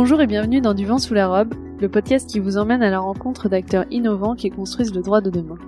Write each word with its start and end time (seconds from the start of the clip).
Bonjour 0.00 0.20
et 0.20 0.28
bienvenue 0.28 0.60
dans 0.60 0.74
Du 0.74 0.86
vent 0.86 0.98
sous 0.98 1.12
la 1.12 1.26
robe, 1.26 1.54
le 1.80 1.88
podcast 1.88 2.30
qui 2.30 2.38
vous 2.38 2.56
emmène 2.56 2.84
à 2.84 2.88
la 2.88 3.00
rencontre 3.00 3.48
d'acteurs 3.48 3.84
innovants 3.90 4.36
qui 4.36 4.48
construisent 4.48 4.94
le 4.94 5.02
droit 5.02 5.20
de 5.20 5.28
demain. 5.28 5.58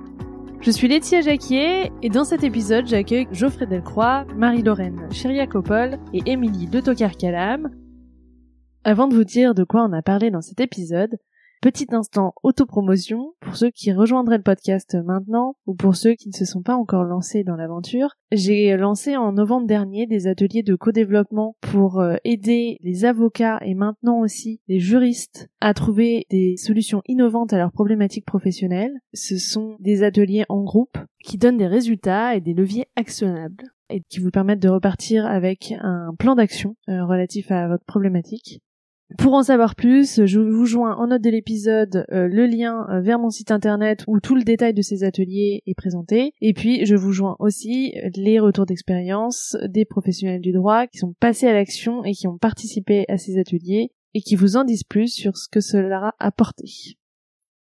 Je 0.61 0.71
suis 0.71 0.87
Laetitia 0.87 1.21
Jacquier 1.21 1.91
et 2.01 2.09
dans 2.11 2.23
cet 2.23 2.45
épisode 2.45 2.87
j'accueille 2.87 3.27
Geoffrey 3.33 3.67
Delcroix, 3.67 4.25
Marie-Lorraine 4.37 5.09
Chériacopole 5.11 5.99
et 6.15 6.23
Émilie 6.31 6.69
de 6.69 6.79
Tocar-Calam. 6.79 7.73
Avant 8.85 9.09
de 9.09 9.17
vous 9.17 9.25
dire 9.25 9.53
de 9.53 9.65
quoi 9.65 9.83
on 9.83 9.93
a 9.93 10.01
parlé 10.01 10.31
dans 10.31 10.43
cet 10.43 10.61
épisode, 10.61 11.17
Petit 11.61 11.89
instant 11.91 12.33
autopromotion 12.43 13.35
pour 13.39 13.55
ceux 13.55 13.71
qui 13.71 13.93
rejoindraient 13.93 14.39
le 14.39 14.43
podcast 14.43 14.97
maintenant 15.05 15.57
ou 15.67 15.75
pour 15.75 15.95
ceux 15.95 16.15
qui 16.15 16.31
ne 16.31 16.35
se 16.35 16.47
sont 16.47 16.63
pas 16.63 16.75
encore 16.75 17.05
lancés 17.05 17.45
dans 17.45 17.55
l'aventure. 17.55 18.17
J'ai 18.33 18.75
lancé 18.79 19.19
en 19.19 19.33
novembre 19.33 19.67
dernier 19.67 20.07
des 20.07 20.27
ateliers 20.27 20.63
de 20.63 20.75
co-développement 20.75 21.57
pour 21.61 22.01
euh, 22.01 22.17
aider 22.25 22.79
les 22.81 23.05
avocats 23.05 23.59
et 23.61 23.75
maintenant 23.75 24.21
aussi 24.21 24.63
les 24.69 24.81
juristes 24.81 25.51
à 25.61 25.75
trouver 25.75 26.25
des 26.31 26.57
solutions 26.57 27.03
innovantes 27.07 27.53
à 27.53 27.59
leurs 27.59 27.73
problématiques 27.73 28.25
professionnelles. 28.25 28.95
Ce 29.13 29.37
sont 29.37 29.77
des 29.81 30.03
ateliers 30.03 30.47
en 30.49 30.63
groupe 30.63 30.97
qui 31.23 31.37
donnent 31.37 31.59
des 31.59 31.67
résultats 31.67 32.37
et 32.37 32.41
des 32.41 32.55
leviers 32.55 32.87
actionnables 32.97 33.65
et 33.91 34.01
qui 34.09 34.21
vous 34.21 34.31
permettent 34.31 34.63
de 34.63 34.71
repartir 34.71 35.27
avec 35.27 35.75
un 35.83 36.15
plan 36.19 36.37
d'action 36.37 36.75
euh, 36.89 37.05
relatif 37.05 37.51
à 37.51 37.69
votre 37.69 37.85
problématique. 37.85 38.63
Pour 39.19 39.35
en 39.35 39.43
savoir 39.43 39.75
plus, 39.75 40.25
je 40.25 40.39
vous 40.39 40.67
joins 40.67 40.95
en 40.95 41.09
note 41.09 41.23
de 41.23 41.31
l'épisode 41.31 42.07
euh, 42.13 42.29
le 42.29 42.47
lien 42.47 42.87
euh, 42.91 43.01
vers 43.01 43.19
mon 43.19 43.31
site 43.31 43.51
internet 43.51 44.05
où 44.07 44.21
tout 44.21 44.37
le 44.37 44.43
détail 44.43 44.73
de 44.73 44.83
ces 44.83 45.03
ateliers 45.03 45.63
est 45.67 45.75
présenté. 45.75 46.33
Et 46.41 46.53
puis, 46.53 46.87
je 46.87 46.95
vous 46.95 47.13
joins 47.13 47.37
aussi 47.41 47.95
les 48.15 48.39
retours 48.39 48.67
d'expérience 48.67 49.57
des 49.69 49.85
professionnels 49.85 50.41
du 50.41 50.53
droit 50.53 50.87
qui 50.87 50.99
sont 50.99 51.15
passés 51.19 51.49
à 51.49 51.53
l'action 51.53 52.05
et 52.05 52.13
qui 52.13 52.29
ont 52.29 52.39
participé 52.39 53.05
à 53.09 53.19
ces 53.19 53.39
ateliers 53.39 53.91
et 54.15 54.21
qui 54.21 54.37
vous 54.37 54.57
en 54.57 54.65
disent 54.65 54.85
plus 54.85 55.09
sur 55.09 55.37
ce 55.37 55.49
que 55.49 55.61
cela 55.61 56.15
a 56.19 56.27
apporté. 56.27 56.65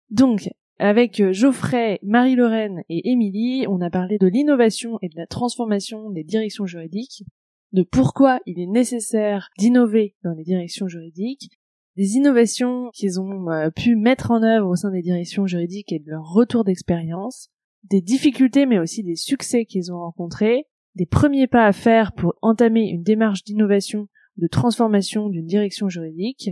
Donc, 0.10 0.50
avec 0.80 1.20
euh, 1.20 1.34
Geoffrey, 1.34 2.00
Marie-Lorraine 2.04 2.84
et 2.90 3.10
Émilie, 3.10 3.66
on 3.68 3.82
a 3.82 3.90
parlé 3.90 4.18
de 4.18 4.28
l'innovation 4.28 5.00
et 5.02 5.10
de 5.10 5.18
la 5.18 5.26
transformation 5.26 6.10
des 6.10 6.24
directions 6.24 6.66
juridiques 6.66 7.24
de 7.74 7.84
pourquoi 7.84 8.40
il 8.46 8.60
est 8.60 8.68
nécessaire 8.68 9.50
d'innover 9.58 10.16
dans 10.24 10.34
les 10.34 10.44
directions 10.44 10.88
juridiques, 10.88 11.52
des 11.96 12.16
innovations 12.16 12.90
qu'ils 12.94 13.20
ont 13.20 13.50
euh, 13.50 13.70
pu 13.70 13.96
mettre 13.96 14.32
en 14.32 14.44
œuvre 14.44 14.70
au 14.70 14.76
sein 14.76 14.92
des 14.92 15.02
directions 15.02 15.48
juridiques 15.48 15.92
et 15.92 16.00
de 16.00 16.10
leur 16.10 16.32
retour 16.32 16.64
d'expérience, 16.64 17.50
des 17.84 18.02
difficultés 18.02 18.66
mais 18.66 18.80
aussi 18.80 19.04
des 19.04 19.16
succès 19.16 19.66
qu'ils 19.66 19.92
ont 19.92 20.00
rencontrés, 20.00 20.66
des 20.96 21.06
premiers 21.06 21.48
pas 21.48 21.66
à 21.66 21.74
faire 21.74 22.14
pour 22.14 22.36
entamer 22.42 22.90
une 22.90 23.04
démarche 23.04 23.44
d'innovation, 23.44 24.08
de 24.38 24.48
transformation 24.48 25.30
d'une 25.30 25.46
direction 25.46 25.90
juridique, 25.90 26.52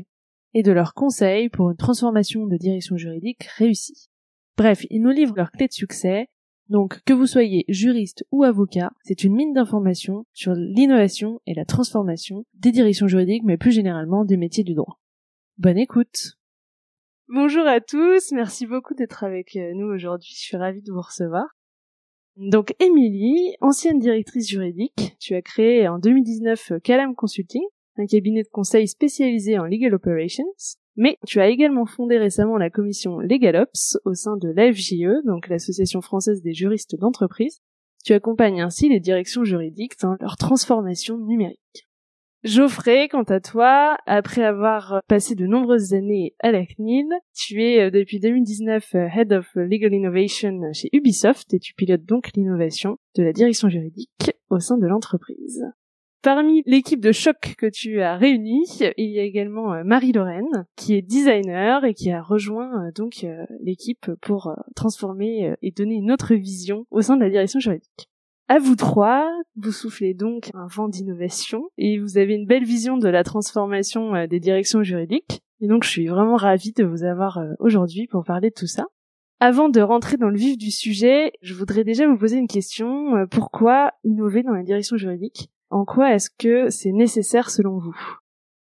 et 0.56 0.64
de 0.64 0.72
leurs 0.72 0.94
conseils 0.94 1.50
pour 1.50 1.70
une 1.70 1.78
transformation 1.78 2.48
de 2.48 2.56
direction 2.56 2.96
juridique 2.96 3.44
réussie. 3.58 4.10
Bref, 4.58 4.86
ils 4.90 5.02
nous 5.02 5.12
livrent 5.12 5.36
leurs 5.36 5.52
clés 5.52 5.68
de 5.68 5.74
succès 5.74 6.30
donc, 6.70 7.04
que 7.04 7.14
vous 7.14 7.28
soyez 7.28 7.64
juriste 7.68 8.26
ou 8.32 8.44
avocat, 8.44 8.92
c'est 9.04 9.24
une 9.24 9.36
mine 9.36 9.54
d'informations 9.54 10.26
sur 10.34 10.54
l'innovation 10.54 11.40
et 11.46 11.54
la 11.54 11.66
transformation 11.66 12.46
des 12.56 12.72
directions 12.72 13.08
juridiques, 13.08 13.44
mais 13.44 13.58
plus 13.58 13.72
généralement 13.72 14.26
des 14.26 14.38
métiers 14.38 14.64
du 14.64 14.74
droit. 14.74 15.00
Bonne 15.58 15.78
écoute 15.78 16.38
Bonjour 17.28 17.66
à 17.66 17.82
tous, 17.82 18.32
merci 18.32 18.68
beaucoup 18.68 18.94
d'être 18.94 19.24
avec 19.24 19.56
euh, 19.56 19.74
nous 19.74 19.88
aujourd'hui, 19.88 20.32
je 20.32 20.42
suis 20.42 20.58
ravie 20.58 20.82
de 20.82 20.92
vous 20.92 21.02
recevoir. 21.02 21.46
Donc, 22.36 22.76
Émilie, 22.80 23.56
ancienne 23.62 24.00
directrice 24.00 24.50
juridique, 24.50 25.16
tu 25.20 25.36
as 25.36 25.42
créé 25.42 25.88
en 25.88 26.00
2019 26.00 26.74
Calam 26.84 27.16
Consulting, 27.16 27.64
un 27.98 28.06
cabinet 28.06 28.44
de 28.44 28.50
conseil 28.50 28.88
spécialisé 28.88 29.58
en 29.58 29.66
legal 29.66 29.94
operations. 29.94 30.52
Mais 30.98 31.18
tu 31.26 31.40
as 31.42 31.50
également 31.50 31.86
fondé 31.86 32.18
récemment 32.18 32.58
la 32.58 32.70
commission 32.70 33.20
LegalOps 33.20 33.98
au 34.06 34.14
sein 34.14 34.38
de 34.38 34.50
l'AFJE, 34.50 35.26
donc 35.26 35.50
l'Association 35.50 36.02
française 36.02 36.42
des 36.42 36.54
juristes 36.54 36.96
d'entreprise. 36.98 37.62
Tu 38.06 38.14
accompagnes 38.14 38.62
ainsi 38.62 38.88
les 38.88 39.00
directions 39.00 39.44
juridiques 39.44 40.00
dans 40.02 40.16
leur 40.20 40.38
transformation 40.38 41.18
numérique. 41.18 41.88
Geoffrey, 42.46 43.10
quant 43.10 43.24
à 43.24 43.40
toi, 43.40 43.98
après 44.06 44.44
avoir 44.44 45.02
passé 45.08 45.34
de 45.34 45.48
nombreuses 45.48 45.96
années 45.96 46.36
à 46.40 46.52
la 46.52 46.64
CNIL, 46.64 47.08
tu 47.34 47.64
es 47.64 47.82
euh, 47.82 47.90
depuis 47.90 48.20
2019 48.20 48.94
euh, 48.94 49.08
Head 49.08 49.34
of 49.34 49.50
Legal 49.56 49.96
Innovation 49.96 50.62
chez 50.72 50.90
Ubisoft 50.94 51.56
et 51.56 51.60
tu 51.60 51.74
pilotes 51.74 52.06
donc 52.06 52.30
l'innovation 52.36 52.98
de 53.16 53.24
la 53.24 53.34
direction 53.34 53.68
juridique 53.68 54.32
au 54.52 54.60
sein 54.60 54.78
de 54.78 54.86
l'entreprise. 54.86 55.66
Parmi 56.26 56.64
l'équipe 56.66 57.02
de 57.02 57.12
choc 57.12 57.54
que 57.56 57.68
tu 57.68 58.02
as 58.02 58.18
réunie, 58.18 58.66
il 58.98 59.12
y 59.12 59.20
a 59.20 59.24
également 59.24 59.74
euh, 59.74 59.84
Marie-Lorraine, 59.84 60.66
qui 60.76 60.96
est 60.96 61.04
designer 61.04 61.86
et 61.86 61.94
qui 61.94 62.10
a 62.10 62.24
rejoint 62.24 62.88
euh, 62.88 62.92
donc 62.96 63.24
euh, 63.24 63.46
l'équipe 63.62 64.10
pour 64.24 64.52
transformer 64.76 65.54
et 65.62 65.70
donner 65.70 65.94
une 65.94 66.12
autre 66.12 66.34
vision 66.34 66.88
au 66.90 67.02
sein 67.02 67.16
de 67.16 67.22
la 67.22 67.30
direction 67.30 67.60
juridique. 67.60 68.10
À 68.48 68.58
vous 68.58 68.76
trois, 68.76 69.30
vous 69.56 69.72
soufflez 69.72 70.16
donc 70.16 70.50
un 70.56 70.66
vent 70.66 70.88
d'innovation 70.88 71.70
et 71.78 72.00
vous 72.00 72.18
avez 72.18 72.34
une 72.34 72.48
belle 72.48 72.66
vision 72.66 72.98
de 72.98 73.08
la 73.08 73.24
transformation 73.24 74.26
des 74.26 74.40
directions 74.40 74.82
juridiques. 74.82 75.44
Et 75.62 75.68
donc 75.68 75.84
je 75.84 75.90
suis 75.90 76.08
vraiment 76.08 76.38
ravie 76.38 76.74
de 76.74 76.86
vous 76.86 77.04
avoir 77.04 77.40
aujourd'hui 77.60 78.08
pour 78.08 78.24
parler 78.24 78.50
de 78.50 78.56
tout 78.56 78.66
ça. 78.66 78.88
Avant 79.40 79.70
de 79.70 79.80
rentrer 79.80 80.18
dans 80.18 80.30
le 80.30 80.40
vif 80.40 80.58
du 80.58 80.72
sujet, 80.72 81.34
je 81.44 81.54
voudrais 81.54 81.84
déjà 81.84 82.08
vous 82.08 82.18
poser 82.18 82.38
une 82.38 82.48
question. 82.48 83.28
Pourquoi 83.30 83.92
innover 84.04 84.42
dans 84.42 84.54
la 84.54 84.64
direction 84.64 84.98
juridique? 84.98 85.52
En 85.76 85.84
quoi 85.84 86.14
est-ce 86.14 86.30
que 86.30 86.70
c'est 86.70 86.94
nécessaire 86.94 87.50
selon 87.50 87.80
vous? 87.80 87.96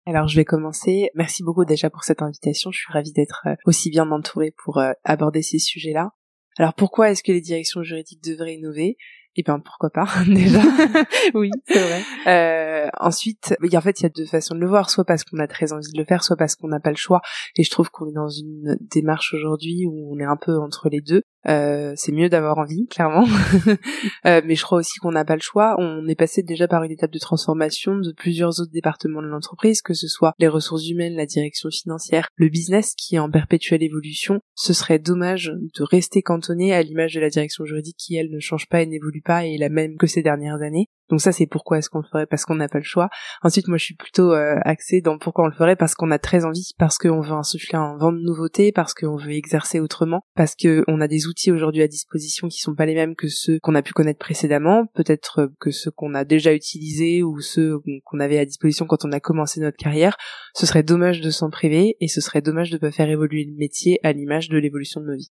Alors 0.06 0.28
je 0.28 0.36
vais 0.36 0.44
commencer. 0.44 1.10
Merci 1.16 1.42
beaucoup 1.42 1.64
déjà 1.64 1.90
pour 1.90 2.04
cette 2.04 2.22
invitation. 2.22 2.70
Je 2.70 2.78
suis 2.78 2.92
ravie 2.92 3.12
d'être 3.12 3.42
euh, 3.46 3.56
aussi 3.66 3.90
bien 3.90 4.08
entourée 4.12 4.54
pour 4.62 4.78
euh, 4.78 4.92
aborder 5.02 5.42
ces 5.42 5.58
sujets-là. 5.58 6.12
Alors 6.58 6.74
pourquoi 6.74 7.10
est-ce 7.10 7.24
que 7.24 7.32
les 7.32 7.40
directions 7.40 7.82
juridiques 7.82 8.22
devraient 8.22 8.54
innover? 8.54 8.96
Eh 9.34 9.42
bien 9.42 9.58
pourquoi 9.58 9.90
pas 9.90 10.06
déjà. 10.28 10.60
Oui 11.34 11.50
c'est 11.66 11.80
vrai. 11.80 12.02
Euh, 12.28 12.88
ensuite 13.00 13.56
en 13.60 13.80
fait 13.80 14.00
il 14.00 14.02
y 14.04 14.06
a 14.06 14.10
deux 14.10 14.26
façons 14.26 14.54
de 14.54 14.60
le 14.60 14.68
voir. 14.68 14.88
Soit 14.88 15.04
parce 15.04 15.24
qu'on 15.24 15.40
a 15.40 15.48
très 15.48 15.72
envie 15.72 15.92
de 15.92 15.98
le 15.98 16.04
faire 16.04 16.22
soit 16.22 16.36
parce 16.36 16.54
qu'on 16.54 16.68
n'a 16.68 16.78
pas 16.78 16.90
le 16.90 16.96
choix. 16.96 17.20
Et 17.56 17.64
je 17.64 17.70
trouve 17.70 17.90
qu'on 17.90 18.08
est 18.08 18.14
dans 18.14 18.28
une 18.28 18.78
démarche 18.80 19.34
aujourd'hui 19.34 19.86
où 19.86 20.14
on 20.14 20.20
est 20.20 20.24
un 20.24 20.36
peu 20.36 20.56
entre 20.56 20.88
les 20.88 21.00
deux 21.00 21.24
euh, 21.48 21.92
c'est 21.96 22.12
mieux 22.12 22.28
d'avoir 22.28 22.58
envie, 22.58 22.86
clairement. 22.86 23.26
euh, 24.26 24.40
mais 24.44 24.54
je 24.54 24.62
crois 24.62 24.78
aussi 24.78 24.98
qu'on 24.98 25.12
n'a 25.12 25.24
pas 25.24 25.34
le 25.34 25.42
choix. 25.42 25.74
On 25.78 26.06
est 26.06 26.14
passé 26.14 26.42
déjà 26.42 26.68
par 26.68 26.82
une 26.82 26.92
étape 26.92 27.10
de 27.10 27.18
transformation 27.18 27.96
de 27.96 28.12
plusieurs 28.12 28.60
autres 28.60 28.72
départements 28.72 29.22
de 29.22 29.26
l'entreprise, 29.26 29.82
que 29.82 29.94
ce 29.94 30.08
soit 30.08 30.32
les 30.38 30.48
ressources 30.48 30.88
humaines, 30.88 31.14
la 31.14 31.26
direction 31.26 31.68
financière, 31.70 32.28
le 32.36 32.48
business 32.48 32.94
qui 32.96 33.16
est 33.16 33.20
en 33.20 33.30
perpétuelle 33.30 33.82
évolution. 33.82 34.40
Ce 34.54 34.72
serait 34.72 34.98
dommage 34.98 35.52
de 35.76 35.82
rester 35.82 36.22
cantonné 36.22 36.72
à 36.72 36.82
l'image 36.82 37.14
de 37.14 37.20
la 37.20 37.30
direction 37.30 37.64
juridique 37.64 37.96
qui, 37.98 38.16
elle, 38.16 38.30
ne 38.30 38.40
change 38.40 38.68
pas 38.68 38.82
et 38.82 38.86
n'évolue 38.86 39.22
pas 39.22 39.46
et 39.46 39.54
est 39.54 39.58
la 39.58 39.68
même 39.68 39.96
que 39.96 40.06
ces 40.06 40.22
dernières 40.22 40.62
années. 40.62 40.88
Donc 41.12 41.20
ça, 41.20 41.30
c'est 41.30 41.46
pourquoi 41.46 41.76
est-ce 41.76 41.90
qu'on 41.90 41.98
le 41.98 42.06
ferait? 42.10 42.24
Parce 42.24 42.46
qu'on 42.46 42.54
n'a 42.54 42.70
pas 42.70 42.78
le 42.78 42.84
choix. 42.84 43.10
Ensuite, 43.42 43.68
moi, 43.68 43.76
je 43.76 43.84
suis 43.84 43.94
plutôt 43.94 44.32
euh, 44.32 44.56
axée 44.62 45.02
dans 45.02 45.18
pourquoi 45.18 45.44
on 45.44 45.48
le 45.48 45.52
ferait? 45.52 45.76
Parce 45.76 45.94
qu'on 45.94 46.10
a 46.10 46.18
très 46.18 46.46
envie, 46.46 46.70
parce 46.78 46.96
qu'on 46.96 47.20
veut 47.20 47.34
insuffler 47.34 47.76
un 47.76 47.98
vent 47.98 48.12
de 48.12 48.20
nouveautés, 48.20 48.72
parce 48.72 48.94
qu'on 48.94 49.16
veut 49.16 49.32
exercer 49.32 49.78
autrement, 49.78 50.22
parce 50.34 50.56
qu'on 50.56 51.00
a 51.02 51.08
des 51.08 51.26
outils 51.26 51.52
aujourd'hui 51.52 51.82
à 51.82 51.86
disposition 51.86 52.48
qui 52.48 52.60
sont 52.60 52.74
pas 52.74 52.86
les 52.86 52.94
mêmes 52.94 53.14
que 53.14 53.28
ceux 53.28 53.58
qu'on 53.60 53.74
a 53.74 53.82
pu 53.82 53.92
connaître 53.92 54.20
précédemment, 54.20 54.86
peut-être 54.94 55.52
que 55.60 55.70
ceux 55.70 55.90
qu'on 55.90 56.14
a 56.14 56.24
déjà 56.24 56.54
utilisés 56.54 57.22
ou 57.22 57.40
ceux 57.40 57.78
qu'on 58.04 58.18
avait 58.18 58.38
à 58.38 58.46
disposition 58.46 58.86
quand 58.86 59.04
on 59.04 59.12
a 59.12 59.20
commencé 59.20 59.60
notre 59.60 59.76
carrière. 59.76 60.16
Ce 60.54 60.64
serait 60.64 60.82
dommage 60.82 61.20
de 61.20 61.28
s'en 61.28 61.50
priver 61.50 61.94
et 62.00 62.08
ce 62.08 62.22
serait 62.22 62.40
dommage 62.40 62.70
de 62.70 62.78
pas 62.78 62.90
faire 62.90 63.10
évoluer 63.10 63.44
le 63.44 63.54
métier 63.54 64.00
à 64.02 64.14
l'image 64.14 64.48
de 64.48 64.56
l'évolution 64.56 65.02
de 65.02 65.08
nos 65.08 65.16
vies. 65.16 65.30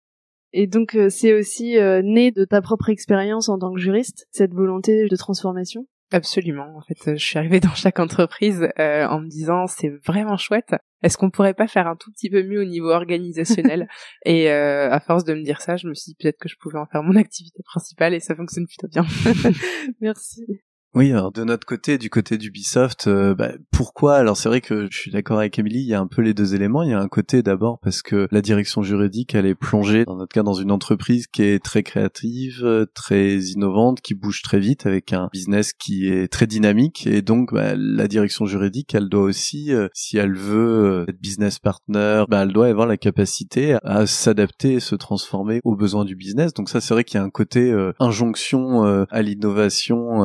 Et 0.53 0.66
donc 0.66 0.94
euh, 0.94 1.09
c'est 1.11 1.33
aussi 1.33 1.78
euh, 1.78 2.03
né 2.03 2.31
de 2.31 2.44
ta 2.44 2.61
propre 2.61 2.88
expérience 2.88 3.49
en 3.49 3.59
tant 3.59 3.72
que 3.72 3.81
juriste, 3.81 4.27
cette 4.31 4.53
volonté 4.53 5.06
de 5.09 5.16
transformation? 5.16 5.87
Absolument. 6.12 6.77
En 6.77 6.80
fait, 6.80 7.16
je 7.16 7.24
suis 7.24 7.39
arrivée 7.39 7.60
dans 7.60 7.74
chaque 7.74 8.01
entreprise 8.01 8.69
euh, 8.80 9.07
en 9.07 9.21
me 9.21 9.28
disant 9.28 9.69
c'est 9.69 9.91
vraiment 10.04 10.36
chouette. 10.36 10.74
Est-ce 11.04 11.16
qu'on 11.16 11.30
pourrait 11.30 11.54
pas 11.54 11.69
faire 11.69 11.86
un 11.86 11.95
tout 11.95 12.10
petit 12.10 12.28
peu 12.28 12.42
mieux 12.42 12.63
au 12.63 12.65
niveau 12.65 12.91
organisationnel? 12.91 13.89
Et 14.24 14.51
à 14.51 14.98
force 14.98 15.24
de 15.24 15.34
me 15.34 15.42
dire 15.45 15.60
ça, 15.60 15.77
je 15.77 15.86
me 15.86 15.95
suis 15.95 16.10
dit 16.10 16.16
peut-être 16.19 16.39
que 16.39 16.48
je 16.48 16.57
pouvais 16.60 16.78
en 16.78 16.86
faire 16.86 17.04
mon 17.04 17.15
activité 17.15 17.63
principale 17.63 18.13
et 18.15 18.21
ça 18.21 18.34
fonctionne 18.34 18.66
plutôt 18.66 18.89
bien. 18.89 19.07
Merci. 20.01 20.45
Oui, 20.92 21.13
alors 21.13 21.31
de 21.31 21.45
notre 21.45 21.65
côté, 21.65 21.98
du 21.98 22.10
côté 22.10 22.37
d'Ubisoft, 22.37 23.07
euh, 23.07 23.33
bah, 23.33 23.53
pourquoi? 23.71 24.16
Alors 24.16 24.37
c'est 24.37 24.48
vrai 24.48 24.60
que 24.60 24.89
je 24.91 24.98
suis 24.98 25.13
d'accord 25.13 25.39
avec 25.39 25.57
Emily, 25.57 25.78
il 25.78 25.87
y 25.87 25.95
a 25.95 26.01
un 26.01 26.09
peu 26.09 26.21
les 26.21 26.34
deux 26.34 26.57
éléments. 26.57 26.83
Il 26.83 26.91
y 26.91 26.95
a 26.95 27.01
un 27.01 27.07
côté 27.07 27.45
d'abord 27.45 27.78
parce 27.81 28.03
que 28.03 28.27
la 28.33 28.42
direction 28.42 28.83
juridique, 28.83 29.37
elle 29.37 29.47
est 29.47 29.54
plongée, 29.54 30.04
dans 30.04 30.16
notre 30.16 30.33
cas, 30.33 30.42
dans 30.42 30.54
une 30.54 30.72
entreprise 30.72 31.28
qui 31.28 31.45
est 31.45 31.63
très 31.63 31.84
créative, 31.84 32.89
très 32.92 33.39
innovante, 33.39 34.01
qui 34.01 34.15
bouge 34.15 34.42
très 34.42 34.59
vite, 34.59 34.84
avec 34.84 35.13
un 35.13 35.28
business 35.33 35.72
qui 35.72 36.09
est 36.09 36.27
très 36.27 36.48
dynamique. 36.48 37.07
Et 37.07 37.22
donc, 37.22 37.54
bah, 37.54 37.75
la 37.77 38.09
direction 38.09 38.47
juridique, 38.47 38.93
elle 38.93 39.09
doit 39.09 39.22
aussi, 39.22 39.72
euh, 39.72 39.86
si 39.95 40.16
elle 40.16 40.34
veut 40.34 41.04
euh, 41.04 41.04
être 41.09 41.21
business 41.21 41.60
partner, 41.60 42.25
bah, 42.28 42.43
elle 42.43 42.53
doit 42.53 42.66
avoir 42.66 42.89
la 42.89 42.97
capacité 42.97 43.77
à 43.84 44.07
s'adapter 44.09 44.72
et 44.72 44.81
se 44.81 44.97
transformer 44.97 45.60
aux 45.63 45.77
besoins 45.77 46.04
du 46.04 46.16
business. 46.16 46.53
Donc 46.53 46.69
ça, 46.69 46.81
c'est 46.81 46.95
vrai 46.95 47.04
qu'il 47.04 47.19
y 47.19 47.22
a 47.22 47.25
un 47.25 47.31
côté 47.31 47.72
injonction 48.01 49.07
à 49.09 49.22
l'innovation 49.22 50.25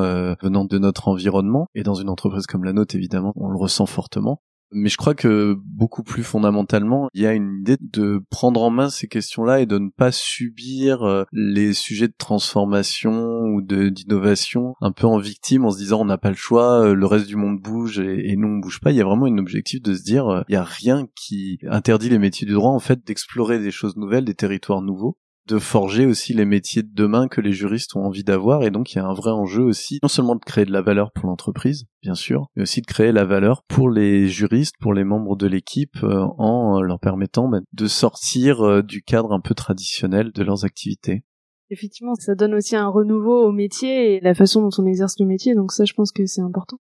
de 0.64 0.78
notre 0.78 1.10
environnement. 1.10 1.68
Et 1.76 1.84
dans 1.84 1.96
une 1.96 2.10
entreprise 2.10 2.48
comme 2.48 2.64
la 2.64 2.74
nôtre, 2.74 2.96
évidemment, 2.96 3.34
on 3.36 3.50
le 3.50 3.58
ressent 3.58 3.86
fortement. 3.86 4.42
Mais 4.72 4.90
je 4.90 4.98
crois 4.98 5.14
que 5.14 5.56
beaucoup 5.64 6.04
plus 6.04 6.24
fondamentalement, 6.24 7.08
il 7.14 7.22
y 7.22 7.28
a 7.28 7.34
une 7.34 7.60
idée 7.60 7.78
de 7.80 8.22
prendre 8.30 8.62
en 8.62 8.72
main 8.72 8.90
ces 8.90 9.08
questions-là 9.08 9.62
et 9.62 9.66
de 9.66 9.78
ne 9.78 9.90
pas 9.90 10.12
subir 10.12 11.04
euh, 11.04 11.24
les 11.32 11.74
sujets 11.74 12.08
de 12.08 12.16
transformation 12.18 13.44
ou 13.44 13.62
d'innovation 13.62 14.74
un 14.82 14.92
peu 14.92 15.06
en 15.06 15.18
victime 15.18 15.66
en 15.66 15.72
se 15.72 15.78
disant 15.78 16.02
on 16.02 16.06
n'a 16.06 16.18
pas 16.18 16.30
le 16.30 16.36
choix, 16.36 16.82
euh, 16.82 16.94
le 16.94 17.06
reste 17.06 17.28
du 17.28 17.36
monde 17.36 17.62
bouge 17.62 18.00
et, 18.00 18.36
nous 18.36 18.48
on 18.48 18.58
bouge 18.58 18.80
pas. 18.82 18.92
Il 18.92 18.98
y 18.98 19.02
a 19.02 19.06
vraiment 19.06 19.28
un 19.28 19.38
objectif 19.38 19.82
de 19.82 19.94
se 19.94 20.04
dire 20.04 20.28
euh, 20.28 20.42
il 20.50 20.54
y 20.54 20.58
a 20.58 20.64
rien 20.64 21.08
qui 21.16 21.60
interdit 21.70 22.10
les 22.10 22.20
métiers 22.20 22.48
du 22.48 22.54
droit 22.54 22.72
en 22.72 22.80
fait 22.80 23.06
d'explorer 23.06 23.60
des 23.60 23.72
choses 23.72 23.96
nouvelles, 23.96 24.26
des 24.26 24.36
territoires 24.36 24.82
nouveaux 24.82 25.18
de 25.48 25.60
forger 25.60 26.06
aussi 26.06 26.34
les 26.34 26.46
métiers 26.46 26.84
de 26.84 26.94
demain 26.94 27.28
que 27.28 27.42
les 27.42 27.54
juristes 27.54 27.96
ont 27.96 28.06
envie 28.06 28.24
d'avoir. 28.24 28.64
Et 28.64 28.72
donc 28.72 28.94
il 28.94 28.98
y 28.98 29.00
a 29.00 29.06
un 29.06 29.14
vrai 29.14 29.32
enjeu 29.32 29.64
aussi 29.64 30.00
non 30.02 30.10
seulement 30.10 30.36
de 30.36 30.44
créer 30.44 30.66
de 30.66 30.72
la 30.72 30.82
valeur 30.82 31.12
pour 31.12 31.28
l'entreprise 31.28 31.86
bien 32.02 32.16
sûr 32.16 32.48
mais 32.56 32.64
aussi 32.64 32.82
de 32.82 32.86
créer 32.86 33.12
la 33.12 33.26
valeur 33.26 33.64
pour 33.68 33.90
les 33.90 34.28
juristes 34.28 34.76
pour 34.80 34.94
les 34.94 35.04
membres 35.04 35.36
de 35.36 35.48
l'équipe 35.48 36.04
euh, 36.04 36.26
en 36.38 36.82
leur 36.82 37.00
permettant 37.00 37.48
bah, 37.48 37.60
de 37.74 37.88
sortir 37.88 38.62
euh, 38.62 38.82
du 38.82 39.02
cadre 39.02 39.34
un 39.34 39.40
peu 39.40 39.56
traditionnel 39.56 40.32
de 40.32 40.44
leurs 40.44 40.66
activités. 40.66 41.24
Effectivement 41.70 42.16
ça 42.16 42.36
donne 42.36 42.54
aussi 42.54 42.76
un 42.76 42.88
renouveau 42.88 43.44
au 43.48 43.52
métier 43.52 44.16
et 44.16 44.20
la 44.20 44.34
façon 44.34 44.62
dont 44.62 44.70
on 44.78 44.86
exerce 44.86 45.20
le 45.20 45.26
métier. 45.26 45.56
Donc 45.56 45.72
ça 45.72 45.86
je 45.86 45.94
pense 45.94 46.12
que 46.12 46.26
c'est 46.26 46.42
important. 46.42 46.78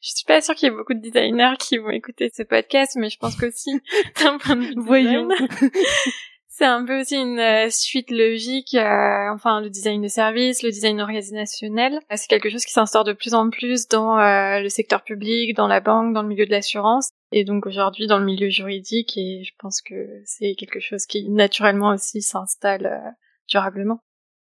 Je 0.00 0.10
suis 0.10 0.24
pas 0.26 0.40
sûre 0.40 0.56
qu'il 0.56 0.68
y 0.68 0.72
ait 0.72 0.76
beaucoup 0.76 0.94
de 0.94 1.00
designers 1.00 1.54
qui 1.60 1.78
vont 1.78 1.90
écouter 1.90 2.28
ce 2.34 2.42
podcast, 2.42 2.96
mais 2.98 3.08
je 3.08 3.18
pense 3.18 3.36
qu'aussi, 3.36 3.70
d'un 4.20 4.36
point 4.38 4.56
de 4.56 4.62
vue 4.62 4.74
Voyons. 4.76 5.28
C'est 6.54 6.66
un 6.66 6.84
peu 6.84 7.00
aussi 7.00 7.16
une 7.16 7.38
euh, 7.38 7.70
suite 7.70 8.10
logique, 8.10 8.74
euh, 8.74 9.32
enfin 9.32 9.62
le 9.62 9.70
design 9.70 10.02
de 10.02 10.08
service, 10.08 10.62
le 10.62 10.70
design 10.70 11.00
organisationnel. 11.00 11.94
Euh, 11.94 12.14
c'est 12.14 12.28
quelque 12.28 12.50
chose 12.50 12.66
qui 12.66 12.74
s'instaure 12.74 13.04
de 13.04 13.14
plus 13.14 13.32
en 13.32 13.48
plus 13.48 13.88
dans 13.88 14.16
le 14.18 14.68
secteur 14.68 15.02
public, 15.02 15.56
dans 15.56 15.66
la 15.66 15.80
banque, 15.80 16.12
dans 16.12 16.20
le 16.20 16.28
milieu 16.28 16.44
de 16.44 16.50
l'assurance, 16.50 17.08
et 17.32 17.44
donc 17.44 17.64
aujourd'hui 17.64 18.06
dans 18.06 18.18
le 18.18 18.26
milieu 18.26 18.50
juridique. 18.50 19.16
Et 19.16 19.44
je 19.44 19.52
pense 19.58 19.80
que 19.80 19.94
c'est 20.26 20.54
quelque 20.54 20.78
chose 20.78 21.06
qui 21.06 21.26
naturellement 21.30 21.88
aussi 21.88 22.20
s'installe 22.20 23.14
durablement. 23.48 24.00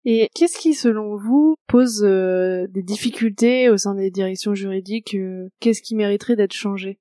Et 0.03 0.27
qu'est-ce 0.33 0.57
qui, 0.57 0.73
selon 0.73 1.15
vous, 1.17 1.53
pose 1.67 2.01
des 2.01 2.81
difficultés 2.81 3.69
au 3.69 3.77
sein 3.77 3.93
des 3.93 4.09
directions 4.09 4.55
juridiques 4.55 5.15
Qu'est-ce 5.59 5.83
qui 5.83 5.93
mériterait 5.93 6.35
d'être 6.35 6.53
changé? 6.53 6.97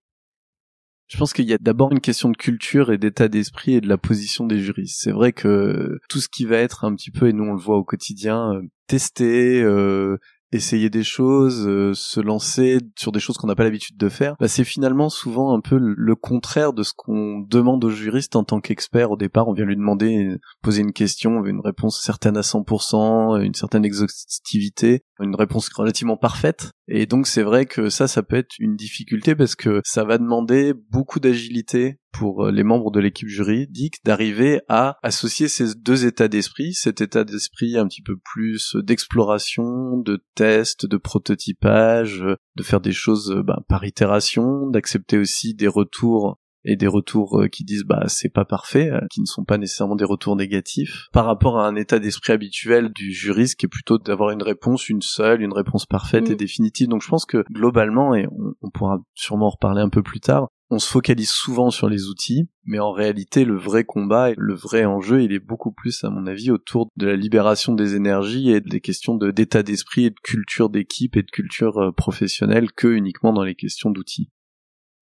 Je 1.10 1.18
pense 1.18 1.32
qu'il 1.32 1.46
y 1.46 1.52
a 1.52 1.58
d'abord 1.58 1.90
une 1.90 2.00
question 2.00 2.28
de 2.28 2.36
culture 2.36 2.92
et 2.92 2.98
d'état 2.98 3.26
d'esprit 3.26 3.74
et 3.74 3.80
de 3.80 3.88
la 3.88 3.98
position 3.98 4.46
des 4.46 4.60
juristes. 4.60 5.00
C'est 5.00 5.10
vrai 5.10 5.32
que 5.32 5.98
tout 6.08 6.20
ce 6.20 6.28
qui 6.28 6.44
va 6.44 6.56
être 6.56 6.84
un 6.84 6.94
petit 6.94 7.10
peu, 7.10 7.28
et 7.28 7.32
nous 7.32 7.44
on 7.44 7.52
le 7.52 7.58
voit 7.58 7.76
au 7.76 7.84
quotidien, 7.84 8.54
euh, 8.54 8.62
testé, 8.86 9.60
euh, 9.60 10.18
essayer 10.52 10.88
des 10.88 11.02
choses, 11.02 11.66
euh, 11.66 11.94
se 11.94 12.20
lancer 12.20 12.78
sur 12.96 13.10
des 13.10 13.18
choses 13.18 13.36
qu'on 13.38 13.48
n'a 13.48 13.56
pas 13.56 13.64
l'habitude 13.64 13.96
de 13.96 14.08
faire, 14.08 14.36
bah, 14.38 14.46
c'est 14.46 14.64
finalement 14.64 15.08
souvent 15.08 15.52
un 15.52 15.60
peu 15.60 15.78
le 15.78 16.14
contraire 16.14 16.72
de 16.72 16.84
ce 16.84 16.92
qu'on 16.96 17.40
demande 17.40 17.84
aux 17.84 17.90
juristes 17.90 18.36
en 18.36 18.44
tant 18.44 18.60
qu'expert. 18.60 19.10
Au 19.10 19.16
départ, 19.16 19.48
on 19.48 19.52
vient 19.52 19.64
lui 19.64 19.76
demander, 19.76 20.36
poser 20.62 20.82
une 20.82 20.92
question, 20.92 21.44
une 21.44 21.60
réponse 21.60 22.00
certaine 22.00 22.36
à 22.36 22.42
100%, 22.42 23.42
une 23.42 23.54
certaine 23.54 23.84
exhaustivité, 23.84 25.02
une 25.20 25.34
réponse 25.34 25.68
relativement 25.74 26.16
parfaite. 26.16 26.70
Et 26.92 27.06
donc 27.06 27.28
c'est 27.28 27.44
vrai 27.44 27.66
que 27.66 27.88
ça, 27.88 28.08
ça 28.08 28.25
peut 28.25 28.34
être 28.34 28.56
une 28.58 28.75
difficulté 28.75 29.37
parce 29.37 29.54
que 29.54 29.81
ça 29.84 30.02
va 30.02 30.19
demander 30.19 30.75
beaucoup 30.90 31.20
d'agilité 31.20 32.00
pour 32.12 32.46
euh, 32.46 32.50
les 32.50 32.64
membres 32.64 32.90
de 32.90 32.98
l'équipe 32.98 33.28
juridique 33.28 34.04
d'arriver 34.04 34.60
à 34.69 34.98
associer 35.04 35.46
ces 35.46 35.76
deux 35.76 36.04
états 36.04 36.26
d'esprit, 36.26 36.75
cet 36.75 37.00
état 37.00 37.22
d'esprit 37.22 37.78
un 37.78 37.87
petit 37.87 38.02
peu 38.02 38.16
plus 38.16 38.75
d'exploration, 38.75 39.98
de 39.98 40.25
test, 40.34 40.84
de 40.84 40.96
prototypage, 40.96 42.25
de 42.56 42.62
faire 42.64 42.81
des 42.81 42.90
choses 42.90 43.31
euh, 43.31 43.44
bah, 43.44 43.62
par 43.69 43.84
itération, 43.84 44.66
d'accepter 44.66 45.16
aussi 45.16 45.54
des 45.54 45.69
retours 45.69 46.39
et 46.64 46.76
des 46.76 46.86
retours 46.86 47.40
euh, 47.40 47.48
qui 47.48 47.64
disent 47.64 47.84
bah 47.84 48.04
c'est 48.06 48.28
pas 48.28 48.44
parfait, 48.44 48.90
euh, 48.90 49.00
qui 49.10 49.20
ne 49.20 49.26
sont 49.26 49.44
pas 49.44 49.58
nécessairement 49.58 49.96
des 49.96 50.04
retours 50.04 50.36
négatifs, 50.36 51.06
par 51.12 51.24
rapport 51.24 51.58
à 51.58 51.66
un 51.66 51.74
état 51.76 51.98
d'esprit 51.98 52.32
habituel 52.32 52.90
du 52.92 53.12
juriste 53.12 53.58
qui 53.58 53.66
est 53.66 53.68
plutôt 53.70 53.98
d'avoir 53.98 54.30
une 54.30 54.42
réponse, 54.42 54.88
une 54.88 55.02
seule, 55.02 55.42
une 55.42 55.52
réponse 55.52 55.86
parfaite 55.86 56.28
et 56.30 56.34
mm. 56.34 56.38
définitive. 56.38 56.88
Donc 56.88 57.02
je 57.02 57.08
pense 57.08 57.24
que 57.24 57.44
globalement, 57.50 58.14
et 58.14 58.26
on, 58.62 58.70
pourra 58.70 58.98
sûrement 59.14 59.46
en 59.46 59.50
reparler 59.50 59.82
un 59.82 59.88
peu 59.88 60.02
plus 60.02 60.20
tard, 60.20 60.48
on 60.72 60.78
se 60.78 60.88
focalise 60.88 61.30
souvent 61.30 61.70
sur 61.70 61.88
les 61.88 62.06
outils, 62.06 62.48
mais 62.64 62.78
en 62.78 62.92
réalité, 62.92 63.44
le 63.44 63.56
vrai 63.56 63.82
combat 63.82 64.30
et 64.30 64.34
le 64.38 64.54
vrai 64.54 64.84
enjeu, 64.84 65.22
il 65.22 65.32
est 65.32 65.40
beaucoup 65.40 65.72
plus, 65.72 66.04
à 66.04 66.10
mon 66.10 66.26
avis, 66.26 66.52
autour 66.52 66.86
de 66.96 67.06
la 67.06 67.16
libération 67.16 67.74
des 67.74 67.96
énergies 67.96 68.52
et 68.52 68.60
des 68.60 68.80
questions 68.80 69.16
d'état 69.16 69.64
d'esprit 69.64 70.04
et 70.04 70.10
de 70.10 70.20
culture 70.22 70.70
d'équipe 70.70 71.16
et 71.16 71.22
de 71.22 71.30
culture 71.30 71.78
euh, 71.78 71.90
professionnelle 71.90 72.70
que 72.70 72.86
uniquement 72.86 73.32
dans 73.32 73.42
les 73.42 73.56
questions 73.56 73.90
d'outils. 73.90 74.30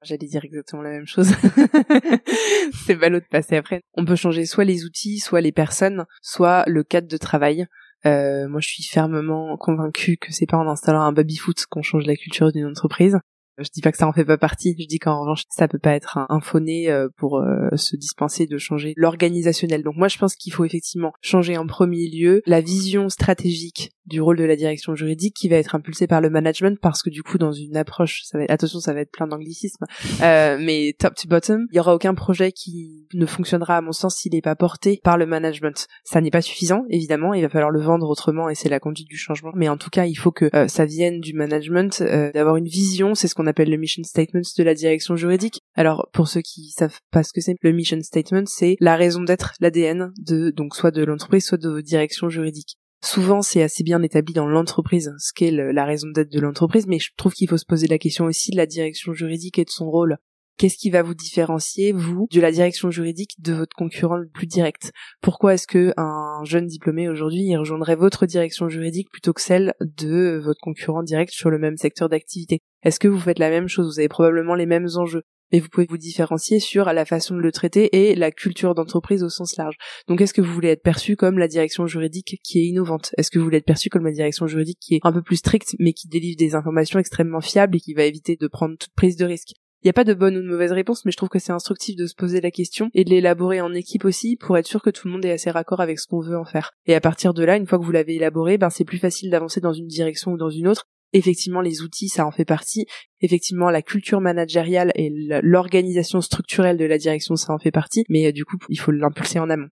J'allais 0.03 0.27
dire 0.27 0.45
exactement 0.45 0.83
la 0.83 0.91
même 0.91 1.07
chose. 1.07 1.29
c'est 2.87 2.95
ballot 2.95 3.19
de 3.19 3.25
passer 3.31 3.57
après. 3.57 3.81
On 3.95 4.05
peut 4.05 4.17
changer 4.17 4.47
soit 4.47 4.65
les 4.65 4.85
outils, 4.85 5.19
soit 5.19 5.41
les 5.41 5.53
personnes, 5.53 6.07
soit 6.23 6.65
le 6.67 6.85
cadre 6.85 7.09
de 7.09 7.17
travail. 7.17 7.67
Euh, 8.07 8.47
moi, 8.49 8.61
je 8.61 8.69
suis 8.69 8.85
fermement 8.85 9.57
convaincue 9.57 10.17
que 10.17 10.33
c'est 10.33 10.47
pas 10.47 10.57
en 10.57 10.69
installant 10.69 11.03
un 11.03 11.13
baby-foot 11.13 11.67
qu'on 11.67 11.83
change 11.83 12.07
la 12.07 12.15
culture 12.15 12.53
d'une 12.53 12.67
entreprise. 12.67 13.19
Je 13.59 13.69
dis 13.73 13.81
pas 13.81 13.93
que 13.93 13.99
ça 13.99 14.07
en 14.07 14.13
fait 14.13 14.25
pas 14.25 14.39
partie, 14.39 14.75
je 14.79 14.87
dis 14.87 14.99
qu'en 14.99 15.21
revanche 15.21 15.45
ça 15.49 15.69
peut 15.69 15.79
pas 15.79 15.95
être 15.95 16.19
un, 16.19 16.27
un 16.29 16.41
euh, 16.89 17.09
pour 17.17 17.39
euh, 17.39 17.69
se 17.77 17.97
dispenser 17.97 18.47
de 18.47 18.59
changer 18.59 18.93
l'organisationnel. 18.97 19.83
Donc 19.83 19.97
moi 19.97 20.09
je 20.09 20.19
pense 20.19 20.35
qu'il 20.35 20.53
faut 20.53 20.65
effectivement 20.65 21.13
changer 21.21 21.57
en 21.57 21.67
premier 21.67 22.09
lieu 22.09 22.43
la 22.47 22.61
vision 22.61 23.09
stratégique 23.09 23.93
du 24.09 24.21
rôle 24.21 24.39
de 24.39 24.45
la 24.45 24.57
direction 24.57 24.95
juridique 24.95 25.35
qui 25.37 25.49
va 25.49 25.57
être 25.57 25.75
impulsée 25.75 26.07
par 26.07 26.21
le 26.21 26.31
management 26.31 26.79
parce 26.81 27.03
que 27.03 27.11
du 27.11 27.23
coup 27.23 27.39
dans 27.39 27.53
une 27.53 27.77
approche, 27.77 28.23
ça 28.25 28.39
va 28.39 28.45
être, 28.45 28.51
attention 28.51 28.81
ça 28.81 28.95
va 28.95 29.01
être 29.01 29.13
plein 29.13 29.27
d'anglicismes, 29.27 29.85
euh, 30.23 30.57
mais 30.59 30.95
top 30.99 31.15
to 31.15 31.29
bottom, 31.29 31.67
il 31.71 31.77
y 31.77 31.81
aura 31.81 31.95
aucun 31.95 32.15
projet 32.15 32.51
qui 32.51 33.07
ne 33.13 33.27
fonctionnera 33.27 33.77
à 33.77 33.81
mon 33.81 33.93
sens 33.93 34.17
s'il 34.17 34.33
n'est 34.33 34.41
pas 34.41 34.57
porté 34.57 35.01
par 35.05 35.19
le 35.19 35.27
management. 35.27 35.87
Ça 36.05 36.21
n'est 36.21 36.31
pas 36.31 36.41
suffisant 36.41 36.85
évidemment, 36.89 37.35
il 37.35 37.43
va 37.43 37.49
falloir 37.49 37.71
le 37.71 37.81
vendre 37.81 38.09
autrement 38.09 38.49
et 38.49 38.55
c'est 38.55 38.71
la 38.71 38.81
conduite 38.81 39.09
du 39.09 39.19
changement, 39.19 39.53
mais 39.55 39.69
en 39.69 39.77
tout 39.77 39.91
cas 39.91 40.07
il 40.07 40.17
faut 40.17 40.33
que 40.33 40.49
euh, 40.55 40.69
ça 40.69 40.87
vienne 40.87 41.21
du 41.21 41.35
management, 41.35 42.01
euh, 42.01 42.33
d'avoir 42.33 42.57
une 42.57 42.69
vision, 42.69 43.15
c'est 43.15 43.29
ce 43.29 43.35
qu'on 43.35 43.47
appelle 43.49 43.71
le 43.71 43.77
mission 43.77 44.03
statement 44.05 44.43
de 44.57 44.63
la 44.63 44.75
direction 44.75 45.17
juridique. 45.17 45.61
Alors 45.75 46.09
pour 46.13 46.29
ceux 46.29 46.43
qui 46.43 46.71
savent 46.71 47.01
pas 47.11 47.23
ce 47.23 47.33
que 47.33 47.41
c'est, 47.41 47.57
le 47.61 47.73
mission 47.73 48.01
statement 48.03 48.45
c'est 48.47 48.77
la 48.81 48.97
raison 48.97 49.23
d'être, 49.23 49.55
l'ADN 49.61 50.13
de 50.19 50.51
donc 50.51 50.77
soit 50.77 50.91
de 50.91 51.05
l'entreprise 51.05 51.45
soit 51.45 51.59
de 51.59 51.69
vos 51.69 51.81
directions 51.81 52.29
juridiques. 52.29 52.77
Souvent, 53.05 53.43
c'est 53.43 53.63
assez 53.63 53.85
bien 53.85 54.03
établi 54.03 54.35
dans 54.35 54.49
l'entreprise, 54.49 55.15
ce 55.19 55.33
qu'est 55.33 55.53
la 55.53 55.85
raison 55.85 56.09
d'être 56.09 56.33
de 56.33 56.41
l'entreprise, 56.41 56.89
mais 56.89 56.99
je 56.99 57.11
trouve 57.17 57.33
qu'il 57.33 57.49
faut 57.49 57.57
se 57.57 57.65
poser 57.65 57.87
la 57.87 57.99
question 57.99 58.25
aussi 58.25 58.51
de 58.51 58.57
la 58.57 58.67
direction 58.67 59.13
juridique 59.13 59.59
et 59.59 59.65
de 59.65 59.71
son 59.71 59.89
rôle. 59.89 60.19
Qu'est-ce 60.59 60.77
qui 60.77 60.91
va 60.91 61.05
vous 61.05 61.15
différencier, 61.15 61.93
vous, 61.93 62.27
de 62.33 62.41
la 62.41 62.51
direction 62.51 62.91
juridique 62.91 63.37
de 63.39 63.53
votre 63.53 63.77
concurrent 63.77 64.17
le 64.17 64.29
plus 64.29 64.49
direct? 64.49 64.91
Pourquoi 65.21 65.55
est-ce 65.55 65.69
que 65.69 65.93
un 65.97 66.43
jeune 66.43 66.67
diplômé 66.67 67.09
aujourd'hui 67.09 67.55
rejoindrait 67.55 67.95
votre 67.95 68.27
direction 68.27 68.69
juridique 68.69 69.09
plutôt 69.13 69.33
que 69.33 69.41
celle 69.41 69.75
de 69.81 70.41
votre 70.43 70.59
concurrent 70.61 71.05
direct 71.05 71.33
sur 71.33 71.51
le 71.51 71.61
même 71.61 71.77
secteur 71.77 72.09
d'activité? 72.09 72.59
Est-ce 72.83 72.99
que 72.99 73.07
vous 73.07 73.21
faites 73.21 73.39
la 73.39 73.51
même 73.51 73.69
chose? 73.69 73.87
Vous 73.87 74.01
avez 74.01 74.09
probablement 74.09 74.57
les 74.57 74.67
mêmes 74.67 74.89
enjeux. 74.97 75.23
Mais 75.53 75.61
vous 75.61 75.69
pouvez 75.69 75.87
vous 75.89 75.97
différencier 75.97 76.59
sur 76.59 76.87
la 76.87 77.05
façon 77.05 77.37
de 77.37 77.41
le 77.41 77.53
traiter 77.53 78.11
et 78.11 78.17
la 78.17 78.33
culture 78.33 78.75
d'entreprise 78.75 79.23
au 79.23 79.29
sens 79.29 79.57
large. 79.57 79.77
Donc 80.09 80.21
est-ce 80.21 80.35
que 80.35 80.43
vous 80.43 80.53
voulez 80.53 80.71
être 80.71 80.83
perçu 80.83 81.15
comme 81.15 81.39
la 81.39 81.47
direction 81.47 81.87
juridique 81.87 82.41
qui 82.43 82.59
est 82.59 82.67
innovante? 82.67 83.15
Est-ce 83.17 83.31
que 83.31 83.39
vous 83.39 83.45
voulez 83.45 83.59
être 83.59 83.65
perçu 83.65 83.91
comme 83.91 84.05
la 84.05 84.13
direction 84.13 84.49
juridique 84.49 84.79
qui 84.81 84.97
est 84.97 85.01
un 85.05 85.13
peu 85.13 85.23
plus 85.23 85.37
stricte 85.37 85.77
mais 85.79 85.93
qui 85.93 86.09
délivre 86.09 86.37
des 86.37 86.57
informations 86.57 86.99
extrêmement 86.99 87.41
fiables 87.41 87.77
et 87.77 87.81
qui 87.81 87.95
va 87.95 88.03
éviter 88.03 88.35
de 88.35 88.49
prendre 88.49 88.77
toute 88.77 88.93
prise 88.97 89.17
de 89.17 89.25
risque? 89.25 89.53
Il 89.83 89.87
n'y 89.87 89.91
a 89.91 89.93
pas 89.93 90.05
de 90.05 90.15
bonne 90.15 90.37
ou 90.37 90.43
de 90.43 90.49
mauvaise 90.49 90.73
réponse, 90.73 91.05
mais 91.05 91.13
je 91.13 91.17
trouve 91.17 91.29
que 91.29 91.39
c'est 91.39 91.53
instructif 91.53 91.95
de 91.95 92.07
se 92.07 92.15
poser 92.15 92.41
la 92.41 92.51
question 92.51 92.91
et 92.95 93.05
de 93.05 93.11
l'élaborer 93.11 93.61
en 93.61 93.73
équipe 93.75 94.05
aussi 94.05 94.37
pour 94.37 94.59
être 94.59 94.67
sûr 94.67 94.83
que 94.83 94.91
tout 94.91 95.07
le 95.07 95.13
monde 95.13 95.25
est 95.25 95.33
assez 95.33 95.51
raccord 95.51 95.81
avec 95.81 96.01
ce 96.01 96.07
qu'on 96.09 96.21
veut 96.21 96.37
en 96.37 96.45
faire. 96.45 96.73
Et 96.87 96.95
à 96.95 97.01
partir 97.01 97.33
de 97.33 97.45
là, 97.45 97.57
une 97.57 97.67
fois 97.67 97.79
que 97.79 97.85
vous 97.85 97.93
l'avez 97.93 98.17
élaboré, 98.17 98.59
ben 98.59 98.71
c'est 98.71 98.85
plus 98.85 98.99
facile 98.99 99.31
d'avancer 99.31 99.61
dans 99.61 99.73
une 99.73 99.87
direction 99.87 100.33
ou 100.33 100.37
dans 100.37 100.51
une 100.51 100.67
autre 100.69 100.87
effectivement 101.15 101.63
les 101.63 101.81
outils 101.81 102.09
ça 102.09 102.27
en 102.27 102.31
fait 102.31 102.45
partie 102.45 102.85
effectivement 103.23 103.71
la 103.71 103.81
culture 103.81 104.21
managériale 104.21 104.93
et 104.95 105.11
l'organisation 105.43 106.21
structurelle 106.21 106.77
de 106.77 106.85
la 106.85 106.99
direction 106.99 107.35
ça 107.35 107.55
en 107.55 107.59
fait 107.59 107.71
partie 107.71 108.05
mais 108.11 108.27
euh, 108.27 108.33
du 108.33 108.45
coup 108.45 108.59
il 108.69 108.79
faut 108.79 108.91
l'impulser 108.91 109.39
en 109.39 109.49
amont 109.49 109.69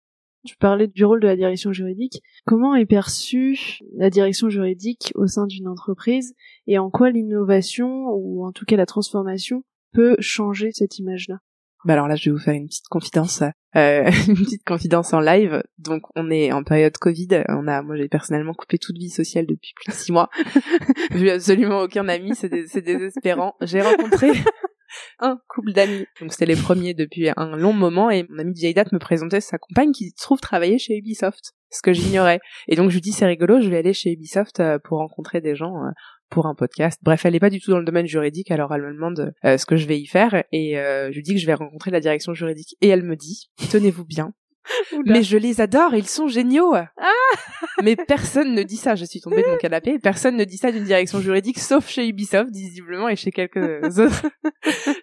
tu 0.46 0.58
parlais 0.58 0.88
du 0.88 1.06
rôle 1.06 1.20
de 1.20 1.28
la 1.28 1.36
direction 1.36 1.72
juridique. 1.72 2.20
Comment 2.48 2.74
est 2.74 2.88
perçue 2.88 3.78
la 3.96 4.10
direction 4.10 4.50
juridique 4.50 5.12
au 5.14 5.28
sein 5.28 5.46
d'une 5.46 5.68
entreprise 5.68 6.34
et 6.66 6.80
en 6.80 6.90
quoi 6.90 7.12
l'innovation 7.12 8.08
ou 8.16 8.44
en 8.44 8.52
tout 8.52 8.66
cas 8.66 8.76
la 8.76 8.88
transformation 8.88 9.64
peut 9.94 10.16
changer 10.20 10.72
cette 10.74 11.00
image-là 11.00 11.38
bah 11.84 11.94
alors 11.94 12.08
là, 12.08 12.16
je 12.16 12.30
vais 12.30 12.32
vous 12.32 12.42
faire 12.42 12.54
une 12.54 12.68
petite 12.68 12.88
confidence, 12.90 13.42
euh, 13.76 14.12
une 14.28 14.36
petite 14.36 14.64
confidence 14.64 15.14
en 15.14 15.20
live. 15.20 15.64
Donc, 15.80 16.04
on 16.16 16.30
est 16.30 16.52
en 16.52 16.64
période 16.64 16.96
Covid. 16.98 17.44
On 17.50 17.68
a, 17.68 17.82
moi, 17.82 17.96
j'ai 17.96 18.08
personnellement 18.08 18.54
coupé 18.54 18.78
toute 18.78 18.98
vie 18.98 19.10
sociale 19.10 19.48
depuis 19.48 19.74
plus 19.76 19.92
de 19.92 19.96
six 19.96 20.12
mois. 20.12 20.30
Vu 21.12 21.30
absolument 21.30 21.82
aucun 21.82 22.08
ami, 22.08 22.36
c'est 22.36 22.50
désespérant. 22.50 23.56
J'ai 23.62 23.82
rencontré 23.82 24.32
un 25.20 25.40
couple 25.48 25.74
d'amis. 25.74 26.06
Donc, 26.20 26.34
c'était 26.34 26.46
les 26.46 26.56
premiers 26.56 26.94
depuis 26.94 27.30
un 27.36 27.56
long 27.56 27.74
moment. 27.74 28.12
Et 28.12 28.28
mon 28.30 28.40
ami 28.40 28.54
vieille 28.54 28.76
date 28.76 28.92
me 28.92 29.00
présentait 29.00 29.42
sa 29.42 29.58
compagne 29.58 29.92
qui 29.92 30.10
se 30.10 30.22
trouve 30.22 30.40
travailler 30.40 30.78
chez 30.78 30.96
Ubisoft. 30.98 31.54
Ce 31.72 31.82
que 31.82 31.94
j'ignorais. 31.94 32.42
Et 32.68 32.76
donc, 32.76 32.90
je 32.90 32.96
lui 32.96 33.02
dis, 33.02 33.14
c'est 33.14 33.26
rigolo, 33.26 33.60
je 33.60 33.70
vais 33.70 33.78
aller 33.78 33.94
chez 33.94 34.12
Ubisoft 34.12 34.60
euh, 34.60 34.78
pour 34.78 35.00
rencontrer 35.00 35.42
des 35.42 35.56
gens 35.56 35.78
euh, 35.78 35.90
pour 36.32 36.48
un 36.48 36.56
podcast. 36.56 37.00
Bref, 37.04 37.26
elle 37.26 37.36
est 37.36 37.40
pas 37.40 37.52
du 37.52 37.60
tout 37.60 37.70
dans 37.70 37.78
le 37.78 37.86
domaine 37.86 38.08
juridique, 38.08 38.50
alors 38.50 38.74
elle 38.74 38.82
me 38.82 38.94
demande 38.94 39.34
euh, 39.46 39.58
ce 39.58 39.66
que 39.68 39.76
je 39.76 39.86
vais 39.86 40.00
y 40.00 40.08
faire 40.08 40.44
et 40.52 40.80
euh, 40.80 41.12
je 41.12 41.16
lui 41.16 41.24
dis 41.24 41.34
que 41.36 41.40
je 41.40 41.46
vais 41.46 41.54
rencontrer 41.54 41.92
la 41.92 42.00
direction 42.00 42.34
juridique 42.34 42.76
et 42.82 42.88
elle 42.88 43.04
me 43.04 43.16
dit 43.16 43.52
tenez-vous 43.70 44.06
bien, 44.06 44.34
mais 45.06 45.24
je 45.24 45.38
les 45.38 45.62
adore, 45.62 45.96
ils 45.96 46.08
sont 46.08 46.28
géniaux. 46.28 46.74
Ah 46.74 46.86
mais 47.84 47.96
personne 47.96 48.54
ne 48.54 48.64
dit 48.64 48.78
ça. 48.78 48.96
Je 48.96 49.06
suis 49.06 49.22
tombée 49.22 49.42
de 49.42 49.48
mon 49.48 49.58
canapé. 49.58 50.00
Personne 50.00 50.38
ne 50.38 50.44
dit 50.44 50.58
ça 50.58 50.72
d'une 50.72 50.84
direction 50.84 51.20
juridique, 51.20 51.60
sauf 51.60 51.88
chez 51.88 52.08
Ubisoft, 52.08 52.52
visiblement, 52.52 53.10
et 53.10 53.16
chez 53.16 53.32
quelques 53.32 53.58
autres, 54.00 54.26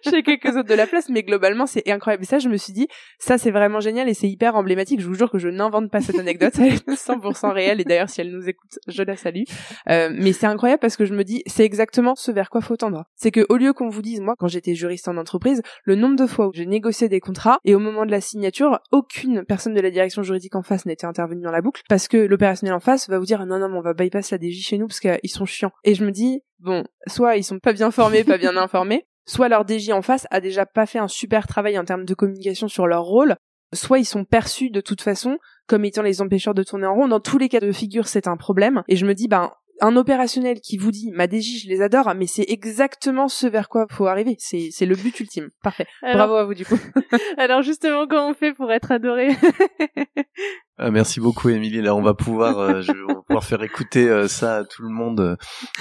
chez 0.09 0.23
quelques 0.23 0.55
autres 0.55 0.69
de 0.69 0.73
la 0.73 0.87
place. 0.87 1.09
Mais 1.09 1.23
globalement, 1.23 1.65
c'est 1.65 1.89
incroyable. 1.89 2.23
Et 2.23 2.27
ça, 2.27 2.39
je 2.39 2.49
me 2.49 2.57
suis 2.57 2.73
dit, 2.73 2.87
ça, 3.17 3.37
c'est 3.37 3.51
vraiment 3.51 3.79
génial 3.79 4.09
et 4.09 4.13
c'est 4.13 4.29
hyper 4.29 4.55
emblématique. 4.55 5.01
Je 5.01 5.07
vous 5.07 5.15
jure 5.15 5.31
que 5.31 5.39
je 5.39 5.49
n'invente 5.49 5.91
pas 5.91 6.01
cette 6.01 6.19
anecdote. 6.19 6.53
Elle 6.59 6.73
est 6.73 6.89
100% 6.89 7.51
réelle. 7.51 7.81
Et 7.81 7.85
d'ailleurs, 7.85 8.09
si 8.09 8.21
elle 8.21 8.31
nous 8.31 8.47
écoute, 8.47 8.79
je 8.87 9.03
la 9.03 9.15
salue. 9.15 9.43
Euh, 9.89 10.09
mais 10.13 10.33
c'est 10.33 10.47
incroyable 10.47 10.79
parce 10.79 10.97
que 10.97 11.05
je 11.05 11.13
me 11.13 11.23
dis, 11.23 11.43
c'est 11.47 11.63
exactement 11.63 12.15
ce 12.15 12.31
vers 12.31 12.49
quoi 12.49 12.61
faut 12.61 12.77
tendre. 12.77 13.05
C'est 13.15 13.31
que 13.31 13.45
au 13.49 13.57
lieu 13.57 13.73
qu'on 13.73 13.89
vous 13.89 14.01
dise, 14.01 14.21
moi, 14.21 14.35
quand 14.37 14.47
j'étais 14.47 14.75
juriste 14.75 15.07
en 15.07 15.17
entreprise, 15.17 15.61
le 15.83 15.95
nombre 15.95 16.15
de 16.15 16.27
fois 16.27 16.47
où 16.47 16.51
j'ai 16.53 16.65
négocié 16.65 17.09
des 17.09 17.19
contrats 17.19 17.59
et 17.65 17.75
au 17.75 17.79
moment 17.79 18.05
de 18.05 18.11
la 18.11 18.21
signature, 18.21 18.79
aucune 18.91 19.45
personne 19.49 19.73
de 19.73 19.81
la 19.81 19.91
direction 19.91 20.23
juridique 20.23 20.55
en 20.55 20.61
face 20.61 20.85
n'était 20.85 21.05
intervenue 21.05 21.41
dans 21.41 21.51
la 21.51 21.61
boucle 21.61 21.81
parce 21.89 22.07
que 22.07 22.15
l'opérationnel 22.15 22.73
en 22.73 22.79
face 22.79 23.09
va 23.09 23.19
vous 23.19 23.25
dire 23.25 23.45
non 23.45 23.59
non 23.59 23.67
mais 23.67 23.77
on 23.77 23.81
va 23.81 23.93
bypass 23.93 24.31
la 24.31 24.37
DJ 24.37 24.61
chez 24.61 24.77
nous 24.77 24.87
parce 24.87 25.01
qu'ils 25.01 25.29
sont 25.29 25.45
chiants. 25.45 25.71
Et 25.83 25.95
je 25.95 26.05
me 26.05 26.11
dis 26.11 26.41
bon, 26.59 26.85
soit 27.07 27.35
ils 27.35 27.43
sont 27.43 27.59
pas 27.59 27.73
bien 27.73 27.91
formés, 27.91 28.23
pas 28.23 28.37
bien 28.37 28.55
informés, 28.55 29.05
soit 29.25 29.49
leur 29.49 29.65
DJ 29.67 29.89
en 29.89 30.01
face 30.01 30.27
a 30.31 30.39
déjà 30.39 30.65
pas 30.65 30.85
fait 30.85 30.99
un 30.99 31.09
super 31.09 31.47
travail 31.47 31.77
en 31.77 31.83
termes 31.83 32.05
de 32.05 32.13
communication 32.13 32.69
sur 32.69 32.87
leur 32.87 33.03
rôle, 33.03 33.35
soit 33.73 33.99
ils 33.99 34.05
sont 34.05 34.23
perçus 34.23 34.69
de 34.69 34.81
toute 34.81 35.01
façon 35.01 35.37
comme 35.67 35.85
étant 35.85 36.01
les 36.01 36.21
empêcheurs 36.21 36.53
de 36.53 36.63
tourner 36.63 36.87
en 36.87 36.95
rond. 36.95 37.07
Dans 37.07 37.19
tous 37.19 37.37
les 37.37 37.49
cas 37.49 37.59
de 37.59 37.71
figure, 37.71 38.07
c'est 38.07 38.27
un 38.27 38.37
problème. 38.37 38.83
Et 38.87 38.95
je 38.95 39.05
me 39.05 39.13
dis, 39.13 39.27
ben, 39.27 39.51
un 39.81 39.95
opérationnel 39.95 40.59
qui 40.61 40.77
vous 40.77 40.91
dit 40.91 41.11
ma 41.11 41.25
DJ 41.25 41.63
je 41.63 41.69
les 41.69 41.81
adore 41.81 42.13
mais 42.15 42.27
c'est 42.27 42.45
exactement 42.47 43.27
ce 43.27 43.47
vers 43.47 43.69
quoi 43.69 43.87
faut 43.89 44.07
arriver. 44.07 44.35
C'est 44.39 44.69
c'est 44.71 44.85
le 44.85 44.95
but 44.95 45.19
ultime. 45.19 45.49
Parfait. 45.63 45.87
Bravo 46.01 46.35
à 46.35 46.45
vous 46.45 46.53
du 46.53 46.65
coup. 46.65 46.79
Alors 47.37 47.61
justement 47.61 48.07
comment 48.07 48.29
on 48.29 48.33
fait 48.33 48.53
pour 48.53 48.71
être 48.71 48.91
adoré? 48.91 49.29
ah, 50.79 50.91
merci 50.91 51.19
beaucoup 51.19 51.49
Émilie. 51.49 51.81
Là 51.81 51.95
on 51.95 52.01
va 52.01 52.13
pouvoir 52.13 52.59
euh, 52.59 52.81
je, 52.81 52.91
on 52.91 53.15
va 53.15 53.21
pouvoir 53.21 53.43
faire 53.43 53.63
écouter 53.63 54.07
euh, 54.09 54.27
ça 54.27 54.57
à 54.57 54.63
tout 54.63 54.83
le 54.83 54.89
monde 54.89 55.19
euh, 55.19 55.35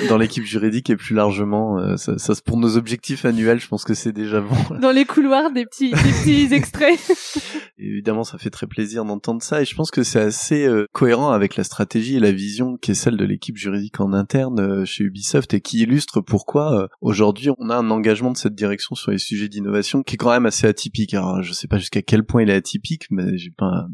dans 0.09 0.17
l'équipe 0.19 0.45
juridique 0.45 0.91
et 0.91 0.97
plus 0.97 1.15
largement 1.15 1.97
ça, 1.97 2.19
ça 2.19 2.35
pour 2.45 2.57
nos 2.57 2.77
objectifs 2.77 3.25
annuels 3.25 3.61
je 3.61 3.69
pense 3.69 3.85
que 3.85 3.95
c'est 3.95 4.13
déjà 4.13 4.41
bon. 4.41 4.57
Dans 4.81 4.91
les 4.91 5.05
couloirs 5.05 5.51
des 5.51 5.65
petits 5.65 5.91
des 5.91 5.97
petits 5.97 6.55
extraits. 6.55 6.99
Évidemment 7.79 8.25
ça 8.25 8.39
fait 8.39 8.51
très 8.51 8.67
plaisir 8.67 9.05
d'entendre 9.05 9.43
ça. 9.43 9.63
Et 9.63 9.65
je 9.65 9.75
pense 9.75 9.91
que 9.91 10.03
c'est 10.03 10.21
assez 10.21 10.69
cohérent 10.93 11.31
avec 11.31 11.57
la 11.57 11.65
stratégie 11.65 12.17
et 12.17 12.21
la 12.21 12.33
vision 12.33 12.77
qui 12.77 12.93
est 12.93 12.95
celle 12.95 13.17
de 13.17 13.25
l'équipe 13.25 13.57
juridique 13.57 14.01
en 14.01 14.13
interne 14.13 14.61
euh, 14.61 14.85
chez 14.85 15.05
Ubisoft 15.05 15.55
et 15.55 15.61
qui 15.61 15.81
illustre 15.81 16.21
pourquoi 16.21 16.83
euh, 16.83 16.89
aujourd'hui 17.01 17.51
on 17.59 17.71
a 17.71 17.77
un 17.77 17.91
engagement 17.91 18.33
de 18.33 18.37
cette 18.37 18.55
direction 18.55 18.95
sur 18.95 19.11
les 19.11 19.19
sujets 19.19 19.49
d'innovation 19.49 20.03
qui 20.03 20.15
est 20.15 20.19
quand 20.19 20.31
même 20.31 20.47
assez 20.47 20.67
atypique. 20.67 21.15
Alors 21.15 21.43
je 21.43 21.53
sais 21.53 21.69
pas 21.69 21.79
jusqu'à 21.79 22.03
quel 22.03 22.25
point 22.25 22.43
il 22.43 22.51
est 22.51 22.55
atypique, 22.55 23.07
mais 23.11 23.37
j'ai 23.39 23.51
pas 23.51 23.87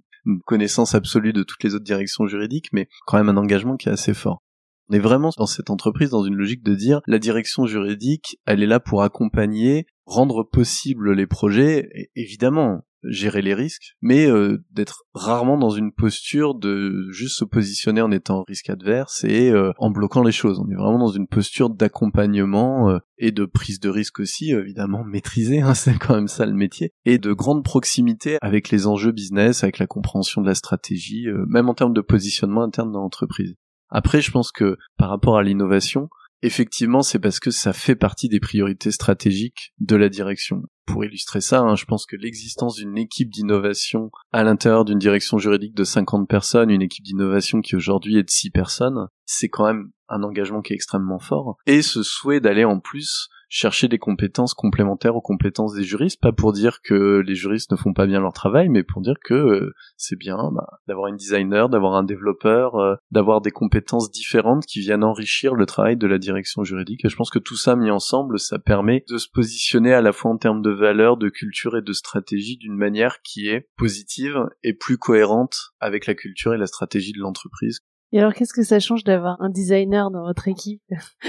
connaissance 0.47 0.95
absolue 0.95 1.33
de 1.33 1.43
toutes 1.43 1.63
les 1.63 1.75
autres 1.75 1.85
directions 1.85 2.27
juridiques, 2.27 2.69
mais 2.73 2.89
quand 3.07 3.19
même 3.19 3.29
un 3.29 3.37
engagement 3.37 3.77
qui 3.77 3.89
est 3.89 3.93
assez 3.93 4.15
fort. 4.15 4.43
On 4.91 4.95
est 4.95 5.01
vraiment 5.01 5.31
dans 5.39 5.47
cette 5.47 5.71
entreprise 5.71 6.11
dans 6.11 6.25
une 6.25 6.35
logique 6.35 6.63
de 6.63 6.75
dire 6.75 7.01
la 7.07 7.19
direction 7.19 7.67
juridique, 7.67 8.39
elle 8.45 8.63
est 8.63 8.67
là 8.67 8.81
pour 8.81 9.03
accompagner, 9.03 9.87
rendre 10.05 10.43
possible 10.43 11.13
les 11.13 11.27
projets. 11.27 11.89
Et 11.95 12.11
évidemment, 12.17 12.83
gérer 13.09 13.43
les 13.43 13.55
risques, 13.55 13.95
mais 14.01 14.27
euh, 14.27 14.65
d'être 14.71 15.05
rarement 15.15 15.57
dans 15.57 15.71
une 15.71 15.93
posture 15.93 16.55
de 16.55 17.07
juste 17.11 17.39
se 17.39 17.45
positionner 17.45 18.01
en 18.01 18.11
étant 18.11 18.45
risque 18.49 18.71
adverse 18.71 19.25
et 19.25 19.51
euh, 19.51 19.73
en 19.79 19.91
bloquant 19.91 20.23
les 20.23 20.33
choses. 20.33 20.61
On 20.61 20.71
est 20.71 20.77
vraiment 20.77 20.99
dans 20.99 21.13
une 21.13 21.27
posture 21.27 21.71
d'accompagnement 21.71 22.91
euh, 22.91 22.99
et 23.19 23.33
de 23.33 23.45
prise 23.45 23.81
de 23.81 23.89
risque 23.89 24.21
aussi, 24.21 24.51
évidemment 24.51 25.05
maîtrisée, 25.05 25.61
hein, 25.61 25.75
c'est 25.75 25.99
quand 25.99 26.15
même 26.15 26.29
ça 26.29 26.47
le 26.47 26.55
métier, 26.55 26.93
et 27.05 27.19
de 27.19 27.33
grande 27.33 27.65
proximité 27.65 28.39
avec 28.41 28.71
les 28.71 28.87
enjeux 28.87 29.13
business, 29.13 29.63
avec 29.63 29.79
la 29.79 29.87
compréhension 29.87 30.43
de 30.43 30.47
la 30.47 30.55
stratégie, 30.55 31.27
même 31.49 31.69
en 31.69 31.75
termes 31.75 31.95
de 31.95 32.01
positionnement 32.01 32.63
interne 32.63 32.93
dans 32.93 33.01
l'entreprise. 33.01 33.55
Après, 33.91 34.21
je 34.21 34.31
pense 34.31 34.51
que 34.51 34.77
par 34.97 35.09
rapport 35.09 35.39
à 35.39 35.43
l'innovation, 35.43 36.09
effectivement, 36.45 37.03
c'est 37.03 37.19
parce 37.19 37.41
que 37.41 37.51
ça 37.51 37.73
fait 37.73 37.97
partie 37.97 38.29
des 38.29 38.39
priorités 38.39 38.91
stratégiques 38.91 39.73
de 39.81 39.97
la 39.97 40.09
direction. 40.09 40.63
Pour 40.87 41.05
illustrer 41.05 41.41
ça, 41.41 41.61
hein, 41.61 41.75
je 41.75 41.87
pense 41.87 42.05
que 42.05 42.17
l'existence 42.17 42.77
d'une 42.77 42.99
équipe 42.99 43.31
d'innovation 43.31 44.11
à 44.33 44.45
l'intérieur 44.45 44.85
d'une 44.85 44.99
direction 44.99 45.39
juridique 45.39 45.75
de 45.75 45.85
50 45.85 46.29
personnes, 46.29 46.71
une 46.71 46.83
équipe 46.83 47.05
d'innovation 47.05 47.63
qui 47.63 47.75
aujourd'hui 47.75 48.19
est 48.19 48.23
de 48.23 48.31
6 48.31 48.51
personnes, 48.51 49.09
c'est 49.25 49.49
quand 49.49 49.67
même 49.67 49.91
un 50.15 50.23
engagement 50.23 50.63
qui 50.63 50.73
est 50.73 50.77
extrêmement 50.77 51.19
fort. 51.19 51.57
Et 51.67 51.83
ce 51.83 52.03
souhait 52.03 52.41
d'aller 52.41 52.65
en 52.65 52.81
plus 52.81 53.29
chercher 53.55 53.87
des 53.87 53.99
compétences 53.99 54.53
complémentaires 54.53 55.15
aux 55.15 55.21
compétences 55.21 55.75
des 55.75 55.85
juristes, 55.85 56.21
pas 56.21 56.33
pour 56.33 56.53
dire 56.53 56.81
que 56.83 57.23
les 57.25 57.37
juristes 57.37 57.71
ne 57.71 57.77
font 57.77 57.93
pas 57.93 58.07
bien 58.07 58.21
leur 58.21 58.33
travail, 58.33 58.69
mais 58.69 58.83
pour 58.83 59.01
dire 59.01 59.15
que 59.25 59.35
euh, 59.35 59.75
c'est 59.97 60.19
bien 60.19 60.37
bah, 60.53 60.81
d'avoir 60.89 61.07
une 61.07 61.17
designer, 61.17 61.69
d'avoir 61.69 61.95
un 61.95 62.03
développeur, 62.03 62.75
euh, 62.75 62.97
d'avoir 63.13 63.41
des 63.41 63.53
compétences 63.53 64.11
différentes 64.11 64.67
qui 64.67 64.81
viennent 64.81 65.05
enrichir 65.05 65.55
le 65.55 65.67
travail 65.67 65.97
de 65.97 66.09
la 66.09 66.19
direction 66.19 66.65
juridique. 66.65 67.05
Et 67.05 67.09
je 67.09 67.15
pense 67.15 67.31
que 67.31 67.39
tout 67.39 67.57
ça 67.57 67.77
mis 67.77 67.93
ensemble, 67.93 68.41
ça 68.41 68.59
permet 68.59 69.05
de 69.09 69.19
se 69.19 69.29
positionner 69.33 69.95
à 69.95 70.01
la 70.01 70.13
fois 70.13 70.33
en 70.33 70.37
termes 70.37 70.63
de 70.63 70.73
valeur, 70.73 71.17
de 71.17 71.29
culture 71.29 71.77
et 71.77 71.83
de 71.83 71.93
stratégie 71.93 72.57
d'une 72.57 72.77
manière 72.77 73.23
qui 73.23 73.49
est 73.49 73.69
positive 73.77 74.47
et 74.65 74.75
plus 74.75 74.99
cohérente 74.99 75.75
avec 75.79 76.07
la 76.07 76.15
culture 76.15 76.55
et 76.55 76.59
la 76.59 76.67
stratégie 76.67 77.13
de 77.13 77.21
l'entreprise 77.21 77.81
et 78.15 78.21
alors, 78.21 78.33
qu'est-ce 78.33 78.53
que 78.53 78.63
ça 78.63 78.79
change 78.79 79.03
d'avoir 79.03 79.43
un 79.43 79.51
designer 79.51 80.09
dans 80.09 80.23
votre 80.23 80.47
équipe 80.47 80.81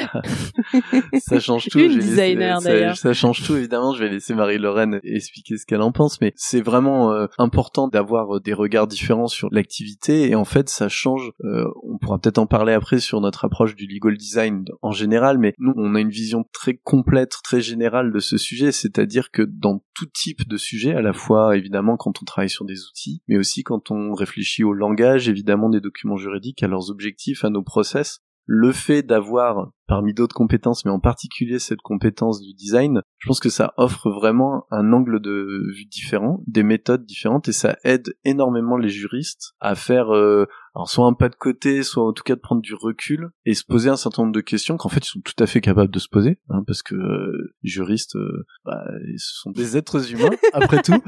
Ça 1.18 1.40
change 1.40 1.68
tout. 1.68 1.80
Une 1.80 1.98
designer 1.98 2.62
d'ailleurs. 2.62 2.96
Ça, 2.96 3.12
change 3.12 3.42
tout. 3.42 3.56
Évidemment, 3.56 3.96
je 3.96 4.04
vais 4.04 4.10
laisser 4.12 4.36
Marie-Lorraine 4.36 5.00
expliquer 5.04 5.58
ce 5.58 5.66
qu'elle 5.66 5.82
en 5.82 5.92
pense, 5.92 6.22
mais 6.22 6.32
c'est 6.36 6.62
vraiment 6.62 7.12
euh, 7.12 7.26
important 7.40 7.88
d'avoir 7.88 8.36
euh, 8.36 8.40
des 8.40 8.54
regards 8.54 8.86
différents 8.86 9.26
sur 9.26 9.50
l'activité. 9.52 10.30
Et 10.30 10.36
en 10.36 10.46
fait, 10.46 10.70
ça 10.70 10.88
change. 10.88 11.32
Euh, 11.44 11.66
on 11.82 11.98
pourra 11.98 12.20
peut-être 12.20 12.38
en 12.38 12.46
parler 12.46 12.74
après 12.74 13.00
sur 13.00 13.20
notre 13.20 13.46
approche 13.46 13.76
du 13.76 13.88
legal 13.88 14.16
design 14.16 14.64
en 14.84 14.92
général, 14.92 15.40
mais 15.40 15.56
nous, 15.58 15.74
on 15.78 15.96
a 15.96 16.00
une 16.00 16.12
vision 16.12 16.46
très 16.54 16.76
complète, 16.76 17.38
très 17.44 17.62
générale 17.62 18.14
de 18.14 18.20
ce 18.20 18.38
sujet. 18.38 18.72
C'est-à-dire 18.72 19.32
que 19.32 19.42
dans 19.42 19.82
tout 19.96 20.06
type 20.14 20.48
de 20.48 20.58
sujet, 20.58 20.94
à 20.94 21.02
la 21.02 21.14
fois 21.14 21.58
évidemment 21.58 21.98
quand 21.98 22.22
on 22.22 22.26
travaille 22.26 22.50
sur 22.50 22.66
des 22.66 22.86
outils, 22.86 23.24
mais 23.28 23.38
aussi 23.38 23.64
quand 23.64 23.90
on 23.90 24.14
réfléchit 24.14 24.64
au 24.64 24.74
langage, 24.74 25.30
évidemment 25.30 25.70
des 25.70 25.82
documents 25.82 26.18
juridiques 26.18 26.62
leurs 26.76 26.92
objectifs, 26.92 27.44
à 27.44 27.50
nos 27.50 27.64
process, 27.64 28.20
le 28.46 28.72
fait 28.72 29.02
d'avoir, 29.02 29.72
parmi 29.88 30.14
d'autres 30.14 30.36
compétences, 30.36 30.86
mais 30.86 30.92
en 30.92 31.00
particulier 31.00 31.60
cette 31.60 31.82
compétence 31.82 32.42
du 32.42 32.54
design, 32.54 33.02
je 33.18 33.28
pense 33.28 33.40
que 33.40 33.50
ça 33.50 33.74
offre 33.78 34.10
vraiment 34.10 34.66
un 34.72 34.94
angle 34.94 35.20
de 35.22 35.64
vue 35.76 35.86
différent, 35.86 36.42
des 36.48 36.64
méthodes 36.64 37.06
différentes, 37.06 37.48
et 37.48 37.54
ça 37.54 37.78
aide 37.84 38.16
énormément 38.24 38.78
les 38.78 38.90
juristes 38.90 39.54
à 39.60 39.76
faire 39.76 40.14
euh, 40.14 40.46
alors 40.76 40.90
soit 40.90 41.06
un 41.06 41.14
pas 41.14 41.30
de 41.30 41.36
côté, 41.36 41.84
soit 41.84 42.06
en 42.06 42.12
tout 42.12 42.24
cas 42.24 42.36
de 42.36 42.42
prendre 42.42 42.62
du 42.62 42.74
recul 42.74 43.30
et 43.46 43.54
se 43.54 43.64
poser 43.64 43.90
un 43.90 43.96
certain 43.96 44.24
nombre 44.24 44.34
de 44.34 44.42
questions 44.42 44.76
qu'en 44.76 44.90
fait 44.90 45.06
ils 45.06 45.10
sont 45.10 45.22
tout 45.22 45.42
à 45.42 45.48
fait 45.48 45.62
capables 45.62 45.92
de 45.92 46.00
se 46.00 46.10
poser, 46.10 46.38
hein, 46.50 46.64
parce 46.68 46.84
que 46.84 46.96
euh, 46.96 47.54
les 47.64 47.70
juristes, 47.70 48.18
euh, 48.18 48.46
bah, 48.66 48.84
ce 49.16 49.40
sont 49.42 49.52
des 49.52 49.78
êtres 49.78 50.12
humains 50.12 50.32
après 50.54 50.82
tout, 50.82 51.02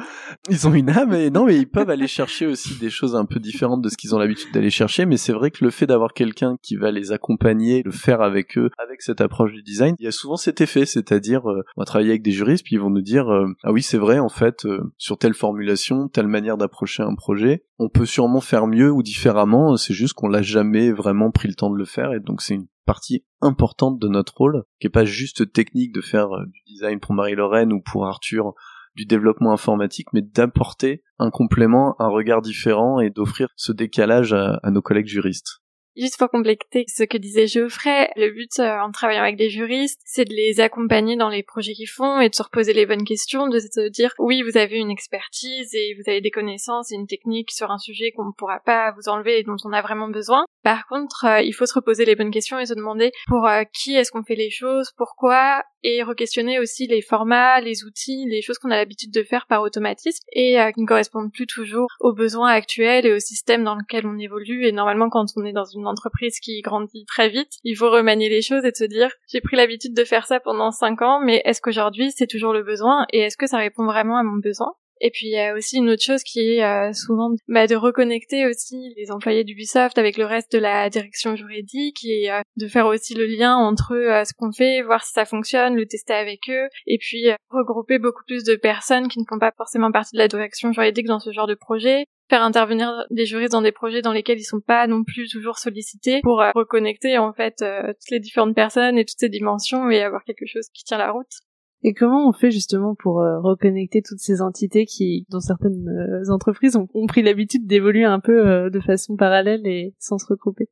ils 0.50 0.68
ont 0.68 0.74
une 0.74 0.90
âme 0.90 1.14
et 1.14 1.30
non 1.30 1.46
mais 1.46 1.58
ils 1.58 1.70
peuvent 1.70 1.90
aller 1.90 2.08
chercher 2.08 2.48
aussi 2.48 2.80
des 2.80 2.90
choses 2.90 3.16
un 3.16 3.26
peu 3.26 3.42
différentes 3.42 3.82
de 3.82 3.90
ce 3.90 3.98
qu'ils 3.98 4.16
ont 4.16 4.20
l'habitude 4.20 4.54
d'aller 4.54 4.70
chercher, 4.70 5.06
mais 5.06 5.18
c'est 5.18 5.34
vrai 5.34 5.52
que 5.52 5.66
le 5.66 5.72
fait 5.72 5.86
d'avoir 5.86 6.14
quelqu'un 6.14 6.56
qui 6.62 6.78
va 6.78 6.92
les 6.92 7.12
accompagner, 7.12 7.84
le 7.84 7.92
faire 7.92 8.22
avec 8.22 8.58
eux, 8.58 8.67
avec 8.78 9.02
cette 9.02 9.22
approche 9.22 9.52
du 9.52 9.64
design, 9.64 9.96
il 10.00 10.06
y 10.06 10.08
a 10.08 10.12
souvent 10.12 10.38
cet 10.38 10.62
effet, 10.62 10.86
c'est-à-dire 10.86 11.50
euh, 11.50 11.64
on 11.76 11.82
va 11.82 11.86
travailler 11.86 12.12
avec 12.12 12.24
des 12.24 12.32
juristes 12.32 12.64
puis 12.66 12.76
ils 12.76 12.82
vont 12.82 12.90
nous 12.90 13.02
dire 13.02 13.28
ah 13.64 13.72
oui 13.72 13.82
c'est 13.82 13.98
vrai 13.98 14.20
en 14.20 14.30
fait 14.30 14.68
sur 14.98 15.18
telle 15.18 15.34
formulation, 15.34 16.08
telle 16.08 16.28
manière 16.28 16.58
d'approcher 16.58 17.04
un 17.04 17.16
projet, 17.16 17.64
on 17.80 17.90
peut 17.90 18.06
sûrement 18.06 18.42
faire 18.42 18.68
mieux 18.68 18.92
ou 18.92 19.04
différemment 19.04 19.78
c'est 19.78 19.94
juste 19.94 20.14
qu'on 20.14 20.28
l'a 20.28 20.42
jamais 20.42 20.92
vraiment 20.92 21.32
pris 21.32 21.48
le 21.48 21.56
temps 21.56 21.70
de 21.70 21.78
le 21.78 21.86
faire, 21.86 22.14
et 22.14 22.20
donc 22.20 22.42
c'est 22.42 22.56
une 22.56 22.68
partie 22.86 23.26
importante 23.42 24.00
de 24.00 24.08
notre 24.08 24.36
rôle, 24.36 24.64
qui 24.80 24.88
est 24.88 24.92
pas 24.92 25.06
juste 25.06 25.52
technique 25.52 25.94
de 25.94 26.02
faire 26.02 26.34
euh, 26.34 26.46
du 26.46 26.62
design 26.66 27.00
pour 27.00 27.14
Marie-Lorraine 27.14 27.74
ou 27.74 27.82
pour 27.82 28.08
Arthur, 28.08 28.54
du 28.96 29.06
développement 29.06 29.54
informatique, 29.54 30.08
mais 30.14 30.24
d'apporter 30.24 31.04
un 31.20 31.30
complément, 31.30 31.96
un 32.00 32.08
regard 32.08 32.42
différent 32.42 33.00
et 33.00 33.12
d'offrir 33.12 33.50
ce 33.56 33.72
décalage 33.72 34.34
à 34.34 34.72
nos 34.72 34.82
collègues 34.82 35.06
juristes. 35.06 35.62
Juste 35.98 36.20
pour 36.20 36.30
compléter 36.30 36.86
ce 36.88 37.04
que 37.04 37.18
disait 37.18 37.48
Geoffrey, 37.48 38.12
le 38.16 38.30
but 38.30 38.60
euh, 38.60 38.80
en 38.82 38.92
travaillant 38.92 39.24
avec 39.24 39.36
des 39.36 39.50
juristes, 39.50 40.00
c'est 40.06 40.26
de 40.26 40.34
les 40.34 40.60
accompagner 40.60 41.16
dans 41.16 41.30
les 41.30 41.42
projets 41.42 41.74
qu'ils 41.74 41.90
font 41.90 42.20
et 42.20 42.30
de 42.30 42.36
se 42.36 42.44
reposer 42.44 42.72
les 42.72 42.86
bonnes 42.86 43.04
questions, 43.04 43.48
de 43.48 43.58
se 43.58 43.90
dire 43.90 44.14
oui, 44.20 44.44
vous 44.44 44.58
avez 44.58 44.78
une 44.78 44.92
expertise 44.92 45.74
et 45.74 45.96
vous 45.96 46.08
avez 46.08 46.22
des 46.22 46.30
connaissances 46.30 46.92
et 46.92 46.96
une 46.96 47.08
technique 47.08 47.50
sur 47.50 47.72
un 47.72 47.80
sujet 47.80 48.12
qu'on 48.12 48.26
ne 48.26 48.32
pourra 48.38 48.60
pas 48.60 48.92
vous 48.92 49.10
enlever 49.10 49.40
et 49.40 49.44
dont 49.44 49.56
on 49.64 49.74
a 49.74 49.82
vraiment 49.82 50.08
besoin. 50.08 50.46
Par 50.62 50.86
contre, 50.86 51.26
euh, 51.26 51.42
il 51.42 51.54
faut 51.54 51.66
se 51.66 51.74
reposer 51.74 52.06
les 52.06 52.16
bonnes 52.16 52.30
questions 52.30 52.60
et 52.60 52.68
se 52.68 52.76
demander 52.76 53.12
pour 53.26 53.48
euh, 53.48 53.64
qui 53.74 53.96
est-ce 53.96 54.12
qu'on 54.12 54.24
fait 54.24 54.36
les 54.36 54.52
choses, 54.52 54.92
pourquoi, 54.98 55.64
et 55.82 56.04
re-questionner 56.04 56.60
aussi 56.60 56.86
les 56.86 57.02
formats, 57.02 57.60
les 57.60 57.86
outils, 57.86 58.26
les 58.30 58.44
choses 58.44 58.60
qu'on 58.60 58.70
a 58.70 58.76
l'habitude 58.76 59.12
de 59.12 59.24
faire 59.24 59.48
par 59.48 59.64
automatisme 59.64 60.24
et 60.32 60.58
qui 60.74 60.82
ne 60.82 60.88
correspondent 60.88 61.32
plus 61.32 61.48
toujours 61.48 61.88
aux 62.02 62.14
besoins 62.14 62.50
actuels 62.50 63.06
et 63.06 63.14
au 63.14 63.20
système 63.20 63.64
dans 63.64 63.76
lequel 63.76 64.06
on 64.06 64.18
évolue. 64.18 64.66
Et 64.66 64.72
normalement, 64.72 65.10
quand 65.10 65.26
on 65.38 65.46
est 65.46 65.54
dans 65.54 65.66
une 65.66 65.87
une 65.88 65.92
entreprise 65.94 66.40
qui 66.40 66.62
grandit 66.62 67.06
très 67.06 67.30
vite, 67.30 67.52
il 67.64 67.76
faut 67.76 67.90
remanier 67.90 68.30
les 68.30 68.42
choses 68.42 68.66
et 68.66 68.72
se 68.74 68.84
dire 68.84 69.10
j'ai 69.32 69.42
pris 69.42 69.56
l'habitude 69.56 69.96
de 69.96 70.04
faire 70.04 70.26
ça 70.26 70.40
pendant 70.40 70.72
cinq 70.72 71.02
ans, 71.02 71.20
mais 71.24 71.42
est-ce 71.46 71.62
qu'aujourd'hui 71.62 72.12
c'est 72.12 72.28
toujours 72.28 72.54
le 72.54 72.64
besoin 72.64 73.06
et 73.12 73.20
est-ce 73.20 73.38
que 73.38 73.48
ça 73.48 73.58
répond 73.58 73.86
vraiment 73.86 74.18
à 74.18 74.24
mon 74.24 74.38
besoin? 74.38 74.74
Et 75.02 75.12
puis 75.12 75.28
il 75.28 75.34
y 75.34 75.40
a 75.40 75.54
aussi 75.54 75.78
une 75.78 75.90
autre 75.90 76.02
chose 76.02 76.24
qui 76.24 76.40
est 76.40 76.64
euh, 76.64 76.92
souvent 76.94 77.30
bah, 77.48 77.68
de 77.68 77.76
reconnecter 77.76 78.48
aussi 78.48 78.94
les 78.98 79.12
employés 79.12 79.44
d'Ubisoft 79.44 79.98
avec 79.98 80.18
le 80.18 80.26
reste 80.26 80.52
de 80.52 80.58
la 80.58 80.90
direction 80.90 81.36
juridique 81.36 82.04
et 82.04 82.32
euh, 82.32 82.42
de 82.56 82.68
faire 82.68 82.88
aussi 82.88 83.14
le 83.14 83.26
lien 83.26 83.56
entre 83.56 83.94
euh, 83.94 84.24
ce 84.24 84.34
qu'on 84.36 84.52
fait, 84.52 84.82
voir 84.82 85.04
si 85.04 85.12
ça 85.14 85.26
fonctionne, 85.26 85.76
le 85.76 85.86
tester 85.86 86.14
avec 86.14 86.50
eux, 86.50 86.68
et 86.88 86.98
puis 86.98 87.28
regrouper 87.50 88.00
beaucoup 88.00 88.24
plus 88.26 88.44
de 88.44 88.56
personnes 88.56 89.08
qui 89.08 89.20
ne 89.20 89.26
font 89.30 89.40
pas 89.40 89.52
forcément 89.56 89.92
partie 89.92 90.16
de 90.16 90.20
la 90.20 90.28
direction 90.28 90.72
juridique 90.72 91.08
dans 91.08 91.20
ce 91.20 91.32
genre 91.32 91.48
de 91.48 91.56
projet, 91.56 92.06
faire 92.30 92.44
intervenir 92.44 93.06
des 93.10 93.26
juristes 93.26 93.54
dans 93.54 93.62
des 93.62 93.72
projets 93.72 94.02
dans 94.02 94.12
lesquels 94.12 94.40
ils 94.40 94.44
sont 94.44 94.60
pas 94.60 94.88
non 94.88 95.04
plus 95.04 95.30
toujours 95.30 95.58
sollicités 95.58 96.20
pour 96.24 96.44
reconnecter 96.56 97.18
en 97.18 97.34
fait 97.34 97.56
toutes 97.58 98.12
les 98.12 98.20
différentes 98.20 98.56
personnes 98.56 98.98
et 98.98 99.06
toutes 99.06 99.20
ces 99.20 99.30
dimensions 99.30 99.90
et 99.90 100.02
avoir 100.02 100.24
quelque 100.24 100.46
chose 100.46 100.68
qui 100.74 100.84
tient 100.84 100.98
la 100.98 101.12
route. 101.12 101.42
Et 101.84 101.94
comment 101.94 102.28
on 102.28 102.34
fait 102.34 102.52
justement 102.52 102.96
pour 102.96 103.22
euh, 103.22 103.40
reconnecter 103.40 104.02
toutes 104.02 104.20
ces 104.20 104.42
entités 104.42 104.86
qui, 104.86 105.26
dans 105.30 105.40
certaines 105.40 105.88
euh, 105.88 106.32
entreprises, 106.32 106.76
ont, 106.76 107.08
pris 107.08 107.22
l'habitude 107.22 107.68
d'évoluer 107.68 108.04
un 108.04 108.20
peu 108.20 108.48
euh, 108.48 108.70
de 108.70 108.80
façon 108.80 109.16
parallèle 109.16 109.66
et 109.68 109.94
sans 110.00 110.18
se 110.18 110.26
regrouper? 110.26 110.70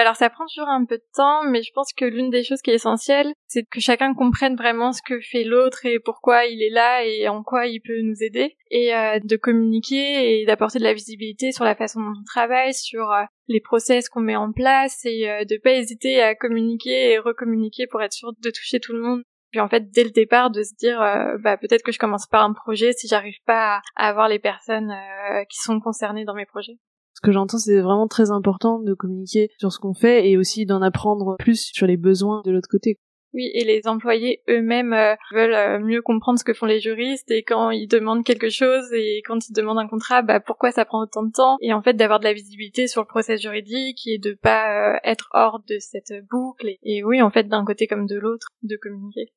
Alors 0.00 0.16
ça 0.16 0.30
prend 0.30 0.44
toujours 0.46 0.68
un 0.68 0.84
peu 0.84 0.96
de 0.96 1.04
temps, 1.14 1.44
mais 1.44 1.62
je 1.62 1.72
pense 1.74 1.92
que 1.92 2.04
l'une 2.04 2.30
des 2.30 2.42
choses 2.42 2.62
qui 2.62 2.70
est 2.70 2.74
essentielle, 2.74 3.32
c'est 3.46 3.64
que 3.64 3.80
chacun 3.80 4.14
comprenne 4.14 4.56
vraiment 4.56 4.92
ce 4.92 5.02
que 5.02 5.20
fait 5.20 5.44
l'autre 5.44 5.84
et 5.84 5.98
pourquoi 5.98 6.46
il 6.46 6.62
est 6.62 6.70
là 6.70 7.04
et 7.04 7.28
en 7.28 7.42
quoi 7.42 7.66
il 7.66 7.80
peut 7.80 8.00
nous 8.02 8.22
aider, 8.22 8.56
et 8.70 8.90
de 9.22 9.36
communiquer 9.36 10.40
et 10.40 10.46
d'apporter 10.46 10.78
de 10.78 10.84
la 10.84 10.94
visibilité 10.94 11.52
sur 11.52 11.64
la 11.64 11.74
façon 11.74 12.00
dont 12.00 12.14
on 12.18 12.24
travaille, 12.24 12.74
sur 12.74 13.10
les 13.48 13.60
process 13.60 14.08
qu'on 14.08 14.20
met 14.20 14.36
en 14.36 14.52
place 14.52 15.04
et 15.04 15.44
de 15.44 15.60
pas 15.60 15.72
hésiter 15.72 16.22
à 16.22 16.34
communiquer 16.34 17.12
et 17.12 17.18
recommuniquer 17.18 17.86
pour 17.86 18.02
être 18.02 18.14
sûr 18.14 18.32
de 18.32 18.50
toucher 18.50 18.80
tout 18.80 18.94
le 18.94 19.00
monde 19.00 19.22
puis 19.52 19.60
en 19.60 19.68
fait, 19.68 19.90
dès 19.90 20.02
le 20.02 20.10
départ, 20.10 20.50
de 20.50 20.62
se 20.62 20.74
dire, 20.74 21.00
euh, 21.00 21.36
bah, 21.38 21.58
peut-être 21.58 21.82
que 21.82 21.92
je 21.92 21.98
commence 21.98 22.26
par 22.26 22.42
un 22.42 22.54
projet 22.54 22.92
si 22.94 23.06
j'arrive 23.06 23.36
pas 23.44 23.82
à, 23.96 24.08
avoir 24.08 24.26
les 24.28 24.38
personnes 24.38 24.90
euh, 24.90 25.44
qui 25.44 25.58
sont 25.58 25.78
concernées 25.78 26.24
dans 26.24 26.34
mes 26.34 26.46
projets. 26.46 26.78
Que 27.22 27.32
j'entends, 27.32 27.58
c'est 27.58 27.80
vraiment 27.80 28.08
très 28.08 28.30
important 28.30 28.80
de 28.80 28.94
communiquer 28.94 29.50
sur 29.58 29.72
ce 29.72 29.78
qu'on 29.78 29.94
fait 29.94 30.28
et 30.28 30.36
aussi 30.36 30.66
d'en 30.66 30.82
apprendre 30.82 31.36
plus 31.38 31.70
sur 31.72 31.86
les 31.86 31.96
besoins 31.96 32.42
de 32.44 32.50
l'autre 32.50 32.68
côté. 32.68 32.98
Oui, 33.34 33.50
et 33.54 33.64
les 33.64 33.86
employés 33.86 34.42
eux-mêmes 34.50 34.92
euh, 34.92 35.14
veulent 35.32 35.82
mieux 35.82 36.02
comprendre 36.02 36.38
ce 36.38 36.44
que 36.44 36.52
font 36.52 36.66
les 36.66 36.80
juristes 36.80 37.30
et 37.30 37.42
quand 37.42 37.70
ils 37.70 37.86
demandent 37.86 38.24
quelque 38.24 38.50
chose 38.50 38.92
et 38.92 39.22
quand 39.24 39.48
ils 39.48 39.54
demandent 39.54 39.78
un 39.78 39.88
contrat, 39.88 40.20
bah 40.20 40.38
pourquoi 40.38 40.70
ça 40.70 40.84
prend 40.84 41.02
autant 41.02 41.22
de 41.22 41.32
temps? 41.32 41.56
Et 41.62 41.72
en 41.72 41.80
fait 41.80 41.94
d'avoir 41.94 42.18
de 42.18 42.24
la 42.24 42.34
visibilité 42.34 42.88
sur 42.88 43.00
le 43.00 43.06
process 43.06 43.40
juridique 43.40 44.06
et 44.06 44.18
de 44.18 44.34
pas 44.34 45.00
être 45.02 45.30
hors 45.32 45.62
de 45.66 45.78
cette 45.78 46.12
boucle 46.30 46.74
et 46.82 47.04
oui 47.04 47.22
en 47.22 47.30
fait 47.30 47.48
d'un 47.48 47.64
côté 47.64 47.86
comme 47.86 48.06
de 48.06 48.18
l'autre 48.18 48.48
de 48.62 48.76
communiquer 48.76 49.32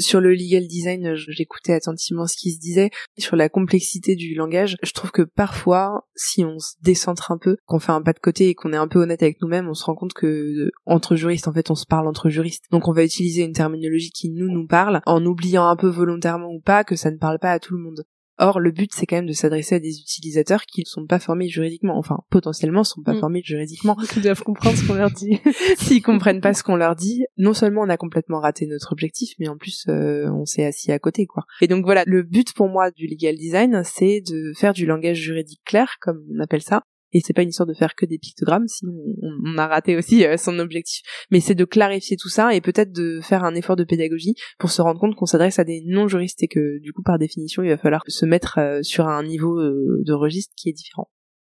sur 0.00 0.20
le 0.20 0.32
legal 0.32 0.66
design, 0.66 1.14
j'écoutais 1.14 1.72
attentivement 1.72 2.26
ce 2.26 2.36
qui 2.36 2.52
se 2.52 2.58
disait. 2.58 2.90
Sur 3.18 3.36
la 3.36 3.48
complexité 3.48 4.16
du 4.16 4.34
langage, 4.34 4.76
je 4.82 4.92
trouve 4.92 5.10
que 5.10 5.22
parfois, 5.22 6.06
si 6.14 6.44
on 6.44 6.58
se 6.58 6.74
décentre 6.82 7.30
un 7.30 7.38
peu, 7.38 7.56
qu'on 7.66 7.78
fait 7.78 7.92
un 7.92 8.02
pas 8.02 8.12
de 8.12 8.18
côté 8.18 8.48
et 8.48 8.54
qu'on 8.54 8.72
est 8.72 8.76
un 8.76 8.88
peu 8.88 9.00
honnête 9.00 9.22
avec 9.22 9.40
nous-mêmes, 9.40 9.68
on 9.68 9.74
se 9.74 9.84
rend 9.84 9.94
compte 9.94 10.12
que 10.12 10.70
entre 10.86 11.16
juristes, 11.16 11.48
en 11.48 11.52
fait, 11.52 11.70
on 11.70 11.74
se 11.74 11.86
parle 11.86 12.08
entre 12.08 12.30
juristes. 12.30 12.64
Donc 12.70 12.88
on 12.88 12.92
va 12.92 13.04
utiliser 13.04 13.42
une 13.42 13.52
terminologie 13.52 14.10
qui 14.10 14.30
nous 14.30 14.50
nous 14.50 14.66
parle, 14.66 15.00
en 15.06 15.24
oubliant 15.24 15.66
un 15.66 15.76
peu 15.76 15.88
volontairement 15.88 16.50
ou 16.50 16.60
pas 16.60 16.84
que 16.84 16.96
ça 16.96 17.10
ne 17.10 17.18
parle 17.18 17.38
pas 17.38 17.52
à 17.52 17.58
tout 17.58 17.74
le 17.74 17.82
monde. 17.82 18.04
Or, 18.42 18.58
le 18.58 18.70
but, 18.70 18.90
c'est 18.94 19.04
quand 19.04 19.16
même 19.16 19.26
de 19.26 19.34
s'adresser 19.34 19.74
à 19.74 19.80
des 19.80 20.00
utilisateurs 20.00 20.64
qui 20.64 20.80
ne 20.80 20.86
sont 20.86 21.06
pas 21.06 21.18
formés 21.18 21.48
juridiquement, 21.48 21.98
enfin, 21.98 22.20
potentiellement, 22.30 22.84
sont 22.84 23.02
pas 23.02 23.12
mm. 23.12 23.20
formés 23.20 23.42
juridiquement. 23.44 23.94
Qui 24.14 24.22
doivent 24.22 24.42
comprendre 24.42 24.78
ce 24.78 24.86
qu'on 24.86 24.94
leur 24.94 25.10
dit. 25.10 25.38
S'ils 25.76 26.02
comprennent 26.02 26.40
pas 26.40 26.54
ce 26.54 26.62
qu'on 26.62 26.76
leur 26.76 26.96
dit, 26.96 27.26
non 27.36 27.52
seulement 27.52 27.82
on 27.82 27.88
a 27.90 27.98
complètement 27.98 28.40
raté 28.40 28.66
notre 28.66 28.92
objectif, 28.92 29.34
mais 29.38 29.48
en 29.48 29.58
plus, 29.58 29.84
euh, 29.88 30.30
on 30.30 30.46
s'est 30.46 30.64
assis 30.64 30.90
à 30.90 30.98
côté, 30.98 31.26
quoi. 31.26 31.44
Et 31.60 31.68
donc 31.68 31.84
voilà, 31.84 32.02
le 32.06 32.22
but 32.22 32.54
pour 32.54 32.70
moi 32.70 32.90
du 32.90 33.06
legal 33.06 33.36
design, 33.36 33.82
c'est 33.84 34.22
de 34.22 34.52
faire 34.56 34.72
du 34.72 34.86
langage 34.86 35.18
juridique 35.18 35.60
clair, 35.66 35.96
comme 36.00 36.24
on 36.34 36.40
appelle 36.40 36.62
ça, 36.62 36.82
et 37.12 37.20
c'est 37.20 37.32
pas 37.32 37.42
une 37.42 37.50
histoire 37.50 37.66
de 37.66 37.74
faire 37.74 37.94
que 37.94 38.06
des 38.06 38.18
pictogrammes 38.18 38.68
sinon 38.68 38.92
on, 39.22 39.58
a 39.58 39.66
raté 39.66 39.96
aussi 39.96 40.24
euh, 40.24 40.36
son 40.36 40.58
objectif. 40.58 41.02
Mais 41.30 41.40
c'est 41.40 41.54
de 41.54 41.64
clarifier 41.64 42.16
tout 42.16 42.28
ça 42.28 42.54
et 42.54 42.60
peut-être 42.60 42.92
de 42.92 43.20
faire 43.22 43.44
un 43.44 43.54
effort 43.54 43.76
de 43.76 43.84
pédagogie 43.84 44.34
pour 44.58 44.70
se 44.70 44.82
rendre 44.82 45.00
compte 45.00 45.14
qu'on 45.14 45.26
s'adresse 45.26 45.58
à 45.58 45.64
des 45.64 45.82
non 45.86 46.08
juristes 46.08 46.42
et 46.42 46.48
que 46.48 46.80
du 46.80 46.92
coup 46.92 47.02
par 47.02 47.18
définition 47.18 47.62
il 47.62 47.68
va 47.68 47.78
falloir 47.78 48.02
se 48.06 48.26
mettre 48.26 48.58
euh, 48.58 48.82
sur 48.82 49.08
un 49.08 49.22
niveau 49.22 49.58
euh, 49.58 50.02
de 50.04 50.12
registre 50.12 50.54
qui 50.56 50.68
est 50.68 50.72
différent 50.72 51.08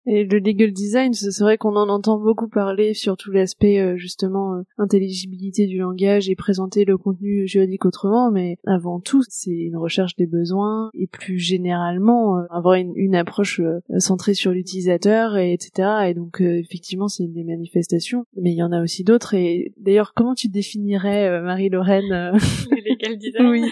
et 0.07 0.25
le 0.25 0.39
legal 0.39 0.73
design, 0.73 1.13
c'est 1.13 1.39
vrai 1.41 1.59
qu'on 1.59 1.77
en 1.77 1.89
entend 1.89 2.19
beaucoup 2.19 2.49
parler 2.49 2.93
sur 2.93 3.17
tout 3.17 3.31
l'aspect 3.31 3.79
euh, 3.79 3.97
justement 3.97 4.57
euh, 4.57 4.63
intelligibilité 4.79 5.67
du 5.67 5.79
langage 5.79 6.29
et 6.29 6.35
présenter 6.35 6.85
le 6.85 6.99
contenu 6.99 7.47
juridique 7.47 7.85
autrement, 7.85 8.31
mais 8.33 8.57
avant 8.67 8.99
tout, 8.99 9.23
c'est 9.29 9.51
une 9.51 9.77
recherche 9.77 10.17
des 10.17 10.27
besoins 10.27 10.91
et 10.95 11.07
plus 11.07 11.39
généralement 11.39 12.39
euh, 12.39 12.43
avoir 12.51 12.75
une, 12.75 13.13
approche 13.13 13.61
centrée 13.99 14.33
sur 14.33 14.53
l'utilisateur 14.53 15.37
et 15.37 15.53
etc. 15.53 16.07
Et 16.09 16.15
donc 16.15 16.41
effectivement, 16.41 17.09
c'est 17.09 17.25
une 17.25 17.35
des 17.35 17.45
manifestations, 17.45 18.25
mais 18.41 18.53
il 18.53 18.57
y 18.57 18.63
en 18.63 18.73
a 18.73 18.81
aussi 18.81 19.05
d'autres. 19.05 19.35
Et 19.35 19.75
d'ailleurs, 19.77 20.15
comment 20.15 20.35
tu 20.35 20.49
définirais 20.49 21.43
Marie-Lorraine 21.43 22.09
le 22.09 22.91
legal 22.91 23.19
design? 23.19 23.47
Oui. 23.49 23.71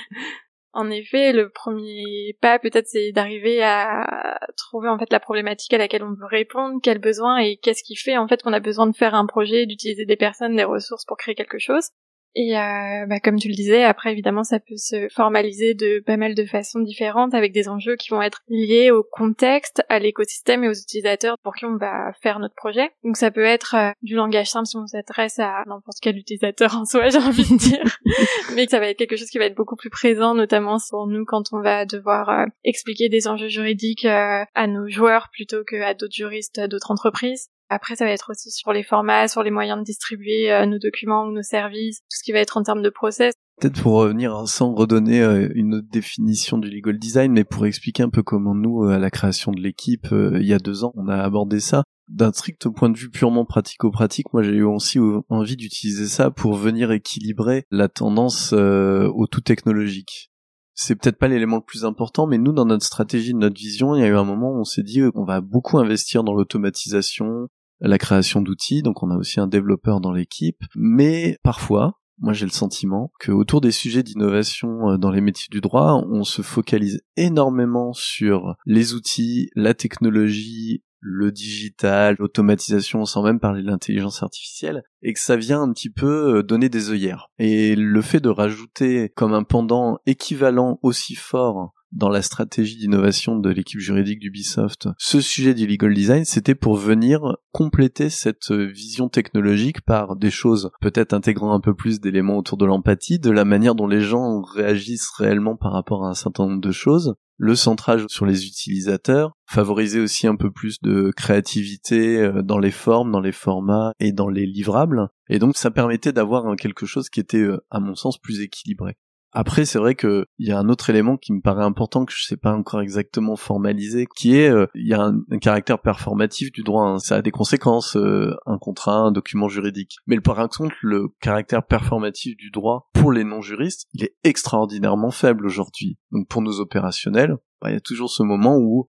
En 0.73 0.89
effet, 0.91 1.33
le 1.33 1.51
premier 1.51 2.37
pas 2.41 2.61
peut-être 2.61 2.87
c'est 2.87 3.11
d'arriver 3.11 3.61
à 3.63 4.39
trouver 4.57 4.89
en 4.89 4.99
fait 4.99 5.11
la 5.11 5.19
problématique 5.19 5.73
à 5.73 5.79
laquelle 5.79 6.05
on 6.05 6.15
veut 6.15 6.27
répondre, 6.27 6.79
quel 6.83 6.99
besoin 6.99 7.39
et 7.39 7.57
qu'est-ce 7.57 7.83
qui 7.83 7.97
fait 7.97 8.17
en 8.17 8.29
fait 8.29 8.43
qu'on 8.43 8.53
a 8.53 8.61
besoin 8.61 8.87
de 8.87 8.95
faire 8.95 9.15
un 9.15 9.27
projet, 9.27 9.67
d'utiliser 9.67 10.07
des 10.07 10.17
personnes, 10.17 10.55
des 10.55 10.65
ressources 10.65 11.05
pour 11.05 11.17
créer 11.17 11.35
quelque 11.35 11.59
chose. 11.59 11.91
Et 12.35 12.57
euh, 12.57 13.07
bah, 13.07 13.19
comme 13.21 13.39
tu 13.39 13.49
le 13.49 13.55
disais, 13.55 13.83
après 13.83 14.13
évidemment 14.13 14.45
ça 14.45 14.61
peut 14.61 14.77
se 14.77 15.09
formaliser 15.09 15.75
de 15.75 16.01
pas 16.05 16.17
mal 16.17 16.35
de 16.35 16.45
façons 16.45 16.81
différentes 16.81 17.35
avec 17.35 17.53
des 17.53 17.69
enjeux 17.69 17.97
qui 17.97 18.11
vont 18.11 18.23
être 18.23 18.43
liés 18.49 18.91
au 18.91 19.03
contexte, 19.03 19.83
à 19.89 19.99
l'écosystème 19.99 20.63
et 20.63 20.69
aux 20.69 20.75
utilisateurs 20.75 21.37
pour 21.43 21.55
qui 21.55 21.65
on 21.65 21.77
va 21.77 22.13
faire 22.23 22.39
notre 22.39 22.55
projet. 22.55 22.91
Donc 23.03 23.17
ça 23.17 23.31
peut 23.31 23.45
être 23.45 23.75
euh, 23.75 23.91
du 24.03 24.15
langage 24.15 24.51
simple 24.51 24.67
si 24.67 24.77
on 24.77 24.87
s'adresse 24.87 25.39
à 25.41 25.65
n'importe 25.67 25.99
quel 26.01 26.17
utilisateur 26.17 26.77
en 26.81 26.85
soi, 26.85 27.09
j'ai 27.09 27.19
envie 27.19 27.51
de 27.51 27.59
dire, 27.59 27.99
mais 28.55 28.67
ça 28.69 28.79
va 28.79 28.89
être 28.89 28.99
quelque 28.99 29.17
chose 29.17 29.31
qui 29.31 29.39
va 29.39 29.47
être 29.47 29.57
beaucoup 29.57 29.77
plus 29.77 29.91
présent, 29.91 30.35
notamment 30.35 30.77
pour 30.89 31.07
nous 31.09 31.25
quand 31.25 31.53
on 31.53 31.61
va 31.61 31.85
devoir 31.85 32.29
euh, 32.29 32.45
expliquer 32.65 33.09
des 33.09 33.27
enjeux 33.27 33.49
juridiques 33.49 34.05
à 34.05 34.67
nos 34.67 34.89
joueurs 34.89 35.29
plutôt 35.33 35.65
qu'à 35.65 35.95
d'autres 35.95 36.15
juristes 36.15 36.61
d'autres 36.61 36.91
entreprises. 36.91 37.51
Après, 37.73 37.95
ça 37.95 38.05
va 38.05 38.11
être 38.11 38.31
aussi 38.31 38.51
sur 38.51 38.73
les 38.73 38.83
formats, 38.83 39.29
sur 39.29 39.45
les 39.45 39.53
moyens 39.53 39.79
de 39.79 39.85
distribuer 39.85 40.51
euh, 40.51 40.67
nos 40.67 40.81
documents 40.81 41.27
ou 41.27 41.31
nos 41.31 41.43
services, 41.43 42.01
tout 42.01 42.17
ce 42.19 42.25
qui 42.25 42.33
va 42.33 42.41
être 42.41 42.57
en 42.57 42.65
termes 42.65 42.83
de 42.83 42.91
process. 42.91 43.33
Peut-être 43.61 43.81
pour 43.81 43.93
revenir 43.93 44.35
hein, 44.35 44.47
sans 44.47 44.75
redonner 44.75 45.23
euh, 45.23 45.49
une 45.55 45.77
autre 45.77 45.87
définition 45.89 46.59
du 46.59 46.69
legal 46.69 46.99
design, 46.99 47.31
mais 47.31 47.45
pour 47.45 47.67
expliquer 47.67 48.03
un 48.03 48.11
peu 48.11 48.25
comment 48.25 48.57
nous, 48.57 48.87
euh, 48.87 48.95
à 48.95 48.99
la 48.99 49.11
création 49.11 49.53
de 49.53 49.61
l'équipe, 49.61 50.09
il 50.11 50.45
y 50.45 50.53
a 50.53 50.59
deux 50.59 50.83
ans, 50.83 50.93
on 50.97 51.07
a 51.07 51.17
abordé 51.17 51.61
ça. 51.61 51.85
D'un 52.09 52.33
strict 52.33 52.69
point 52.71 52.91
de 52.91 52.99
vue 52.99 53.09
purement 53.09 53.45
pratico-pratique, 53.45 54.33
moi 54.33 54.43
j'ai 54.43 54.51
eu 54.51 54.65
aussi 54.65 54.99
envie 55.29 55.57
d'utiliser 55.57 56.09
ça 56.09 56.33
pour 56.33 56.55
venir 56.55 56.91
équilibrer 56.91 57.67
la 57.71 57.89
tendance 57.89 58.53
au 58.53 59.27
tout 59.29 59.41
technologique 59.41 60.31
c'est 60.75 60.97
peut-être 60.97 61.19
pas 61.19 61.29
l'élément 61.29 61.57
le 61.57 61.63
plus 61.63 61.85
important, 61.85 62.27
mais 62.27 62.39
nous, 62.39 62.53
dans 62.53 62.65
notre 62.65 62.87
stratégie, 62.87 63.35
notre 63.35 63.61
vision, 63.61 63.95
il 63.95 64.01
y 64.01 64.05
a 64.05 64.09
eu 64.09 64.17
un 64.17 64.25
moment 64.25 64.51
où 64.51 64.61
on 64.61 64.65
s'est 64.65 64.83
dit 64.83 65.03
qu'on 65.13 65.27
va 65.27 65.43
beaucoup 65.43 65.77
investir 65.77 66.25
dans 66.25 66.33
l'automatisation, 66.33 67.49
la 67.81 67.99
création 67.99 68.43
d'outils, 68.43 68.83
donc 68.83 69.03
on 69.03 69.11
a 69.11 69.17
aussi 69.17 69.41
un 69.41 69.47
développeur 69.47 70.01
dans 70.01 70.13
l'équipe, 70.13 70.63
mais 70.75 71.39
parfois, 71.43 72.01
moi 72.19 72.33
j'ai 72.33 72.47
le 72.47 72.53
sentiment 72.53 73.13
que 73.19 73.33
autour 73.33 73.61
des 73.61 73.71
sujets 73.71 74.03
d'innovation 74.03 74.91
euh, 74.91 74.99
dans 74.99 75.11
les 75.11 75.21
métiers 75.21 75.49
du 75.51 75.61
droit, 75.61 76.05
on 76.09 76.25
se 76.25 76.43
focalise 76.43 77.03
énormément 77.17 77.93
sur 77.93 78.55
les 78.67 78.95
outils, 78.95 79.51
la 79.55 79.75
technologie, 79.75 80.83
le 81.01 81.33
digital, 81.33 82.17
l'automatisation, 82.19 83.07
sans 83.07 83.23
même 83.23 83.41
parler 83.41 83.63
de 83.63 83.67
l'intelligence 83.67 84.23
artificielle, 84.23 84.83
et 85.03 85.15
que 85.15 85.21
ça 85.21 85.37
vient 85.37 85.63
un 85.63 85.73
petit 85.73 85.91
peu 85.91 86.37
euh, 86.37 86.43
donner 86.43 86.69
des 86.69 86.91
œillères. 86.91 87.29
Et 87.39 87.75
le 87.75 88.03
fait 88.03 88.21
de 88.21 88.29
rajouter 88.29 89.11
comme 89.17 89.33
un 89.33 89.43
pendant 89.43 89.99
équivalent 90.07 90.79
aussi 90.83 91.15
fort 91.15 91.73
dans 91.93 92.09
la 92.09 92.23
stratégie 92.23 92.77
d'innovation 92.77 93.37
de 93.37 93.51
l'équipe 93.51 93.81
juridique 93.81 94.21
d'Ubisoft, 94.21 94.89
ce 94.99 95.21
sujet 95.21 95.55
du 95.55 95.67
legal 95.67 95.95
design, 95.95 96.25
c'était 96.25 96.55
pour 96.55 96.77
venir 96.77 97.37
compléter 97.53 98.11
cette 98.11 98.53
vision 98.53 99.09
technologique 99.09 99.81
par 99.83 100.17
des 100.17 100.31
choses 100.31 100.71
peut-être 100.81 101.13
intégrant 101.13 101.53
un 101.53 101.61
peu 101.61 101.75
plus 101.75 102.01
d'éléments 102.01 102.39
autour 102.39 102.59
de 102.59 102.67
l'empathie, 102.67 103.19
de 103.19 103.31
la 103.31 103.45
manière 103.45 103.75
dont 103.75 103.87
les 103.87 104.01
gens 104.01 104.43
réagissent 104.43 105.11
réellement 105.11 105.57
par 105.57 105.73
rapport 105.73 106.05
à 106.05 106.11
un 106.11 106.15
certain 106.15 106.47
nombre 106.47 106.61
de 106.61 106.73
choses, 106.73 107.15
le 107.37 107.55
centrage 107.55 108.07
sur 108.09 108.27
les 108.27 108.47
utilisateurs, 108.47 109.33
favoriser 109.47 109.99
aussi 109.99 110.27
un 110.27 110.37
peu 110.37 110.51
plus 110.51 110.79
de 110.83 111.11
créativité 111.17 112.19
euh, 112.19 112.43
dans 112.43 112.59
les 112.59 112.71
formes, 112.71 113.11
dans 113.11 113.21
les 113.21 113.33
formats 113.33 113.95
et 113.99 114.13
dans 114.13 114.29
les 114.29 114.45
livrables. 114.45 115.09
Et 115.31 115.39
donc 115.39 115.57
ça 115.57 115.71
permettait 115.71 116.13
d'avoir 116.13 116.55
quelque 116.57 116.85
chose 116.85 117.09
qui 117.09 117.19
était, 117.19 117.39
euh, 117.39 117.65
à 117.71 117.81
mon 117.81 117.95
sens, 117.95 118.19
plus 118.19 118.43
équilibré. 118.43 118.99
Après, 119.33 119.65
c'est 119.65 119.79
vrai 119.79 119.95
que 119.95 120.27
il 120.39 120.49
y 120.49 120.53
a 120.53 120.59
un 120.59 120.69
autre 120.69 120.91
élément 120.91 121.17
qui 121.17 121.33
me 121.33 121.41
paraît 121.41 121.65
important 121.65 122.05
que 122.05 122.13
je 122.13 122.25
sais 122.25 122.37
pas 122.37 122.53
encore 122.53 122.81
exactement 122.81 123.37
formaliser, 123.37 124.07
qui 124.17 124.37
est 124.37 124.51
euh, 124.51 124.67
il 124.75 124.89
y 124.89 124.95
a 124.95 125.03
un, 125.03 125.39
caractère 125.39 125.81
performatif 125.81 126.51
du 126.53 126.63
droit. 126.63 126.85
Hein. 126.85 126.99
Ça 126.99 127.17
a 127.17 127.23
des 127.23 127.31
conséquences, 127.31 127.97
euh, 127.97 128.35
un 128.47 128.59
contrat, 128.59 128.97
un 128.97 129.13
document 129.13 129.49
juridique. 129.49 129.97
Mais 130.07 130.21
par 130.21 130.37
contre, 130.49 130.75
le 130.83 131.09
caractère 131.21 131.65
performatif 131.65 132.37
du 132.37 132.51
droit 132.51 132.91
pour 132.93 133.13
les 133.13 133.25
non-juristes, 133.25 133.87
il 133.93 134.05
est 134.05 134.17
extraordinairement 134.25 135.11
faible 135.11 135.47
aujourd'hui. 135.47 135.99
Donc 136.11 136.29
pour 136.29 136.43
nos 136.43 136.61
opérationnels, 136.61 137.37
bah, 137.61 137.71
il 137.71 137.75
y 137.75 137.77
a 137.77 137.81
toujours 137.81 138.11
ce 138.11 138.23
moment 138.23 138.57
où 138.59 138.89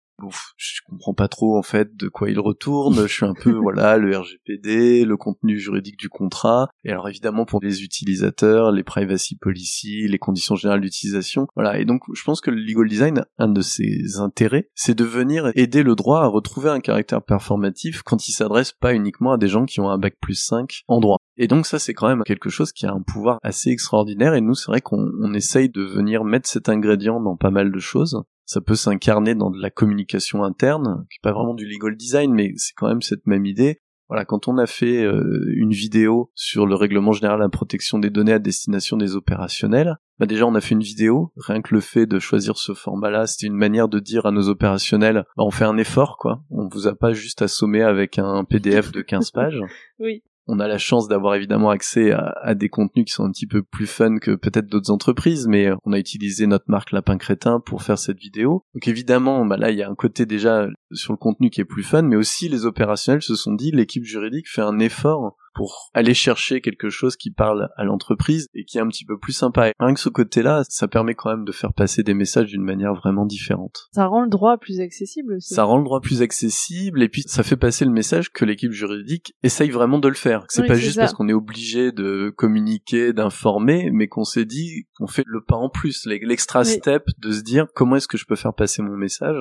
Je 0.57 0.81
comprends 0.89 1.15
pas 1.15 1.29
trop 1.29 1.57
en 1.57 1.63
fait 1.63 1.97
de 1.97 2.09
quoi 2.09 2.31
il 2.31 2.41
retourne. 2.41 3.07
Je 3.07 3.13
suis 3.13 3.25
un 3.25 3.35
peu 3.35 3.53
voilà 3.53 3.97
le 3.97 4.17
RGPD, 4.17 5.05
le 5.05 5.17
contenu 5.17 5.59
juridique 5.59 5.99
du 5.99 6.09
contrat. 6.09 6.69
Et 6.85 6.91
alors 6.91 7.09
évidemment 7.09 7.45
pour 7.45 7.61
les 7.63 7.83
utilisateurs, 7.85 8.73
les 8.73 8.83
privacy 8.83 9.37
policy, 9.37 10.09
les 10.09 10.19
conditions 10.19 10.57
générales 10.57 10.81
d'utilisation. 10.81 11.47
Voilà. 11.55 11.79
Et 11.79 11.85
donc 11.85 12.03
je 12.13 12.23
pense 12.25 12.41
que 12.41 12.51
le 12.51 12.61
legal 12.61 12.89
design, 12.89 13.25
un 13.39 13.49
de 13.49 13.61
ses 13.61 14.19
intérêts, 14.19 14.69
c'est 14.75 14.97
de 14.97 15.05
venir 15.05 15.53
aider 15.55 15.83
le 15.83 15.95
droit 15.95 16.21
à 16.21 16.27
retrouver 16.27 16.71
un 16.71 16.81
caractère 16.81 17.23
performatif 17.23 18.03
quand 18.03 18.29
il 18.29 18.33
s'adresse 18.33 18.73
pas 18.73 18.95
uniquement 18.95 19.33
à 19.33 19.39
des 19.39 19.49
gens 19.49 19.67
qui 19.67 19.81
ont 19.81 19.91
un 19.91 19.99
bac 19.99 20.17
plus 20.21 20.35
5 20.35 20.83
en 20.89 21.01
droit. 21.01 21.19
Et 21.37 21.47
donc 21.47 21.67
ça 21.67 21.79
c'est 21.79 21.95
quand 21.95 22.09
même 22.09 22.25
quelque 22.25 22.51
chose 22.51 22.73
qui 22.73 22.87
a 22.87 22.93
un 22.93 23.03
pouvoir 23.03 23.39
assez 23.43 23.71
extraordinaire. 23.71 24.35
Et 24.35 24.41
nous 24.41 24.55
c'est 24.55 24.71
vrai 24.71 24.81
qu'on 24.81 25.33
essaye 25.35 25.69
de 25.71 25.83
venir 25.83 26.25
mettre 26.25 26.49
cet 26.49 26.69
ingrédient 26.69 27.21
dans 27.21 27.37
pas 27.37 27.51
mal 27.51 27.71
de 27.71 27.79
choses 27.79 28.25
ça 28.49 28.63
peut 28.63 28.77
s'incarner 28.77 29.35
dans 29.35 29.51
de 29.51 29.61
la 29.61 29.69
communication 29.69 30.43
interne, 30.43 31.05
qui 31.11 31.17
est 31.17 31.23
pas 31.23 31.35
vraiment 31.35 31.53
du 31.53 31.67
legal 31.67 31.95
design, 31.95 32.33
mais 32.33 32.55
c'est 32.57 32.73
quand 32.75 32.89
même 32.89 33.03
cette 33.03 33.27
même 33.27 33.45
idée. 33.45 33.83
Voilà, 34.09 34.25
quand 34.25 34.49
on 34.49 34.57
a 34.57 34.67
fait 34.67 35.05
euh, 35.05 35.53
une 35.55 35.73
vidéo 35.73 36.31
sur 36.35 36.67
le 36.67 36.75
règlement 36.75 37.13
général 37.13 37.41
de 37.41 37.43
la 37.43 37.51
protection 37.51 37.99
des 37.99 38.09
données 38.09 38.33
à 38.33 38.39
destination 38.39 38.97
des 38.97 39.17
opérationnels, 39.17 39.99
bah 40.19 40.25
déjà 40.25 40.47
on 40.47 40.55
a 40.55 40.63
fait 40.63 40.75
une 40.75 40.83
vidéo, 40.83 41.31
rien 41.37 41.61
que 41.61 41.75
le 41.75 41.83
fait 41.83 42.07
de 42.07 42.19
choisir 42.19 42.57
ce 42.57 42.73
format-là, 42.73 43.27
c'était 43.27 43.49
une 43.49 43.53
manière 43.53 43.87
de 43.87 43.99
dire 43.99 44.25
à 44.25 44.31
nos 44.31 44.49
opérationnels, 44.49 45.27
bah 45.37 45.45
on 45.45 45.51
fait 45.51 45.67
un 45.67 45.77
effort 45.77 46.17
quoi, 46.17 46.43
on 46.49 46.69
vous 46.69 46.87
a 46.87 46.95
pas 46.95 47.13
juste 47.13 47.43
assommé 47.43 47.83
avec 47.83 48.19
un 48.19 48.45
PDF 48.45 48.93
de 48.93 49.03
15 49.03 49.31
pages. 49.31 49.61
oui 49.99 50.23
on 50.49 50.61
a 50.61 50.67
la 50.67 50.79
chance 50.79 51.09
d'avoir 51.09 51.35
évidemment 51.35 51.71
accès 51.71 52.13
à, 52.13 52.55
des 52.55 52.69
contenus 52.69 53.05
qui 53.07 53.13
sont 53.13 53.25
un 53.25 53.31
petit 53.31 53.47
peu 53.47 53.63
plus 53.63 53.87
fun 53.87 54.19
que 54.19 54.35
peut-être 54.35 54.67
d'autres 54.67 54.91
entreprises, 54.91 55.47
mais 55.47 55.69
euh, 55.69 55.77
on 55.85 55.93
a 55.93 55.99
utilisé 55.99 56.47
notre 56.47 56.65
marque 56.69 56.93
Lapin 56.93 57.19
Crétin 57.19 57.61
pour 57.61 57.83
faire 57.83 57.99
cette 57.99 58.19
vidéo. 58.19 58.65
Donc 58.75 58.89
évidemment, 58.89 59.45
bah 59.45 59.59
là, 59.59 59.71
il 59.71 59.79
y 59.79 59.83
a 59.83 59.91
un 59.91 59.95
côté 59.95 60.27
déjà 60.27 60.67
sur 60.93 61.13
le 61.13 61.19
contenu 61.19 61.51
qui 61.51 61.61
est 61.61 61.67
plus 61.67 61.83
fun, 61.83 62.03
mais 62.03 62.17
aussi 62.17 62.49
les 62.49 62.65
opérationnels 62.65 63.23
se 63.23 63.37
sont 63.37 63.53
dit, 63.53 63.71
l'équipe 63.71 64.05
juridique 64.05 64.49
fait 64.49 64.63
un 64.63 64.79
effort 64.79 65.37
pour 65.55 65.91
aller 65.95 66.15
chercher 66.15 66.61
quelque 66.61 66.91
chose 66.91 67.17
qui 67.17 67.31
parle 67.31 67.69
à 67.77 67.85
l'entreprise 67.85 68.47
et 68.55 68.65
qui 68.65 68.79
est 68.79 68.81
un 68.81 68.89
petit 68.89 69.05
peu 69.05 69.19
plus 69.19 69.33
sympa. 69.33 69.69
Et 69.69 69.73
rien 69.79 69.95
que 69.95 70.01
ce 70.01 70.09
côté-là, 70.09 70.63
ça 70.69 70.89
permet 70.89 71.15
quand 71.15 71.31
même 71.31 71.45
de 71.45 71.53
faire 71.53 71.73
passer 71.73 72.03
des 72.03 72.15
messages 72.15 72.49
d'une 72.49 72.63
manière 72.63 72.95
vraiment 72.95 73.27
différente. 73.27 73.89
Ça 73.93 74.07
rend 74.07 74.23
le 74.23 74.29
droit 74.29 74.59
plus 74.59 74.81
accessible 74.81 75.35
aussi. 75.35 75.55
Ça 75.55 75.65
rend 75.65 75.79
le 75.79 75.85
droit 75.85 76.01
plus 76.01 76.23
accessible 76.23 77.03
et 77.03 77.09
puis 77.09 77.23
ça 77.27 77.43
fait 77.43 77.57
passer 77.57 77.85
le 77.85 77.91
message 77.91 78.31
que 78.31 78.45
l'équipe 78.45 78.73
juridique 78.73 79.35
essaye 79.43 79.71
vraiment 79.71 79.99
de 79.99 80.09
le 80.09 80.15
faire. 80.15 80.45
C'est 80.49 80.67
pas 80.67 80.75
juste 80.75 80.99
parce 80.99 81.15
qu'on 81.15 81.29
est 81.29 81.35
obligé 81.35 81.93
de 81.93 82.33
communiquer, 82.37 83.13
d'informer, 83.13 83.91
mais 83.93 84.09
qu'on 84.09 84.25
s'est 84.25 84.45
dit 84.45 84.87
qu'on 84.97 85.07
fait 85.07 85.25
le 85.27 85.43
pas 85.43 85.57
en 85.57 85.69
plus, 85.69 86.07
l'extra 86.07 86.65
step 86.65 87.05
de 87.19 87.33
se 87.33 87.43
dire 87.43 87.67
comment 87.75 87.97
est-ce 87.97 88.09
que 88.09 88.19
je 88.19 88.27
peux 88.27 88.37
faire 88.37 88.55
passer 88.55 88.83
mon 88.83 88.97
message? 88.97 89.39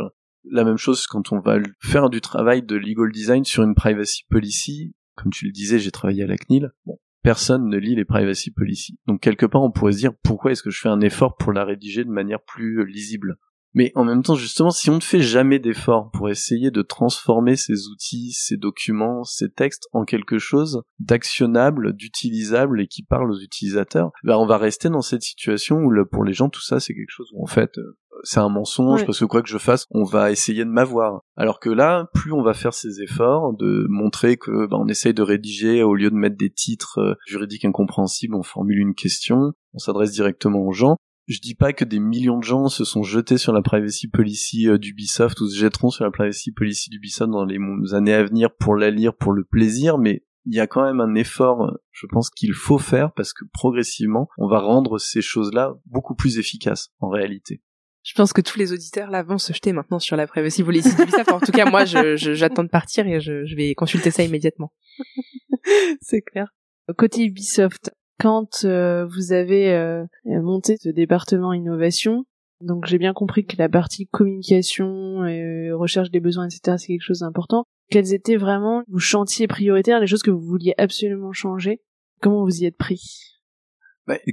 La 0.50 0.64
même 0.64 0.78
chose 0.78 1.08
quand 1.08 1.34
on 1.34 1.40
va 1.40 1.58
faire 1.82 2.10
du 2.10 2.22
travail 2.22 2.64
de 2.64 2.76
legal 2.76 3.12
design 3.12 3.44
sur 3.44 3.64
une 3.64 3.76
privacy 3.76 4.24
policy 4.30 4.94
comme 5.18 5.32
tu 5.32 5.46
le 5.46 5.52
disais, 5.52 5.80
j'ai 5.80 5.92
travaillé 5.92 6.24
à 6.24 6.28
la 6.28 6.38
CNIL. 6.38 6.72
Bon, 6.86 7.00
personne 7.24 7.68
ne 7.68 7.78
lit 7.78 7.96
les 7.96 8.06
privacy 8.06 8.52
policy. 8.52 8.98
Donc 9.08 9.22
quelque 9.22 9.46
part, 9.46 9.64
on 9.64 9.72
pourrait 9.72 9.92
se 9.92 9.98
dire 9.98 10.14
pourquoi 10.24 10.52
est-ce 10.52 10.64
que 10.64 10.70
je 10.70 10.80
fais 10.80 10.90
un 10.90 11.02
effort 11.02 11.36
pour 11.36 11.52
la 11.52 11.66
rédiger 11.66 12.06
de 12.06 12.10
manière 12.10 12.42
plus 12.42 12.86
lisible? 12.86 13.38
Mais 13.74 13.92
en 13.96 14.06
même 14.06 14.24
temps, 14.24 14.36
justement, 14.36 14.72
si 14.72 14.90
on 14.90 14.96
ne 14.96 15.02
fait 15.02 15.22
jamais 15.22 15.60
d'effort 15.60 16.10
pour 16.12 16.30
essayer 16.30 16.72
de 16.72 16.82
transformer 16.82 17.56
ces 17.56 17.88
outils, 17.90 18.32
ces 18.32 18.58
documents, 18.58 19.24
ces 19.24 19.52
textes 19.52 19.88
en 19.92 20.04
quelque 20.04 20.40
chose 20.40 20.82
d'actionnable, 21.00 21.94
d'utilisable 21.94 22.82
et 22.82 22.88
qui 22.88 23.04
parle 23.04 23.32
aux 23.32 23.40
utilisateurs, 23.40 24.12
ben 24.24 24.38
on 24.38 24.48
va 24.48 24.58
rester 24.58 24.90
dans 24.90 25.02
cette 25.02 25.22
situation 25.22 25.78
où 25.78 25.92
pour 26.10 26.24
les 26.24 26.34
gens 26.34 26.50
tout 26.50 26.64
ça 26.64 26.80
c'est 26.80 26.94
quelque 26.94 27.12
chose 27.12 27.30
où 27.34 27.44
en 27.44 27.48
fait 27.48 27.78
euh, 27.78 27.98
c'est 28.24 28.40
un 28.40 28.50
mensonge 28.50 29.06
parce 29.06 29.20
que 29.20 29.26
quoi 29.26 29.42
que 29.42 29.50
je 29.50 29.58
fasse, 29.58 29.86
on 29.92 30.04
va 30.04 30.32
essayer 30.32 30.66
de 30.66 30.70
m'avoir. 30.70 31.22
Alors 31.36 31.60
que 31.60 31.70
là, 31.70 32.10
plus 32.14 32.32
on 32.32 32.44
va 32.44 32.54
faire 32.54 32.74
ces 32.74 33.02
efforts 33.02 33.54
de 33.54 33.86
montrer 33.90 34.38
que 34.38 34.68
ben, 34.68 34.78
on 34.78 34.88
essaye 34.88 35.14
de 35.14 35.22
rédiger 35.22 35.84
au 35.84 35.96
lieu 35.96 36.10
de 36.10 36.16
mettre 36.16 36.38
des 36.38 36.50
titres 36.50 37.00
euh, 37.00 37.14
juridiques 37.26 37.66
incompréhensibles, 37.66 38.36
on 38.36 38.44
formule 38.44 38.80
une 38.80 38.96
question, 38.96 39.54
on 39.74 39.80
s'adresse 39.80 40.12
directement 40.12 40.66
aux 40.66 40.74
gens, 40.74 40.98
je 41.28 41.40
dis 41.40 41.56
pas 41.56 41.74
que 41.74 41.84
des 41.84 42.00
millions 42.00 42.40
de 42.40 42.44
gens 42.44 42.70
se 42.70 42.86
sont 42.86 43.04
jetés 43.04 43.38
sur 43.38 43.52
la 43.52 43.62
privacy 43.62 44.08
policy 44.08 44.70
euh, 44.70 44.78
d'Ubisoft 44.78 45.42
ou 45.42 45.50
se 45.50 45.58
jetteront 45.58 45.90
sur 45.90 46.06
la 46.06 46.12
privacy 46.12 46.52
policy 46.52 46.90
d'Ubisoft 46.90 47.32
dans 47.32 47.46
les 47.46 47.60
années 47.94 48.14
à 48.14 48.24
venir 48.24 48.56
pour 48.56 48.76
la 48.76 48.92
lire 48.92 49.14
pour 49.14 49.34
le 49.34 49.44
plaisir, 49.44 49.98
mais 49.98 50.24
il 50.46 50.56
y 50.56 50.62
a 50.62 50.68
quand 50.68 50.84
même 50.84 51.02
un 51.02 51.16
effort, 51.16 51.78
je 51.92 52.08
pense 52.08 52.30
qu'il 52.30 52.54
faut 52.54 52.78
faire 52.78 53.12
parce 53.12 53.34
que 53.34 53.44
progressivement, 53.52 54.30
on 54.38 54.48
va 54.48 54.60
rendre 54.60 54.98
ces 54.98 55.22
choses-là 55.22 55.76
beaucoup 55.86 56.16
plus 56.16 56.40
efficaces 56.40 56.94
en 57.00 57.10
réalité. 57.10 57.62
Je 58.08 58.14
pense 58.14 58.32
que 58.32 58.40
tous 58.40 58.58
les 58.58 58.72
auditeurs 58.72 59.10
là 59.10 59.22
vont 59.22 59.38
se 59.38 59.52
jeter 59.52 59.74
maintenant 59.74 60.00
sur 60.00 60.16
la 60.16 60.28
privacy 60.28 60.64
policy 60.64 60.96
d'Ubisoft. 60.96 61.30
en 61.30 61.42
tout 61.42 61.52
cas, 61.52 61.70
moi, 61.70 61.84
j'attends 61.84 62.64
de 62.64 62.70
partir 62.70 63.06
et 63.06 63.20
je, 63.20 63.54
vais 63.54 63.76
consulter 63.76 64.12
ça 64.12 64.24
immédiatement. 64.24 64.72
C'est 66.02 66.22
clair. 66.22 66.54
Côté 66.98 67.26
Ubisoft, 67.26 67.92
quand 68.18 68.64
euh, 68.64 69.06
vous 69.06 69.34
avez 69.34 69.74
euh, 69.74 70.06
monté 70.24 70.78
ce 70.82 70.88
département 70.88 71.52
innovation, 71.52 72.24
donc 72.62 72.86
j'ai 72.86 72.98
bien 72.98 73.12
compris 73.12 73.46
que 73.46 73.58
la 73.58 73.68
partie 73.68 74.08
communication, 74.08 75.26
et 75.26 75.74
recherche 75.74 76.10
des 76.10 76.22
besoins, 76.22 76.48
etc., 76.48 76.78
c'est 76.80 76.88
quelque 76.88 77.02
chose 77.02 77.20
d'important. 77.20 77.66
Quels 77.92 78.14
étaient 78.14 78.38
vraiment 78.38 78.84
vos 78.88 79.00
chantiers 79.00 79.48
prioritaires, 79.48 80.00
les 80.00 80.08
choses 80.08 80.24
que 80.24 80.32
vous 80.32 80.40
vouliez 80.40 80.74
absolument 80.78 81.34
changer? 81.34 81.82
Comment 82.22 82.46
vous 82.46 82.62
y 82.62 82.66
êtes 82.66 82.78
pris? 82.78 83.37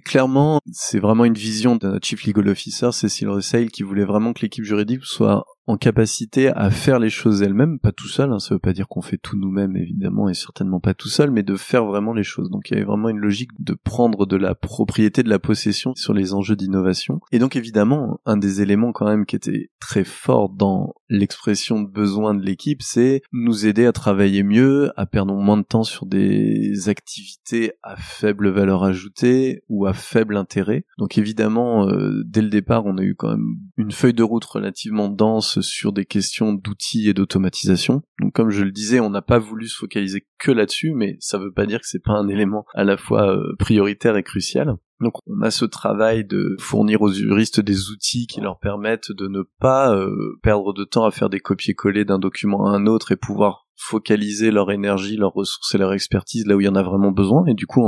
Clairement, 0.04 0.60
c'est 0.72 0.98
vraiment 0.98 1.24
une 1.24 1.34
vision 1.34 1.76
de 1.76 1.88
notre 1.88 2.06
Chief 2.06 2.24
Legal 2.24 2.48
Officer, 2.48 2.92
Cécile 2.92 3.28
Russell, 3.28 3.70
qui 3.70 3.82
voulait 3.82 4.04
vraiment 4.04 4.32
que 4.32 4.40
l'équipe 4.42 4.64
juridique 4.64 5.04
soit 5.04 5.44
en 5.66 5.76
capacité 5.76 6.48
à 6.48 6.70
faire 6.70 6.98
les 6.98 7.10
choses 7.10 7.42
elle-même, 7.42 7.78
pas 7.78 7.92
tout 7.92 8.08
seul, 8.08 8.32
hein, 8.32 8.38
ça 8.38 8.54
veut 8.54 8.58
pas 8.58 8.72
dire 8.72 8.86
qu'on 8.88 9.00
fait 9.00 9.16
tout 9.16 9.38
nous-mêmes 9.38 9.76
évidemment 9.76 10.28
et 10.28 10.34
certainement 10.34 10.80
pas 10.80 10.94
tout 10.94 11.08
seul, 11.08 11.30
mais 11.30 11.42
de 11.42 11.56
faire 11.56 11.86
vraiment 11.86 12.12
les 12.12 12.22
choses. 12.22 12.50
Donc 12.50 12.68
il 12.68 12.74
y 12.74 12.76
avait 12.76 12.86
vraiment 12.86 13.08
une 13.08 13.18
logique 13.18 13.50
de 13.58 13.74
prendre 13.74 14.26
de 14.26 14.36
la 14.36 14.54
propriété, 14.54 15.22
de 15.22 15.30
la 15.30 15.38
possession 15.38 15.94
sur 15.94 16.12
les 16.12 16.34
enjeux 16.34 16.56
d'innovation. 16.56 17.20
Et 17.32 17.38
donc 17.38 17.56
évidemment, 17.56 18.20
un 18.26 18.36
des 18.36 18.60
éléments 18.60 18.92
quand 18.92 19.06
même 19.06 19.24
qui 19.24 19.36
était 19.36 19.70
très 19.80 20.04
fort 20.04 20.50
dans 20.50 20.94
l'expression 21.08 21.80
de 21.80 21.88
besoin 21.88 22.34
de 22.34 22.42
l'équipe, 22.42 22.82
c'est 22.82 23.22
nous 23.32 23.66
aider 23.66 23.86
à 23.86 23.92
travailler 23.92 24.42
mieux, 24.42 24.90
à 24.96 25.06
perdre 25.06 25.34
moins 25.34 25.56
de 25.56 25.62
temps 25.62 25.84
sur 25.84 26.06
des 26.06 26.88
activités 26.88 27.72
à 27.82 27.96
faible 27.96 28.50
valeur 28.50 28.84
ajoutée 28.84 29.62
ou 29.68 29.86
à 29.86 29.94
faible 29.94 30.36
intérêt. 30.36 30.84
Donc 30.98 31.16
évidemment, 31.16 31.88
euh, 31.88 32.22
dès 32.26 32.42
le 32.42 32.50
départ, 32.50 32.84
on 32.84 32.98
a 32.98 33.02
eu 33.02 33.14
quand 33.14 33.30
même 33.30 33.56
une 33.76 33.92
feuille 33.92 34.14
de 34.14 34.22
route 34.22 34.44
relativement 34.44 35.08
dense 35.08 35.53
sur 35.62 35.92
des 35.92 36.04
questions 36.04 36.52
d'outils 36.52 37.08
et 37.08 37.14
d'automatisation. 37.14 38.02
Donc 38.20 38.32
comme 38.32 38.50
je 38.50 38.64
le 38.64 38.72
disais, 38.72 39.00
on 39.00 39.10
n'a 39.10 39.22
pas 39.22 39.38
voulu 39.38 39.68
se 39.68 39.76
focaliser 39.76 40.26
que 40.38 40.52
là-dessus, 40.52 40.92
mais 40.94 41.16
ça 41.20 41.38
veut 41.38 41.52
pas 41.52 41.66
dire 41.66 41.80
que 41.80 41.86
c'est 41.86 42.02
pas 42.02 42.12
un 42.12 42.28
élément 42.28 42.64
à 42.74 42.84
la 42.84 42.96
fois 42.96 43.36
euh, 43.36 43.54
prioritaire 43.58 44.16
et 44.16 44.22
crucial. 44.22 44.76
Donc 45.00 45.14
on 45.26 45.42
a 45.42 45.50
ce 45.50 45.64
travail 45.64 46.24
de 46.24 46.56
fournir 46.58 47.02
aux 47.02 47.12
juristes 47.12 47.60
des 47.60 47.90
outils 47.90 48.26
qui 48.26 48.40
leur 48.40 48.58
permettent 48.58 49.12
de 49.12 49.28
ne 49.28 49.42
pas 49.60 49.94
euh, 49.94 50.38
perdre 50.42 50.72
de 50.72 50.84
temps 50.84 51.04
à 51.04 51.10
faire 51.10 51.30
des 51.30 51.40
copier-coller 51.40 52.04
d'un 52.04 52.18
document 52.18 52.66
à 52.66 52.70
un 52.70 52.86
autre 52.86 53.12
et 53.12 53.16
pouvoir 53.16 53.66
focaliser 53.76 54.50
leur 54.50 54.70
énergie, 54.70 55.16
leurs 55.16 55.32
ressources 55.32 55.74
et 55.74 55.78
leur 55.78 55.92
expertise 55.92 56.46
là 56.46 56.56
où 56.56 56.60
il 56.60 56.64
y 56.64 56.68
en 56.68 56.76
a 56.76 56.82
vraiment 56.82 57.10
besoin. 57.10 57.44
Et 57.46 57.54
du 57.54 57.66
coup, 57.66 57.82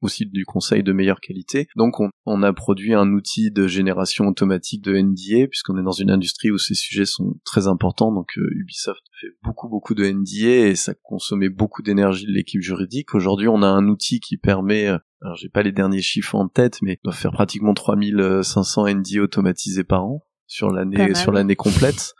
aussi 0.00 0.26
du 0.26 0.44
conseil 0.44 0.82
de 0.82 0.92
meilleure 0.92 1.20
qualité. 1.20 1.68
Donc 1.76 2.00
on, 2.26 2.42
a 2.42 2.52
produit 2.52 2.94
un 2.94 3.12
outil 3.12 3.50
de 3.50 3.66
génération 3.66 4.26
automatique 4.26 4.82
de 4.82 4.96
NDA 4.96 5.48
puisqu'on 5.48 5.78
est 5.78 5.82
dans 5.82 5.90
une 5.92 6.10
industrie 6.10 6.50
où 6.50 6.58
ces 6.58 6.74
sujets 6.74 7.04
sont 7.04 7.34
très 7.44 7.66
importants. 7.66 8.12
Donc 8.12 8.38
euh, 8.38 8.48
Ubisoft 8.52 9.02
fait 9.20 9.28
beaucoup 9.42 9.68
beaucoup 9.68 9.94
de 9.94 10.04
NDA 10.04 10.68
et 10.68 10.76
ça 10.76 10.94
consommait 11.02 11.48
beaucoup 11.48 11.82
d'énergie 11.82 12.26
de 12.26 12.32
l'équipe 12.32 12.62
juridique. 12.62 13.14
Aujourd'hui 13.14 13.48
on 13.48 13.62
a 13.62 13.66
un 13.66 13.88
outil 13.88 14.20
qui 14.20 14.36
permet 14.36 14.86
euh, 14.86 14.98
alors 15.20 15.36
j'ai 15.36 15.48
pas 15.48 15.62
les 15.62 15.72
derniers 15.72 16.02
chiffres 16.02 16.36
en 16.36 16.48
tête 16.48 16.78
mais 16.80 16.98
on 17.04 17.08
doit 17.08 17.16
faire 17.16 17.32
pratiquement 17.32 17.74
3500 17.74 18.94
NDA 18.94 19.20
automatisés 19.20 19.84
par 19.84 20.04
an 20.04 20.24
sur 20.46 20.70
l'année 20.70 21.14
sur 21.14 21.32
l'année 21.32 21.56
complète. 21.56 22.14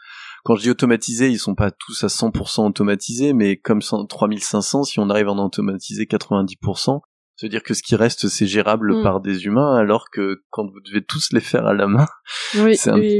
Quand 0.45 0.55
je 0.55 0.63
dis 0.63 0.71
automatisés, 0.71 1.29
ils 1.29 1.39
sont 1.39 1.55
pas 1.55 1.71
tous 1.71 2.05
à 2.05 2.07
100% 2.07 2.67
automatisés, 2.67 3.33
mais 3.33 3.57
comme 3.57 3.81
3500, 3.81 4.85
si 4.85 4.99
on 4.99 5.11
arrive 5.11 5.29
à 5.29 5.33
en 5.33 5.45
automatiser 5.45 6.05
90%, 6.05 7.01
c'est-à-dire 7.39 7.63
que 7.63 7.73
ce 7.73 7.85
qui 7.85 7.95
reste, 7.95 8.27
c'est 8.27 8.47
gérable 8.47 8.99
mm. 8.99 9.03
par 9.05 9.21
des 9.21 9.47
humains, 9.47 9.77
alors 9.77 10.11
que 10.11 10.43
quand 10.51 10.67
vous 10.67 10.81
devez 10.81 11.03
tous 11.03 11.33
les 11.33 11.41
faire 11.41 11.67
à 11.67 11.73
la 11.73 11.87
main, 11.87 12.09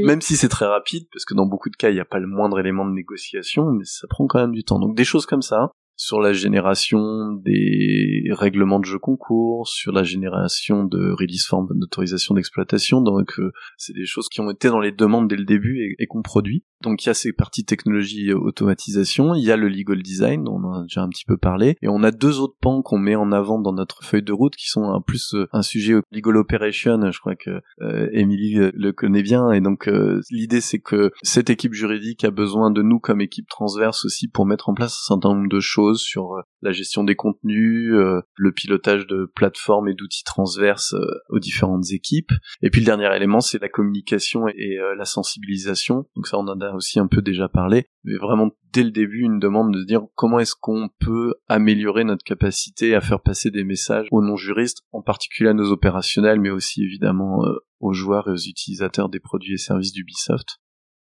même 0.03 0.19
si 0.19 0.35
c'est 0.35 0.49
très 0.49 0.65
rapide, 0.65 1.07
parce 1.13 1.23
que 1.23 1.33
dans 1.33 1.45
beaucoup 1.45 1.69
de 1.69 1.77
cas, 1.77 1.89
il 1.89 1.93
n'y 1.93 2.01
a 2.01 2.05
pas 2.05 2.19
le 2.19 2.27
moindre 2.27 2.59
élément 2.59 2.85
de 2.85 2.91
négociation, 2.91 3.71
mais 3.71 3.85
ça 3.85 4.07
prend 4.09 4.27
quand 4.27 4.39
même 4.39 4.51
du 4.51 4.65
temps. 4.65 4.77
Donc 4.77 4.93
des 4.93 5.05
choses 5.05 5.25
comme 5.25 5.41
ça, 5.41 5.71
sur 5.99 6.21
la 6.21 6.31
génération 6.31 7.33
des 7.43 8.23
règlements 8.29 8.79
de 8.79 8.85
jeux 8.85 8.99
concours, 8.99 9.67
sur 9.67 9.91
la 9.91 10.03
génération 10.03 10.85
de 10.85 11.11
release 11.11 11.45
form 11.45 11.67
d'autorisation 11.75 12.35
d'exploitation. 12.35 13.01
Donc 13.01 13.37
euh, 13.37 13.51
c'est 13.75 13.91
des 13.91 14.05
choses 14.05 14.29
qui 14.29 14.39
ont 14.39 14.49
été 14.49 14.69
dans 14.69 14.79
les 14.79 14.93
demandes 14.93 15.27
dès 15.27 15.35
le 15.35 15.43
début 15.43 15.77
et, 15.81 16.01
et 16.01 16.07
qu'on 16.07 16.21
produit. 16.21 16.63
Donc 16.81 17.03
il 17.03 17.07
y 17.07 17.09
a 17.09 17.13
ces 17.13 17.33
parties 17.33 17.65
technologie 17.65 18.31
automatisation, 18.31 19.35
il 19.35 19.43
y 19.43 19.51
a 19.51 19.57
le 19.57 19.67
legal 19.67 20.01
design 20.01 20.45
dont 20.45 20.61
on 20.63 20.73
a 20.73 20.83
déjà 20.83 21.01
un 21.01 21.09
petit 21.09 21.25
peu 21.25 21.35
parlé, 21.35 21.75
et 21.81 21.89
on 21.89 22.01
a 22.03 22.11
deux 22.11 22.39
autres 22.39 22.55
pans 22.61 22.81
qu'on 22.81 22.97
met 22.97 23.15
en 23.15 23.33
avant 23.33 23.59
dans 23.59 23.73
notre 23.73 24.01
feuille 24.05 24.23
de 24.23 24.31
route 24.31 24.55
qui 24.55 24.69
sont 24.69 24.83
en 24.83 25.01
plus 25.01 25.33
euh, 25.33 25.49
un 25.51 25.63
sujet 25.63 25.95
legal 26.13 26.37
operation. 26.37 27.11
Je 27.11 27.19
crois 27.19 27.35
que 27.35 27.59
euh, 27.81 28.07
Emily 28.13 28.55
le 28.73 28.91
connaît 28.93 29.21
bien, 29.21 29.51
et 29.51 29.59
donc 29.59 29.89
l'idée 30.31 30.61
c'est 30.61 30.79
que 30.79 31.11
cette 31.23 31.49
équipe 31.49 31.73
juridique 31.73 32.23
a 32.23 32.31
besoin 32.31 32.71
de 32.71 32.81
nous 32.81 32.99
comme 32.99 33.19
équipe 33.19 33.49
transverse 33.49 34.05
aussi 34.05 34.29
pour 34.29 34.45
mettre 34.45 34.69
en 34.69 34.73
place 34.73 34.93
un 34.93 35.15
certain 35.15 35.35
nombre 35.35 35.49
de 35.49 35.59
choses 35.59 35.88
sur 35.95 36.33
euh, 36.33 36.41
la 36.61 36.71
gestion 36.71 37.03
des 37.03 37.15
contenus, 37.15 37.93
euh, 37.93 38.21
le 38.35 38.51
pilotage 38.51 39.07
de 39.07 39.31
plateformes 39.35 39.87
et 39.87 39.93
d'outils 39.93 40.23
transverses 40.23 40.93
euh, 40.93 41.05
aux 41.29 41.39
différentes 41.39 41.91
équipes. 41.91 42.31
Et 42.61 42.69
puis 42.69 42.81
le 42.81 42.85
dernier 42.85 43.13
élément, 43.15 43.39
c'est 43.39 43.61
la 43.61 43.69
communication 43.69 44.47
et 44.47 44.77
la 44.97 45.05
sensibilisation. 45.05 46.05
Donc 46.15 46.27
ça, 46.27 46.37
on 46.37 46.47
en 46.47 46.59
a 46.61 46.71
aussi 46.73 46.99
un 46.99 47.07
peu 47.07 47.21
déjà 47.21 47.47
parlé. 47.47 47.85
Mais 48.03 48.17
vraiment, 48.17 48.51
dès 48.73 48.83
le 48.83 48.91
début, 48.91 49.21
une 49.21 49.39
demande 49.39 49.73
de 49.73 49.83
dire 49.83 50.01
comment 50.15 50.39
est-ce 50.39 50.55
qu'on 50.59 50.89
peut 50.99 51.33
améliorer 51.47 52.03
notre 52.03 52.23
capacité 52.23 52.95
à 52.95 53.01
faire 53.01 53.21
passer 53.21 53.51
des 53.51 53.63
messages 53.63 54.07
aux 54.11 54.21
non-juristes, 54.21 54.81
en 54.91 55.01
particulier 55.01 55.49
à 55.49 55.53
nos 55.53 55.71
opérationnels, 55.71 56.39
mais 56.39 56.49
aussi 56.49 56.83
évidemment 56.83 57.43
aux 57.79 57.93
joueurs 57.93 58.27
et 58.27 58.31
aux 58.31 58.35
utilisateurs 58.35 59.09
des 59.09 59.19
produits 59.19 59.53
et 59.53 59.57
services 59.57 59.93
d'Ubisoft. 59.93 60.59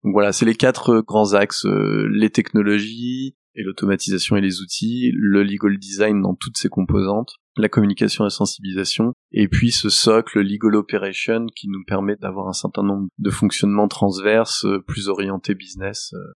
Donc 0.05 0.13
voilà, 0.13 0.33
c'est 0.33 0.47
les 0.47 0.55
quatre 0.55 1.01
grands 1.01 1.35
axes, 1.35 1.67
les 1.67 2.31
technologies, 2.31 3.35
et 3.59 3.65
l'automatisation 3.65 4.37
et 4.37 4.41
les 4.41 4.61
outils, 4.61 5.11
le 5.15 5.43
legal 5.43 5.79
design 5.79 6.23
dans 6.23 6.35
toutes 6.35 6.57
ses 6.57 6.69
composantes, 6.69 7.33
la 7.57 7.69
communication 7.69 8.25
et 8.25 8.27
la 8.27 8.31
sensibilisation, 8.31 9.13
et 9.33 9.49
puis 9.49 9.73
ce 9.73 9.89
socle 9.89 10.41
legal 10.41 10.77
operation 10.77 11.47
qui 11.57 11.69
nous 11.69 11.83
permet 11.85 12.15
d'avoir 12.17 12.47
un 12.47 12.53
certain 12.53 12.85
nombre 12.85 13.09
de 13.19 13.31
fonctionnements 13.31 13.89
transverses 13.89 14.65
euh, 14.65 14.79
plus 14.87 15.09
orientés 15.09 15.57
business. 15.57 16.13
Euh. 16.15 16.33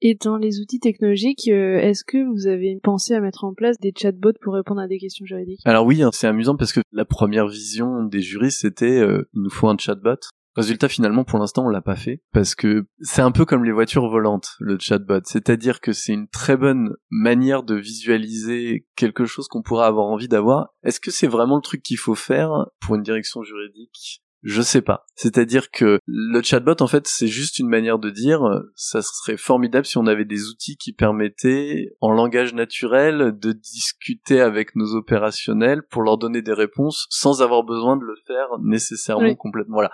Et 0.00 0.14
dans 0.14 0.36
les 0.36 0.60
outils 0.60 0.78
technologiques, 0.78 1.48
euh, 1.48 1.78
est-ce 1.78 2.04
que 2.04 2.24
vous 2.32 2.46
avez 2.46 2.78
pensé 2.82 3.14
à 3.14 3.20
mettre 3.20 3.42
en 3.42 3.52
place 3.52 3.76
des 3.80 3.92
chatbots 3.94 4.38
pour 4.40 4.54
répondre 4.54 4.80
à 4.80 4.86
des 4.86 4.98
questions 4.98 5.26
juridiques? 5.26 5.60
Alors 5.64 5.84
oui, 5.84 6.02
hein, 6.02 6.10
c'est 6.12 6.28
amusant 6.28 6.56
parce 6.56 6.72
que 6.72 6.80
la 6.92 7.04
première 7.04 7.48
vision 7.48 8.04
des 8.04 8.22
juristes 8.22 8.60
c'était 8.60 9.00
il 9.00 9.42
nous 9.42 9.50
faut 9.50 9.68
un 9.68 9.76
chatbot. 9.76 10.20
Résultat, 10.56 10.88
finalement, 10.88 11.24
pour 11.24 11.38
l'instant, 11.38 11.64
on 11.64 11.68
l'a 11.68 11.80
pas 11.80 11.96
fait 11.96 12.22
parce 12.32 12.54
que 12.54 12.86
c'est 13.00 13.22
un 13.22 13.30
peu 13.30 13.44
comme 13.44 13.64
les 13.64 13.72
voitures 13.72 14.08
volantes, 14.08 14.56
le 14.58 14.78
chatbot. 14.78 15.20
C'est-à-dire 15.24 15.80
que 15.80 15.92
c'est 15.92 16.12
une 16.12 16.28
très 16.28 16.56
bonne 16.56 16.96
manière 17.08 17.62
de 17.62 17.76
visualiser 17.76 18.86
quelque 18.96 19.26
chose 19.26 19.46
qu'on 19.46 19.62
pourrait 19.62 19.86
avoir 19.86 20.06
envie 20.06 20.28
d'avoir. 20.28 20.74
Est-ce 20.82 20.98
que 20.98 21.12
c'est 21.12 21.28
vraiment 21.28 21.56
le 21.56 21.62
truc 21.62 21.82
qu'il 21.82 21.98
faut 21.98 22.16
faire 22.16 22.50
pour 22.80 22.96
une 22.96 23.02
direction 23.02 23.42
juridique 23.42 24.22
je 24.42 24.62
sais 24.62 24.82
pas. 24.82 25.04
C'est-à-dire 25.14 25.70
que 25.70 25.98
le 26.06 26.42
chatbot, 26.42 26.76
en 26.80 26.86
fait, 26.86 27.06
c'est 27.06 27.26
juste 27.26 27.58
une 27.58 27.68
manière 27.68 27.98
de 27.98 28.10
dire, 28.10 28.40
ça 28.74 29.02
serait 29.02 29.36
formidable 29.36 29.86
si 29.86 29.98
on 29.98 30.06
avait 30.06 30.24
des 30.24 30.48
outils 30.48 30.76
qui 30.76 30.92
permettaient, 30.92 31.94
en 32.00 32.12
langage 32.12 32.54
naturel, 32.54 33.38
de 33.38 33.52
discuter 33.52 34.40
avec 34.40 34.76
nos 34.76 34.94
opérationnels 34.94 35.82
pour 35.90 36.02
leur 36.02 36.18
donner 36.18 36.42
des 36.42 36.52
réponses 36.52 37.06
sans 37.10 37.42
avoir 37.42 37.64
besoin 37.64 37.96
de 37.96 38.04
le 38.04 38.16
faire 38.26 38.48
nécessairement 38.62 39.34
complètement. 39.34 39.76
Voilà. 39.76 39.90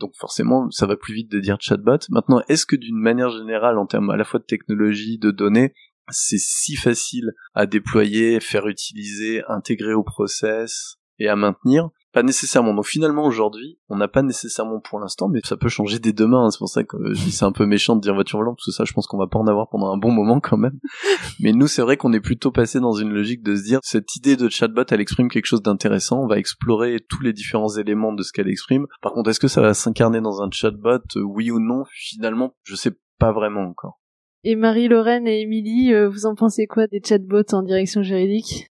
Donc 0.00 0.12
forcément, 0.16 0.70
ça 0.70 0.86
va 0.86 0.96
plus 0.96 1.14
vite 1.14 1.30
de 1.30 1.40
dire 1.40 1.58
chatbot. 1.60 1.98
Maintenant, 2.10 2.42
est-ce 2.48 2.66
que 2.66 2.76
d'une 2.76 2.98
manière 2.98 3.30
générale, 3.30 3.78
en 3.78 3.86
termes 3.86 4.10
à 4.10 4.16
la 4.16 4.24
fois 4.24 4.40
de 4.40 4.44
technologie, 4.44 5.18
de 5.18 5.30
données, 5.30 5.74
c'est 6.10 6.38
si 6.38 6.76
facile 6.76 7.32
à 7.54 7.66
déployer, 7.66 8.40
faire 8.40 8.66
utiliser, 8.66 9.42
intégrer 9.48 9.94
au 9.94 10.02
process 10.02 10.96
et 11.22 11.28
à 11.28 11.36
maintenir 11.36 11.90
pas 12.12 12.22
nécessairement. 12.22 12.74
Donc 12.74 12.86
finalement 12.86 13.24
aujourd'hui, 13.24 13.78
on 13.88 13.96
n'a 13.96 14.08
pas 14.08 14.22
nécessairement 14.22 14.80
pour 14.80 15.00
l'instant, 15.00 15.28
mais 15.28 15.40
ça 15.44 15.56
peut 15.56 15.68
changer 15.68 15.98
dès 15.98 16.12
demain. 16.12 16.44
Hein. 16.44 16.50
C'est 16.50 16.58
pour 16.58 16.68
ça 16.68 16.84
que 16.84 16.96
je 17.14 17.24
dis 17.24 17.32
c'est 17.32 17.44
un 17.44 17.52
peu 17.52 17.66
méchant 17.66 17.96
de 17.96 18.00
dire 18.00 18.14
voiture 18.14 18.38
volante, 18.38 18.56
parce 18.56 18.66
que 18.66 18.72
ça, 18.72 18.84
je 18.84 18.92
pense 18.92 19.06
qu'on 19.06 19.18
va 19.18 19.26
pas 19.26 19.38
en 19.38 19.46
avoir 19.46 19.68
pendant 19.68 19.92
un 19.92 19.96
bon 19.96 20.12
moment 20.12 20.38
quand 20.40 20.58
même. 20.58 20.78
mais 21.40 21.52
nous, 21.52 21.66
c'est 21.66 21.82
vrai 21.82 21.96
qu'on 21.96 22.12
est 22.12 22.20
plutôt 22.20 22.52
passé 22.52 22.80
dans 22.80 22.92
une 22.92 23.10
logique 23.10 23.42
de 23.42 23.56
se 23.56 23.62
dire 23.62 23.80
cette 23.82 24.14
idée 24.14 24.36
de 24.36 24.48
chatbot, 24.48 24.84
elle 24.90 25.00
exprime 25.00 25.28
quelque 25.28 25.46
chose 25.46 25.62
d'intéressant. 25.62 26.22
On 26.22 26.26
va 26.26 26.38
explorer 26.38 26.98
tous 27.08 27.22
les 27.22 27.32
différents 27.32 27.74
éléments 27.76 28.12
de 28.12 28.22
ce 28.22 28.32
qu'elle 28.32 28.48
exprime. 28.48 28.86
Par 29.00 29.12
contre, 29.12 29.30
est-ce 29.30 29.40
que 29.40 29.48
ça 29.48 29.62
va 29.62 29.74
s'incarner 29.74 30.20
dans 30.20 30.42
un 30.42 30.50
chatbot, 30.50 31.00
oui 31.16 31.50
ou 31.50 31.60
non? 31.60 31.84
Finalement, 31.90 32.54
je 32.64 32.76
sais 32.76 32.92
pas 33.18 33.32
vraiment 33.32 33.62
encore. 33.62 33.98
Et 34.44 34.56
Marie-Lorraine 34.56 35.28
et 35.28 35.40
Émilie, 35.40 35.94
euh, 35.94 36.08
vous 36.08 36.26
en 36.26 36.34
pensez 36.34 36.66
quoi 36.66 36.88
des 36.88 37.00
chatbots 37.02 37.54
en 37.54 37.62
direction 37.62 38.02
juridique? 38.02 38.71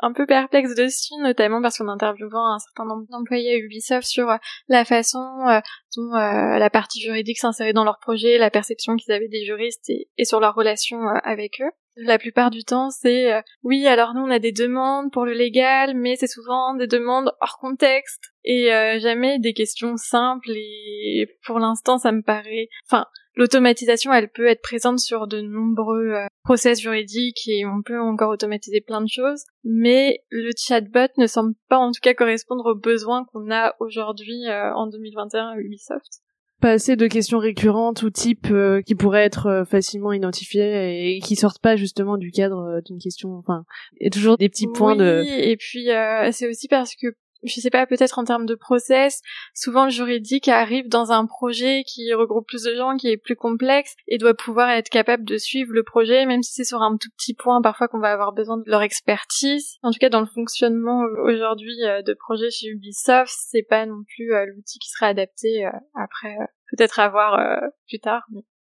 Un 0.00 0.12
peu 0.12 0.26
perplexe 0.26 0.74
dessus, 0.74 1.14
notamment 1.20 1.60
parce 1.62 1.78
qu'on 1.78 1.88
interviewant 1.88 2.54
un 2.54 2.58
certain 2.58 2.84
nombre 2.84 3.06
d'employés 3.10 3.54
à 3.54 3.58
Ubisoft 3.58 4.06
sur 4.06 4.30
euh, 4.30 4.36
la 4.68 4.84
façon 4.84 5.18
euh, 5.48 5.60
dont 5.96 6.14
euh, 6.14 6.58
la 6.58 6.70
partie 6.70 7.00
juridique 7.00 7.38
s'insérait 7.38 7.72
dans 7.72 7.84
leur 7.84 7.98
projet, 7.98 8.38
la 8.38 8.50
perception 8.50 8.96
qu'ils 8.96 9.12
avaient 9.12 9.28
des 9.28 9.44
juristes 9.44 9.88
et, 9.88 10.24
sur 10.24 10.40
leur 10.40 10.54
relation 10.54 10.98
avec 11.24 11.60
eux. 11.60 11.70
La 11.96 12.18
plupart 12.18 12.50
du 12.50 12.62
temps, 12.62 12.90
c'est 12.90 13.42
oui, 13.62 13.86
alors 13.86 14.12
nous 14.14 14.20
on 14.20 14.30
a 14.30 14.38
des 14.38 14.52
demandes 14.52 15.10
pour 15.10 15.24
le 15.24 15.32
légal, 15.32 15.96
mais 15.96 16.16
c'est 16.16 16.26
souvent 16.26 16.74
des 16.74 16.86
demandes 16.86 17.32
hors 17.40 17.56
contexte 17.58 18.32
et 18.44 18.68
jamais 19.00 19.38
des 19.38 19.54
questions 19.54 19.96
simples. 19.96 20.50
Et 20.50 21.26
pour 21.46 21.58
l'instant, 21.58 21.96
ça 21.96 22.12
me 22.12 22.20
paraît, 22.20 22.68
enfin, 22.86 23.06
l'automatisation, 23.36 24.12
elle 24.12 24.30
peut 24.30 24.46
être 24.46 24.62
présente 24.62 24.98
sur 24.98 25.28
de 25.28 25.40
nombreux 25.40 26.12
euh, 26.12 26.26
process 26.42 26.80
juridiques 26.80 27.46
et 27.46 27.66
on 27.66 27.82
peut 27.82 28.00
encore 28.00 28.30
automatiser 28.30 28.80
plein 28.80 29.02
de 29.02 29.08
choses, 29.08 29.44
mais 29.62 30.24
le 30.30 30.50
chatbot 30.56 31.12
ne 31.18 31.26
semble 31.26 31.54
pas 31.68 31.78
en 31.78 31.92
tout 31.92 32.00
cas 32.02 32.14
correspondre 32.14 32.72
aux 32.72 32.74
besoins 32.78 33.24
qu'on 33.26 33.50
a 33.50 33.74
aujourd'hui 33.78 34.48
euh, 34.48 34.72
en 34.74 34.88
2021 34.88 35.48
à 35.48 35.56
Ubisoft. 35.58 36.22
Assez 36.66 36.96
de 36.96 37.06
questions 37.06 37.38
récurrentes 37.38 38.02
ou 38.02 38.10
types 38.10 38.50
euh, 38.50 38.82
qui 38.82 38.94
pourraient 38.94 39.24
être 39.24 39.64
facilement 39.70 40.12
identifiées 40.12 41.16
et 41.16 41.20
qui 41.20 41.36
sortent 41.36 41.60
pas 41.60 41.76
justement 41.76 42.16
du 42.16 42.30
cadre 42.30 42.80
d'une 42.84 42.98
question. 42.98 43.34
Enfin, 43.36 43.64
il 44.00 44.04
y 44.04 44.06
a 44.08 44.10
toujours 44.10 44.36
des 44.36 44.48
petits 44.48 44.66
points 44.66 44.96
de. 44.96 45.22
Et 45.24 45.56
puis 45.56 45.88
c'est 46.32 46.48
aussi 46.48 46.68
parce 46.68 46.94
que 46.96 47.14
je 47.46 47.60
sais 47.60 47.70
pas, 47.70 47.86
peut-être 47.86 48.18
en 48.18 48.24
termes 48.24 48.46
de 48.46 48.54
process, 48.54 49.22
souvent 49.54 49.84
le 49.84 49.90
juridique 49.90 50.48
arrive 50.48 50.88
dans 50.88 51.12
un 51.12 51.26
projet 51.26 51.84
qui 51.84 52.12
regroupe 52.12 52.46
plus 52.46 52.64
de 52.64 52.74
gens, 52.74 52.96
qui 52.96 53.08
est 53.08 53.16
plus 53.16 53.36
complexe, 53.36 53.94
et 54.08 54.18
doit 54.18 54.34
pouvoir 54.34 54.70
être 54.70 54.88
capable 54.88 55.24
de 55.24 55.36
suivre 55.36 55.72
le 55.72 55.82
projet, 55.82 56.26
même 56.26 56.42
si 56.42 56.52
c'est 56.52 56.64
sur 56.64 56.82
un 56.82 56.96
tout 56.96 57.10
petit 57.16 57.34
point, 57.34 57.62
parfois 57.62 57.88
qu'on 57.88 58.00
va 58.00 58.12
avoir 58.12 58.32
besoin 58.32 58.56
de 58.56 58.64
leur 58.66 58.82
expertise. 58.82 59.76
En 59.82 59.90
tout 59.90 59.98
cas, 59.98 60.08
dans 60.08 60.20
le 60.20 60.26
fonctionnement 60.26 61.02
euh, 61.02 61.32
aujourd'hui 61.32 61.84
euh, 61.84 62.02
de 62.02 62.14
projets 62.14 62.50
chez 62.50 62.68
Ubisoft, 62.68 63.32
c'est 63.48 63.66
pas 63.68 63.86
non 63.86 64.02
plus 64.14 64.32
euh, 64.32 64.46
l'outil 64.46 64.78
qui 64.78 64.90
serait 64.90 65.06
adapté 65.06 65.68
après, 65.94 66.36
peut-être 66.70 66.98
à 67.00 67.08
voir 67.08 67.38
plus 67.86 67.98
tard. 67.98 68.26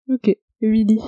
Ok, 0.08 0.36
Willy. 0.60 1.00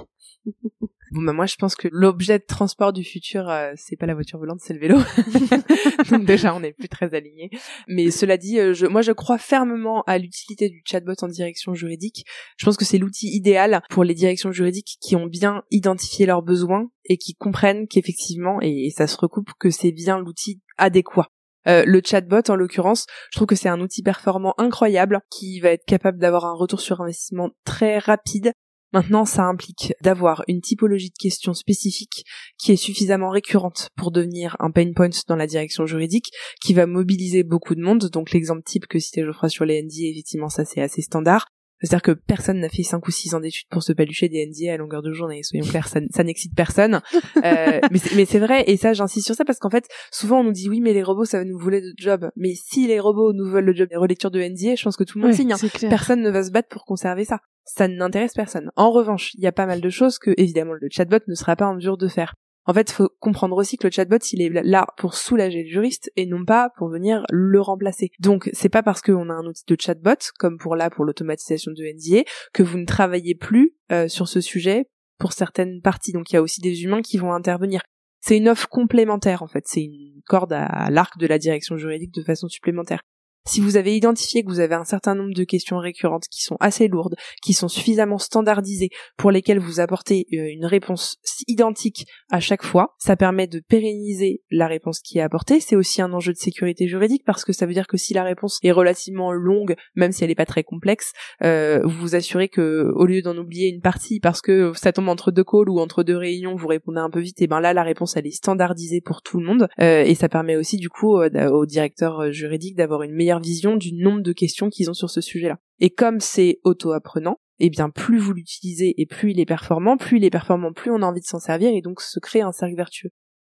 Bon 1.12 1.20
bah 1.20 1.34
moi 1.34 1.44
je 1.44 1.56
pense 1.56 1.76
que 1.76 1.88
l'objet 1.92 2.38
de 2.38 2.44
transport 2.44 2.92
du 2.94 3.04
futur 3.04 3.50
euh, 3.50 3.72
c'est 3.76 3.96
pas 3.96 4.06
la 4.06 4.14
voiture 4.14 4.38
volante 4.38 4.60
c'est 4.60 4.72
le 4.72 4.80
vélo. 4.80 4.98
Donc 6.10 6.24
déjà 6.24 6.54
on 6.54 6.60
n'est 6.60 6.72
plus 6.72 6.88
très 6.88 7.14
alignés. 7.14 7.50
Mais 7.86 8.10
cela 8.10 8.38
dit 8.38 8.58
euh, 8.58 8.72
je, 8.72 8.86
moi 8.86 9.02
je 9.02 9.12
crois 9.12 9.36
fermement 9.36 10.02
à 10.06 10.16
l'utilité 10.16 10.70
du 10.70 10.82
chatbot 10.86 11.12
en 11.20 11.28
direction 11.28 11.74
juridique. 11.74 12.24
Je 12.56 12.64
pense 12.64 12.78
que 12.78 12.86
c'est 12.86 12.96
l'outil 12.96 13.28
idéal 13.28 13.82
pour 13.90 14.04
les 14.04 14.14
directions 14.14 14.52
juridiques 14.52 14.96
qui 15.02 15.14
ont 15.14 15.26
bien 15.26 15.64
identifié 15.70 16.24
leurs 16.24 16.42
besoins 16.42 16.90
et 17.04 17.18
qui 17.18 17.34
comprennent 17.34 17.86
qu'effectivement 17.86 18.58
et, 18.62 18.90
ça 18.96 19.06
se 19.06 19.16
recoupe 19.18 19.50
que 19.58 19.68
c'est 19.68 19.92
bien 19.92 20.18
l'outil 20.18 20.62
adéquat. 20.78 21.28
Euh, 21.68 21.84
le 21.86 22.00
chatbot, 22.04 22.42
en 22.48 22.56
l'occurrence, 22.56 23.06
je 23.30 23.38
trouve 23.38 23.46
que 23.46 23.56
c'est 23.56 23.68
un 23.68 23.80
outil 23.80 24.02
performant 24.02 24.54
incroyable 24.58 25.20
qui 25.30 25.60
va 25.60 25.70
être 25.70 25.84
capable 25.86 26.18
d'avoir 26.18 26.44
un 26.44 26.54
retour 26.54 26.80
sur 26.80 27.00
investissement 27.00 27.50
très 27.64 27.98
rapide, 27.98 28.52
Maintenant, 28.92 29.24
ça 29.24 29.44
implique 29.44 29.94
d'avoir 30.02 30.44
une 30.48 30.60
typologie 30.60 31.08
de 31.08 31.18
questions 31.18 31.54
spécifiques 31.54 32.26
qui 32.58 32.72
est 32.72 32.76
suffisamment 32.76 33.30
récurrente 33.30 33.88
pour 33.96 34.12
devenir 34.12 34.54
un 34.60 34.70
pain 34.70 34.92
point 34.94 35.08
dans 35.28 35.36
la 35.36 35.46
direction 35.46 35.86
juridique, 35.86 36.30
qui 36.60 36.74
va 36.74 36.86
mobiliser 36.86 37.42
beaucoup 37.42 37.74
de 37.74 37.80
monde. 37.80 38.10
Donc 38.10 38.32
l'exemple 38.32 38.62
type 38.62 38.86
que 38.86 38.98
citait 38.98 39.24
Geoffroy 39.24 39.48
sur 39.48 39.64
les 39.64 39.82
NDA, 39.82 40.10
effectivement, 40.10 40.50
ça 40.50 40.66
c'est 40.66 40.82
assez 40.82 41.00
standard. 41.00 41.46
C'est-à-dire 41.82 42.02
que 42.02 42.12
personne 42.12 42.60
n'a 42.60 42.68
fait 42.68 42.82
5 42.82 43.06
ou 43.06 43.10
6 43.10 43.34
ans 43.34 43.40
d'études 43.40 43.68
pour 43.68 43.82
se 43.82 43.92
palucher 43.92 44.28
des 44.28 44.46
NDA 44.46 44.74
à 44.74 44.76
longueur 44.76 45.02
de 45.02 45.12
journée, 45.12 45.42
soyons 45.42 45.66
clairs, 45.66 45.88
ça, 45.88 46.00
ça 46.10 46.24
n'excite 46.24 46.54
personne. 46.54 47.00
Euh, 47.44 47.80
mais 47.90 48.24
c'est 48.24 48.38
vrai, 48.38 48.62
et 48.68 48.76
ça 48.76 48.92
j'insiste 48.92 49.26
sur 49.26 49.34
ça 49.34 49.44
parce 49.44 49.58
qu'en 49.58 49.70
fait, 49.70 49.88
souvent 50.12 50.40
on 50.40 50.44
nous 50.44 50.52
dit 50.52 50.68
oui 50.68 50.80
mais 50.80 50.92
les 50.92 51.02
robots 51.02 51.24
ça 51.24 51.38
va 51.38 51.44
nous 51.44 51.58
voler 51.58 51.80
de 51.80 51.92
job. 51.96 52.30
Mais 52.36 52.52
si 52.54 52.86
les 52.86 53.00
robots 53.00 53.32
nous 53.32 53.46
veulent 53.50 53.64
le 53.64 53.74
job 53.74 53.88
des 53.88 53.96
relectures 53.96 54.30
de 54.30 54.40
NDA, 54.40 54.76
je 54.76 54.84
pense 54.84 54.96
que 54.96 55.04
tout 55.04 55.18
le 55.18 55.24
monde 55.24 55.34
signe. 55.34 55.52
Hein. 55.52 55.88
Personne 55.88 56.22
ne 56.22 56.30
va 56.30 56.44
se 56.44 56.50
battre 56.50 56.68
pour 56.68 56.84
conserver 56.84 57.24
ça. 57.24 57.40
Ça 57.64 57.88
n'intéresse 57.88 58.34
personne. 58.34 58.70
En 58.76 58.90
revanche, 58.90 59.34
il 59.34 59.40
y 59.42 59.46
a 59.46 59.52
pas 59.52 59.66
mal 59.66 59.80
de 59.80 59.90
choses 59.90 60.18
que 60.18 60.32
évidemment 60.36 60.74
le 60.74 60.88
chatbot 60.90 61.18
ne 61.26 61.34
sera 61.34 61.56
pas 61.56 61.66
en 61.66 61.74
mesure 61.74 61.96
de 61.96 62.08
faire. 62.08 62.34
En 62.64 62.74
fait, 62.74 62.92
faut 62.92 63.10
comprendre 63.18 63.56
aussi 63.56 63.76
que 63.76 63.86
le 63.86 63.90
chatbot, 63.90 64.18
il 64.32 64.40
est 64.40 64.62
là 64.62 64.86
pour 64.96 65.14
soulager 65.14 65.64
le 65.64 65.68
juriste 65.68 66.12
et 66.16 66.26
non 66.26 66.44
pas 66.44 66.70
pour 66.76 66.88
venir 66.88 67.24
le 67.30 67.60
remplacer. 67.60 68.10
Donc, 68.20 68.48
c'est 68.52 68.68
pas 68.68 68.84
parce 68.84 69.02
qu'on 69.02 69.30
a 69.30 69.34
un 69.34 69.46
outil 69.46 69.64
de 69.66 69.76
chatbot, 69.80 70.14
comme 70.38 70.58
pour 70.58 70.76
là, 70.76 70.88
pour 70.88 71.04
l'automatisation 71.04 71.72
de 71.72 71.82
NDA, 71.82 72.22
que 72.52 72.62
vous 72.62 72.78
ne 72.78 72.86
travaillez 72.86 73.34
plus 73.34 73.74
euh, 73.90 74.06
sur 74.06 74.28
ce 74.28 74.40
sujet 74.40 74.86
pour 75.18 75.32
certaines 75.32 75.80
parties. 75.80 76.12
Donc, 76.12 76.30
il 76.30 76.34
y 76.34 76.36
a 76.36 76.42
aussi 76.42 76.60
des 76.60 76.84
humains 76.84 77.02
qui 77.02 77.18
vont 77.18 77.32
intervenir. 77.32 77.82
C'est 78.20 78.36
une 78.36 78.48
offre 78.48 78.68
complémentaire 78.68 79.42
en 79.42 79.48
fait, 79.48 79.64
c'est 79.66 79.82
une 79.82 80.20
corde 80.26 80.52
à 80.52 80.90
l'arc 80.90 81.18
de 81.18 81.26
la 81.26 81.38
direction 81.38 81.76
juridique 81.76 82.14
de 82.14 82.22
façon 82.22 82.46
supplémentaire. 82.46 83.00
Si 83.44 83.60
vous 83.60 83.76
avez 83.76 83.96
identifié 83.96 84.44
que 84.44 84.48
vous 84.48 84.60
avez 84.60 84.76
un 84.76 84.84
certain 84.84 85.16
nombre 85.16 85.34
de 85.34 85.42
questions 85.42 85.78
récurrentes 85.78 86.26
qui 86.30 86.42
sont 86.42 86.56
assez 86.60 86.86
lourdes, 86.86 87.16
qui 87.42 87.54
sont 87.54 87.66
suffisamment 87.66 88.18
standardisées 88.18 88.90
pour 89.16 89.32
lesquelles 89.32 89.58
vous 89.58 89.80
apportez 89.80 90.26
euh, 90.32 90.46
une 90.48 90.64
réponse 90.64 91.16
identique 91.48 92.06
à 92.30 92.38
chaque 92.38 92.62
fois, 92.62 92.94
ça 92.98 93.16
permet 93.16 93.48
de 93.48 93.58
pérenniser 93.58 94.42
la 94.52 94.68
réponse 94.68 95.00
qui 95.00 95.18
est 95.18 95.22
apportée. 95.22 95.58
C'est 95.58 95.74
aussi 95.74 96.00
un 96.00 96.12
enjeu 96.12 96.32
de 96.32 96.38
sécurité 96.38 96.86
juridique 96.86 97.24
parce 97.26 97.44
que 97.44 97.52
ça 97.52 97.66
veut 97.66 97.72
dire 97.72 97.88
que 97.88 97.96
si 97.96 98.14
la 98.14 98.22
réponse 98.22 98.60
est 98.62 98.70
relativement 98.70 99.32
longue, 99.32 99.74
même 99.96 100.12
si 100.12 100.22
elle 100.22 100.30
n'est 100.30 100.36
pas 100.36 100.46
très 100.46 100.62
complexe, 100.62 101.12
euh, 101.42 101.80
vous 101.82 102.00
vous 102.02 102.14
assurez 102.14 102.48
que 102.48 102.92
au 102.94 103.06
lieu 103.06 103.22
d'en 103.22 103.36
oublier 103.36 103.68
une 103.68 103.80
partie 103.80 104.20
parce 104.20 104.40
que 104.40 104.72
ça 104.74 104.92
tombe 104.92 105.08
entre 105.08 105.32
deux 105.32 105.44
calls 105.44 105.68
ou 105.68 105.80
entre 105.80 106.04
deux 106.04 106.16
réunions, 106.16 106.54
vous 106.54 106.68
répondez 106.68 107.00
un 107.00 107.10
peu 107.10 107.20
vite, 107.20 107.42
et 107.42 107.48
ben 107.48 107.60
là 107.60 107.74
la 107.74 107.82
réponse 107.82 108.16
elle 108.16 108.26
est 108.26 108.30
standardisée 108.30 109.00
pour 109.00 109.20
tout 109.22 109.40
le 109.40 109.46
monde 109.46 109.68
euh, 109.80 110.04
et 110.04 110.14
ça 110.14 110.28
permet 110.28 110.56
aussi 110.56 110.76
du 110.76 110.88
coup 110.88 111.16
au 111.16 111.66
directeur 111.66 112.30
juridique 112.30 112.76
d'avoir 112.76 113.02
une 113.02 113.12
meilleure 113.12 113.31
vision 113.40 113.76
du 113.76 113.92
nombre 113.92 114.22
de 114.22 114.32
questions 114.32 114.70
qu'ils 114.70 114.90
ont 114.90 114.94
sur 114.94 115.10
ce 115.10 115.20
sujet-là. 115.20 115.58
Et 115.80 115.90
comme 115.90 116.20
c'est 116.20 116.60
auto-apprenant, 116.64 117.38
eh 117.58 117.70
bien 117.70 117.90
plus 117.90 118.18
vous 118.18 118.32
l'utilisez 118.32 118.94
et 119.00 119.06
plus 119.06 119.32
il 119.32 119.40
est 119.40 119.46
performant, 119.46 119.96
plus 119.96 120.18
il 120.18 120.24
est 120.24 120.30
performant, 120.30 120.72
plus 120.72 120.90
on 120.90 121.02
a 121.02 121.06
envie 121.06 121.20
de 121.20 121.26
s'en 121.26 121.38
servir 121.38 121.70
et 121.72 121.80
donc 121.80 122.00
se 122.00 122.18
crée 122.18 122.40
un 122.40 122.52
cercle 122.52 122.76
vertueux. 122.76 123.10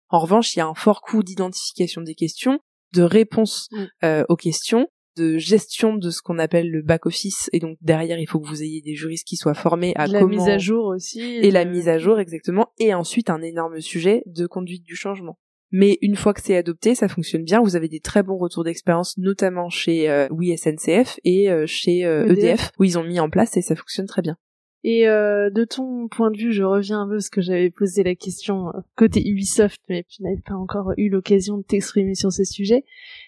En 0.09 0.19
revanche, 0.19 0.55
il 0.55 0.59
y 0.59 0.63
a 0.63 0.67
un 0.67 0.75
fort 0.75 1.03
coût 1.03 1.23
d'identification 1.23 2.03
des 2.03 2.15
questions, 2.15 2.59
de 2.93 3.03
réponse 3.03 3.69
mm. 3.71 3.85
euh, 4.05 4.25
aux 4.29 4.37
questions, 4.37 4.89
de 5.17 5.39
gestion 5.39 5.95
de 5.95 6.11
ce 6.11 6.23
qu'on 6.23 6.39
appelle 6.39 6.71
le 6.71 6.83
back 6.83 7.07
office 7.07 7.51
et 7.53 7.59
donc 7.59 7.77
derrière 7.81 8.19
il 8.19 8.27
faut 8.27 8.41
que 8.41 8.49
vous 8.49 8.63
ayez 8.63 8.81
des 8.81 8.95
juristes 8.95 9.27
qui 9.27 9.37
soient 9.37 9.55
formés 9.55 9.93
à 9.97 10.07
la 10.07 10.25
mise 10.25 10.49
à 10.49 10.59
jour 10.59 10.87
aussi 10.87 11.21
et 11.21 11.51
la 11.51 11.65
mise 11.65 11.89
à 11.89 11.99
jour 11.99 12.21
exactement 12.21 12.73
et 12.79 12.95
ensuite 12.95 13.29
un 13.29 13.43
énorme 13.43 13.81
sujet 13.81 14.23
de 14.27 14.47
conduite 14.47 14.85
du 14.85 14.95
changement 14.95 15.37
mais 15.73 15.99
une 16.03 16.17
fois 16.17 16.35
que 16.35 16.41
c'est 16.43 16.57
adopté, 16.57 16.95
ça 16.95 17.09
fonctionne 17.09 17.45
bien. 17.45 17.61
Vous 17.61 17.77
avez 17.77 17.89
des 17.89 18.01
très 18.01 18.23
bons 18.23 18.39
retours 18.39 18.65
d'expérience, 18.65 19.17
notamment 19.19 19.71
chez 19.71 20.11
euh, 20.11 20.29
oui 20.31 20.57
SNCF 20.57 21.21
et 21.25 21.51
euh, 21.51 21.65
chez 21.67 22.01
EDF, 22.01 22.61
euh, 22.61 22.67
e 22.67 22.71
où 22.79 22.85
ils 22.85 22.99
ont 22.99 23.05
mis 23.05 23.21
en 23.21 23.31
place 23.31 23.57
et 23.57 23.63
ça 23.63 23.77
fonctionne 23.77 24.07
très 24.07 24.23
bien. 24.23 24.37
Et 24.83 25.07
euh, 25.07 25.51
de 25.51 25.65
ton 25.65 26.09
point 26.09 26.31
de 26.31 26.39
vue, 26.39 26.53
je 26.53 26.63
reviens 26.63 27.03
un 27.03 27.07
peu 27.07 27.17
parce 27.17 27.29
que 27.29 27.43
j'avais 27.43 27.69
posé 27.69 28.03
la 28.03 28.15
question 28.15 28.73
côté 28.97 29.23
Ubisoft, 29.29 29.79
mais 29.91 30.07
tu 30.09 30.23
n'avais 30.23 30.41
pas 30.41 30.55
encore 30.55 30.95
eu 30.97 31.11
l'occasion 31.11 31.59
de 31.59 31.63
t'exprimer 31.63 32.15
sur 32.15 32.33
ces 32.33 32.47
sujets. 32.47 32.85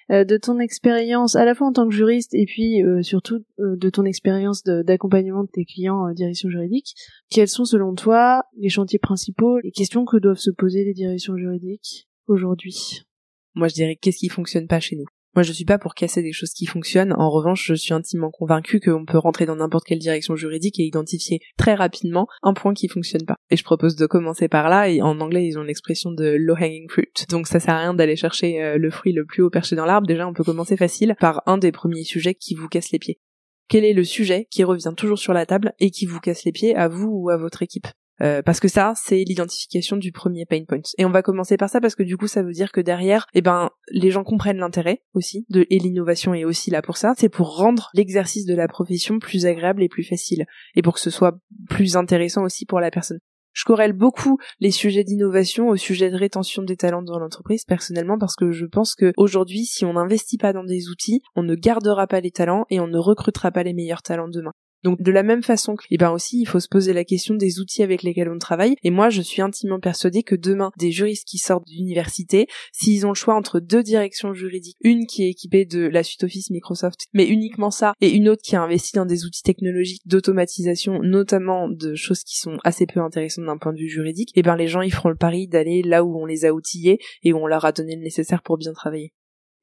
de 0.09 0.37
ton 0.39 0.59
expérience, 0.59 1.37
à 1.37 1.45
la 1.45 1.55
fois 1.55 1.67
en 1.67 1.73
tant 1.73 1.87
que 1.87 1.95
juriste 1.95 2.33
et 2.33 2.47
puis 2.47 2.83
surtout 3.03 3.45
de 3.59 3.91
ton 3.91 4.07
expérience 4.07 4.65
d'accompagnement 4.65 5.45
de, 5.45 5.51
tes 5.53 5.67
clients 5.67 5.99
en 5.99 6.15
direction 6.15 6.49
juridique, 6.49 6.95
quels 7.29 7.49
sont 7.49 7.67
selon 7.67 7.95
toi 7.95 8.45
les 8.57 8.71
chantiers 8.71 8.99
principaux, 8.99 9.61
les 9.61 9.73
questions 9.73 10.07
que 10.07 10.17
doivent 10.17 10.39
se 10.39 10.51
poser 10.51 10.85
les 10.85 10.95
directions 10.95 11.37
juridiques? 11.37 12.09
Aujourd'hui? 12.33 13.03
Moi, 13.55 13.69
je 13.69 13.75
dirais 13.75 13.97
qu'est-ce 13.97 14.19
qui 14.19 14.29
fonctionne 14.29 14.67
pas 14.67 14.81
chez 14.81 14.97
nous? 14.97 15.07
Moi, 15.35 15.43
je 15.43 15.53
suis 15.53 15.65
pas 15.65 15.79
pour 15.79 15.95
casser 15.95 16.21
des 16.21 16.33
choses 16.33 16.53
qui 16.53 16.67
fonctionnent. 16.67 17.15
En 17.15 17.31
revanche, 17.31 17.65
je 17.67 17.75
suis 17.75 17.95
intimement 17.95 18.31
convaincue 18.31 18.81
qu'on 18.81 19.07
peut 19.07 19.17
rentrer 19.17 19.47
dans 19.47 19.57
n'importe 19.57 19.87
quelle 19.87 19.99
direction 19.99 20.37
juridique 20.37 20.79
et 20.79 20.85
identifier 20.85 21.41
très 21.57 21.75
rapidement 21.75 22.27
un 22.43 22.53
point 22.53 22.75
qui 22.75 22.87
fonctionne 22.87 23.25
pas. 23.25 23.37
Et 23.49 23.57
je 23.57 23.65
propose 23.65 23.97
de 23.97 24.05
commencer 24.05 24.49
par 24.49 24.69
là. 24.69 24.91
Et 24.91 25.01
en 25.01 25.21
anglais, 25.21 25.47
ils 25.47 25.59
ont 25.59 25.63
l'expression 25.63 26.11
de 26.11 26.37
low 26.39 26.55
hanging 26.55 26.87
fruit. 26.91 27.09
Donc, 27.31 27.47
ça 27.47 27.61
sert 27.61 27.75
à 27.75 27.79
rien 27.79 27.95
d'aller 27.95 28.17
chercher 28.17 28.63
euh, 28.63 28.77
le 28.77 28.91
fruit 28.91 29.15
le 29.15 29.25
plus 29.25 29.43
haut 29.43 29.49
perché 29.49 29.75
dans 29.75 29.87
l'arbre. 29.87 30.07
Déjà, 30.07 30.29
on 30.29 30.35
peut 30.35 30.45
commencer 30.45 30.77
facile 30.77 31.17
par 31.19 31.43
un 31.47 31.57
des 31.57 31.73
premiers 31.73 32.05
sujets 32.05 32.35
qui 32.35 32.55
vous 32.55 32.69
casse 32.69 32.91
les 32.93 32.99
pieds. 32.99 33.19
Quel 33.69 33.87
est 33.87 33.95
le 33.95 34.05
sujet 34.05 34.49
qui 34.51 34.65
revient 34.65 34.93
toujours 34.95 35.19
sur 35.19 35.33
la 35.33 35.47
table 35.47 35.73
et 35.79 35.91
qui 35.91 36.05
vous 36.05 36.21
casse 36.21 36.45
les 36.45 36.53
pieds 36.53 36.77
à 36.77 36.89
vous 36.89 37.09
ou 37.09 37.31
à 37.31 37.39
votre 37.39 37.63
équipe? 37.63 37.87
Euh, 38.21 38.43
parce 38.43 38.61
que 38.61 38.69
ça, 38.69 38.93
c'est 38.97 39.25
l'identification 39.25 39.97
du 39.97 40.13
premier 40.13 40.45
pain 40.47 40.65
point. 40.65 40.83
Et 40.99 41.05
on 41.05 41.11
va 41.11 41.23
commencer 41.23 41.57
par 41.57 41.71
ça 41.71 41.81
parce 41.81 41.95
que 41.95 42.03
du 42.03 42.17
coup, 42.17 42.27
ça 42.27 42.43
veut 42.43 42.53
dire 42.53 42.73
que 42.73 42.81
derrière, 42.81 43.27
eh 43.35 43.43
ben, 43.43 43.71
les 43.91 44.11
gens 44.11 44.25
comprennent 44.25 44.59
l'intérêt 44.59 45.03
aussi 45.15 45.47
de 45.49 45.67
et 45.71 45.79
l'innovation 45.79 46.35
est 46.35 46.45
aussi 46.45 46.71
là 46.71 46.83
pour 46.83 46.97
ça. 46.97 47.15
C'est 47.17 47.29
pour 47.29 47.57
rendre 47.57 47.91
l'exercice 47.95 48.47
de 48.47 48.55
la 48.55 48.69
profession 48.69 49.19
plus 49.19 49.47
agréable 49.47 49.83
et 49.83 49.89
plus 49.89 50.05
facile, 50.05 50.45
et 50.75 50.83
pour 50.83 50.95
que 50.95 51.01
ce 51.01 51.11
soit 51.11 51.39
plus 51.69 51.97
intéressant 51.97 52.45
aussi 52.45 52.67
pour 52.67 52.81
la 52.81 52.91
personne. 52.91 53.19
Je 53.53 53.65
corrèle 53.65 53.93
beaucoup 53.93 54.39
les 54.61 54.71
sujets 54.71 55.05
d'innovation 55.05 55.69
au 55.69 55.77
sujet 55.77 56.11
de 56.11 56.17
rétention 56.17 56.63
des 56.63 56.77
talents 56.77 57.03
dans 57.03 57.19
l'entreprise 57.19 57.65
personnellement 57.65 58.19
parce 58.19 58.35
que 58.35 58.51
je 58.51 58.65
pense 58.65 58.95
que 58.95 59.13
aujourd'hui, 59.17 59.67
si 59.67 59.85
on 59.85 59.93
n'investit 59.93 60.39
pas 60.39 60.55
dans 60.55 60.65
des 60.65 60.89
outils, 60.89 61.21
on 61.37 61.43
ne 61.43 61.55
gardera 61.55 62.07
pas 62.07 62.21
les 62.21 62.31
talents 62.31 62.65
et 62.71 62.81
on 62.81 62.87
ne 62.87 62.99
recrutera 62.99 63.51
pas 63.51 63.63
les 63.63 63.75
meilleurs 63.75 64.03
talents 64.03 64.29
demain. 64.29 64.53
Donc 64.85 65.03
de 65.03 65.13
la 65.13 65.23
même 65.23 65.43
façon 65.43 65.73
eh 65.91 65.97
ben 65.97 66.11
aussi, 66.11 66.41
il 66.41 66.47
faut 66.47 66.61
se 66.61 66.69
poser 66.69 66.93
la 66.93 67.05
question 67.05 67.35
des 67.35 67.61
outils 67.61 67.83
avec 67.83 68.03
lesquels 68.03 68.31
on 68.31 68.39
travaille. 68.39 68.77
Et 68.83 68.91
moi, 68.91 69.11
je 69.11 69.23
suis 69.23 69.43
intimement 69.43 69.81
persuadée 69.81 70.23
que 70.23 70.35
demain, 70.35 70.71
des 70.79 70.91
juristes 70.91 71.27
qui 71.27 71.39
sortent 71.39 71.67
d'université, 71.67 72.47
s'ils 72.73 73.07
ont 73.07 73.11
le 73.11 73.15
choix 73.15 73.35
entre 73.35 73.61
deux 73.61 73.83
directions 73.83 74.35
juridiques, 74.35 74.77
une 74.83 75.07
qui 75.07 75.25
est 75.25 75.31
équipée 75.31 75.65
de 75.65 75.87
la 75.87 76.03
suite 76.03 76.25
Office 76.25 76.51
Microsoft, 76.51 77.07
mais 77.13 77.27
uniquement 77.27 77.71
ça, 77.71 77.95
et 78.01 78.11
une 78.11 78.29
autre 78.29 78.43
qui 78.43 78.57
a 78.57 78.63
investi 78.63 78.93
dans 78.95 79.07
des 79.07 79.25
outils 79.25 79.43
technologiques 79.43 80.03
d'automatisation, 80.07 81.01
notamment 81.03 81.69
de 81.69 81.95
choses 81.95 82.25
qui 82.25 82.39
sont 82.39 82.59
assez 82.65 82.87
peu 82.87 83.01
intéressantes 83.01 83.47
d'un 83.47 83.59
point 83.59 83.73
de 83.73 83.79
vue 83.79 83.89
juridique, 83.89 84.31
eh 84.35 84.43
ben 84.43 84.57
les 84.57 84.69
gens 84.69 84.83
ils 84.83 84.93
feront 84.93 85.09
le 85.09 85.17
pari 85.17 85.49
d'aller 85.49 85.83
là 85.83 86.05
où 86.05 86.21
on 86.21 86.27
les 86.27 86.45
a 86.45 86.53
outillés 86.53 86.99
et 87.23 87.33
où 87.33 87.39
on 87.39 87.47
leur 87.47 87.65
a 87.65 87.73
donné 87.73 87.97
le 87.97 88.03
nécessaire 88.03 88.43
pour 88.43 88.59
bien 88.59 88.73
travailler. 88.73 89.13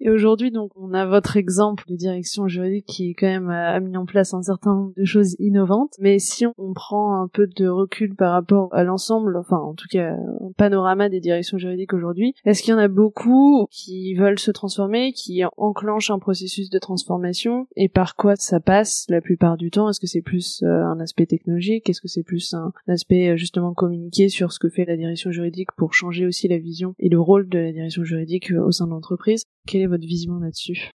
Et 0.02 0.10
aujourd'hui, 0.10 0.52
donc, 0.52 0.72
on 0.76 0.94
a 0.94 1.06
votre 1.06 1.36
exemple 1.36 1.84
de 1.88 1.96
direction 1.96 2.48
juridique 2.48 2.86
qui, 2.86 3.14
quand 3.16 3.28
même, 3.28 3.50
a 3.50 3.80
mis 3.80 3.98
en 3.98 4.06
place 4.06 4.34
un 4.34 4.42
certain 4.42 4.74
nombre 4.74 4.94
de 4.96 5.04
choses 5.04 5.36
innovantes. 5.40 5.96
Mais 6.00 6.20
si 6.20 6.46
on 6.58 6.74
prend 6.74 7.22
un 7.22 7.28
peu 7.28 7.48
de 7.48 7.68
recul 7.68 8.16
par 8.16 8.32
rapport 8.32 8.74
à 8.74 8.84
l'ensemble, 8.84 9.36
enfin, 9.36 9.58
en 9.58 9.74
tout 9.74 9.88
cas, 9.90 10.14
un 10.14 10.52
panorama 10.56 11.10
des 11.10 11.20
directions 11.20 11.58
juridiques 11.58 11.94
aujourd'hui, 11.94 12.34
est-ce 12.46 12.64
qu'il 12.64 12.72
y 12.72 12.76
en 12.76 12.80
a 12.80 12.88
beaucoup 12.88 13.68
qui 13.72 14.14
veulent 14.16 14.40
se 14.40 14.52
transformer, 14.52 15.12
qui 15.12 15.44
enclenchent 15.58 16.12
un 16.12 16.20
processus 16.20 16.70
de 16.70 16.80
transformation? 16.80 17.68
Et 17.76 17.90
par 17.90 18.16
quoi 18.16 18.36
ça 18.38 18.60
passe 18.60 19.06
la 19.10 19.20
plupart 19.20 19.58
du 19.58 19.70
temps? 19.70 19.90
Est-ce 19.90 20.00
que 20.00 20.08
c'est 20.08 20.22
plus 20.22 20.64
euh, 20.64 20.84
un 20.86 21.00
aspect 21.00 21.26
technologique? 21.26 21.90
Est-ce 21.90 22.02
que 22.02 22.08
c'est 22.08 22.24
plus 22.24 22.54
un 22.54 22.72
aspect, 22.88 23.30
euh, 23.30 23.38
justement, 23.38 23.74
communiqué 23.74 24.30
sur 24.30 24.54
ce 24.54 24.60
que 24.60 24.70
fait 24.70 24.86
la 24.86 24.96
direction 24.96 25.32
juridique 25.32 25.72
pour 25.76 25.94
changer 25.94 26.26
aussi 26.26 26.48
la 26.48 26.58
vision 26.58 26.94
et 27.00 27.10
le 27.10 27.20
rôle 27.20 27.50
de 27.50 27.60
la 27.60 27.74
direction 27.74 28.04
juridique 28.04 28.52
euh, 28.52 28.64
au 28.64 28.72
sein 28.72 28.86
de 28.86 28.92
l'entreprise? 28.92 29.44
Quelle 29.70 29.82
est 29.82 29.88
votre 29.88 30.06
vision 30.06 30.40
là-dessus? 30.40 30.90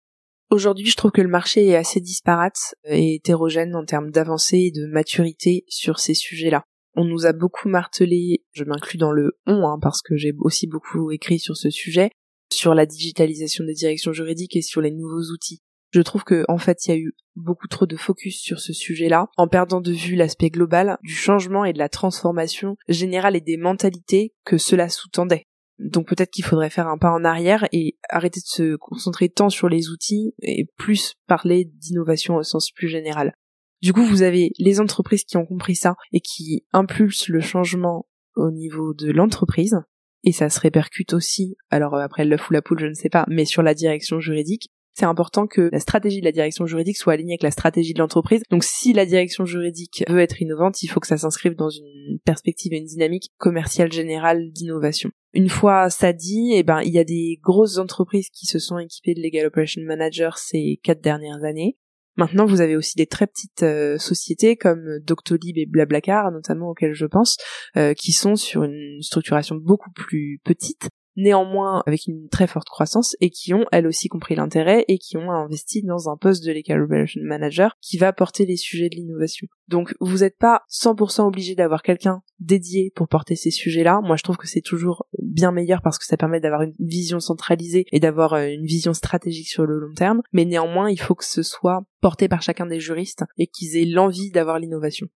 Aujourd'hui, 0.50 0.88
je 0.88 0.96
trouve 0.96 1.12
que 1.12 1.22
le 1.22 1.30
marché 1.30 1.68
est 1.68 1.76
assez 1.76 2.00
disparate 2.00 2.76
et 2.86 3.16
hétérogène 3.16 3.76
en 3.76 3.86
termes 3.86 4.10
d'avancée 4.10 4.58
et 4.58 4.72
de 4.72 4.88
maturité 4.88 5.64
sur 5.68 6.00
ces 6.00 6.16
sujets-là. 6.16 6.64
On 6.96 7.06
nous 7.06 7.26
a 7.26 7.34
beaucoup 7.34 7.70
martelé, 7.70 8.44
je 8.52 8.64
m'inclus 8.64 8.98
dans 8.98 9.12
le 9.12 9.38
on, 9.46 9.68
hein, 9.68 9.80
parce 9.82 10.02
que 10.02 10.16
j'ai 10.16 10.34
aussi 10.40 10.68
beaucoup 10.68 11.12
écrit 11.12 11.40
sur 11.40 11.56
ce 11.56 11.70
sujet, 11.70 12.10
sur 12.52 12.74
la 12.74 12.86
digitalisation 12.86 13.64
des 13.64 13.74
directions 13.74 14.14
juridiques 14.14 14.56
et 14.56 14.62
sur 14.62 14.82
les 14.82 14.92
nouveaux 14.92 15.32
outils. 15.32 15.62
Je 15.92 16.02
trouve 16.02 16.24
que 16.24 16.44
en 16.48 16.58
fait, 16.58 16.86
il 16.86 16.90
y 16.90 16.94
a 16.94 16.98
eu 16.98 17.14
beaucoup 17.36 17.68
trop 17.68 17.86
de 17.86 17.96
focus 17.96 18.40
sur 18.40 18.60
ce 18.60 18.74
sujet-là, 18.74 19.28
en 19.38 19.48
perdant 19.48 19.82
de 19.82 19.92
vue 19.92 20.16
l'aspect 20.16 20.50
global 20.50 20.98
du 21.04 21.14
changement 21.14 21.66
et 21.66 21.74
de 21.74 21.80
la 21.80 21.90
transformation 21.90 22.76
générale 22.88 23.36
et 23.36 23.42
des 23.42 23.58
mentalités 23.58 24.34
que 24.46 24.58
cela 24.58 24.90
sous-tendait. 24.90 25.46
Donc 25.80 26.08
peut-être 26.08 26.32
qu'il 26.32 26.46
faudrait 26.46 26.70
faire 26.70 26.88
un 26.88 26.98
pas 26.98 27.12
en 27.12 27.24
arrière 27.24 27.68
et 27.72 27.98
arrêter 28.10 28.40
de 28.40 28.46
se 28.46 28.76
concentrer 28.76 29.30
tant 29.30 29.50
sur 29.50 29.70
les 29.70 29.90
outils 29.90 30.34
et 30.42 30.68
plus 30.78 31.16
parler 31.28 31.66
d'innovation 31.66 32.36
au 32.36 32.44
sens 32.44 32.72
plus 32.72 32.88
général. 32.88 33.34
Du 33.82 33.92
coup, 33.92 34.06
vous 34.06 34.22
avez 34.22 34.52
les 34.60 34.80
entreprises 34.80 35.26
qui 35.26 35.36
ont 35.36 35.46
compris 35.46 35.76
ça 35.76 35.96
et 36.14 36.22
qui 36.22 36.66
impulsent 36.72 37.28
le 37.28 37.42
changement 37.42 38.08
au 38.36 38.50
niveau 38.52 38.94
de 38.94 39.12
l'entreprise. 39.12 39.78
Et 40.24 40.32
ça 40.32 40.50
se 40.50 40.60
répercute 40.60 41.14
aussi, 41.14 41.58
alors 41.70 41.96
après 41.96 42.24
l'œuf 42.24 42.50
ou 42.50 42.54
la 42.54 42.62
poule, 42.62 42.80
je 42.80 42.86
ne 42.86 42.94
sais 42.94 43.10
pas, 43.10 43.26
mais 43.28 43.44
sur 43.44 43.62
la 43.62 43.74
direction 43.74 44.22
juridique 44.22 44.72
c'est 44.94 45.06
important 45.06 45.48
que 45.48 45.70
la 45.72 45.80
stratégie 45.80 46.20
de 46.20 46.26
la 46.26 46.32
direction 46.32 46.66
juridique 46.66 46.98
soit 46.98 47.14
alignée 47.14 47.34
avec 47.34 47.44
la 47.44 47.52
stratégie 47.52 47.94
de 47.94 48.00
l'entreprise. 48.00 48.44
Donc 48.52 48.64
si 48.64 48.94
la 48.94 49.06
direction 49.06 49.46
juridique 49.46 50.04
veut 50.08 50.20
être 50.20 50.42
innovante, 50.42 50.84
il 50.84 50.88
faut 50.88 51.00
que 51.00 51.08
ça 51.08 51.18
s'inscrive 51.18 51.56
dans 51.56 51.70
une 51.70 52.20
perspective 52.26 52.74
et 52.74 52.78
une 52.78 52.86
dynamique 52.86 53.32
commerciale 53.38 53.92
générale 53.92 54.52
d'innovation. 54.52 55.10
Une 55.34 55.50
fois 55.50 55.90
ça 55.90 56.14
dit, 56.14 56.52
eh 56.54 56.64
ben 56.64 56.82
il 56.82 56.94
y 56.94 57.00
a 57.00 57.04
des 57.04 57.40
grosses 57.42 57.78
entreprises 57.78 58.30
qui 58.30 58.46
se 58.46 58.60
sont 58.60 58.78
équipées 58.78 59.16
de 59.16 59.22
Legal 59.22 59.48
Operation 59.48 59.82
Manager 59.84 60.38
ces 60.38 60.80
quatre 60.84 61.02
dernières 61.02 61.44
années. 61.44 61.78
Maintenant, 62.16 62.46
vous 62.46 62.62
avez 62.62 62.76
aussi 62.76 62.96
des 62.96 63.08
très 63.08 63.26
petites 63.26 63.64
euh, 63.64 63.98
sociétés 63.98 64.56
comme 64.56 65.00
Doctolib 65.00 65.58
et 65.58 65.66
Blablacar, 65.66 66.32
notamment 66.32 66.70
auxquelles 66.70 66.94
je 66.94 67.08
pense, 67.08 67.38
euh, 67.76 67.96
qui 67.96 68.12
sont 68.12 68.36
sur 68.36 68.64
une 68.64 69.02
structuration 69.02 69.56
beaucoup 69.56 69.90
plus 69.92 70.40
petite, 70.44 70.90
néanmoins 71.16 71.84
avec 71.86 72.08
une 72.08 72.28
très 72.30 72.48
forte 72.48 72.70
croissance 72.70 73.16
et 73.22 73.30
qui 73.30 73.54
ont 73.54 73.66
elles 73.72 73.88
aussi 73.88 74.08
compris 74.08 74.36
l'intérêt 74.36 74.86
et 74.88 74.98
qui 74.98 75.18
ont 75.18 75.32
investi 75.32 75.84
dans 75.84 76.10
un 76.10 76.18
poste 76.18 76.44
de 76.46 76.52
Legal 76.52 76.86
Manager 77.22 77.76
qui 77.82 77.98
va 77.98 78.14
porter 78.14 78.46
les 78.46 78.58
sujets 78.58 78.90
de 78.90 78.96
l'innovation. 78.96 79.48
Donc 79.68 79.96
vous 80.00 80.20
n'êtes 80.20 80.38
pas 80.38 80.64
100% 80.72 81.28
obligé 81.28 81.56
d'avoir 81.56 81.82
quelqu'un 81.82 82.22
dédié 82.40 82.92
pour 82.96 83.08
porter 83.08 83.36
ces 83.36 83.52
sujets-là. 83.52 84.02
Moi 84.04 84.16
je 84.16 84.24
trouve 84.24 84.38
que 84.38 84.48
c'est 84.48 84.62
toujours 84.62 85.08
bien 85.22 85.52
meilleur 85.52 85.82
parce 85.82 85.98
que 85.98 86.06
ça 86.06 86.18
permet 86.18 86.40
d'avoir 86.40 86.62
une 86.62 86.76
vision 86.80 87.20
centralisée 87.20 87.86
et 87.92 88.00
d'avoir 88.00 88.34
euh, 88.34 88.48
une 88.48 88.66
vision 88.66 88.94
stratégique 88.94 89.48
sur 89.50 89.66
le 89.66 89.80
long 89.80 89.94
terme. 89.94 90.22
Mais 90.32 90.46
néanmoins 90.46 90.90
il 90.90 91.00
faut 91.00 91.16
que 91.16 91.26
ce 91.26 91.44
soit 91.44 91.84
porté 92.02 92.28
par 92.28 92.42
chacun 92.42 92.66
des 92.66 92.80
juristes 92.80 93.24
et 93.38 93.48
qu'ils 93.48 93.78
aient 93.78 93.86
l'envie 93.86 94.32
d'avoir 94.32 94.60
l'innovation 94.60 95.08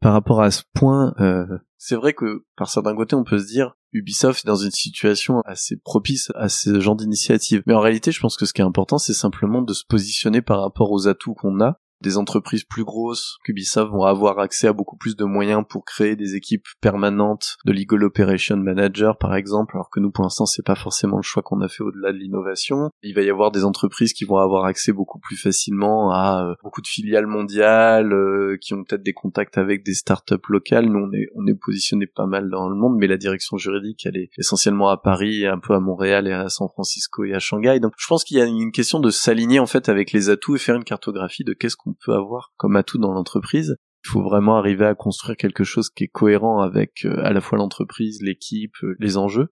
par 0.00 0.14
rapport 0.14 0.40
à 0.40 0.50
ce 0.50 0.62
point, 0.74 1.14
euh, 1.20 1.58
c'est 1.76 1.94
vrai 1.94 2.14
que 2.14 2.44
par 2.56 2.70
certains 2.70 2.96
côtés, 2.96 3.14
on 3.14 3.24
peut 3.24 3.38
se 3.38 3.46
dire 3.46 3.76
Ubisoft 3.92 4.44
est 4.44 4.46
dans 4.46 4.56
une 4.56 4.70
situation 4.70 5.40
assez 5.42 5.76
propice 5.76 6.30
à 6.34 6.48
ce 6.48 6.80
genre 6.80 6.96
d'initiative. 6.96 7.62
Mais 7.66 7.74
en 7.74 7.80
réalité, 7.80 8.12
je 8.12 8.20
pense 8.20 8.36
que 8.36 8.46
ce 8.46 8.52
qui 8.52 8.60
est 8.60 8.64
important, 8.64 8.98
c'est 8.98 9.14
simplement 9.14 9.62
de 9.62 9.72
se 9.72 9.84
positionner 9.84 10.42
par 10.42 10.60
rapport 10.60 10.92
aux 10.92 11.08
atouts 11.08 11.34
qu'on 11.34 11.60
a 11.60 11.80
des 12.00 12.16
entreprises 12.16 12.64
plus 12.64 12.84
grosses 12.84 13.38
qu'Ubisoft 13.44 13.92
vont 13.92 14.04
avoir 14.04 14.38
accès 14.38 14.68
à 14.68 14.72
beaucoup 14.72 14.96
plus 14.96 15.16
de 15.16 15.24
moyens 15.24 15.64
pour 15.68 15.84
créer 15.84 16.16
des 16.16 16.34
équipes 16.34 16.66
permanentes 16.80 17.56
de 17.64 17.72
legal 17.72 18.04
operation 18.04 18.56
manager 18.56 19.18
par 19.18 19.34
exemple 19.34 19.76
alors 19.76 19.90
que 19.90 20.00
nous 20.00 20.10
pour 20.10 20.24
l'instant 20.24 20.46
c'est 20.46 20.64
pas 20.64 20.74
forcément 20.74 21.16
le 21.16 21.22
choix 21.22 21.42
qu'on 21.42 21.60
a 21.60 21.68
fait 21.68 21.82
au-delà 21.82 22.12
de 22.12 22.18
l'innovation. 22.18 22.90
Il 23.02 23.14
va 23.14 23.22
y 23.22 23.30
avoir 23.30 23.50
des 23.50 23.64
entreprises 23.64 24.12
qui 24.12 24.24
vont 24.24 24.36
avoir 24.36 24.64
accès 24.64 24.92
beaucoup 24.92 25.18
plus 25.18 25.36
facilement 25.36 26.12
à 26.12 26.44
euh, 26.44 26.54
beaucoup 26.62 26.80
de 26.80 26.86
filiales 26.86 27.26
mondiales 27.26 28.12
euh, 28.12 28.56
qui 28.60 28.74
ont 28.74 28.84
peut-être 28.84 29.02
des 29.02 29.12
contacts 29.12 29.58
avec 29.58 29.84
des 29.84 29.94
startups 29.94 30.34
locales. 30.48 30.86
Nous 30.86 30.98
on 30.98 31.12
est 31.12 31.28
on 31.34 31.46
est 31.46 31.54
positionné 31.54 32.06
pas 32.06 32.26
mal 32.26 32.50
dans 32.50 32.68
le 32.68 32.74
monde 32.74 32.96
mais 32.98 33.06
la 33.06 33.16
direction 33.16 33.56
juridique 33.56 34.06
elle 34.06 34.16
est 34.16 34.30
essentiellement 34.38 34.88
à 34.88 34.96
Paris 34.96 35.46
un 35.46 35.58
peu 35.58 35.74
à 35.74 35.80
Montréal 35.80 36.26
et 36.26 36.32
à 36.32 36.48
San 36.48 36.68
Francisco 36.68 37.24
et 37.24 37.34
à 37.34 37.38
Shanghai. 37.38 37.80
Donc 37.80 37.92
je 37.98 38.06
pense 38.06 38.24
qu'il 38.24 38.38
y 38.38 38.40
a 38.40 38.46
une 38.46 38.72
question 38.72 39.00
de 39.00 39.10
s'aligner 39.10 39.60
en 39.60 39.66
fait 39.66 39.88
avec 39.88 40.12
les 40.12 40.30
atouts 40.30 40.56
et 40.56 40.58
faire 40.58 40.76
une 40.76 40.84
cartographie 40.84 41.44
de 41.44 41.52
qu'est-ce 41.52 41.76
qu'on 41.76 41.89
peut 42.04 42.14
avoir 42.14 42.52
comme 42.56 42.76
atout 42.76 42.98
dans 42.98 43.12
l'entreprise. 43.12 43.76
Il 44.04 44.08
faut 44.08 44.22
vraiment 44.22 44.56
arriver 44.56 44.86
à 44.86 44.94
construire 44.94 45.36
quelque 45.36 45.64
chose 45.64 45.90
qui 45.90 46.04
est 46.04 46.08
cohérent 46.08 46.60
avec 46.60 47.04
euh, 47.04 47.22
à 47.22 47.32
la 47.32 47.40
fois 47.40 47.58
l'entreprise, 47.58 48.22
l'équipe, 48.22 48.74
euh, 48.82 48.96
les 48.98 49.16
enjeux. 49.16 49.48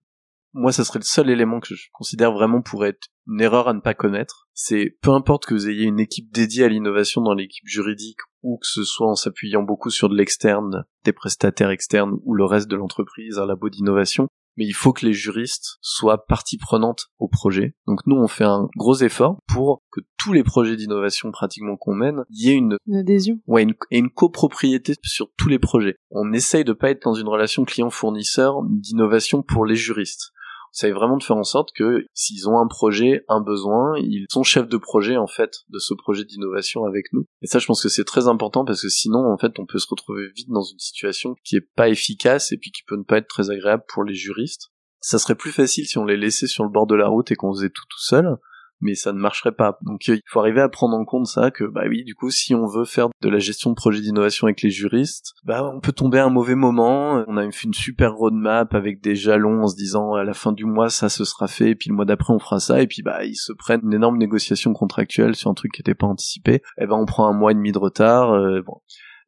Moi, 0.53 0.71
ça 0.71 0.83
serait 0.83 0.99
le 0.99 1.05
seul 1.05 1.29
élément 1.29 1.59
que 1.59 1.75
je 1.75 1.89
considère 1.93 2.31
vraiment 2.31 2.63
pour 2.63 2.83
être 2.83 3.07
une 3.27 3.39
erreur 3.39 3.67
à 3.67 3.73
ne 3.73 3.81
pas 3.81 3.93
connaître. 3.93 4.49
C'est 4.53 4.97
peu 5.01 5.11
importe 5.11 5.45
que 5.45 5.53
vous 5.53 5.69
ayez 5.69 5.83
une 5.83 5.99
équipe 5.99 6.31
dédiée 6.33 6.63
à 6.63 6.69
l'innovation 6.69 7.21
dans 7.21 7.35
l'équipe 7.35 7.67
juridique 7.67 8.17
ou 8.41 8.57
que 8.57 8.67
ce 8.67 8.83
soit 8.83 9.07
en 9.07 9.15
s'appuyant 9.15 9.61
beaucoup 9.61 9.91
sur 9.91 10.09
de 10.09 10.15
l'externe, 10.15 10.85
des 11.05 11.13
prestataires 11.13 11.69
externes 11.69 12.17
ou 12.23 12.33
le 12.33 12.45
reste 12.45 12.67
de 12.67 12.75
l'entreprise, 12.75 13.37
un 13.37 13.45
labo 13.45 13.69
d'innovation, 13.69 14.27
mais 14.59 14.65
il 14.65 14.73
faut 14.73 14.91
que 14.91 15.05
les 15.05 15.13
juristes 15.13 15.77
soient 15.81 16.25
partie 16.25 16.57
prenante 16.57 17.07
au 17.17 17.29
projet. 17.29 17.75
Donc 17.87 18.01
nous, 18.05 18.17
on 18.17 18.27
fait 18.27 18.43
un 18.43 18.67
gros 18.75 18.97
effort 18.97 19.39
pour 19.47 19.81
que 19.89 20.01
tous 20.17 20.33
les 20.33 20.43
projets 20.43 20.75
d'innovation 20.75 21.31
pratiquement 21.31 21.77
qu'on 21.77 21.95
mène, 21.95 22.25
il 22.29 22.45
y 22.45 22.49
ait 22.49 22.55
une, 22.55 22.77
adhésion, 22.93 23.39
ouais, 23.47 23.63
une, 23.63 23.73
et 23.89 23.99
une 23.99 24.09
copropriété 24.09 24.95
sur 25.05 25.29
tous 25.37 25.47
les 25.47 25.59
projets. 25.59 25.95
On 26.11 26.33
essaye 26.33 26.65
de 26.65 26.73
pas 26.73 26.89
être 26.89 27.03
dans 27.03 27.13
une 27.13 27.29
relation 27.29 27.63
client-fournisseur 27.63 28.61
d'innovation 28.65 29.41
pour 29.41 29.65
les 29.65 29.77
juristes 29.77 30.33
c'est 30.71 30.91
vraiment 30.91 31.17
de 31.17 31.23
faire 31.23 31.37
en 31.37 31.43
sorte 31.43 31.69
que 31.75 32.05
s'ils 32.13 32.47
ont 32.47 32.59
un 32.59 32.67
projet, 32.67 33.23
un 33.27 33.41
besoin, 33.41 33.93
ils 33.97 34.25
sont 34.29 34.43
chefs 34.43 34.67
de 34.67 34.77
projet 34.77 35.17
en 35.17 35.27
fait 35.27 35.59
de 35.69 35.79
ce 35.79 35.93
projet 35.93 36.23
d'innovation 36.23 36.85
avec 36.85 37.11
nous. 37.13 37.25
Et 37.41 37.47
ça, 37.47 37.59
je 37.59 37.65
pense 37.65 37.81
que 37.81 37.89
c'est 37.89 38.03
très 38.03 38.27
important 38.27 38.65
parce 38.65 38.81
que 38.81 38.89
sinon, 38.89 39.31
en 39.31 39.37
fait, 39.37 39.59
on 39.59 39.65
peut 39.65 39.79
se 39.79 39.87
retrouver 39.89 40.27
vite 40.35 40.49
dans 40.49 40.63
une 40.63 40.79
situation 40.79 41.35
qui 41.43 41.55
est 41.55 41.67
pas 41.75 41.89
efficace 41.89 42.51
et 42.51 42.57
puis 42.57 42.71
qui 42.71 42.83
peut 42.83 42.97
ne 42.97 43.03
pas 43.03 43.17
être 43.17 43.27
très 43.27 43.49
agréable 43.49 43.83
pour 43.87 44.03
les 44.03 44.15
juristes. 44.15 44.69
Ça 45.01 45.17
serait 45.17 45.35
plus 45.35 45.51
facile 45.51 45.85
si 45.85 45.97
on 45.97 46.05
les 46.05 46.17
laissait 46.17 46.47
sur 46.47 46.63
le 46.63 46.69
bord 46.69 46.85
de 46.85 46.95
la 46.95 47.07
route 47.07 47.31
et 47.31 47.35
qu'on 47.35 47.53
faisait 47.53 47.69
tout 47.69 47.85
tout 47.89 48.01
seul 48.01 48.37
mais 48.81 48.95
ça 48.95 49.13
ne 49.13 49.19
marcherait 49.19 49.51
pas. 49.51 49.77
Donc 49.81 50.07
il 50.07 50.21
faut 50.27 50.39
arriver 50.39 50.61
à 50.61 50.69
prendre 50.69 50.95
en 50.95 51.05
compte 51.05 51.27
ça 51.27 51.51
que 51.51 51.63
bah 51.63 51.83
oui, 51.87 52.03
du 52.03 52.15
coup, 52.15 52.29
si 52.29 52.55
on 52.55 52.65
veut 52.65 52.85
faire 52.85 53.09
de 53.21 53.29
la 53.29 53.39
gestion 53.39 53.71
de 53.71 53.75
projets 53.75 54.01
d'innovation 54.01 54.47
avec 54.47 54.61
les 54.61 54.69
juristes, 54.69 55.33
bah 55.43 55.69
on 55.73 55.79
peut 55.79 55.91
tomber 55.91 56.19
à 56.19 56.25
un 56.25 56.29
mauvais 56.29 56.55
moment. 56.55 57.23
On 57.27 57.37
a 57.37 57.49
fait 57.51 57.67
une 57.67 57.73
super 57.73 58.13
roadmap 58.13 58.73
avec 58.73 59.01
des 59.01 59.15
jalons 59.15 59.63
en 59.63 59.67
se 59.67 59.75
disant 59.75 60.13
à 60.13 60.23
la 60.23 60.33
fin 60.33 60.51
du 60.51 60.65
mois 60.65 60.89
ça 60.89 61.09
se 61.09 61.25
sera 61.25 61.47
fait, 61.47 61.71
et 61.71 61.75
puis 61.75 61.89
le 61.89 61.95
mois 61.95 62.05
d'après 62.05 62.33
on 62.33 62.39
fera 62.39 62.59
ça, 62.59 62.81
et 62.81 62.87
puis 62.87 63.01
bah 63.01 63.25
ils 63.25 63.35
se 63.35 63.53
prennent 63.53 63.81
une 63.83 63.93
énorme 63.93 64.17
négociation 64.17 64.73
contractuelle 64.73 65.35
sur 65.35 65.49
un 65.49 65.53
truc 65.53 65.73
qui 65.73 65.81
n'était 65.81 65.95
pas 65.95 66.07
anticipé. 66.07 66.55
Et 66.55 66.61
eh 66.83 66.87
ben 66.87 66.95
on 66.95 67.05
prend 67.05 67.27
un 67.27 67.33
mois 67.33 67.51
et 67.51 67.55
demi 67.55 67.71
de 67.71 67.79
retard. 67.79 68.33
Euh, 68.33 68.61
bon. 68.61 68.81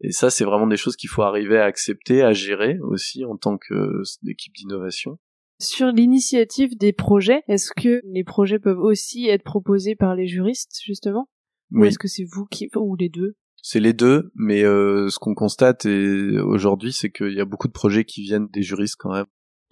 Et 0.04 0.12
ça, 0.12 0.32
c'est 0.32 0.46
vraiment 0.46 0.66
des 0.66 0.78
choses 0.78 0.96
qu'il 0.96 1.10
faut 1.10 1.22
arriver 1.22 1.60
à 1.60 1.66
accepter, 1.66 2.24
à 2.24 2.34
gérer 2.34 2.80
aussi 2.82 3.24
en 3.24 3.38
tant 3.38 3.58
qu'équipe 3.58 4.54
d'innovation. 4.56 5.20
Sur 5.62 5.92
l'initiative 5.92 6.76
des 6.76 6.92
projets, 6.92 7.44
est-ce 7.48 7.70
que 7.72 8.02
les 8.12 8.24
projets 8.24 8.58
peuvent 8.58 8.80
aussi 8.80 9.28
être 9.28 9.44
proposés 9.44 9.96
par 9.96 10.16
les 10.16 10.26
juristes, 10.26 10.80
justement? 10.84 11.30
Ou 11.72 11.86
est-ce 11.86 12.00
que 12.00 12.08
c'est 12.08 12.26
vous 12.26 12.46
qui... 12.46 12.70
ou 12.76 12.96
les 12.96 13.10
deux? 13.10 13.36
C'est 13.62 13.80
les 13.80 13.94
deux, 13.94 14.32
mais 14.34 14.64
euh, 14.64 15.10
ce 15.10 15.20
qu'on 15.20 15.36
constate 15.36 15.86
aujourd'hui, 15.86 16.92
c'est 16.92 17.12
qu'il 17.12 17.34
y 17.34 17.40
a 17.40 17.46
beaucoup 17.46 17.68
de 17.68 17.74
projets 17.74 18.06
qui 18.06 18.24
viennent 18.24 18.48
des 18.48 18.64
juristes 18.64 18.96
quand 18.98 19.14
même. 19.14 19.28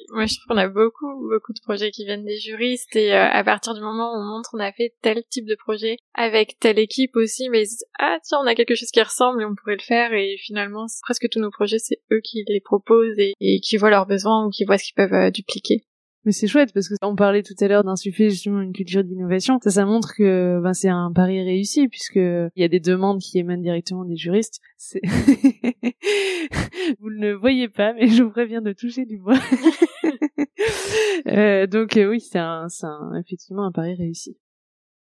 Moi, 0.10 0.26
je 0.26 0.36
trouve 0.36 0.48
qu'on 0.48 0.58
a 0.58 0.68
beaucoup, 0.68 1.30
beaucoup 1.30 1.54
de 1.54 1.60
projets 1.62 1.92
qui 1.92 2.06
viennent 2.06 2.26
des 2.26 2.40
juristes 2.40 2.96
et 2.96 3.14
euh, 3.14 3.28
à 3.30 3.44
partir 3.44 3.74
du 3.74 3.82
moment 3.82 4.14
où 4.14 4.18
on 4.18 4.24
montre 4.24 4.52
on 4.54 4.60
a 4.60 4.72
fait 4.72 4.94
tel 5.02 5.24
type 5.30 5.46
de 5.46 5.56
projet 5.56 5.98
avec 6.14 6.58
telle 6.60 6.80
équipe 6.80 7.16
aussi, 7.16 7.50
mais 7.50 7.64
ah 8.00 8.18
tiens, 8.24 8.40
on 8.42 8.48
a 8.48 8.56
quelque 8.56 8.76
chose 8.76 8.92
qui 8.92 9.02
ressemble 9.02 9.42
et 9.42 9.46
on 9.46 9.56
pourrait 9.56 9.78
le 9.78 9.84
faire 9.84 10.14
et 10.14 10.38
finalement, 10.38 10.86
presque 11.04 11.30
tous 11.30 11.40
nos 11.40 11.52
projets, 11.52 11.80
c'est 11.80 12.00
eux 12.12 12.22
qui 12.24 12.44
les 12.48 12.62
proposent 12.62 13.18
et, 13.18 13.60
qui 13.62 13.78
voient 13.78 13.90
leurs 13.90 14.08
besoins 14.08 14.46
ou 14.46 14.50
qui 14.50 14.66
voient 14.66 14.78
ce 14.78 14.86
qu'ils 14.86 14.96
peuvent 14.96 15.14
euh, 15.14 15.32
dupliquer. 15.32 15.84
Mais 16.26 16.32
c'est 16.32 16.48
chouette 16.48 16.74
parce 16.74 16.90
que 16.90 16.96
on 17.02 17.16
parlait 17.16 17.44
tout 17.44 17.56
à 17.62 17.68
l'heure 17.68 17.84
d'insuffler 17.84 18.30
justement 18.30 18.62
une 18.62 18.74
culture 18.74 19.04
d'innovation. 19.04 19.58
Ça, 19.64 19.70
ça 19.72 19.86
montre 19.86 20.14
que 20.16 20.60
ben, 20.62 20.74
c'est 20.74 20.90
un 20.90 21.12
pari 21.14 21.42
réussi 21.42 21.88
puisque 21.88 22.16
il 22.16 22.52
y 22.56 22.64
a 22.64 22.68
des 22.68 22.80
demandes 22.82 23.20
qui 23.20 23.40
émanent 23.40 23.62
directement 23.62 24.04
des 24.04 24.18
juristes. 24.18 24.60
vous 27.00 27.10
ne 27.10 27.20
le 27.20 27.34
voyez 27.34 27.70
pas, 27.70 27.94
mais 27.94 28.08
je 28.08 28.24
vous 28.24 28.32
préviens 28.32 28.62
de 28.62 28.74
toucher 28.74 29.06
du 29.06 29.18
bois. 29.18 29.40
euh, 31.28 31.68
donc 31.68 31.96
euh, 31.96 32.10
oui, 32.10 32.20
c'est 32.20 32.40
un, 32.40 32.68
un, 32.84 33.14
effectivement 33.20 33.66
un 33.66 33.72
pari 33.72 33.96
réussi 33.96 34.38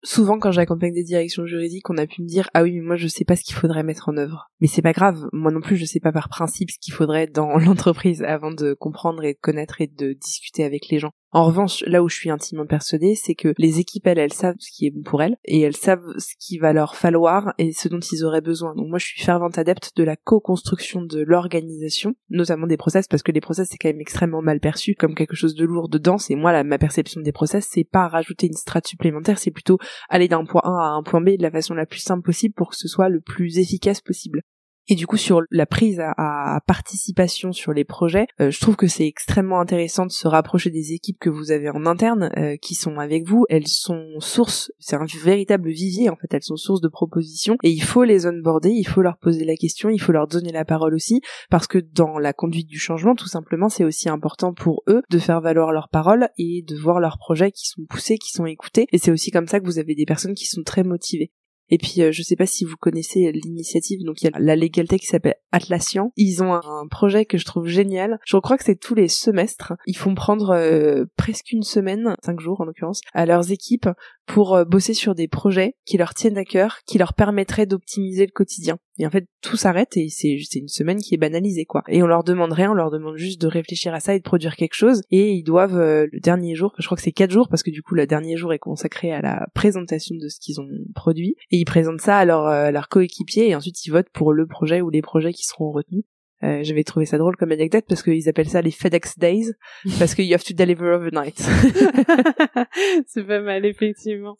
souvent 0.07 0.39
quand 0.39 0.53
j'accompagne 0.53 0.95
des 0.95 1.03
directions 1.03 1.47
juridiques, 1.47 1.91
on 1.91 1.99
a 1.99 2.07
pu 2.07 2.23
me 2.23 2.29
dire 2.29 2.49
ah 2.55 2.63
oui 2.63 2.73
mais 2.73 2.81
moi 2.81 2.97
je 2.97 3.09
sais 3.09 3.25
pas 3.25 3.37
ce 3.37 3.43
qu'il 3.43 3.57
faudrait 3.57 3.83
mettre 3.83 4.09
en 4.09 4.17
œuvre. 4.17 4.49
Mais 4.61 4.69
c'est 4.69 4.83
pas 4.83 4.93
grave, 4.93 5.29
moi 5.33 5.51
non 5.51 5.61
plus 5.61 5.77
je 5.77 5.85
sais 5.85 6.01
pas 6.01 6.13
par 6.13 6.29
principe 6.29 6.71
ce 6.71 6.79
qu'il 6.79 6.95
faudrait 6.95 7.27
dans 7.27 7.59
l'entreprise 7.59 8.23
avant 8.23 8.53
de 8.53 8.73
comprendre 8.75 9.25
et 9.25 9.35
de 9.35 9.39
connaître 9.41 9.81
et 9.81 9.89
de 9.89 10.13
discuter 10.13 10.65
avec 10.65 10.89
les 10.89 10.99
gens. 10.99 11.11
En 11.37 11.45
revanche, 11.45 11.84
là 11.87 12.03
où 12.03 12.09
je 12.09 12.16
suis 12.16 12.30
intimement 12.30 12.64
persuadée, 12.64 13.14
c'est 13.14 13.34
que 13.34 13.53
les 13.59 13.78
équipes, 13.78 14.07
elles, 14.07 14.18
elles 14.18 14.32
savent 14.32 14.57
ce 14.59 14.70
qui 14.70 14.87
est 14.87 14.91
bon 14.91 15.03
pour 15.03 15.22
elles, 15.22 15.37
et 15.45 15.61
elles 15.61 15.76
savent 15.76 16.14
ce 16.16 16.32
qu'il 16.39 16.62
va 16.62 16.72
leur 16.72 16.97
falloir 16.97 17.53
et 17.59 17.72
ce 17.72 17.89
dont 17.89 18.01
ils 18.01 18.24
auraient 18.24 18.41
besoin. 18.41 18.74
Donc 18.74 18.89
moi, 18.89 18.99
je 18.99 19.05
suis 19.05 19.22
fervente 19.22 19.59
adepte 19.59 19.93
de 19.97 20.03
la 20.03 20.16
co-construction 20.16 21.03
de 21.03 21.20
l'organisation, 21.20 22.14
notamment 22.30 22.66
des 22.66 22.78
process, 22.78 23.07
parce 23.07 23.22
que 23.22 23.32
les 23.32 23.43
process, 23.43 23.68
c'est 23.70 23.76
quand 23.76 23.91
même 23.91 24.01
extrêmement 24.01 24.41
mal 24.41 24.61
perçu 24.61 24.95
comme 24.95 25.14
quelque 25.14 25.37
chose 25.37 25.55
de 25.55 25.66
lourd 25.66 25.91
dedans. 25.91 26.16
Et 26.30 26.37
moi, 26.37 26.64
ma 26.64 26.78
perception 26.78 27.20
des 27.20 27.32
process, 27.32 27.68
c'est 27.70 27.84
pas 27.84 28.09
rajouter 28.09 28.47
une 28.47 28.55
strate 28.55 28.87
supplémentaire, 28.87 29.39
c'est 29.39 29.51
plutôt 29.51 29.76
aller 30.09 30.28
d'un 30.28 30.47
point 30.47 30.62
A 30.64 30.70
à 30.70 30.97
un 30.97 31.03
point 31.03 31.20
B 31.20 31.37
de 31.37 31.43
la 31.43 31.51
façon 31.51 31.74
la 31.74 31.84
plus 31.84 32.01
simple 32.01 32.24
possible 32.24 32.55
pour 32.55 32.70
que 32.70 32.76
ce 32.76 32.89
soit 32.89 33.11
le 33.11 33.20
plus 33.20 33.59
efficace 33.59 34.01
possible. 34.01 34.41
Et 34.89 34.95
du 34.95 35.07
coup, 35.07 35.16
sur 35.16 35.43
la 35.51 35.66
prise 35.66 36.01
à, 36.01 36.61
participation 36.66 37.53
sur 37.53 37.72
les 37.72 37.84
projets, 37.84 38.26
euh, 38.41 38.51
je 38.51 38.61
trouve 38.61 38.76
que 38.76 38.87
c'est 38.87 39.07
extrêmement 39.07 39.61
intéressant 39.61 40.07
de 40.07 40.12
se 40.12 40.28
rapprocher 40.28 40.70
des 40.70 40.93
équipes 40.93 41.18
que 41.18 41.30
vous 41.30 41.51
avez 41.51 41.68
en 41.70 41.87
interne, 41.87 42.30
euh, 42.37 42.57
qui 42.57 42.74
sont 42.74 42.99
avec 42.99 43.26
vous. 43.26 43.47
Elles 43.49 43.66
sont 43.66 44.20
source, 44.20 44.70
c'est 44.78 44.97
un 44.97 45.07
véritable 45.22 45.70
vivier 45.70 46.09
en 46.09 46.16
fait. 46.16 46.32
Elles 46.32 46.43
sont 46.43 46.57
source 46.57 46.80
de 46.80 46.89
propositions 46.89 47.57
et 47.62 47.70
il 47.70 47.82
faut 47.82 48.05
les 48.05 48.26
onboarder, 48.26 48.70
il 48.70 48.87
faut 48.87 49.03
leur 49.03 49.18
poser 49.18 49.45
la 49.45 49.57
question, 49.57 49.89
il 49.89 49.99
faut 49.99 50.12
leur 50.12 50.28
donner 50.28 50.53
la 50.53 50.64
parole 50.64 50.95
aussi, 50.95 51.20
parce 51.51 51.66
que 51.66 51.78
dans 51.78 52.18
la 52.18 52.32
conduite 52.32 52.68
du 52.68 52.78
changement, 52.78 53.14
tout 53.14 53.28
simplement, 53.28 53.68
c'est 53.68 53.84
aussi 53.84 54.09
important 54.09 54.55
pour 54.55 54.82
eux 54.89 55.03
de 55.11 55.18
faire 55.18 55.41
valoir 55.41 55.72
leur 55.72 55.89
parole 55.89 56.28
et 56.39 56.62
de 56.66 56.76
voir 56.76 57.01
leurs 57.01 57.18
projets 57.18 57.51
qui 57.51 57.66
sont 57.68 57.84
poussés, 57.89 58.18
qui 58.18 58.30
sont 58.30 58.47
écoutés. 58.47 58.87
Et 58.93 58.99
c'est 58.99 59.11
aussi 59.11 59.30
comme 59.30 59.49
ça 59.49 59.59
que 59.61 59.66
vous 59.66 59.78
avez 59.78 59.95
des 59.95 60.07
personnes 60.07 60.34
qui 60.34 60.47
sont 60.47 60.62
très 60.62 60.84
motivées. 60.84 61.32
Et 61.71 61.79
puis, 61.79 62.03
euh, 62.03 62.12
je 62.12 62.23
sais 62.23 62.37
pas 62.37 62.47
si 62.47 62.64
vous 62.64 62.77
connaissez 62.77 63.33
l'initiative, 63.33 64.05
donc 64.05 64.23
il 64.23 64.27
y 64.27 64.29
a 64.29 64.39
la 64.39 64.57
légalité 64.57 64.99
qui 64.99 65.07
s'appelle 65.07 65.37
Atlassian. 65.53 66.12
Ils 66.17 66.43
ont 66.43 66.53
un 66.53 66.87
projet 66.89 67.25
que 67.25 67.39
je 67.39 67.45
trouve 67.45 67.67
génial. 67.67 68.19
Je 68.25 68.37
crois 68.37 68.57
que 68.57 68.64
c'est 68.64 68.79
tous 68.79 68.95
les 68.95 69.09
semestres. 69.09 69.75
Ils 69.87 69.97
font 69.97 70.14
prendre 70.14 70.51
euh, 70.51 71.05
presque 71.17 71.53
une 71.53 71.62
semaine, 71.62 72.14
cinq 72.25 72.41
jours 72.41 72.61
en 72.61 72.64
l'occurrence, 72.64 73.01
à 73.12 73.27
leurs 73.27 73.51
équipes 73.51 73.89
pour 74.27 74.55
euh, 74.55 74.64
bosser 74.64 74.95
sur 74.95 75.14
des 75.14 75.29
projets 75.29 75.77
qui 75.85 75.97
leur 75.97 76.14
tiennent 76.14 76.39
à 76.39 76.45
cœur, 76.45 76.79
qui 76.87 76.99
leur 76.99 77.14
permettraient 77.14 77.67
d'optimiser 77.67 78.27
le 78.27 78.33
quotidien. 78.33 78.79
Et 78.99 79.07
en 79.07 79.11
fait, 79.11 79.26
tout 79.42 79.57
s'arrête 79.57 79.97
et 79.97 80.09
c'est 80.09 80.38
une 80.55 80.68
semaine 80.68 80.99
qui 80.99 81.14
est 81.14 81.18
banalisée, 81.18 81.64
quoi. 81.64 81.82
Et 81.88 82.03
on 82.03 82.07
leur 82.07 82.24
demande 82.24 82.53
rien, 82.53 82.70
on 82.70 82.74
leur 82.74 82.90
demande 82.90 83.16
juste 83.16 83.40
de 83.40 83.47
réfléchir 83.47 83.92
à 83.94 84.01
ça 84.01 84.14
et 84.14 84.18
de 84.18 84.24
produire 84.24 84.57
quelque 84.57 84.74
chose. 84.74 85.03
Et 85.11 85.32
ils 85.32 85.42
doivent 85.42 85.78
le 85.78 86.20
dernier 86.20 86.55
jour, 86.55 86.74
je 86.78 86.86
crois 86.86 86.97
que 86.97 87.03
c'est 87.03 87.12
quatre 87.12 87.30
jours 87.30 87.49
parce 87.49 87.62
que 87.62 87.70
du 87.70 87.82
coup 87.82 87.94
le 87.94 88.07
dernier 88.07 88.36
jour 88.36 88.53
est 88.53 88.59
consacré 88.59 89.12
à 89.12 89.20
la 89.20 89.47
présentation 89.55 90.14
de 90.14 90.28
ce 90.28 90.38
qu'ils 90.40 90.61
ont 90.61 90.68
produit 90.94 91.36
ils 91.51 91.64
présentent 91.64 92.01
ça 92.01 92.18
à 92.18 92.24
leur, 92.24 92.47
euh, 92.47 92.70
leur 92.70 92.88
coéquipier 92.88 93.49
et 93.49 93.55
ensuite 93.55 93.84
ils 93.84 93.90
votent 93.90 94.11
pour 94.11 94.32
le 94.32 94.47
projet 94.47 94.80
ou 94.80 94.90
les 94.90 95.03
projets 95.03 95.32
qui 95.32 95.44
seront 95.44 95.70
retenus. 95.70 96.05
Euh, 96.43 96.61
J'avais 96.62 96.84
trouvé 96.84 97.07
ça 97.07 97.18
drôle 97.18 97.37
comme 97.37 97.53
anecdote 97.53 97.84
parce 97.89 98.03
qu'ils 98.03 98.28
appellent 98.28 98.49
ça 98.49 98.61
les 98.61 98.70
FedEx 98.70 99.18
Days 99.18 99.53
parce 99.99 100.14
que 100.14 100.22
you 100.22 100.34
have 100.34 100.45
to 100.45 100.55
deliver 100.55 100.89
overnight. 100.89 101.39
c'est 103.07 103.24
pas 103.26 103.41
mal 103.41 103.64
effectivement. 103.64 104.37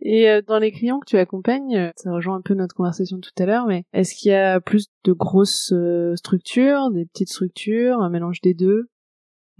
Et 0.00 0.30
euh, 0.30 0.40
dans 0.46 0.58
les 0.58 0.70
clients 0.70 1.00
que 1.00 1.06
tu 1.06 1.18
accompagnes, 1.18 1.76
euh, 1.76 1.90
ça 1.96 2.12
rejoint 2.12 2.36
un 2.36 2.42
peu 2.42 2.54
notre 2.54 2.74
conversation 2.74 3.18
tout 3.18 3.30
à 3.42 3.46
l'heure, 3.46 3.66
mais 3.66 3.84
est-ce 3.92 4.14
qu'il 4.14 4.30
y 4.30 4.34
a 4.34 4.60
plus 4.60 4.86
de 5.04 5.12
grosses 5.12 5.72
structures, 6.14 6.90
des 6.90 7.06
petites 7.06 7.30
structures, 7.30 8.00
un 8.00 8.10
mélange 8.10 8.40
des 8.40 8.54
deux? 8.54 8.88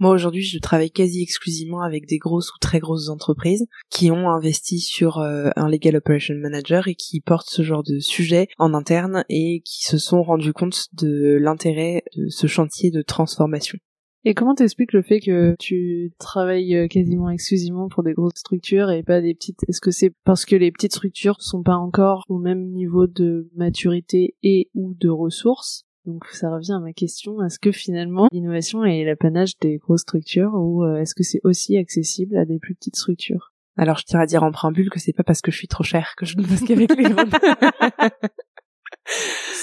Moi 0.03 0.11
aujourd'hui, 0.11 0.41
je 0.41 0.59
travaille 0.59 0.91
quasi 0.91 1.21
exclusivement 1.21 1.81
avec 1.81 2.07
des 2.07 2.17
grosses 2.17 2.53
ou 2.53 2.57
très 2.59 2.79
grosses 2.79 3.07
entreprises 3.07 3.67
qui 3.89 4.11
ont 4.11 4.29
investi 4.29 4.81
sur 4.81 5.19
euh, 5.19 5.49
un 5.55 5.69
legal 5.69 5.95
operation 5.95 6.35
manager 6.35 6.89
et 6.89 6.95
qui 6.95 7.21
portent 7.21 7.49
ce 7.49 7.61
genre 7.61 7.83
de 7.83 7.99
sujet 7.99 8.49
en 8.57 8.73
interne 8.73 9.23
et 9.29 9.61
qui 9.63 9.85
se 9.85 9.97
sont 9.97 10.21
rendus 10.21 10.51
compte 10.51 10.87
de 10.91 11.37
l'intérêt 11.39 12.03
de 12.17 12.27
ce 12.27 12.47
chantier 12.47 12.91
de 12.91 13.01
transformation. 13.01 13.77
Et 14.25 14.33
comment 14.33 14.55
t'expliques 14.55 14.91
le 14.91 15.03
fait 15.03 15.21
que 15.21 15.55
tu 15.57 16.11
travailles 16.19 16.75
euh, 16.75 16.87
quasiment 16.89 17.29
exclusivement 17.29 17.87
pour 17.87 18.03
des 18.03 18.11
grosses 18.11 18.35
structures 18.35 18.91
et 18.91 19.03
pas 19.03 19.21
des 19.21 19.33
petites? 19.33 19.59
Est-ce 19.69 19.79
que 19.79 19.91
c'est 19.91 20.11
parce 20.25 20.43
que 20.43 20.57
les 20.57 20.73
petites 20.73 20.95
structures 20.95 21.41
sont 21.41 21.63
pas 21.63 21.77
encore 21.77 22.25
au 22.27 22.39
même 22.39 22.71
niveau 22.71 23.07
de 23.07 23.49
maturité 23.55 24.35
et 24.43 24.69
ou 24.75 24.95
de 24.95 25.07
ressources? 25.07 25.85
Donc 26.05 26.25
ça 26.27 26.49
revient 26.49 26.73
à 26.73 26.79
ma 26.79 26.93
question, 26.93 27.41
est-ce 27.43 27.59
que 27.59 27.71
finalement 27.71 28.27
l'innovation 28.31 28.83
est 28.83 29.03
l'apanage 29.05 29.57
des 29.59 29.77
grosses 29.77 30.01
structures 30.01 30.53
ou 30.53 30.83
euh, 30.83 30.97
est-ce 30.97 31.15
que 31.15 31.23
c'est 31.23 31.39
aussi 31.43 31.77
accessible 31.77 32.37
à 32.37 32.45
des 32.45 32.59
plus 32.59 32.75
petites 32.75 32.97
structures? 32.97 33.53
Alors 33.77 33.97
je 33.97 34.03
tiens 34.05 34.19
à 34.19 34.25
dire 34.25 34.43
en 34.43 34.51
préambule 34.51 34.89
que 34.89 34.99
c'est 34.99 35.13
pas 35.13 35.23
parce 35.23 35.41
que 35.41 35.51
je 35.51 35.57
suis 35.57 35.67
trop 35.67 35.83
chère 35.83 36.13
que 36.17 36.25
je 36.25 36.37
ne 36.37 36.43
bosse 36.43 36.63
qu'avec 36.63 36.95
les 36.95 37.03
grandes. 37.03 37.33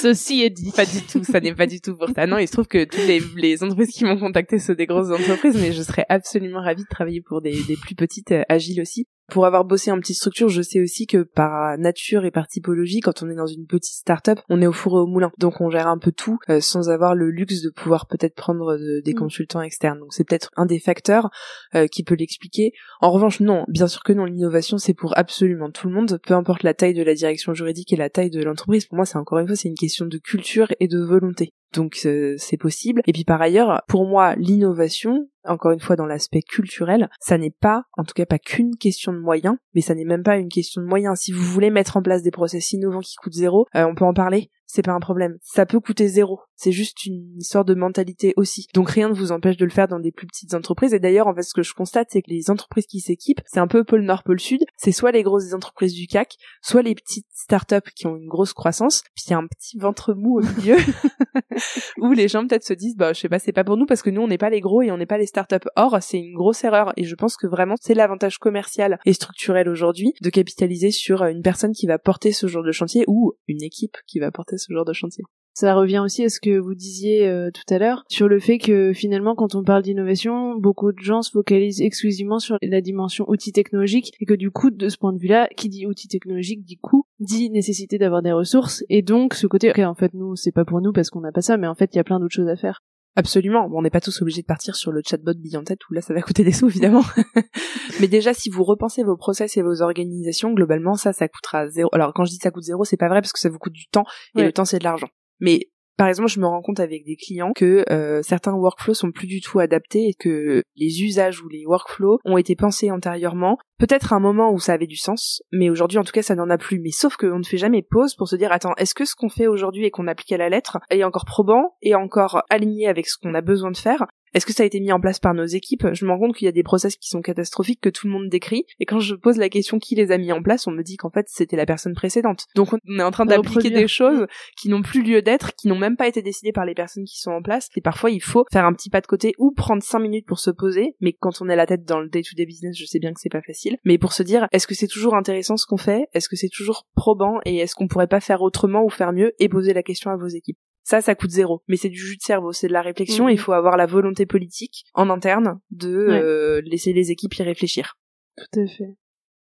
Ceci 0.01 0.43
est 0.43 0.51
dit. 0.51 0.73
Pas 0.75 0.87
du 0.87 1.03
tout, 1.03 1.25
ça 1.25 1.41
n'est 1.41 1.55
pas 1.55 1.67
du 1.67 1.81
tout 1.81 1.97
pour 1.97 2.09
ça. 2.11 2.27
Non, 2.27 2.39
il 2.39 2.47
se 2.47 2.53
trouve 2.53 2.67
que 2.67 2.85
toutes 2.85 3.07
les, 3.07 3.21
les 3.37 3.63
entreprises 3.63 3.91
qui 3.91 4.05
m'ont 4.05 4.19
contacté 4.19 4.59
sont 4.59 4.75
des 4.75 4.87
grosses 4.87 5.11
entreprises, 5.11 5.57
mais 5.61 5.73
je 5.73 5.83
serais 5.83 6.07
absolument 6.09 6.61
ravie 6.61 6.83
de 6.83 6.89
travailler 6.89 7.21
pour 7.21 7.41
des, 7.41 7.63
des 7.65 7.77
plus 7.77 7.95
petites, 7.95 8.33
euh, 8.33 8.43
agiles 8.49 8.81
aussi. 8.81 9.07
Pour 9.31 9.47
avoir 9.47 9.65
bossé 9.65 9.91
en 9.91 9.99
petite 9.99 10.17
structure, 10.17 10.49
je 10.49 10.63
sais 10.63 10.81
aussi 10.81 11.07
que 11.07 11.23
par 11.23 11.79
nature 11.79 12.25
et 12.25 12.31
par 12.31 12.49
typologie, 12.49 13.01
quand 13.01 13.23
on 13.23 13.31
est 13.31 13.35
dans 13.35 13.47
une 13.47 13.67
petite 13.67 13.95
start-up, 13.95 14.41
on 14.49 14.61
est 14.61 14.67
au 14.67 14.73
four 14.73 14.99
et 14.99 15.03
au 15.03 15.07
moulin. 15.07 15.31
Donc 15.39 15.61
on 15.61 15.71
gère 15.71 15.87
un 15.87 15.99
peu 15.99 16.13
tout 16.13 16.39
euh, 16.49 16.61
sans 16.61 16.91
avoir 16.91 17.15
le 17.15 17.31
luxe 17.31 17.63
de 17.63 17.71
pouvoir 17.71 18.07
peut-être 18.07 18.35
prendre 18.35 18.77
des 18.77 19.13
mm. 19.13 19.19
consultants 19.19 19.63
externes. 19.63 20.01
Donc 20.01 20.13
c'est 20.13 20.25
peut-être 20.25 20.51
un 20.57 20.67
des 20.67 20.79
facteurs 20.79 21.31
euh, 21.75 21.87
qui 21.87 22.03
peut 22.03 22.15
l'expliquer. 22.15 22.73
En 23.01 23.11
revanche, 23.11 23.41
non, 23.41 23.65
bien 23.69 23.87
sûr 23.87 24.03
que 24.03 24.13
non, 24.13 24.25
l'innovation 24.25 24.79
c'est 24.79 24.95
pour 24.95 25.17
absolument 25.17 25.71
tout 25.71 25.89
le 25.89 25.95
monde, 25.95 26.19
peu 26.27 26.35
importe 26.35 26.63
la 26.63 26.75
taille 26.75 26.95
de 26.95 27.03
la 27.03 27.15
direction 27.15 27.55
juridique 27.55 27.93
et 27.93 27.97
la 27.97 28.11
taille 28.11 28.31
de 28.31 28.43
l'entreprise. 28.43 28.87
Pour 28.87 28.97
moi, 28.97 29.05
c'est 29.05 29.19
encore 29.19 29.39
une 29.39 29.47
fois, 29.47 29.57
c'est 29.57 29.69
une 29.69 29.75
question 29.75 30.07
de 30.07 30.19
culture 30.19 30.69
et 30.81 30.89
de 30.89 30.99
volonté. 30.99 31.53
Donc 31.73 31.99
euh, 32.05 32.35
c'est 32.39 32.57
possible. 32.57 33.03
Et 33.07 33.13
puis 33.13 33.25
par 33.25 33.41
ailleurs, 33.41 33.83
pour 33.89 34.07
moi, 34.07 34.35
l'innovation, 34.37 35.29
encore 35.45 35.73
une 35.73 35.81
fois 35.81 35.97
dans 35.97 36.07
l'aspect 36.07 36.43
culturel, 36.43 37.11
ça 37.21 37.39
n'est 37.39 37.51
pas, 37.51 37.85
en 37.97 38.05
tout 38.05 38.15
cas 38.15 38.27
pas 38.27 38.39
qu'une 38.39 38.77
question 38.77 39.13
de 39.13 39.19
moyens, 39.19 39.57
mais 39.75 39.81
ça 39.81 39.95
n'est 39.95 40.05
même 40.05 40.23
pas 40.23 40.37
une 40.37 40.49
question 40.49 40.81
de 40.81 40.87
moyens. 40.87 41.19
Si 41.19 41.33
vous 41.33 41.43
voulez 41.43 41.71
mettre 41.71 41.97
en 41.97 42.03
place 42.03 42.23
des 42.23 42.31
process 42.31 42.73
innovants 42.73 43.01
qui 43.01 43.17
coûtent 43.17 43.33
zéro, 43.33 43.67
euh, 43.75 43.85
on 43.85 43.95
peut 43.95 44.05
en 44.05 44.15
parler 44.15 44.51
c'est 44.73 44.83
pas 44.83 44.93
un 44.93 45.01
problème. 45.01 45.37
Ça 45.43 45.67
peut 45.67 45.81
coûter 45.81 46.07
zéro. 46.07 46.41
C'est 46.55 46.73
juste 46.73 47.05
une 47.05 47.39
histoire 47.39 47.65
de 47.65 47.75
mentalité 47.75 48.35
aussi. 48.37 48.69
Donc 48.73 48.91
rien 48.91 49.09
ne 49.09 49.15
vous 49.15 49.33
empêche 49.33 49.57
de 49.57 49.65
le 49.65 49.71
faire 49.71 49.89
dans 49.89 49.99
des 49.99 50.13
plus 50.13 50.27
petites 50.27 50.55
entreprises. 50.55 50.95
Et 50.95 51.01
d'ailleurs, 51.01 51.27
en 51.27 51.35
fait, 51.35 51.43
ce 51.43 51.55
que 51.55 51.63
je 51.63 51.75
constate, 51.75 52.09
c'est 52.11 52.23
que 52.23 52.31
les 52.31 52.51
entreprises 52.51 52.87
qui 52.87 53.01
s'équipent, 53.01 53.41
c'est 53.47 53.59
un 53.59 53.67
peu 53.67 53.83
pôle 53.83 54.03
nord, 54.03 54.23
pôle 54.23 54.39
sud. 54.39 54.61
C'est 54.77 54.93
soit 54.93 55.11
les 55.11 55.23
grosses 55.23 55.53
entreprises 55.55 55.95
du 55.95 56.07
CAC, 56.07 56.37
soit 56.63 56.83
les 56.83 56.95
petites 56.95 57.27
startups 57.33 57.91
qui 57.95 58.07
ont 58.07 58.17
une 58.17 58.29
grosse 58.29 58.53
croissance. 58.53 59.03
Puis 59.15 59.25
il 59.27 59.31
y 59.31 59.35
a 59.35 59.39
un 59.39 59.47
petit 59.47 59.77
ventre 59.79 60.15
mou 60.15 60.39
au 60.39 60.43
milieu 60.43 60.77
où 61.99 62.13
les 62.13 62.29
gens 62.29 62.47
peut-être 62.47 62.65
se 62.65 62.75
disent, 62.75 62.97
bah, 62.97 63.13
je 63.13 63.21
sais 63.21 63.29
pas, 63.29 63.39
c'est 63.39 63.53
pas 63.53 63.65
pour 63.65 63.77
nous 63.77 63.87
parce 63.87 64.03
que 64.03 64.11
nous, 64.11 64.23
on 64.23 64.29
n'est 64.29 64.39
pas 64.39 64.51
les 64.51 64.61
gros 64.61 64.83
et 64.83 64.91
on 64.91 64.97
n'est 64.97 65.07
pas 65.07 65.19
les 65.19 65.27
startups. 65.31 65.69
Or, 65.77 65.99
c'est 66.01 66.19
une 66.19 66.35
grosse 66.35 66.63
erreur. 66.65 66.93
Et 66.97 67.05
je 67.05 67.15
pense 67.15 67.37
que 67.37 67.47
vraiment, 67.47 67.77
c'est 67.81 67.95
l'avantage 67.95 68.39
commercial 68.39 68.99
et 69.07 69.13
structurel 69.13 69.69
aujourd'hui 69.69 70.13
de 70.21 70.31
capitaliser 70.31 70.91
sur 70.91 71.23
une 71.23 71.43
personne 71.43 71.73
qui 71.73 71.87
va 71.87 71.99
porter 71.99 72.33
ce 72.33 72.47
genre 72.47 72.65
de 72.65 72.73
chantier 72.73 73.05
ou 73.09 73.33
une 73.49 73.63
équipe 73.63 73.97
qui 74.07 74.19
va 74.19 74.31
porter 74.31 74.59
ce 74.59 74.73
genre 74.73 74.85
de 74.85 74.93
chantier. 74.93 75.25
Ça 75.53 75.75
revient 75.75 75.99
aussi 75.99 76.25
à 76.25 76.29
ce 76.29 76.41
que 76.41 76.59
vous 76.59 76.75
disiez 76.75 77.29
euh, 77.29 77.51
tout 77.51 77.75
à 77.75 77.79
l'heure 77.79 78.05
sur 78.09 78.29
le 78.29 78.39
fait 78.39 78.59
que 78.59 78.93
finalement 78.93 79.35
quand 79.35 79.55
on 79.55 79.65
parle 79.65 79.83
d'innovation, 79.83 80.55
beaucoup 80.57 80.93
de 80.93 81.01
gens 81.01 81.23
se 81.23 81.31
focalisent 81.33 81.83
exclusivement 81.83 82.39
sur 82.39 82.57
la 82.63 82.81
dimension 82.81 83.29
outils 83.29 83.53
technologiques 83.53 84.13
et 84.21 84.27
que 84.27 84.35
du 84.35 84.51
coup 84.51 84.71
de 84.71 84.89
ce 84.89 84.97
point 84.97 85.13
de 85.13 85.19
vue-là, 85.19 85.49
qui 85.57 85.69
dit 85.69 85.87
outils 85.87 86.09
technologiques 86.09 86.65
dit 86.65 86.79
coût, 86.79 87.05
dit 87.19 87.51
nécessité 87.51 87.99
d'avoir 87.99 88.23
des 88.23 88.33
ressources 88.33 88.85
et 88.89 89.03
donc 89.03 89.35
ce 89.35 89.47
côté 89.47 89.71
ok 89.71 89.81
en 89.81 89.95
fait 89.95 90.15
nous 90.15 90.37
c'est 90.37 90.53
pas 90.53 90.65
pour 90.65 90.81
nous 90.81 90.93
parce 90.93 91.11
qu'on 91.11 91.21
n'a 91.21 91.33
pas 91.33 91.43
ça 91.43 91.57
mais 91.57 91.67
en 91.67 91.75
fait 91.75 91.91
il 91.93 91.97
y 91.97 92.01
a 92.01 92.05
plein 92.05 92.21
d'autres 92.21 92.35
choses 92.35 92.49
à 92.49 92.57
faire. 92.57 92.83
Absolument. 93.17 93.69
Bon, 93.69 93.79
on 93.79 93.83
n'est 93.83 93.91
pas 93.91 94.01
tous 94.01 94.23
obligés 94.23 94.43
de 94.43 94.47
partir 94.47 94.77
sur 94.77 94.93
le 94.93 95.03
chatbot 95.05 95.33
en 95.55 95.65
tête 95.65 95.81
où 95.89 95.95
là 95.95 96.01
ça 96.01 96.15
va 96.15 96.23
coûter 96.23 96.45
des 96.45 96.53
sous 96.53 96.69
évidemment. 96.69 97.05
Mais 98.01 98.09
déjà, 98.09 98.33
si 98.35 98.51
vous 98.51 98.63
repensez 98.63 99.03
vos 99.03 99.17
process 99.17 99.57
et 99.57 99.63
vos 99.63 99.83
organisations, 99.83 100.53
globalement, 100.53 100.95
ça, 100.95 101.13
ça 101.13 101.29
coûtera 101.29 101.69
zéro. 101.69 101.89
Alors 101.93 102.13
quand 102.15 102.25
je 102.25 102.31
dis 102.31 102.39
ça 102.41 102.51
coûte 102.51 102.63
zéro, 102.63 102.85
c'est 102.85 102.97
pas 102.97 103.09
vrai 103.09 103.21
parce 103.21 103.33
que 103.33 103.41
ça 103.41 103.49
vous 103.49 103.59
coûte 103.59 103.73
du 103.73 103.89
temps 103.89 104.05
et 104.37 104.43
le 104.43 104.53
temps 104.53 104.65
c'est 104.65 104.79
de 104.79 104.85
l'argent. 104.85 105.09
Mais 105.41 105.71
par 106.01 106.09
exemple, 106.09 106.31
je 106.31 106.41
me 106.41 106.47
rends 106.47 106.63
compte 106.63 106.81
avec 106.81 107.05
des 107.05 107.15
clients 107.15 107.53
que 107.55 107.85
euh, 107.91 108.23
certains 108.23 108.55
workflows 108.55 108.95
sont 108.95 109.13
plus 109.13 109.27
du 109.27 109.43
tout 109.43 109.59
adaptés 109.59 110.09
et 110.09 110.15
que 110.15 110.63
les 110.75 111.03
usages 111.03 111.43
ou 111.43 111.49
les 111.51 111.67
workflows 111.67 112.21
ont 112.25 112.39
été 112.39 112.57
pensés 112.57 112.91
antérieurement. 112.91 113.59
Peut-être 113.79 114.15
à 114.15 114.17
un 114.17 114.21
moment 114.21 114.51
où 114.51 114.59
ça 114.59 114.73
avait 114.73 114.87
du 114.87 114.97
sens, 114.97 115.43
mais 115.53 115.69
aujourd'hui 115.69 115.99
en 115.99 116.03
tout 116.03 116.13
cas 116.13 116.23
ça 116.23 116.35
n'en 116.35 116.49
a 116.49 116.57
plus. 116.57 116.79
Mais 116.81 116.91
sauf 116.91 117.19
qu'on 117.19 117.39
ne 117.39 117.45
fait 117.45 117.59
jamais 117.59 117.83
pause 117.83 118.15
pour 118.15 118.29
se 118.29 118.37
dire 118.37 118.51
attends, 118.51 118.73
est-ce 118.79 118.95
que 118.95 119.05
ce 119.05 119.15
qu'on 119.15 119.29
fait 119.29 119.47
aujourd'hui 119.47 119.85
et 119.85 119.91
qu'on 119.91 120.07
applique 120.07 120.33
à 120.33 120.39
la 120.39 120.49
lettre 120.49 120.79
est 120.89 121.05
encore 121.05 121.27
probant 121.27 121.77
et 121.83 121.95
encore 121.95 122.45
aligné 122.49 122.89
avec 122.89 123.07
ce 123.07 123.19
qu'on 123.19 123.35
a 123.35 123.43
besoin 123.43 123.71
de 123.71 123.77
faire? 123.77 124.07
Est-ce 124.35 124.47
que 124.47 124.53
ça 124.53 124.63
a 124.63 124.67
été 124.67 124.81
mis 124.81 124.93
en 124.93 125.01
place 125.01 125.19
par 125.19 125.35
nos 125.35 125.45
équipes? 125.45 125.89
Je 125.93 126.05
me 126.05 126.11
rends 126.11 126.19
compte 126.19 126.37
qu'il 126.37 126.47
y 126.47 126.49
a 126.49 126.53
des 126.53 126.63
process 126.63 126.97
qui 126.97 127.09
sont 127.09 127.21
catastrophiques 127.21 127.81
que 127.81 127.89
tout 127.89 128.07
le 128.07 128.13
monde 128.13 128.29
décrit. 128.29 128.65
Et 128.79 128.87
quand 128.87 129.01
je 129.01 129.15
pose 129.15 129.37
la 129.37 129.49
question 129.49 129.79
qui 129.79 129.95
les 129.95 130.13
a 130.13 130.19
mis 130.19 130.33
en 130.33 130.43
place, 130.43 130.67
on 130.67 130.71
me 130.71 130.83
dit 130.83 130.97
qu'en 130.97 131.11
fait 131.11 131.27
c'était 131.29 131.57
la 131.57 131.67
personne 131.67 131.95
précédente. 131.95 132.47
Donc 132.55 132.73
on 132.73 132.99
est 132.99 133.03
en 133.03 133.11
train 133.11 133.27
d'appliquer 133.27 133.71
des 133.71 133.89
choses 133.89 134.27
qui 134.57 134.69
n'ont 134.69 134.83
plus 134.83 135.03
lieu 135.03 135.23
d'être, 135.23 135.55
qui 135.55 135.69
n'ont 135.69 135.79
même 135.79 135.97
pas 135.97 136.09
été 136.09 136.23
décidées 136.23 136.53
par 136.53 136.65
les 136.65 136.75
personnes 136.75 137.05
qui 137.05 137.19
sont 137.19 137.33
en 137.33 137.43
place. 137.43 137.69
Et 137.77 137.81
parfois 137.81 138.11
il 138.11 138.23
faut 138.23 138.45
faire 138.53 138.65
un 138.65 138.73
petit 138.73 138.91
pas 138.91 139.01
de 139.01 139.07
côté 139.07 139.33
ou 139.39 139.53
prendre 139.53 139.83
cinq 139.83 140.01
minutes 140.01 140.27
pour 140.27 140.39
se 140.39 140.51
poser. 140.51 140.95
Mais 141.01 141.13
quand 141.13 141.41
on 141.41 141.49
est 141.49 141.57
la 141.57 141.67
tête 141.67 141.85
dans 141.85 142.01
le 142.01 142.09
day-to-day 142.09 142.47
business, 142.47 142.77
je 142.77 142.85
sais 142.85 142.99
bien 142.99 143.13
que 143.13 143.21
c'est 143.21 143.29
pas 143.29 143.43
facile. 143.43 143.79
Mais 143.85 143.99
pour 143.99 144.13
se 144.13 144.23
dire, 144.23 144.47
est-ce 144.53 144.67
que 144.67 144.75
c'est 144.75 144.89
toujours 144.89 145.15
intéressant 145.15 145.57
ce 145.57 145.67
qu'on 145.67 145.77
fait? 145.77 146.07
Est-ce 146.15 146.29
que 146.29 146.37
c'est 146.37 146.49
toujours 146.49 146.87
probant? 146.95 147.41
Et 147.45 147.59
est-ce 147.59 147.75
qu'on 147.75 147.89
pourrait 147.89 148.07
pas 148.07 148.21
faire 148.21 148.43
autrement 148.43 148.85
ou 148.85 148.91
faire 148.91 149.13
mieux? 149.13 149.33
Et 149.39 149.49
poser 149.49 149.75
la 149.75 149.83
question 149.83 150.11
à 150.11 150.17
vos 150.17 150.29
équipes. 150.29 150.59
Ça, 150.83 151.01
ça 151.01 151.15
coûte 151.15 151.31
zéro. 151.31 151.63
Mais 151.69 151.77
c'est 151.77 151.89
du 151.89 151.99
jus 151.99 152.17
de 152.17 152.23
cerveau, 152.23 152.53
c'est 152.53 152.69
de 152.69 152.73
la 152.73 152.83
réflexion. 152.83 153.25
Mhm. 153.25 153.31
Il 153.31 153.39
faut 153.39 153.53
avoir 153.53 153.77
la 153.77 153.87
volonté 153.87 154.27
politique 154.27 154.85
en 154.95 155.11
interne 155.11 155.61
de 155.71 155.95
euh, 155.95 156.61
laisser 156.65 156.93
les 156.93 157.11
équipes 157.11 157.35
y 157.35 157.43
réfléchir. 157.43 157.97
Tout 158.37 158.61
à 158.61 158.67
fait. 158.67 158.97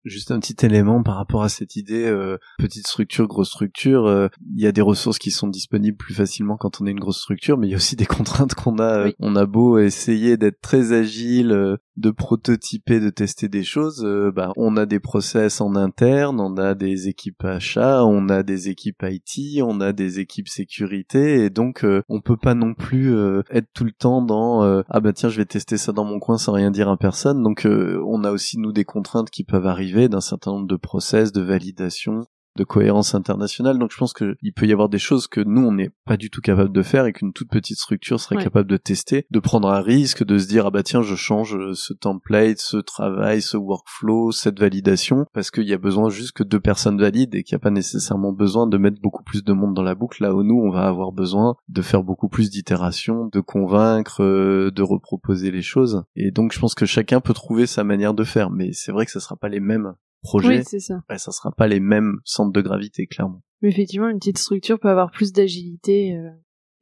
Juste 0.05 0.31
un 0.31 0.39
petit 0.39 0.65
élément 0.65 1.03
par 1.03 1.17
rapport 1.17 1.43
à 1.43 1.49
cette 1.49 1.75
idée 1.75 2.05
euh, 2.07 2.39
petite 2.59 2.87
structure, 2.87 3.27
grosse 3.27 3.49
structure. 3.49 4.07
Euh, 4.07 4.29
il 4.55 4.63
y 4.63 4.67
a 4.69 4.73
des 4.73 4.81
ressources 4.81 5.19
qui 5.19 5.33
sont 5.33 5.49
disponibles 5.49 5.97
plus 5.97 6.15
facilement 6.15 6.57
quand 6.57 6.81
on 6.81 6.87
est 6.87 6.93
une 6.93 7.01
grosse 7.01 7.19
structure, 7.19 7.59
mais 7.59 7.67
il 7.67 7.71
y 7.71 7.75
a 7.75 7.77
aussi 7.77 7.97
des 7.97 8.07
contraintes 8.07 8.55
qu'on 8.55 8.79
a. 8.79 9.11
On 9.19 9.35
a 9.35 9.47
beau 9.47 9.79
essayer 9.79 10.37
d'être 10.37 10.61
très 10.61 10.93
agile, 10.93 11.77
de 11.97 12.11
prototyper, 12.11 13.01
de 13.01 13.11
tester 13.11 13.49
des 13.49 13.63
choses, 13.63 14.05
euh, 14.05 14.31
bah, 14.31 14.53
on 14.57 14.77
a 14.77 14.87
des 14.87 15.01
process 15.01 15.61
en 15.61 15.75
interne, 15.77 16.41
on 16.41 16.57
a 16.57 16.75
des 16.75 17.09
équipes 17.09 17.45
achats, 17.45 18.05
on 18.05 18.29
a 18.29 18.43
des 18.43 18.69
équipes 18.69 19.03
IT, 19.03 19.63
on 19.63 19.81
a 19.81 19.93
des 19.93 20.21
équipes 20.21 20.49
sécurité, 20.49 21.45
et 21.45 21.51
donc 21.51 21.85
euh, 21.85 22.03
on 22.09 22.21
peut 22.21 22.37
pas 22.37 22.55
non 22.55 22.75
plus 22.75 23.15
euh, 23.15 23.43
être 23.51 23.69
tout 23.73 23.85
le 23.85 23.93
temps 23.93 24.23
dans 24.23 24.47
ah 24.89 25.01
bah 25.01 25.13
tiens 25.13 25.29
je 25.29 25.37
vais 25.39 25.45
tester 25.45 25.77
ça 25.77 25.93
dans 25.93 26.05
mon 26.05 26.19
coin 26.19 26.39
sans 26.39 26.53
rien 26.53 26.71
dire 26.71 26.89
à 26.89 26.97
personne. 26.97 27.43
Donc 27.43 27.67
on 27.67 28.25
a 28.25 28.31
aussi 28.31 28.59
nous 28.59 28.73
des 28.73 28.85
contraintes 28.85 29.31
qui 29.31 29.45
peuvent 29.45 29.67
arriver 29.67 30.09
d'un 30.09 30.21
certain 30.21 30.53
nombre 30.53 30.67
de 30.67 30.77
process, 30.77 31.33
de 31.33 31.43
validation, 31.43 32.27
de 32.57 32.65
cohérence 32.65 33.15
internationale. 33.15 33.79
Donc 33.79 33.93
je 33.93 33.97
pense 33.97 34.13
qu'il 34.13 34.53
peut 34.55 34.67
y 34.67 34.73
avoir 34.73 34.89
des 34.89 34.99
choses 34.99 35.27
que 35.29 35.41
nous 35.41 35.63
on 35.63 35.73
n'est 35.73 35.91
pas 36.05 36.17
du 36.17 36.31
tout 36.31 36.41
capable 36.41 36.73
de 36.73 36.83
faire 36.83 37.07
et 37.07 37.13
qu'une 37.13 37.33
toute 37.33 37.51
petite 37.51 37.79
structure 37.79 38.21
serait 38.21 38.43
capable 38.43 38.69
de 38.69 38.77
tester, 38.77 39.27
de 39.31 39.39
prendre 39.39 39.69
un 39.71 39.81
risque, 39.81 40.25
de 40.25 40.39
se 40.39 40.49
dire 40.49 40.67
ah 40.67 40.71
bah 40.71 40.83
tiens 40.83 41.03
je 41.03 41.15
change 41.15 41.57
ce 41.75 41.93
template, 41.93 42.59
ce 42.59 42.79
travail, 42.79 43.43
ce 43.43 43.57
workflow, 43.57 44.33
cette 44.33 44.59
validation 44.59 45.27
parce 45.33 45.51
qu'il 45.51 45.69
y 45.69 45.75
a 45.75 45.79
besoin 45.79 46.09
juste 46.09 46.33
que 46.33 46.43
deux 46.43 46.61
personnes 46.61 47.01
valident 47.01 47.35
et 47.35 47.43
qu'il 47.43 47.55
n'y 47.55 47.61
a 47.61 47.65
pas 47.65 47.71
nécessairement 47.71 48.33
besoin 48.33 48.67
de 48.67 48.79
mettre 48.79 49.01
beaucoup 49.01 49.23
plus 49.23 49.45
de 49.45 49.53
monde 49.53 49.75
dans 49.75 49.83
la 49.83 49.95
boucle. 49.95 50.23
Là 50.23 50.35
où 50.35 50.43
nous 50.43 50.61
on 50.61 50.71
va 50.71 50.87
avoir 50.87 51.13
besoin 51.13 51.57
de 51.69 51.83
faire 51.83 52.03
beaucoup 52.03 52.29
plus 52.29 52.51
d'itérations, 52.51 53.29
de 53.33 53.41
convaincre, 53.41 54.23
euh, 54.23 54.71
de 54.71 54.83
reproposer 54.83 55.51
les 55.51 55.63
choses. 55.63 56.05
Et 56.17 56.31
donc 56.31 56.53
je 56.53 56.59
pense 56.59 56.75
que 56.75 56.87
chacun 56.87 57.21
peut 57.21 57.35
trouver 57.35 57.67
sa 57.67 57.85
manière 57.85 58.15
de 58.15 58.25
faire, 58.25 58.51
mais 58.51 58.73
c'est 58.73 58.93
vrai 58.93 59.05
que 59.05 59.13
ce 59.13 59.21
sera 59.21 59.37
pas 59.37 59.49
les 59.49 59.61
mêmes 59.61 59.95
projet, 60.23 60.59
oui, 60.59 60.65
c'est 60.67 60.81
ça. 60.81 61.01
Bah, 61.09 61.19
ça 61.19 61.33
sera 61.33 61.53
pas 61.53 61.67
les 61.67 61.81
mêmes 61.81 62.19
centres 62.25 62.53
de 62.53 62.61
gravité, 62.61 63.07
clairement. 63.07 63.43
Mais 63.63 63.69
effectivement, 63.69 64.09
une 64.09 64.19
petite 64.19 64.39
structure 64.39 64.79
peut 64.79 64.89
avoir 64.89 65.11
plus 65.11 65.33
d'agilité. 65.33 66.17
Euh. 66.17 66.31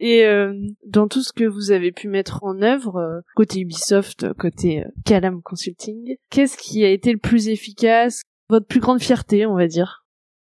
Et 0.01 0.25
euh, 0.25 0.53
dans 0.87 1.07
tout 1.07 1.23
ce 1.23 1.33
que 1.33 1.45
vous 1.45 1.71
avez 1.71 1.93
pu 1.93 2.09
mettre 2.09 2.43
en 2.43 2.61
œuvre, 2.63 2.97
euh, 2.97 3.21
côté 3.37 3.61
Ubisoft, 3.61 4.33
côté 4.35 4.83
Calam 5.05 5.41
Consulting, 5.43 6.17
qu'est-ce 6.31 6.57
qui 6.57 6.85
a 6.85 6.91
été 6.91 7.13
le 7.13 7.19
plus 7.19 7.49
efficace, 7.49 8.23
votre 8.49 8.67
plus 8.67 8.81
grande 8.81 9.01
fierté, 9.01 9.47
on 9.47 9.55
va 9.55 9.69
dire 9.69 10.04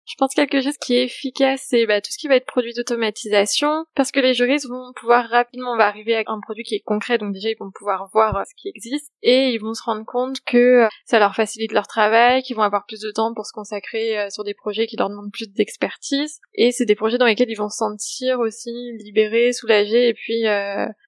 je 0.10 0.16
pense 0.18 0.34
quelque 0.34 0.62
chose 0.62 0.78
qui 0.78 0.96
est 0.96 1.04
efficace, 1.04 1.66
c'est 1.68 1.86
bah, 1.86 2.02
tout 2.02 2.12
ce 2.12 2.18
qui 2.18 2.28
va 2.28 2.36
être 2.36 2.48
produit 2.48 2.74
d'automatisation, 2.74 3.86
parce 3.96 4.12
que 4.12 4.20
les 4.20 4.34
juristes 4.34 4.68
vont 4.68 4.92
pouvoir 4.96 5.30
rapidement, 5.30 5.74
on 5.74 5.80
arriver 5.80 6.16
à 6.16 6.24
un 6.26 6.40
produit 6.40 6.64
qui 6.64 6.76
est 6.76 6.80
concret, 6.80 7.20
donc 7.20 7.32
déjà 7.32 7.50
ils 7.50 7.58
vont 7.60 7.70
pouvoir 7.72 8.10
voir 8.12 8.36
euh, 8.38 8.44
ce 8.44 8.56
qui 8.56 8.70
existe, 8.70 9.12
et 9.22 9.50
ils 9.50 9.60
vont 9.60 9.76
se 9.76 9.84
rendre 9.84 10.06
compte 10.06 10.38
que 10.46 10.86
euh, 10.86 10.88
ça 11.06 11.20
leur 11.20 11.36
facilite 11.36 11.72
leur 11.72 11.86
travail, 11.86 12.42
qu'ils 12.42 12.56
vont 12.56 12.64
avoir 12.64 12.86
plus 12.88 13.02
de 13.02 13.12
temps 13.12 13.34
pour 13.36 13.46
se 13.46 13.54
consacrer 13.54 14.18
euh, 14.18 14.30
sur 14.32 14.44
des 14.44 14.56
projets 14.56 14.88
qui 14.88 14.98
leur 14.98 15.10
demandent 15.10 15.32
plus 15.32 15.48
d'expertise, 15.48 16.40
et 16.56 16.72
c'est 16.72 16.86
des 16.86 16.96
projets 16.96 17.20
dans 17.20 17.28
lesquels 17.28 17.52
ils 17.52 17.56
vont 17.56 17.70
se 17.70 17.78
sentir 17.78 18.40
aussi 18.40 18.72
libérés, 18.98 19.54
soulagés, 19.54 20.10
et 20.10 20.14
puis 20.14 20.46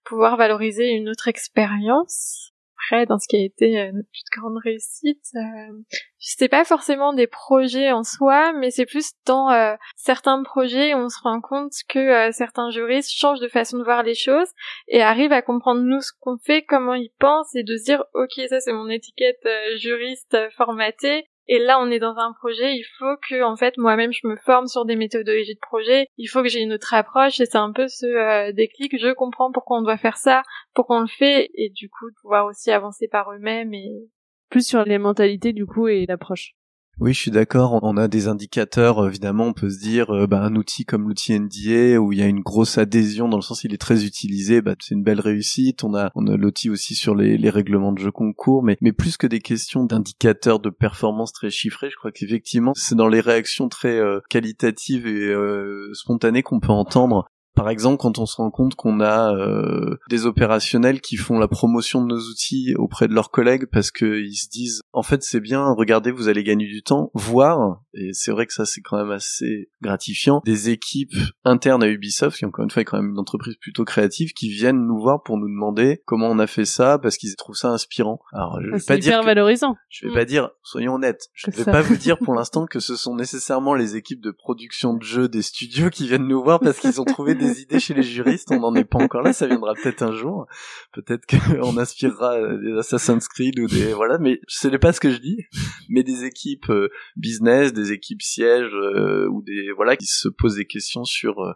pouvoir 0.06 0.38
valoriser 0.38 0.90
une 0.90 1.10
autre 1.10 1.28
expérience. 1.28 2.51
Dans 3.08 3.20
ce 3.20 3.28
qui 3.28 3.38
a 3.38 3.46
été 3.46 3.80
euh, 3.80 3.92
notre 3.92 4.10
plus 4.10 4.40
grande 4.40 4.58
réussite. 4.64 5.26
Euh, 5.36 5.74
c'est 6.20 6.50
pas 6.50 6.66
forcément 6.66 7.14
des 7.14 7.28
projets 7.28 7.92
en 7.92 8.04
soi, 8.04 8.54
mais 8.54 8.72
c'est 8.72 8.86
plus 8.86 9.12
dans 9.26 9.50
euh, 9.50 9.76
certains 9.96 10.42
projets 10.44 10.94
où 10.94 10.98
on 10.98 11.10
se 11.10 11.20
rend 11.22 11.42
compte 11.42 11.72
que 11.90 12.32
certains 12.32 12.70
juristes 12.70 13.12
changent 13.12 13.40
de 13.40 13.48
façon 13.48 13.78
de 13.78 13.84
voir 13.84 14.04
les 14.04 14.16
choses 14.16 14.50
et 14.88 15.02
arrivent 15.02 15.32
à 15.32 15.42
comprendre 15.42 15.82
nous 15.82 16.02
ce 16.02 16.12
qu'on 16.20 16.38
fait, 16.38 16.64
comment 16.64 16.94
ils 16.94 17.12
pensent 17.20 17.56
et 17.56 17.64
de 17.64 17.76
se 17.78 17.84
dire 17.84 18.04
ok 18.14 18.34
ça 18.50 18.60
c'est 18.60 18.74
mon 18.74 18.90
étiquette 18.90 19.48
juriste 19.78 20.38
formatée 20.56 21.26
et 21.54 21.60
là, 21.60 21.82
on 21.82 21.92
est 21.92 22.00
dans 22.00 22.16
un 22.16 22.32
projet, 22.32 22.78
il 22.78 22.86
faut 22.98 23.18
que, 23.28 23.44
en 23.44 23.58
fait, 23.58 23.78
moi-même, 23.78 24.14
je 24.14 24.26
me 24.26 24.38
forme 24.38 24.68
sur 24.68 24.86
des 24.86 24.96
méthodologies 24.96 25.56
de 25.56 25.60
projet. 25.60 26.08
Il 26.16 26.28
faut 26.28 26.42
que 26.42 26.48
j'ai 26.48 26.62
une 26.62 26.72
autre 26.72 26.94
approche. 26.94 27.42
Et 27.42 27.46
c'est 27.46 27.58
un 27.58 27.74
peu 27.74 27.90
ce 27.90 28.06
euh, 28.06 28.54
déclic. 28.54 28.98
Je 28.98 29.14
comprends 29.14 29.52
pourquoi 29.52 29.80
on 29.80 29.82
doit 29.82 29.98
faire 29.98 30.16
ça, 30.16 30.44
pourquoi 30.74 31.00
on 31.00 31.02
le 31.02 31.08
fait, 31.08 31.50
et 31.56 31.70
du 31.70 31.90
coup, 31.90 32.06
pouvoir 32.22 32.46
aussi 32.46 32.72
avancer 32.72 33.10
par 33.10 33.34
eux-mêmes 33.34 33.74
et 33.74 33.92
plus 34.50 34.66
sur 34.66 34.86
les 34.86 34.98
mentalités 34.98 35.52
du 35.52 35.66
coup 35.66 35.90
et 35.90 36.06
l'approche. 36.06 36.54
Oui, 37.00 37.14
je 37.14 37.20
suis 37.20 37.32
d'accord. 37.32 37.80
On 37.82 37.98
a 37.98 38.08
des 38.08 38.28
indicateurs, 38.28 39.08
évidemment. 39.08 39.46
On 39.46 39.54
peut 39.54 39.70
se 39.70 39.80
dire, 39.80 40.12
euh, 40.12 40.28
bah, 40.28 40.44
un 40.44 40.56
outil 40.56 40.86
comme 40.86 41.08
l'outil 41.08 41.34
NDA 41.40 42.00
où 42.00 42.12
il 42.14 42.20
y 42.20 42.22
a 42.22 42.28
une 42.28 42.42
grosse 42.42 42.78
adhésion 42.78 43.28
dans 43.28 43.38
le 43.38 43.42
sens 43.42 43.64
il 43.64 43.74
est 43.74 43.80
très 43.80 44.06
utilisé, 44.06 44.62
bah, 44.62 44.76
c'est 44.80 44.94
une 44.94 45.04
belle 45.04 45.20
réussite. 45.20 45.84
On 45.84 45.96
a, 45.96 46.12
on 46.16 46.28
a 46.28 46.38
l'outil 46.38 46.70
aussi 46.70 46.94
sur 46.94 47.16
les, 47.16 47.38
les 47.38 47.50
règlements 47.50 47.92
de 47.92 48.00
jeu 48.00 48.12
concours, 48.12 48.62
mais, 48.62 48.78
mais 48.82 48.92
plus 48.92 49.18
que 49.18 49.26
des 49.26 49.40
questions 49.40 49.84
d'indicateurs 49.84 50.60
de 50.60 50.70
performance 50.70 51.34
très 51.34 51.50
chiffrés, 51.50 51.90
je 51.90 51.96
crois 51.96 52.12
qu'effectivement, 52.12 52.74
c'est 52.76 52.96
dans 52.96 53.08
les 53.08 53.22
réactions 53.22 53.68
très 53.68 53.98
euh, 53.98 54.20
qualitatives 54.30 55.08
et 55.08 55.28
euh, 55.28 55.92
spontanées 55.94 56.44
qu'on 56.44 56.60
peut 56.60 56.72
entendre 56.72 57.26
par 57.56 57.70
exemple, 57.70 57.98
quand 57.98 58.18
on 58.18 58.26
se 58.26 58.38
rend 58.38 58.50
compte 58.50 58.76
qu'on 58.76 59.02
a 59.02 59.36
euh, 59.36 59.98
des 60.10 60.26
opérationnels 60.26 61.02
qui 61.02 61.18
font 61.18 61.38
la 61.38 61.48
promotion 61.48 62.02
de 62.02 62.08
nos 62.08 62.20
outils 62.20 62.74
auprès 62.78 63.08
de 63.08 63.14
leurs 63.14 63.30
collègues 63.30 63.66
parce 63.72 63.92
qu'ils 63.92 64.36
se 64.36 64.50
disent 64.50 64.82
en 64.94 65.04
fait 65.04 65.22
c'est 65.24 65.40
bien, 65.40 65.74
regardez, 65.78 66.12
vous 66.12 66.30
allez 66.30 66.44
gagner 66.44 66.68
du 66.68 66.82
temps, 66.82 67.12
voire, 67.14 67.82
et 67.94 68.14
c'est 68.14 68.32
vrai 68.32 68.48
que 68.48 68.54
ça 68.54 68.66
c'est 68.66 68.82
quand 68.82 68.98
même 68.98 69.12
assez 69.12 69.70
gratifiant, 69.82 70.42
des 70.46 70.70
équipes 70.70 71.16
internes 71.44 71.84
à 71.84 71.88
Ubisoft, 71.88 72.38
qui 72.38 72.46
encore 72.46 72.64
une 72.64 72.72
fois 72.72 72.82
est 72.82 72.86
quand 72.86 73.02
même 73.02 73.12
une 73.12 73.20
entreprise 73.20 73.56
plutôt 73.60 73.84
créative, 73.84 74.34
qui 74.34 74.50
viennent 74.50 74.86
nous 74.86 75.00
voir 75.00 75.22
pour 75.22 75.38
nous 75.38 75.50
demander 75.50 76.02
comment 76.06 76.30
on 76.30 76.40
a 76.40 76.48
fait 76.48 76.66
ça 76.66 77.00
parce 77.00 77.18
qu'ils 77.18 77.36
trouvent 77.36 77.56
ça 77.56 77.70
inspirant. 77.70 78.20
Alors 78.32 78.60
je 78.62 78.72
vais 78.72 78.86
pas 78.86 78.98
dire 78.98 79.24
valorisant. 79.24 79.76
Je 79.90 80.08
vais 80.08 80.14
pas 80.14 80.26
dire, 80.26 80.52
soyons 80.64 80.96
honnêtes, 80.96 81.30
je 81.34 81.52
vais 81.52 81.66
pas 81.66 81.82
vous 81.82 81.98
dire 81.98 82.18
pour 82.24 82.34
l'instant 82.34 82.66
que 82.66 82.80
ce 82.80 82.96
sont 82.96 83.16
nécessairement 83.16 83.76
les 83.76 83.98
équipes 83.98 84.22
de 84.22 84.32
production 84.32 84.94
de 84.94 85.04
jeux 85.04 85.28
des 85.28 85.42
studios 85.42 85.90
qui 85.90 86.08
viennent 86.08 86.28
nous 86.28 86.42
voir 86.42 86.60
parce 86.60 86.80
qu'ils 86.80 87.02
ont 87.02 87.06
trouvé 87.06 87.36
des 87.42 87.62
idées 87.62 87.80
chez 87.80 87.94
les 87.94 88.04
juristes, 88.04 88.50
on 88.52 88.60
n'en 88.60 88.76
est 88.76 88.86
pas 88.86 89.00
encore 89.00 89.22
là, 89.22 89.34
ça 89.34 89.48
viendra 89.48 89.74
peut-être 89.74 90.02
un 90.02 90.14
jour. 90.14 90.48
Peut-être 90.94 91.26
qu'on 91.26 91.78
inspirera 91.78 92.40
des 92.58 92.78
Assassin's 92.78 93.28
Creed 93.28 93.60
ou 93.60 93.68
des 93.68 93.94
voilà, 93.94 94.18
mais 94.18 94.40
ce 94.48 94.68
n'est 94.68 94.80
pas 94.80 94.94
ce 94.94 95.00
que 95.00 95.10
je 95.10 95.18
dis, 95.18 95.38
mais 95.90 96.04
des 96.04 96.26
équipes 96.26 96.70
euh, 96.70 96.90
business, 97.16 97.74
des 97.74 97.92
équipes 97.92 98.22
sièges 98.22 98.74
euh, 98.74 99.28
ou 99.30 99.42
des 99.42 99.72
voilà 99.76 99.98
qui 99.98 100.06
se 100.06 100.30
posent 100.30 100.56
des 100.56 100.66
questions 100.66 101.04
sur 101.04 101.42
euh, 101.42 101.54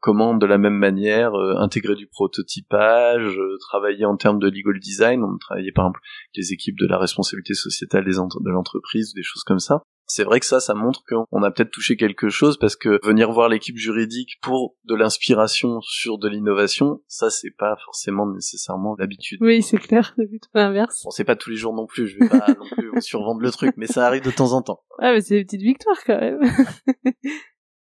comment 0.00 0.34
de 0.34 0.46
la 0.46 0.58
même 0.58 0.76
manière 0.76 1.34
intégrer 1.34 1.94
du 1.94 2.06
prototypage, 2.06 3.38
travailler 3.60 4.04
en 4.04 4.16
termes 4.16 4.38
de 4.38 4.48
legal 4.48 4.78
design, 4.80 5.22
on 5.22 5.36
travaillait 5.38 5.72
par 5.72 5.86
exemple 5.86 6.00
les 6.34 6.52
équipes 6.52 6.78
de 6.78 6.86
la 6.86 6.98
responsabilité 6.98 7.54
sociétale 7.54 8.04
de 8.04 8.50
l'entreprise, 8.50 9.12
des 9.14 9.22
choses 9.22 9.44
comme 9.44 9.58
ça 9.58 9.82
c'est 10.08 10.24
vrai 10.24 10.40
que 10.40 10.46
ça, 10.46 10.58
ça 10.58 10.74
montre 10.74 11.04
qu'on 11.06 11.42
a 11.42 11.50
peut-être 11.50 11.70
touché 11.70 11.96
quelque 11.96 12.28
chose 12.30 12.58
parce 12.58 12.76
que 12.76 12.98
venir 13.04 13.30
voir 13.30 13.48
l'équipe 13.48 13.76
juridique 13.76 14.38
pour 14.42 14.74
de 14.84 14.94
l'inspiration 14.94 15.80
sur 15.82 16.18
de 16.18 16.28
l'innovation, 16.28 17.02
ça 17.06 17.30
c'est 17.30 17.50
pas 17.50 17.76
forcément 17.84 18.26
nécessairement 18.26 18.96
l'habitude. 18.98 19.38
Oui, 19.42 19.62
c'est 19.62 19.78
clair, 19.78 20.14
c'est 20.16 20.26
plutôt 20.26 20.48
l'inverse. 20.54 21.02
Bon, 21.04 21.10
c'est 21.10 21.24
pas 21.24 21.36
tous 21.36 21.50
les 21.50 21.56
jours 21.56 21.74
non 21.74 21.86
plus, 21.86 22.08
je 22.08 22.18
vais 22.18 22.28
pas 22.28 22.46
non 22.58 22.66
plus 22.72 22.90
survendre 23.00 23.40
le 23.40 23.50
truc, 23.50 23.74
mais 23.76 23.86
ça 23.86 24.06
arrive 24.06 24.24
de 24.24 24.30
temps 24.30 24.52
en 24.52 24.62
temps. 24.62 24.80
Ah, 24.98 25.12
mais 25.12 25.20
c'est 25.20 25.36
des 25.36 25.44
petites 25.44 25.62
victoires 25.62 26.02
quand 26.04 26.18
même. 26.18 26.40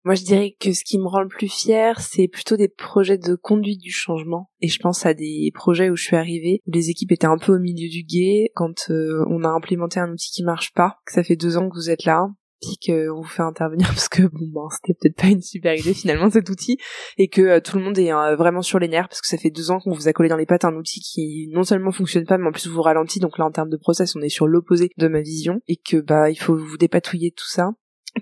Moi, 0.06 0.16
je 0.16 0.24
dirais 0.24 0.56
que 0.60 0.72
ce 0.72 0.84
qui 0.86 0.98
me 0.98 1.08
rend 1.08 1.22
le 1.22 1.28
plus 1.28 1.50
fier, 1.50 2.00
c'est 2.00 2.30
plutôt 2.30 2.56
des 2.56 2.70
projets 2.70 3.18
de 3.18 3.36
conduite 3.36 3.82
du 3.82 3.92
changement. 3.92 4.50
Et 4.62 4.70
je 4.70 4.80
pense 4.80 5.06
à 5.06 5.14
des 5.14 5.52
projets 5.54 5.90
où 5.90 5.96
je 5.96 6.04
suis 6.04 6.16
arrivée, 6.16 6.62
où 6.68 6.72
les 6.72 6.90
équipes 6.90 7.12
étaient 7.12 7.28
un 7.28 7.38
peu 7.38 7.56
au 7.56 7.60
milieu 7.60 7.90
du 7.90 8.04
guet, 8.04 8.52
quand 8.56 8.90
euh, 8.90 9.26
on 9.30 9.44
a 9.44 9.50
implémenté 9.50 10.00
un 10.00 10.12
outil 10.12 10.32
qui 10.32 10.44
marche 10.44 10.74
pas, 10.74 10.98
que 11.06 11.12
ça 11.12 11.24
fait 11.24 11.36
deux 11.36 11.58
ans 11.58 11.70
que 11.70 11.76
vous 11.76 11.90
êtes 11.90 12.06
là, 12.06 12.30
puis 12.62 12.78
qu'on 12.86 13.22
vous 13.22 13.28
fait 13.28 13.42
intervenir 13.42 13.88
parce 13.90 14.10
que 14.10 14.24
bon 14.24 14.48
ben 14.54 14.68
c'était 14.72 14.98
peut-être 15.00 15.16
pas 15.16 15.28
une 15.28 15.42
super 15.42 15.74
idée 15.74 15.94
finalement 15.94 16.30
cet 16.30 16.50
outil 16.50 16.78
et 17.18 17.30
que 17.30 17.42
euh, 17.42 17.60
tout 17.62 17.78
le 17.78 17.84
monde 17.84 17.98
est 17.98 18.12
euh, 18.12 18.36
vraiment 18.36 18.62
sur 18.62 18.80
les 18.80 18.88
nerfs 18.88 19.08
parce 19.08 19.22
que 19.22 19.28
ça 19.28 19.38
fait 19.38 19.50
deux 19.50 19.72
ans 19.72 19.80
qu'on 19.80 19.94
vous 19.94 20.08
a 20.08 20.14
collé 20.14 20.30
dans 20.30 20.38
les 20.38 20.46
pattes 20.46 20.66
un 20.66 20.76
outil 20.76 21.00
qui 21.00 21.50
non 21.54 21.64
seulement 21.64 21.92
fonctionne 21.92 22.26
pas 22.26 22.38
mais 22.38 22.48
en 22.48 22.52
plus 22.52 22.68
vous 22.68 22.82
ralentit 22.82 23.20
donc 23.20 23.38
là 23.38 23.46
en 23.46 23.52
termes 23.52 23.70
de 23.70 23.78
process 23.78 24.16
on 24.16 24.22
est 24.22 24.30
sur 24.30 24.48
l'opposé 24.48 24.90
de 24.98 25.08
ma 25.08 25.22
vision 25.22 25.62
et 25.68 25.78
que 25.78 25.98
bah 25.98 26.30
il 26.30 26.38
faut 26.38 26.56
vous 26.56 26.78
dépatouiller 26.78 27.32
tout 27.32 27.48
ça 27.48 27.72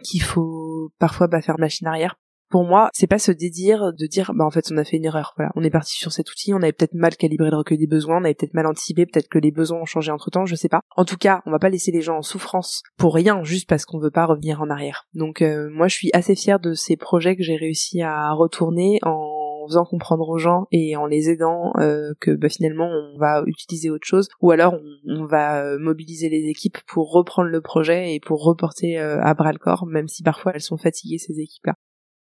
qu'il 0.03 0.21
faut 0.21 0.91
parfois 0.99 1.27
bah, 1.27 1.41
faire 1.41 1.59
machine 1.59 1.87
arrière. 1.87 2.15
Pour 2.49 2.63
moi, 2.63 2.89
c'est 2.93 3.07
pas 3.07 3.19
se 3.19 3.33
dédire 3.33 3.91
de 3.91 4.07
dire 4.07 4.31
bah 4.33 4.45
en 4.45 4.49
fait 4.49 4.71
on 4.71 4.77
a 4.77 4.85
fait 4.85 4.95
une 4.95 5.05
erreur. 5.05 5.33
Voilà, 5.35 5.51
on 5.55 5.63
est 5.63 5.69
parti 5.69 5.97
sur 5.97 6.13
cet 6.13 6.31
outil, 6.31 6.53
on 6.53 6.61
avait 6.61 6.71
peut-être 6.71 6.93
mal 6.93 7.17
calibré 7.17 7.49
le 7.49 7.57
recueil 7.57 7.77
des 7.77 7.87
besoins, 7.87 8.21
on 8.21 8.23
avait 8.23 8.35
peut-être 8.35 8.53
mal 8.53 8.67
anticipé, 8.67 9.05
peut-être 9.05 9.27
que 9.27 9.37
les 9.37 9.51
besoins 9.51 9.81
ont 9.81 9.85
changé 9.85 10.11
entre 10.11 10.29
temps, 10.29 10.45
je 10.45 10.55
sais 10.55 10.69
pas. 10.69 10.79
En 10.95 11.03
tout 11.03 11.17
cas, 11.17 11.41
on 11.45 11.51
va 11.51 11.59
pas 11.59 11.69
laisser 11.69 11.91
les 11.91 12.01
gens 12.01 12.19
en 12.19 12.21
souffrance 12.21 12.83
pour 12.97 13.13
rien, 13.15 13.43
juste 13.43 13.67
parce 13.67 13.83
qu'on 13.83 13.99
veut 13.99 14.11
pas 14.11 14.25
revenir 14.25 14.61
en 14.61 14.69
arrière. 14.69 15.07
Donc 15.13 15.41
euh, 15.41 15.69
moi, 15.73 15.89
je 15.89 15.95
suis 15.95 16.09
assez 16.13 16.35
fière 16.35 16.61
de 16.61 16.73
ces 16.73 16.95
projets 16.95 17.35
que 17.35 17.43
j'ai 17.43 17.57
réussi 17.57 18.01
à 18.01 18.31
retourner 18.31 18.99
en 19.03 19.36
en 19.67 19.69
faisant 19.69 19.85
comprendre 19.85 20.29
aux 20.29 20.37
gens 20.37 20.67
et 20.71 20.95
en 20.95 21.05
les 21.05 21.29
aidant 21.29 21.73
euh, 21.79 22.13
que 22.21 22.31
bah, 22.31 22.47
finalement 22.47 22.87
on 22.87 23.17
va 23.17 23.43
utiliser 23.45 23.89
autre 23.89 24.07
chose 24.07 24.29
ou 24.41 24.51
alors 24.51 24.75
on, 25.05 25.25
va 25.25 25.61
euh, 25.61 25.77
mobiliser 25.77 26.29
les 26.29 26.47
équipes 26.47 26.77
pour 26.87 27.11
reprendre 27.11 27.49
le 27.49 27.59
projet 27.59 28.15
et 28.15 28.19
pour 28.21 28.43
reporter 28.43 28.97
euh, 28.97 29.19
à 29.21 29.33
bras 29.33 29.51
le 29.51 29.59
corps 29.59 29.85
même 29.85 30.07
si 30.07 30.23
parfois 30.23 30.53
elles 30.55 30.61
sont 30.61 30.77
fatiguées 30.77 31.17
ces 31.17 31.39
équipes 31.39 31.65
là. 31.65 31.73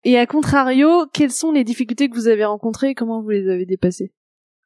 Et 0.05 0.17
à 0.17 0.27
contrario, 0.27 1.07
quelles 1.13 1.33
sont 1.33 1.53
les 1.53 1.65
difficultés 1.65 2.09
que 2.09 2.15
vous 2.15 2.29
avez 2.29 2.45
rencontrées 2.45 2.91
et 2.91 2.95
comment 2.95 3.23
vous 3.23 3.31
les 3.31 3.49
avez 3.49 3.67
dépassées? 3.67 4.13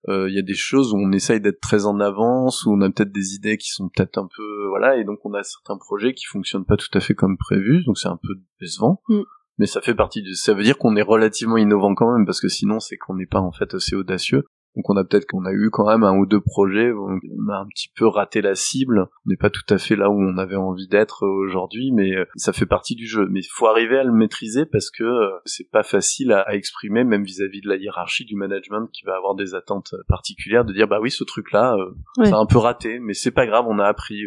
Il 0.09 0.35
y 0.35 0.39
a 0.39 0.43
des 0.43 0.55
choses 0.55 0.93
où 0.93 0.97
on 0.97 1.13
essaye 1.13 1.41
d'être 1.41 1.61
très 1.61 1.87
en 1.87 2.01
avance, 2.01 2.67
où 2.67 2.73
on 2.73 2.81
a 2.81 2.91
peut-être 2.91 3.13
des 3.13 3.35
idées 3.35 3.57
qui 3.57 3.71
sont 3.71 3.89
peut-être 3.89 4.19
un 4.19 4.27
peu 4.37 4.67
voilà, 4.69 4.97
et 4.97 5.05
donc 5.05 5.21
on 5.25 5.33
a 5.33 5.45
certains 5.45 5.79
projets 5.79 6.13
qui 6.13 6.25
fonctionnent 6.25 6.65
pas 6.65 6.77
tout 6.77 6.91
à 6.93 6.99
fait 6.99 7.15
comme 7.15 7.39
prévu, 7.39 7.85
donc 7.85 7.99
c'est 7.99 8.09
un 8.09 8.19
peu 8.21 8.35
décevant. 8.61 9.01
Mm 9.09 9.23
mais 9.59 9.67
ça 9.67 9.81
fait 9.81 9.95
partie 9.95 10.23
du 10.23 10.35
ça 10.35 10.55
veut 10.55 10.63
dire 10.63 10.79
qu'on 10.79 10.97
est 10.97 11.03
relativement 11.03 11.57
innovant 11.57 11.95
quand 11.95 12.13
même 12.13 12.27
parce 12.27 12.41
que 12.41 12.49
sinon 12.49 12.81
c'est 12.81 12.97
qu'on 12.97 13.15
n'est 13.15 13.27
pas 13.27 13.41
en 13.41 13.53
fait 13.53 13.75
assez 13.75 13.95
audacieux. 13.95 14.45
Donc 14.75 14.89
on 14.89 14.97
a 14.97 15.05
peut-être 15.05 15.27
qu'on 15.27 15.45
a 15.45 15.53
eu 15.53 15.69
quand 15.71 15.87
même 15.87 16.03
un 16.03 16.17
ou 16.17 16.25
deux 16.25 16.41
projets 16.41 16.93
où 16.93 17.07
on 17.07 17.53
a 17.53 17.59
un 17.59 17.67
petit 17.67 17.91
peu 17.95 18.07
raté 18.07 18.41
la 18.41 18.55
cible. 18.55 19.07
On 19.27 19.29
n'est 19.29 19.37
pas 19.37 19.51
tout 19.51 19.67
à 19.69 19.77
fait 19.77 19.97
là 19.97 20.09
où 20.09 20.19
on 20.19 20.39
avait 20.39 20.57
envie 20.57 20.89
d'être 20.89 21.27
aujourd'hui 21.27 21.93
mais 21.93 22.17
euh, 22.17 22.25
ça 22.37 22.55
fait 22.55 22.67
partie 22.67 22.95
du 22.95 23.07
jeu. 23.07 23.29
Mais 23.31 23.41
il 23.41 23.49
faut 23.53 23.67
arriver 23.67 23.99
à 23.99 24.05
le 24.05 24.13
maîtriser 24.13 24.65
parce 24.65 24.91
que 24.91 25.05
euh, 25.05 25.31
c'est 25.45 25.71
pas 25.71 25.83
facile 25.83 26.33
à, 26.33 26.55
exprimer 26.55 27.05
même 27.05 27.25
vis-à-vis 27.25 27.61
de 27.61 27.69
la 27.69 27.77
hiérarchie 27.77 28.25
du 28.25 28.35
management 28.35 28.89
qui 28.93 29.05
va 29.05 29.15
avoir 29.17 29.35
des 29.35 29.55
attentes 29.55 29.95
particulières 30.09 30.65
de 30.65 30.73
dire 30.73 30.89
bah 30.89 31.01
oui 31.03 31.11
ce 31.11 31.25
truc 31.25 31.53
là 31.53 31.75
euh, 31.77 32.25
ça 32.25 32.37
a 32.37 32.39
un 32.39 32.47
peu 32.47 32.59
raté 32.59 32.99
mais 32.99 33.15
c'est 33.15 33.31
pas 33.31 33.47
grave 33.47 33.67
on 33.69 33.79
a 33.79 33.87
appris 33.87 34.25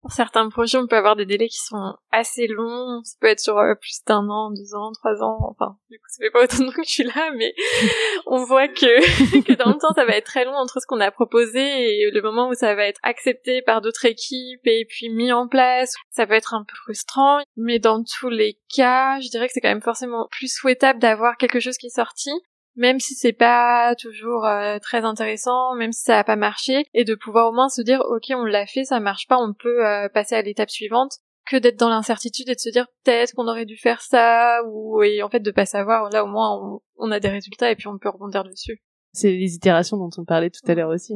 pour 0.00 0.12
certains 0.12 0.48
projets, 0.48 0.78
on 0.78 0.86
peut 0.86 0.96
avoir 0.96 1.16
des 1.16 1.26
délais 1.26 1.48
qui 1.48 1.58
sont 1.58 1.94
assez 2.12 2.46
longs. 2.46 3.02
Ça 3.02 3.16
peut 3.20 3.26
être 3.26 3.40
sur 3.40 3.58
euh, 3.58 3.74
plus 3.74 4.00
d'un 4.06 4.28
an, 4.28 4.50
deux 4.50 4.74
ans, 4.74 4.92
trois 4.92 5.22
ans. 5.22 5.38
Enfin, 5.50 5.76
du 5.90 5.98
coup, 5.98 6.04
ça 6.08 6.24
fait 6.24 6.30
pas 6.30 6.44
autant 6.44 6.58
de 6.58 6.66
temps 6.66 6.76
que 6.76 6.84
je 6.84 6.90
suis 6.90 7.04
là, 7.04 7.30
mais 7.36 7.54
on 8.26 8.44
voit 8.44 8.68
que, 8.68 9.40
que 9.42 9.52
dans 9.54 9.70
le 9.70 9.78
temps, 9.78 9.92
ça 9.94 10.04
va 10.04 10.16
être 10.16 10.26
très 10.26 10.44
long 10.44 10.54
entre 10.54 10.80
ce 10.80 10.86
qu'on 10.86 11.00
a 11.00 11.10
proposé 11.10 11.60
et 11.60 12.10
le 12.10 12.22
moment 12.22 12.48
où 12.48 12.54
ça 12.54 12.74
va 12.74 12.84
être 12.84 13.00
accepté 13.02 13.62
par 13.62 13.80
d'autres 13.80 14.04
équipes 14.04 14.66
et 14.66 14.86
puis 14.88 15.10
mis 15.10 15.32
en 15.32 15.48
place. 15.48 15.94
Ça 16.10 16.26
peut 16.26 16.34
être 16.34 16.54
un 16.54 16.64
peu 16.64 16.74
frustrant, 16.84 17.40
mais 17.56 17.78
dans 17.78 18.02
tous 18.02 18.28
les 18.28 18.58
cas, 18.74 19.18
je 19.20 19.28
dirais 19.28 19.48
que 19.48 19.52
c'est 19.52 19.60
quand 19.60 19.68
même 19.68 19.82
forcément 19.82 20.28
plus 20.30 20.52
souhaitable 20.52 21.00
d'avoir 21.00 21.36
quelque 21.36 21.60
chose 21.60 21.76
qui 21.76 21.86
est 21.86 21.96
sorti 21.96 22.30
même 22.78 23.00
si 23.00 23.14
c'est 23.14 23.32
pas 23.32 23.94
toujours 23.96 24.46
euh, 24.46 24.78
très 24.78 25.04
intéressant, 25.04 25.74
même 25.74 25.92
si 25.92 26.02
ça 26.02 26.18
a 26.18 26.24
pas 26.24 26.36
marché, 26.36 26.84
et 26.94 27.04
de 27.04 27.14
pouvoir 27.14 27.50
au 27.50 27.52
moins 27.52 27.68
se 27.68 27.82
dire 27.82 28.00
ok 28.08 28.24
on 28.30 28.44
l'a 28.44 28.66
fait, 28.66 28.84
ça 28.84 29.00
marche 29.00 29.26
pas, 29.26 29.36
on 29.36 29.52
peut 29.52 29.86
euh, 29.86 30.08
passer 30.08 30.36
à 30.36 30.42
l'étape 30.42 30.70
suivante, 30.70 31.18
que 31.50 31.56
d'être 31.56 31.78
dans 31.78 31.88
l'incertitude 31.88 32.48
et 32.48 32.54
de 32.54 32.60
se 32.60 32.70
dire 32.70 32.86
peut-être 33.04 33.34
qu'on 33.34 33.48
aurait 33.48 33.66
dû 33.66 33.76
faire 33.76 34.00
ça, 34.00 34.62
ou 34.66 35.02
et 35.02 35.22
en 35.22 35.28
fait 35.28 35.40
de 35.40 35.50
pas 35.50 35.66
savoir, 35.66 36.08
là 36.10 36.24
au 36.24 36.28
moins 36.28 36.56
on, 36.56 36.80
on 36.96 37.10
a 37.10 37.20
des 37.20 37.28
résultats 37.28 37.70
et 37.70 37.76
puis 37.76 37.88
on 37.88 37.98
peut 37.98 38.08
rebondir 38.08 38.44
dessus. 38.44 38.80
C'est 39.12 39.32
les 39.32 39.54
itérations 39.54 39.96
dont 39.96 40.10
on 40.16 40.24
parlait 40.24 40.50
tout 40.50 40.70
à 40.70 40.74
l'heure 40.74 40.90
aussi. 40.90 41.14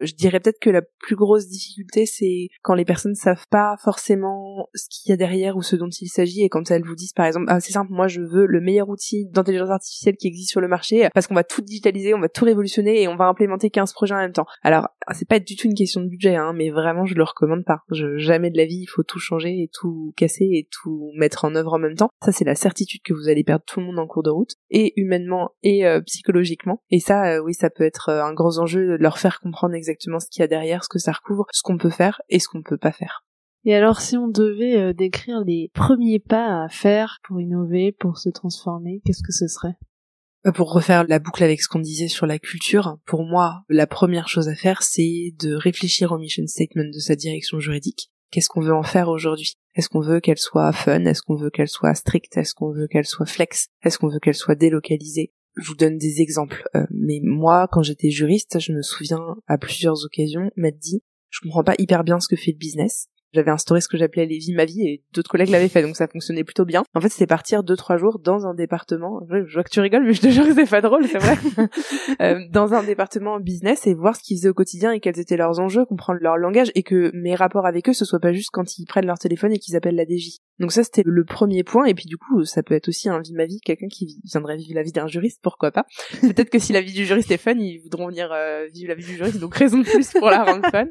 Je 0.00 0.14
dirais 0.14 0.40
peut-être 0.40 0.60
que 0.60 0.70
la 0.70 0.82
plus 0.82 1.16
grosse 1.16 1.48
difficulté, 1.48 2.06
c'est 2.06 2.48
quand 2.62 2.74
les 2.74 2.84
personnes 2.84 3.14
savent 3.14 3.46
pas 3.50 3.76
forcément 3.82 4.68
ce 4.74 4.86
qu'il 4.88 5.10
y 5.10 5.12
a 5.12 5.16
derrière 5.16 5.56
ou 5.56 5.62
ce 5.62 5.76
dont 5.76 5.88
il 5.88 6.08
s'agit 6.08 6.42
et 6.42 6.48
quand 6.48 6.70
elles 6.70 6.84
vous 6.84 6.94
disent 6.94 7.12
par 7.12 7.26
exemple, 7.26 7.46
ah 7.48 7.60
c'est 7.60 7.72
simple, 7.72 7.92
moi 7.92 8.08
je 8.08 8.20
veux 8.20 8.46
le 8.46 8.60
meilleur 8.60 8.88
outil 8.88 9.26
d'intelligence 9.26 9.70
artificielle 9.70 10.16
qui 10.16 10.26
existe 10.26 10.50
sur 10.50 10.60
le 10.60 10.68
marché 10.68 11.08
parce 11.14 11.26
qu'on 11.26 11.34
va 11.34 11.44
tout 11.44 11.60
digitaliser, 11.60 12.14
on 12.14 12.20
va 12.20 12.28
tout 12.28 12.44
révolutionner 12.44 13.02
et 13.02 13.08
on 13.08 13.16
va 13.16 13.26
implémenter 13.26 13.70
15 13.70 13.92
projets 13.92 14.14
en 14.14 14.18
même 14.18 14.32
temps. 14.32 14.46
Alors 14.62 14.88
c'est 15.12 15.28
pas 15.28 15.38
du 15.38 15.56
tout 15.56 15.66
une 15.66 15.74
question 15.74 16.00
de 16.00 16.08
budget, 16.08 16.36
hein, 16.36 16.52
mais 16.54 16.70
vraiment 16.70 17.04
je 17.04 17.14
le 17.14 17.22
recommande 17.22 17.64
pas. 17.64 17.82
Jamais 17.90 18.50
de 18.50 18.56
la 18.56 18.64
vie 18.64 18.80
il 18.82 18.86
faut 18.88 19.02
tout 19.02 19.18
changer 19.18 19.50
et 19.50 19.70
tout 19.72 20.12
casser 20.16 20.48
et 20.52 20.68
tout 20.70 21.10
mettre 21.16 21.44
en 21.44 21.54
œuvre 21.54 21.74
en 21.74 21.78
même 21.78 21.96
temps. 21.96 22.10
Ça 22.24 22.32
c'est 22.32 22.44
la 22.44 22.54
certitude 22.54 23.02
que 23.02 23.12
vous 23.12 23.28
allez 23.28 23.44
perdre 23.44 23.64
tout 23.66 23.80
le 23.80 23.86
monde 23.86 23.98
en 23.98 24.06
cours 24.06 24.22
de 24.22 24.30
route 24.30 24.54
et 24.70 24.92
humainement 24.96 25.50
et 25.62 25.86
euh, 25.86 26.00
psychologiquement. 26.02 26.82
Et 26.90 27.00
ça, 27.00 27.34
euh, 27.34 27.42
oui, 27.42 27.54
ça 27.54 27.70
peut 27.70 27.84
être 27.84 28.08
euh, 28.08 28.24
un 28.24 28.32
gros 28.32 28.58
enjeu 28.58 28.98
de 28.98 29.02
leur 29.02 29.18
faire 29.18 29.40
comprendre 29.40 29.74
exactement 29.74 29.89
exactement 29.90 30.20
ce 30.20 30.26
qu'il 30.28 30.40
y 30.40 30.44
a 30.44 30.48
derrière, 30.48 30.84
ce 30.84 30.88
que 30.88 30.98
ça 30.98 31.12
recouvre, 31.12 31.46
ce 31.52 31.62
qu'on 31.62 31.78
peut 31.78 31.90
faire 31.90 32.20
et 32.28 32.38
ce 32.38 32.48
qu'on 32.48 32.62
peut 32.62 32.78
pas 32.78 32.92
faire. 32.92 33.24
Et 33.64 33.74
alors, 33.74 34.00
si 34.00 34.16
on 34.16 34.28
devait 34.28 34.78
euh, 34.78 34.92
décrire 34.94 35.40
les 35.44 35.70
premiers 35.74 36.18
pas 36.18 36.64
à 36.64 36.68
faire 36.68 37.18
pour 37.24 37.40
innover, 37.40 37.92
pour 37.92 38.18
se 38.18 38.30
transformer, 38.30 39.02
qu'est-ce 39.04 39.22
que 39.22 39.32
ce 39.32 39.48
serait? 39.48 39.76
Bah, 40.44 40.52
pour 40.52 40.72
refaire 40.72 41.04
la 41.06 41.18
boucle 41.18 41.44
avec 41.44 41.60
ce 41.60 41.68
qu'on 41.68 41.80
disait 41.80 42.08
sur 42.08 42.26
la 42.26 42.38
culture, 42.38 42.98
pour 43.04 43.24
moi, 43.24 43.62
la 43.68 43.86
première 43.86 44.28
chose 44.28 44.48
à 44.48 44.54
faire, 44.54 44.82
c'est 44.82 45.34
de 45.38 45.54
réfléchir 45.54 46.12
au 46.12 46.18
mission 46.18 46.46
statement 46.46 46.88
de 46.90 46.98
sa 46.98 47.16
direction 47.16 47.60
juridique. 47.60 48.10
Qu'est-ce 48.30 48.48
qu'on 48.48 48.62
veut 48.62 48.74
en 48.74 48.82
faire 48.82 49.08
aujourd'hui? 49.08 49.54
Est-ce 49.74 49.88
qu'on 49.88 50.00
veut 50.00 50.20
qu'elle 50.20 50.38
soit 50.38 50.72
fun? 50.72 51.04
Est-ce 51.04 51.20
qu'on 51.20 51.34
veut 51.34 51.50
qu'elle 51.50 51.68
soit 51.68 51.94
stricte? 51.94 52.36
Est-ce 52.36 52.54
qu'on 52.54 52.72
veut 52.72 52.86
qu'elle 52.86 53.06
soit 53.06 53.26
flex? 53.26 53.66
Est-ce 53.82 53.98
qu'on 53.98 54.08
veut 54.08 54.20
qu'elle 54.20 54.34
soit 54.34 54.54
délocalisée? 54.54 55.32
Je 55.56 55.68
vous 55.68 55.74
donne 55.74 55.98
des 55.98 56.20
exemples. 56.20 56.62
Euh, 56.74 56.86
mais 56.90 57.20
moi, 57.22 57.68
quand 57.70 57.82
j'étais 57.82 58.10
juriste, 58.10 58.58
je 58.60 58.72
me 58.72 58.82
souviens 58.82 59.36
à 59.46 59.58
plusieurs 59.58 60.04
occasions 60.04 60.50
m'être 60.56 60.78
dit, 60.78 61.02
je 61.28 61.40
comprends 61.40 61.64
pas 61.64 61.74
hyper 61.78 62.04
bien 62.04 62.20
ce 62.20 62.28
que 62.28 62.36
fait 62.36 62.52
le 62.52 62.58
business. 62.58 63.08
J'avais 63.32 63.50
instauré 63.50 63.80
ce 63.80 63.88
que 63.88 63.96
j'appelais 63.96 64.26
les 64.26 64.38
vies 64.38 64.54
ma 64.54 64.64
vie 64.64 64.82
et 64.86 65.04
d'autres 65.12 65.30
collègues 65.30 65.50
l'avaient 65.50 65.68
fait 65.68 65.82
donc 65.82 65.96
ça 65.96 66.08
fonctionnait 66.08 66.44
plutôt 66.44 66.64
bien. 66.64 66.82
En 66.94 67.00
fait, 67.00 67.08
c'était 67.08 67.26
partir 67.26 67.62
deux 67.62 67.76
trois 67.76 67.96
jours 67.96 68.18
dans 68.18 68.46
un 68.46 68.54
département. 68.54 69.20
Je 69.30 69.52
vois 69.52 69.62
que 69.62 69.70
tu 69.70 69.80
rigoles, 69.80 70.04
mais 70.04 70.12
je 70.12 70.20
te 70.20 70.28
jure 70.28 70.46
que 70.46 70.54
c'est 70.54 70.68
pas 70.68 70.80
drôle, 70.80 71.06
c'est 71.06 71.18
vrai. 71.18 71.36
euh, 72.20 72.40
dans 72.50 72.74
un 72.74 72.82
département 72.82 73.38
business 73.38 73.86
et 73.86 73.94
voir 73.94 74.16
ce 74.16 74.22
qu'ils 74.22 74.36
faisaient 74.38 74.48
au 74.48 74.54
quotidien 74.54 74.92
et 74.92 75.00
quels 75.00 75.18
étaient 75.18 75.36
leurs 75.36 75.60
enjeux, 75.60 75.84
comprendre 75.84 76.20
leur 76.22 76.36
langage 76.36 76.72
et 76.74 76.82
que 76.82 77.10
mes 77.14 77.34
rapports 77.34 77.66
avec 77.66 77.88
eux 77.88 77.92
ce 77.92 78.04
soit 78.04 78.20
pas 78.20 78.32
juste 78.32 78.50
quand 78.52 78.78
ils 78.78 78.86
prennent 78.86 79.06
leur 79.06 79.18
téléphone 79.18 79.52
et 79.52 79.58
qu'ils 79.58 79.76
appellent 79.76 79.96
la 79.96 80.04
DJ. 80.04 80.38
Donc 80.58 80.72
ça 80.72 80.82
c'était 80.82 81.02
le 81.04 81.24
premier 81.24 81.62
point 81.62 81.84
et 81.84 81.94
puis 81.94 82.06
du 82.06 82.16
coup 82.16 82.44
ça 82.44 82.62
peut 82.62 82.74
être 82.74 82.88
aussi 82.88 83.08
un 83.08 83.20
vie 83.20 83.34
ma 83.34 83.46
vie, 83.46 83.60
quelqu'un 83.60 83.88
qui 83.88 84.20
viendrait 84.24 84.56
vivre 84.56 84.74
la 84.74 84.82
vie 84.82 84.92
d'un 84.92 85.06
juriste, 85.06 85.40
pourquoi 85.42 85.70
pas. 85.70 85.86
Peut-être 86.20 86.50
que 86.50 86.58
si 86.58 86.72
la 86.72 86.80
vie 86.80 86.92
du 86.92 87.06
juriste 87.06 87.30
est 87.30 87.38
fun, 87.38 87.54
ils 87.54 87.78
voudront 87.78 88.08
venir 88.08 88.30
euh, 88.32 88.66
vivre 88.72 88.88
la 88.88 88.94
vie 88.94 89.04
du 89.04 89.14
juriste, 89.14 89.38
donc 89.38 89.54
raison 89.54 89.78
de 89.78 89.84
plus 89.84 90.10
pour 90.12 90.30
la 90.30 90.44
rendre 90.44 90.68
fun. 90.70 90.86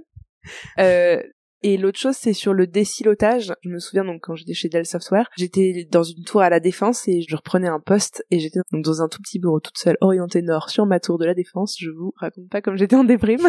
Euh, 0.79 1.21
et 1.61 1.77
l'autre 1.77 1.99
chose, 1.99 2.15
c'est 2.15 2.33
sur 2.33 2.53
le 2.53 2.67
décilotage. 2.67 3.53
Je 3.63 3.69
me 3.69 3.79
souviens 3.79 4.05
donc 4.05 4.21
quand 4.21 4.35
j'étais 4.35 4.53
chez 4.53 4.69
Dell 4.69 4.85
Software, 4.85 5.29
j'étais 5.37 5.87
dans 5.91 6.03
une 6.03 6.23
tour 6.23 6.41
à 6.41 6.49
la 6.49 6.59
défense 6.59 7.07
et 7.07 7.21
je 7.27 7.35
reprenais 7.35 7.67
un 7.67 7.81
poste 7.81 8.23
et 8.31 8.39
j'étais 8.39 8.59
donc 8.71 8.83
dans 8.83 9.01
un 9.01 9.09
tout 9.09 9.21
petit 9.21 9.39
bureau 9.39 9.59
toute 9.59 9.77
seule, 9.77 9.97
orientée 9.99 10.41
nord 10.41 10.69
sur 10.69 10.85
ma 10.85 10.99
tour 10.99 11.17
de 11.17 11.25
la 11.25 11.33
défense. 11.33 11.75
Je 11.77 11.89
vous 11.89 12.13
raconte 12.15 12.49
pas 12.49 12.61
comme 12.61 12.77
j'étais 12.77 12.95
en 12.95 13.03
déprime. 13.03 13.45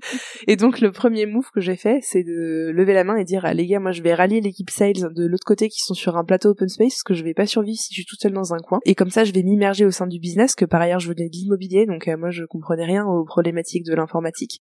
et 0.48 0.56
donc 0.56 0.80
le 0.80 0.90
premier 0.90 1.26
move 1.26 1.50
que 1.54 1.60
j'ai 1.60 1.76
fait, 1.76 2.00
c'est 2.02 2.24
de 2.24 2.70
lever 2.74 2.94
la 2.94 3.04
main 3.04 3.16
et 3.16 3.24
dire 3.24 3.44
ah, 3.44 3.54
les 3.54 3.66
gars, 3.66 3.78
moi 3.78 3.92
je 3.92 4.02
vais 4.02 4.14
rallier 4.14 4.40
l'équipe 4.40 4.70
sales 4.70 5.12
de 5.14 5.26
l'autre 5.26 5.46
côté 5.46 5.68
qui 5.68 5.80
sont 5.80 5.94
sur 5.94 6.16
un 6.16 6.24
plateau 6.24 6.50
open 6.50 6.68
space 6.68 6.94
parce 6.94 7.02
que 7.04 7.14
je 7.14 7.22
vais 7.22 7.34
pas 7.34 7.46
survivre 7.46 7.78
si 7.78 7.94
je 7.94 8.00
suis 8.00 8.06
toute 8.06 8.20
seule 8.20 8.32
dans 8.32 8.54
un 8.54 8.58
coin. 8.58 8.80
Et 8.84 8.96
comme 8.96 9.10
ça, 9.10 9.24
je 9.24 9.32
vais 9.32 9.42
m'immerger 9.44 9.84
au 9.84 9.92
sein 9.92 10.08
du 10.08 10.18
business 10.18 10.56
que 10.56 10.64
par 10.64 10.80
ailleurs 10.80 11.00
je 11.00 11.08
venais 11.08 11.28
de 11.28 11.34
l'immobilier, 11.34 11.86
donc 11.86 12.08
euh, 12.08 12.16
moi 12.16 12.30
je 12.30 12.44
comprenais 12.44 12.84
rien 12.84 13.06
aux 13.06 13.24
problématiques 13.24 13.84
de 13.84 13.94
l'informatique. 13.94 14.62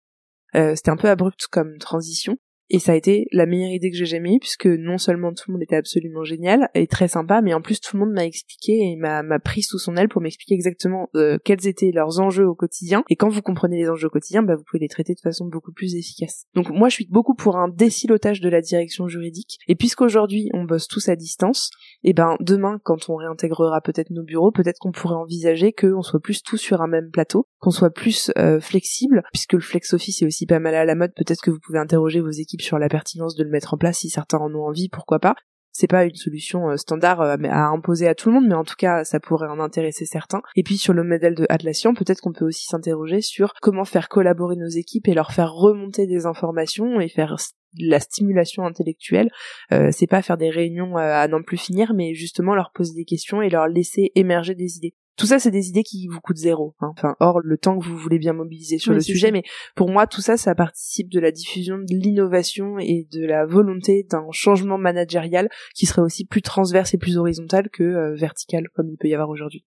Euh, 0.56 0.74
c'était 0.76 0.92
un 0.92 0.98
peu 0.98 1.10
abrupt 1.10 1.48
comme 1.52 1.78
transition, 1.80 2.38
et 2.70 2.80
ça 2.80 2.94
a 2.94 2.96
été 2.96 3.28
la 3.32 3.46
meilleure 3.46 3.72
idée 3.72 3.92
que 3.92 3.98
j'ai 3.98 4.06
jamais 4.06 4.36
eue, 4.36 4.40
puisque 4.40 4.66
non 4.66 4.98
seulement 4.98 5.34
tout 5.34 5.44
le 5.48 5.54
monde 5.54 5.64
était 5.64 5.76
absolument 5.76 6.24
génial 6.24 6.70
et 6.74 6.88
très 6.88 7.08
sympa, 7.08 7.42
mais 7.42 7.54
en 7.54 7.62
plus 7.62 7.80
tout 7.80 7.96
le 7.96 8.06
monde 8.06 8.14
m'a 8.14 8.26
expliqué 8.26 8.74
et 8.74 8.96
m'a, 8.96 9.24
pris 9.40 9.62
sous 9.62 9.78
son 9.78 9.96
aile 9.96 10.10
pour 10.10 10.22
m'expliquer 10.22 10.56
exactement 10.56 11.10
euh, 11.16 11.38
quels 11.44 11.68
étaient 11.68 11.92
leurs 11.94 12.20
enjeux 12.20 12.48
au 12.48 12.56
quotidien. 12.56 13.04
Et 13.10 13.16
quand 13.16 13.30
vous 13.30 13.42
comprenez 13.42 13.78
les 13.78 13.90
enjeux 13.90 14.08
au 14.08 14.12
quotidien, 14.12 14.42
bah, 14.42 14.56
vous 14.56 14.64
pouvez 14.64 14.80
les 14.80 14.88
traiter 14.88 15.14
de 15.14 15.20
façon 15.20 15.46
beaucoup 15.46 15.72
plus 15.72 15.96
efficace. 15.96 16.46
Donc 16.56 16.70
moi, 16.70 16.90
je 16.90 16.96
suis 16.96 17.08
beaucoup 17.10 17.36
pour 17.36 17.58
un 17.58 17.68
décilotage 17.68 18.42
de 18.42 18.50
la 18.50 18.62
direction 18.62 19.08
juridique. 19.08 19.60
Et 19.68 19.76
puisqu'aujourd'hui, 19.76 20.50
on 20.54 20.64
bosse 20.64 20.88
tous 20.88 21.10
à 21.10 21.16
distance, 21.16 21.70
et 22.04 22.14
ben 22.14 22.36
demain, 22.40 22.80
quand 22.84 23.10
on 23.10 23.16
réintégrera 23.16 23.82
peut-être 23.82 24.10
nos 24.10 24.24
bureaux, 24.24 24.52
peut-être 24.52 24.80
qu'on 24.80 24.92
pourrait 24.92 25.16
envisager 25.16 25.74
qu'on 25.74 26.02
soit 26.02 26.20
plus 26.20 26.42
tous 26.42 26.58
sur 26.58 26.82
un 26.82 26.88
même 26.88 27.10
plateau, 27.12 27.48
qu'on 27.60 27.72
soit 27.72 27.92
plus 27.92 28.32
euh, 28.38 28.60
flexible, 28.60 29.24
puisque 29.34 29.54
le 29.54 29.60
flex 29.60 29.94
office 29.94 30.22
est 30.22 30.26
aussi 30.26 30.46
pas 30.46 30.60
mal 30.60 30.76
à 30.76 30.86
la 30.86 30.96
mode. 30.96 31.14
Peut-être 31.16 31.42
que 31.42 31.52
vous 31.52 31.60
pouvez 31.60 31.80
interroger 31.80 32.22
vos 32.22 32.30
équipes 32.30 32.55
sur 32.62 32.80
la 32.80 32.90
pertinence 32.90 33.36
de 33.36 33.44
le 33.44 33.50
mettre 33.50 33.74
en 33.74 33.78
place 33.78 34.00
si 34.00 34.10
certains 34.10 34.38
en 34.38 34.54
ont 34.54 34.66
envie, 34.66 34.90
pourquoi 34.90 35.20
pas. 35.20 35.36
C'est 35.78 35.88
pas 35.88 36.06
une 36.06 36.16
solution 36.16 36.70
euh, 36.70 36.78
standard 36.78 37.20
euh, 37.20 37.36
à 37.50 37.66
imposer 37.66 38.08
à 38.08 38.16
tout 38.16 38.30
le 38.30 38.36
monde, 38.36 38.48
mais 38.48 38.56
en 38.56 38.64
tout 38.64 38.78
cas, 38.78 39.04
ça 39.04 39.20
pourrait 39.20 39.50
en 39.50 39.60
intéresser 39.60 40.06
certains. 40.06 40.42
Et 40.56 40.64
puis 40.64 40.78
sur 40.78 40.94
le 40.94 41.04
modèle 41.04 41.36
de 41.36 41.46
Atlassian, 41.50 41.94
peut-être 41.94 42.22
qu'on 42.22 42.32
peut 42.32 42.46
aussi 42.46 42.66
s'interroger 42.66 43.20
sur 43.20 43.54
comment 43.62 43.84
faire 43.84 44.08
collaborer 44.08 44.56
nos 44.56 44.70
équipes 44.70 45.10
et 45.10 45.14
leur 45.14 45.34
faire 45.34 45.52
remonter 45.52 46.08
des 46.08 46.26
informations 46.26 47.02
et 47.02 47.10
faire 47.10 47.36
la 47.78 48.00
stimulation 48.00 48.66
intellectuelle. 48.66 49.30
Euh, 49.74 49.90
c'est 49.92 50.08
pas 50.08 50.22
faire 50.22 50.38
des 50.38 50.50
réunions 50.50 50.96
à 50.96 51.28
n'en 51.28 51.42
plus 51.42 51.58
finir, 51.58 51.94
mais 51.94 52.14
justement 52.14 52.56
leur 52.56 52.72
poser 52.72 52.94
des 52.94 53.04
questions 53.04 53.42
et 53.42 53.50
leur 53.50 53.68
laisser 53.68 54.14
émerger 54.16 54.56
des 54.56 54.78
idées. 54.78 54.96
Tout 55.18 55.26
ça, 55.26 55.40
c'est 55.40 55.52
des 55.52 55.70
idées 55.70 55.84
qui 55.84 56.08
vous 56.08 56.20
coûtent 56.20 56.38
zéro. 56.38 56.76
Hein. 56.80 56.92
Enfin, 56.98 57.16
hors 57.20 57.40
le 57.40 57.58
temps 57.58 57.78
que 57.80 57.86
vous 57.86 57.98
voulez 57.98 58.20
bien 58.20 58.34
mobiliser 58.34 58.78
sur 58.78 58.94
le 58.94 59.00
sujet, 59.00 59.32
mais 59.32 59.44
pour 59.76 59.90
moi, 59.90 60.08
tout 60.08 60.22
ça, 60.22 60.38
ça 60.38 60.56
participe 60.56 61.10
de 61.10 61.20
la 61.20 61.32
diffusion 61.32 61.78
de 61.78 61.96
l'innovation 61.96 62.80
et 62.80 63.08
de 63.12 63.26
la 63.26 63.46
volonté 63.46 64.06
d'un 64.10 64.26
changement 64.32 64.78
managérial 64.78 65.50
qui 65.74 65.86
serait 65.86 66.02
aussi 66.02 66.26
plus 66.26 66.42
transverse 66.42 66.94
et 66.94 66.98
plus 66.98 67.18
horizontal 67.18 67.70
que 67.70 67.84
euh, 67.84 68.16
vertical, 68.16 68.68
comme 68.74 68.90
il 68.90 68.98
peut 68.98 69.08
y 69.08 69.14
avoir 69.14 69.30
aujourd'hui. 69.30 69.66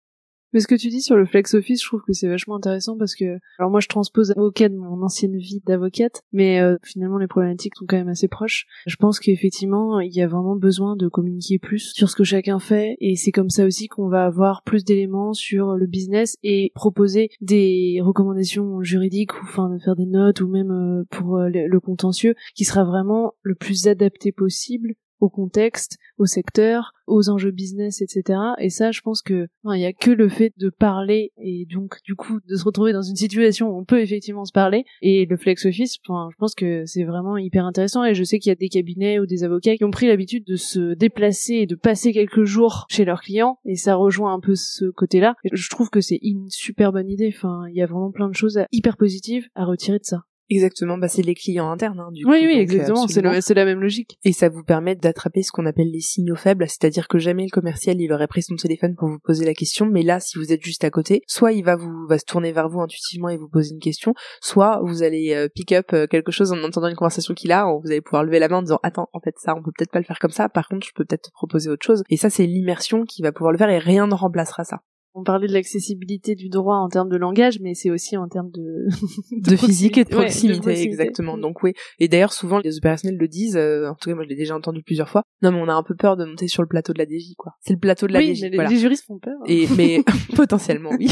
Mais 0.58 0.62
ce 0.62 0.68
que 0.68 0.74
tu 0.74 0.88
dis 0.88 1.04
sur 1.04 1.16
le 1.16 1.28
flex 1.28 1.54
office, 1.54 1.84
je 1.84 1.88
trouve 1.88 2.02
que 2.02 2.14
c'est 2.14 2.28
vachement 2.28 2.56
intéressant 2.56 2.98
parce 2.98 3.14
que, 3.14 3.38
alors 3.60 3.70
moi 3.70 3.80
je 3.80 3.88
transpose 3.88 4.32
avocat 4.32 4.70
de 4.70 4.76
mon 4.76 5.04
ancienne 5.04 5.38
vie 5.38 5.62
d'avocate, 5.68 6.24
mais 6.32 6.60
euh, 6.60 6.78
finalement 6.84 7.20
les 7.20 7.28
problématiques 7.28 7.76
sont 7.76 7.86
quand 7.88 7.98
même 7.98 8.08
assez 8.08 8.28
proches. 8.28 8.66
Je 8.88 8.96
pense 8.96 9.20
qu'effectivement 9.20 10.00
il 10.00 10.12
y 10.12 10.24
a 10.24 10.28
vraiment 10.28 10.56
besoin 10.56 10.96
de 10.96 11.10
communiquer 11.10 11.60
plus 11.60 11.92
sur 11.94 12.10
ce 12.10 12.16
que 12.16 12.24
chacun 12.24 12.58
fait 12.58 12.98
et 13.02 13.16
c'est 13.16 13.32
comme 13.32 13.52
ça 13.52 13.66
aussi 13.66 13.88
qu'on 13.88 14.10
va 14.10 14.26
avoir 14.26 14.64
plus 14.64 14.84
d'éléments 14.84 15.34
sur 15.34 15.76
le 15.76 15.86
business 15.86 16.38
et 16.42 16.72
proposer 16.74 17.30
des 17.40 18.00
recommandations 18.02 18.82
juridiques 18.82 19.36
ou 19.36 19.44
enfin 19.44 19.70
de 19.70 19.78
faire 19.78 19.96
des 19.96 20.08
notes 20.08 20.42
ou 20.42 20.48
même 20.48 20.72
euh, 20.72 21.04
pour 21.12 21.38
euh, 21.38 21.50
le 21.54 21.80
contentieux 21.80 22.34
qui 22.56 22.66
sera 22.66 22.84
vraiment 22.84 23.36
le 23.44 23.54
plus 23.54 23.88
adapté 23.88 24.32
possible 24.32 24.96
au 25.20 25.30
contexte, 25.30 25.98
au 26.18 26.26
secteur, 26.26 26.94
aux 27.08 27.30
enjeux 27.30 27.52
business, 27.52 28.02
etc. 28.02 28.40
Et 28.60 28.70
ça, 28.70 28.92
je 28.92 29.02
pense 29.02 29.22
que 29.22 29.48
il 29.66 29.80
y 29.80 29.86
a 29.86 29.94
que 29.94 30.12
le 30.12 30.30
fait 30.30 30.54
de 30.58 30.70
parler 30.70 31.32
et 31.38 31.66
donc 31.72 31.98
du 32.04 32.16
coup 32.16 32.40
de 32.48 32.56
se 32.56 32.64
retrouver 32.64 32.94
dans 32.94 33.02
une 33.02 33.16
situation 33.16 33.70
où 33.70 33.80
on 33.80 33.86
peut 33.86 34.02
effectivement 34.02 34.46
se 34.46 34.52
parler. 34.52 34.86
Et 35.02 35.26
le 35.26 35.38
flex 35.38 35.66
office, 35.66 35.98
enfin, 36.08 36.30
je 36.32 36.36
pense 36.38 36.54
que 36.54 36.86
c'est 36.86 37.04
vraiment 37.04 37.38
hyper 37.38 37.66
intéressant. 37.66 38.04
Et 38.04 38.14
je 38.14 38.24
sais 38.24 38.40
qu'il 38.40 38.50
y 38.50 38.52
a 38.52 38.56
des 38.56 38.70
cabinets 38.70 39.20
ou 39.20 39.26
des 39.26 39.44
avocats 39.44 39.76
qui 39.78 39.84
ont 39.84 39.92
pris 39.92 40.08
l'habitude 40.08 40.46
de 40.46 40.56
se 40.56 40.94
déplacer 40.94 41.56
et 41.56 41.66
de 41.66 41.76
passer 41.76 42.14
quelques 42.14 42.44
jours 42.44 42.86
chez 42.90 43.06
leurs 43.06 43.22
clients. 43.22 43.60
Et 43.66 43.76
ça 43.76 43.96
rejoint 43.96 44.34
un 44.34 44.40
peu 44.40 44.56
ce 44.56 44.86
côté-là. 44.86 45.36
je 45.52 45.70
trouve 45.70 45.90
que 45.90 46.02
c'est 46.02 46.20
une 46.22 46.50
super 46.50 46.92
bonne 46.92 47.10
idée. 47.10 47.34
Enfin, 47.36 47.66
il 47.70 47.76
y 47.76 47.82
a 47.82 47.88
vraiment 47.88 48.12
plein 48.12 48.30
de 48.30 48.36
choses 48.36 48.60
hyper 48.72 48.98
positives 48.98 49.48
à 49.56 49.66
retirer 49.66 50.00
de 50.00 50.06
ça. 50.06 50.24
Exactement, 50.50 50.98
bah 50.98 51.08
c'est 51.08 51.22
les 51.22 51.36
clients 51.36 51.70
internes 51.70 52.00
hein, 52.00 52.10
du 52.12 52.26
oui, 52.26 52.40
Oui, 52.46 52.54
exactement, 52.58 53.08
c'est 53.08 53.54
la 53.54 53.66
même 53.66 53.82
logique. 53.82 54.18
Et 54.24 54.32
ça 54.32 54.50
vous 54.50 54.64
permet 54.64 54.96
d'attraper 54.96 55.44
ce 55.44 55.52
qu'on 55.52 55.66
appelle 55.66 55.92
les 55.92 56.00
signaux 56.00 56.36
faibles, 56.36 56.66
c'est-à-dire 56.68 57.08
que 57.08 57.18
jamais 57.18 57.44
le 57.44 57.50
commercial 57.50 58.00
il 58.00 58.12
aurait 58.14 58.28
pris 58.28 58.44
son 58.44 58.56
téléphone 58.56 58.96
pour 58.96 59.10
vous 59.10 59.20
poser 59.20 59.46
la 59.46 59.54
question, 59.54 59.86
mais 59.86 60.04
là 60.04 60.20
si 60.20 60.38
vous 60.38 60.54
êtes 60.54 60.64
juste 60.64 60.84
à 60.84 60.90
côté, 60.90 61.22
soit 61.28 61.52
il 61.52 61.64
va 61.64 61.76
vous 61.76 62.08
va 62.08 62.18
se 62.18 62.26
tourner 62.26 62.52
vers 62.54 62.70
vous 62.70 62.80
intuitivement 62.80 63.30
et 63.30 63.38
vous 63.38 63.50
poser 63.50 63.72
une 63.74 63.80
question, 63.80 64.14
soit 64.42 64.80
vous 64.84 65.04
allez 65.04 65.34
euh, 65.34 65.50
pick 65.54 65.74
up 65.74 65.88
euh, 65.94 66.08
quelque 66.08 66.32
chose 66.32 66.52
en 66.54 66.64
entendant 66.64 66.88
une 66.88 66.96
conversation 66.96 67.34
qu'il 67.34 67.52
a, 67.52 67.66
vous 67.66 67.92
allez 67.92 68.02
pouvoir 68.02 68.24
lever 68.24 68.40
la 68.40 68.48
main 68.48 68.58
en 68.58 68.62
disant 68.62 68.80
attends 68.84 69.10
en 69.14 69.20
fait 69.20 69.36
ça 69.38 69.54
on 69.56 69.62
peut 69.62 69.72
peut-être 69.78 69.92
pas 69.92 70.00
le 70.00 70.06
faire 70.06 70.20
comme 70.20 70.32
ça, 70.32 70.48
par 70.48 70.68
contre 70.68 70.88
je 70.88 70.92
peux 70.96 71.04
peut-être 71.04 71.30
te 71.30 71.32
proposer 71.32 71.70
autre 71.70 71.86
chose. 71.86 72.04
Et 72.10 72.18
ça 72.18 72.30
c'est 72.30 72.46
l'immersion 72.46 73.04
qui 73.04 73.22
va 73.22 73.32
pouvoir 73.32 73.52
le 73.52 73.58
faire 73.58 73.70
et 73.70 73.80
rien 73.80 74.08
ne 74.08 74.14
remplacera 74.14 74.64
ça 74.64 74.80
on 75.18 75.24
parlait 75.24 75.48
de 75.48 75.54
l'accessibilité 75.54 76.36
du 76.36 76.48
droit 76.48 76.76
en 76.76 76.90
termes 76.90 77.10
de 77.10 77.18
langage, 77.18 77.60
mais 77.60 77.74
c'est 77.74 77.90
aussi 77.90 78.18
en 78.18 78.28
termes 78.28 78.52
de 78.52 78.86
de, 79.50 79.56
physique 79.56 79.98
et 79.98 80.04
de 80.04 80.10
proximité, 80.10 80.80
exactement. 80.84 81.40
Donc 81.40 81.64
oui. 81.64 81.74
Et 81.98 82.08
d'ailleurs, 82.08 82.34
souvent 82.34 82.60
les 82.60 82.78
opérationnels 82.78 83.18
le 83.18 83.28
disent. 83.28 83.58
Euh, 83.58 83.90
en 83.90 83.96
tout 83.96 84.10
cas, 84.10 84.16
moi, 84.16 84.24
je 84.26 84.30
l'ai 84.30 84.36
déjà 84.36 84.56
entendu 84.56 84.84
plusieurs 84.84 85.10
fois. 85.10 85.24
Non, 85.42 85.52
mais 85.52 85.60
on 85.60 85.68
a 85.68 85.74
un 85.74 85.82
peu 85.82 85.96
peur 85.96 86.18
de 86.18 86.26
monter 86.26 86.48
sur 86.48 86.62
le 86.62 86.68
plateau 86.68 86.94
de 86.94 87.00
la 87.00 87.06
DJ, 87.06 87.34
quoi. 87.36 87.54
C'est 87.62 87.74
le 87.74 87.80
plateau 87.80 88.06
de 88.06 88.14
la 88.14 88.20
oui, 88.20 88.36
DJ. 88.36 88.44
Mais 88.52 88.68
les, 88.68 88.78
juristes 88.78 89.06
font 89.06 89.18
peur. 89.18 89.34
Hein. 89.42 89.46
Et 89.48 89.68
mais 89.76 90.04
potentiellement, 90.36 90.92
oui. 90.98 91.10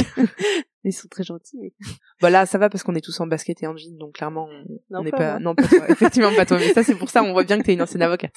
Ils 0.84 0.94
sont 0.94 1.08
très 1.08 1.24
gentils. 1.24 1.58
Mais... 1.60 1.74
Voilà, 2.20 2.46
ça 2.46 2.60
va 2.60 2.70
parce 2.70 2.84
qu'on 2.84 2.94
est 2.94 3.04
tous 3.04 3.20
en 3.20 3.26
basket 3.26 3.64
et 3.64 3.68
en 3.68 3.76
jean, 3.76 3.98
donc 3.98 4.14
clairement, 4.14 4.48
on 4.92 5.04
n'est 5.04 5.10
pas. 5.10 5.40
Non, 5.40 5.56
pas 5.56 5.68
toi. 5.68 5.90
Effectivement, 5.90 6.30
pas 6.36 6.46
toi. 6.46 6.58
Mais 6.60 6.74
ça, 6.74 6.84
c'est 6.84 6.96
pour 6.96 7.10
ça, 7.10 7.24
on 7.24 7.34
voit 7.34 7.44
bien 7.44 7.58
que 7.58 7.64
t'es 7.64 7.74
une 7.74 7.82
ancienne 7.82 8.04
avocate. 8.04 8.36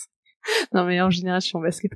Non, 0.72 0.86
mais 0.86 0.98
en 1.02 1.10
général, 1.10 1.42
je 1.42 1.48
suis 1.48 1.56
en 1.58 1.60
basket. 1.60 1.92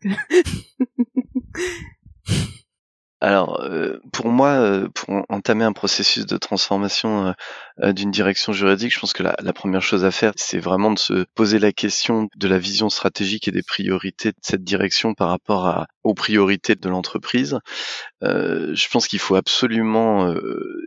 Alors, 3.24 3.60
euh, 3.60 4.00
pour 4.12 4.26
moi, 4.30 4.48
euh, 4.60 4.88
pour 4.92 5.24
entamer 5.28 5.62
un 5.64 5.72
processus 5.72 6.26
de 6.26 6.36
transformation 6.36 7.32
euh, 7.80 7.92
d'une 7.92 8.10
direction 8.10 8.52
juridique, 8.52 8.92
je 8.92 8.98
pense 8.98 9.12
que 9.12 9.22
la, 9.22 9.36
la 9.40 9.52
première 9.52 9.80
chose 9.80 10.04
à 10.04 10.10
faire, 10.10 10.32
c'est 10.36 10.58
vraiment 10.58 10.90
de 10.90 10.98
se 10.98 11.24
poser 11.36 11.60
la 11.60 11.70
question 11.70 12.28
de 12.36 12.48
la 12.48 12.58
vision 12.58 12.88
stratégique 12.90 13.46
et 13.46 13.52
des 13.52 13.62
priorités 13.62 14.30
de 14.32 14.36
cette 14.42 14.64
direction 14.64 15.14
par 15.14 15.28
rapport 15.28 15.68
à, 15.68 15.86
aux 16.04 16.14
priorités 16.14 16.74
de 16.74 16.88
l'entreprise. 16.88 17.58
je 18.22 18.88
pense 18.88 19.08
qu'il 19.08 19.18
faut 19.18 19.36
absolument 19.36 20.34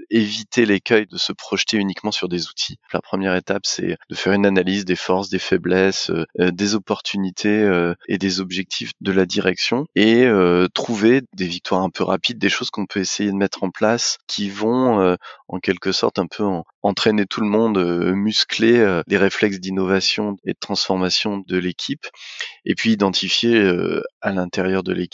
éviter 0.09 0.65
l'écueil 0.65 1.05
de 1.07 1.17
se 1.17 1.33
projeter 1.33 1.77
uniquement 1.77 2.11
sur 2.11 2.29
des 2.29 2.47
outils. 2.47 2.77
La 2.93 3.01
première 3.01 3.35
étape, 3.35 3.65
c'est 3.65 3.97
de 4.09 4.15
faire 4.15 4.33
une 4.33 4.45
analyse 4.45 4.85
des 4.85 4.95
forces, 4.95 5.29
des 5.29 5.39
faiblesses, 5.39 6.11
des 6.37 6.75
opportunités 6.75 7.69
et 8.07 8.17
des 8.17 8.39
objectifs 8.39 8.91
de 9.01 9.11
la 9.11 9.25
direction 9.25 9.85
et 9.95 10.27
trouver 10.73 11.21
des 11.33 11.47
victoires 11.47 11.81
un 11.81 11.89
peu 11.89 12.03
rapides 12.03 12.39
des 12.39 12.49
choses 12.49 12.69
qu'on 12.69 12.85
peut 12.85 12.99
essayer 12.99 13.31
de 13.31 13.35
mettre 13.35 13.63
en 13.63 13.69
place 13.69 14.17
qui 14.27 14.49
vont 14.49 14.99
euh, 14.99 15.15
en 15.47 15.59
quelque 15.59 15.91
sorte 15.91 16.19
un 16.19 16.27
peu 16.27 16.43
en, 16.43 16.63
entraîner 16.81 17.25
tout 17.25 17.41
le 17.41 17.47
monde, 17.47 17.77
muscler 18.13 19.01
les 19.07 19.17
réflexes 19.17 19.59
d'innovation 19.59 20.35
et 20.45 20.53
de 20.53 20.57
transformation 20.59 21.39
de 21.39 21.57
l'équipe, 21.57 22.05
et 22.63 22.75
puis 22.75 22.91
identifier 22.91 23.59
à 24.21 24.31
l'intérieur 24.31 24.83
de 24.83 24.93
l'équipe 24.93 25.04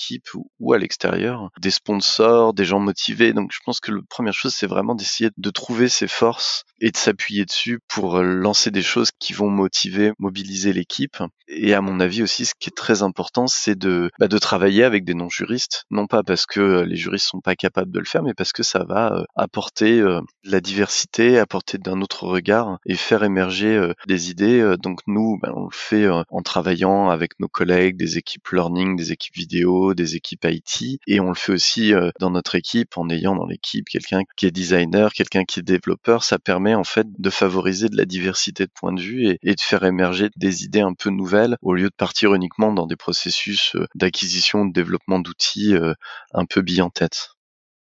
ou, 0.60 0.74
à 0.74 0.78
l'extérieur 0.78 1.50
des 1.60 1.72
sponsors, 1.72 2.54
des 2.54 2.66
gens 2.66 2.80
motivés. 2.80 3.34
Donc 3.34 3.52
je 3.52 3.60
pense 3.66 3.80
que 3.80 3.92
la 3.92 4.02
première 4.10 4.34
chose, 4.34 4.54
c'est 4.54 4.68
vraiment 4.68 4.96
d'essayer 4.96 5.30
de 5.36 5.50
trouver 5.50 5.90
ses 5.90 6.08
forces 6.08 6.64
et 6.80 6.92
de 6.92 6.98
s'appuyer 6.98 7.46
dessus 7.46 7.80
pour 7.88 8.22
lancer 8.22 8.72
des 8.72 8.82
choses 8.82 9.12
qui 9.20 9.34
vont 9.34 9.50
motiver, 9.50 10.14
mobiliser 10.20 10.74
l'équipe. 10.74 11.18
Et 11.48 11.74
à 11.74 11.82
mon 11.82 12.00
avis 12.00 12.24
aussi, 12.24 12.46
ce 12.46 12.54
qui 12.58 12.70
est 12.70 12.76
très 12.76 13.04
important, 13.04 13.48
c'est 13.48 13.78
de, 13.78 14.10
bah, 14.20 14.28
de 14.28 14.38
travailler 14.38 14.84
avec 14.84 15.04
des 15.04 15.14
non-juristes, 15.14 15.86
non 15.92 16.08
pas 16.08 16.24
parce 16.24 16.46
que 16.46 16.82
les 16.82 16.96
juristes 16.96 17.28
sont 17.28 17.42
pas 17.42 17.56
capables 17.56 17.92
de 17.92 18.00
le 18.00 18.06
faire, 18.06 18.24
mais 18.24 18.34
parce 18.34 18.54
que 18.54 18.64
ça 18.64 18.84
va 18.84 19.26
apporter 19.36 20.02
la 20.44 20.62
diversité, 20.62 21.38
apporter 21.38 21.78
d'un 21.78 22.02
autre 22.02 22.24
regard 22.24 22.80
et 22.86 22.96
faire 22.96 23.24
émerger 23.24 23.92
des 24.08 24.32
idées. 24.32 24.76
Donc 24.82 25.00
nous, 25.08 25.38
bah, 25.42 25.52
on 25.56 25.66
le 25.66 25.70
fait 25.72 26.08
en 26.08 26.42
travaillant 26.42 27.10
avec 27.10 27.40
nos 27.40 27.48
collègues 27.48 27.98
des 27.98 28.18
équipes 28.18 28.48
learning, 28.50 28.96
des 28.96 29.12
équipes 29.12 29.36
vidéo, 29.36 29.81
des 29.96 30.16
équipes 30.16 30.46
IT, 30.46 31.00
et 31.08 31.20
on 31.20 31.30
le 31.30 31.36
fait 31.36 31.54
aussi 31.54 31.94
dans 32.20 32.32
notre 32.32 32.56
équipe 32.56 32.98
en 32.98 33.10
ayant 33.10 33.36
dans 33.36 33.46
l'équipe 33.46 33.86
quelqu'un 33.90 34.22
qui 34.36 34.46
est 34.46 34.52
designer, 34.52 35.14
quelqu'un 35.14 35.44
qui 35.44 35.60
est 35.60 35.64
développeur. 35.64 36.24
Ça 36.24 36.40
permet 36.40 36.76
en 36.76 36.84
fait 36.84 37.08
de 37.18 37.30
favoriser 37.30 37.90
de 37.90 37.98
la 37.98 38.06
diversité 38.06 38.66
de 38.66 38.72
points 38.74 38.94
de 38.94 39.02
vue 39.02 39.38
et, 39.42 39.56
de 39.56 39.62
faire 39.62 39.84
émerger 39.84 40.30
des 40.36 40.64
idées 40.64 40.82
un 40.82 40.94
peu 40.94 41.10
nouvelles 41.10 41.58
au 41.62 41.74
lieu 41.74 41.90
de 41.90 41.96
partir 41.96 42.34
uniquement 42.34 42.74
dans 42.74 42.88
des 42.88 42.96
processus 42.96 43.76
d'acquisition, 43.96 44.66
de 44.66 44.74
développement 44.74 45.20
d'outils 45.20 45.76
un 46.34 46.46
peu 46.46 46.62
billes 46.62 46.82
en 46.82 46.90
tête. 46.90 47.30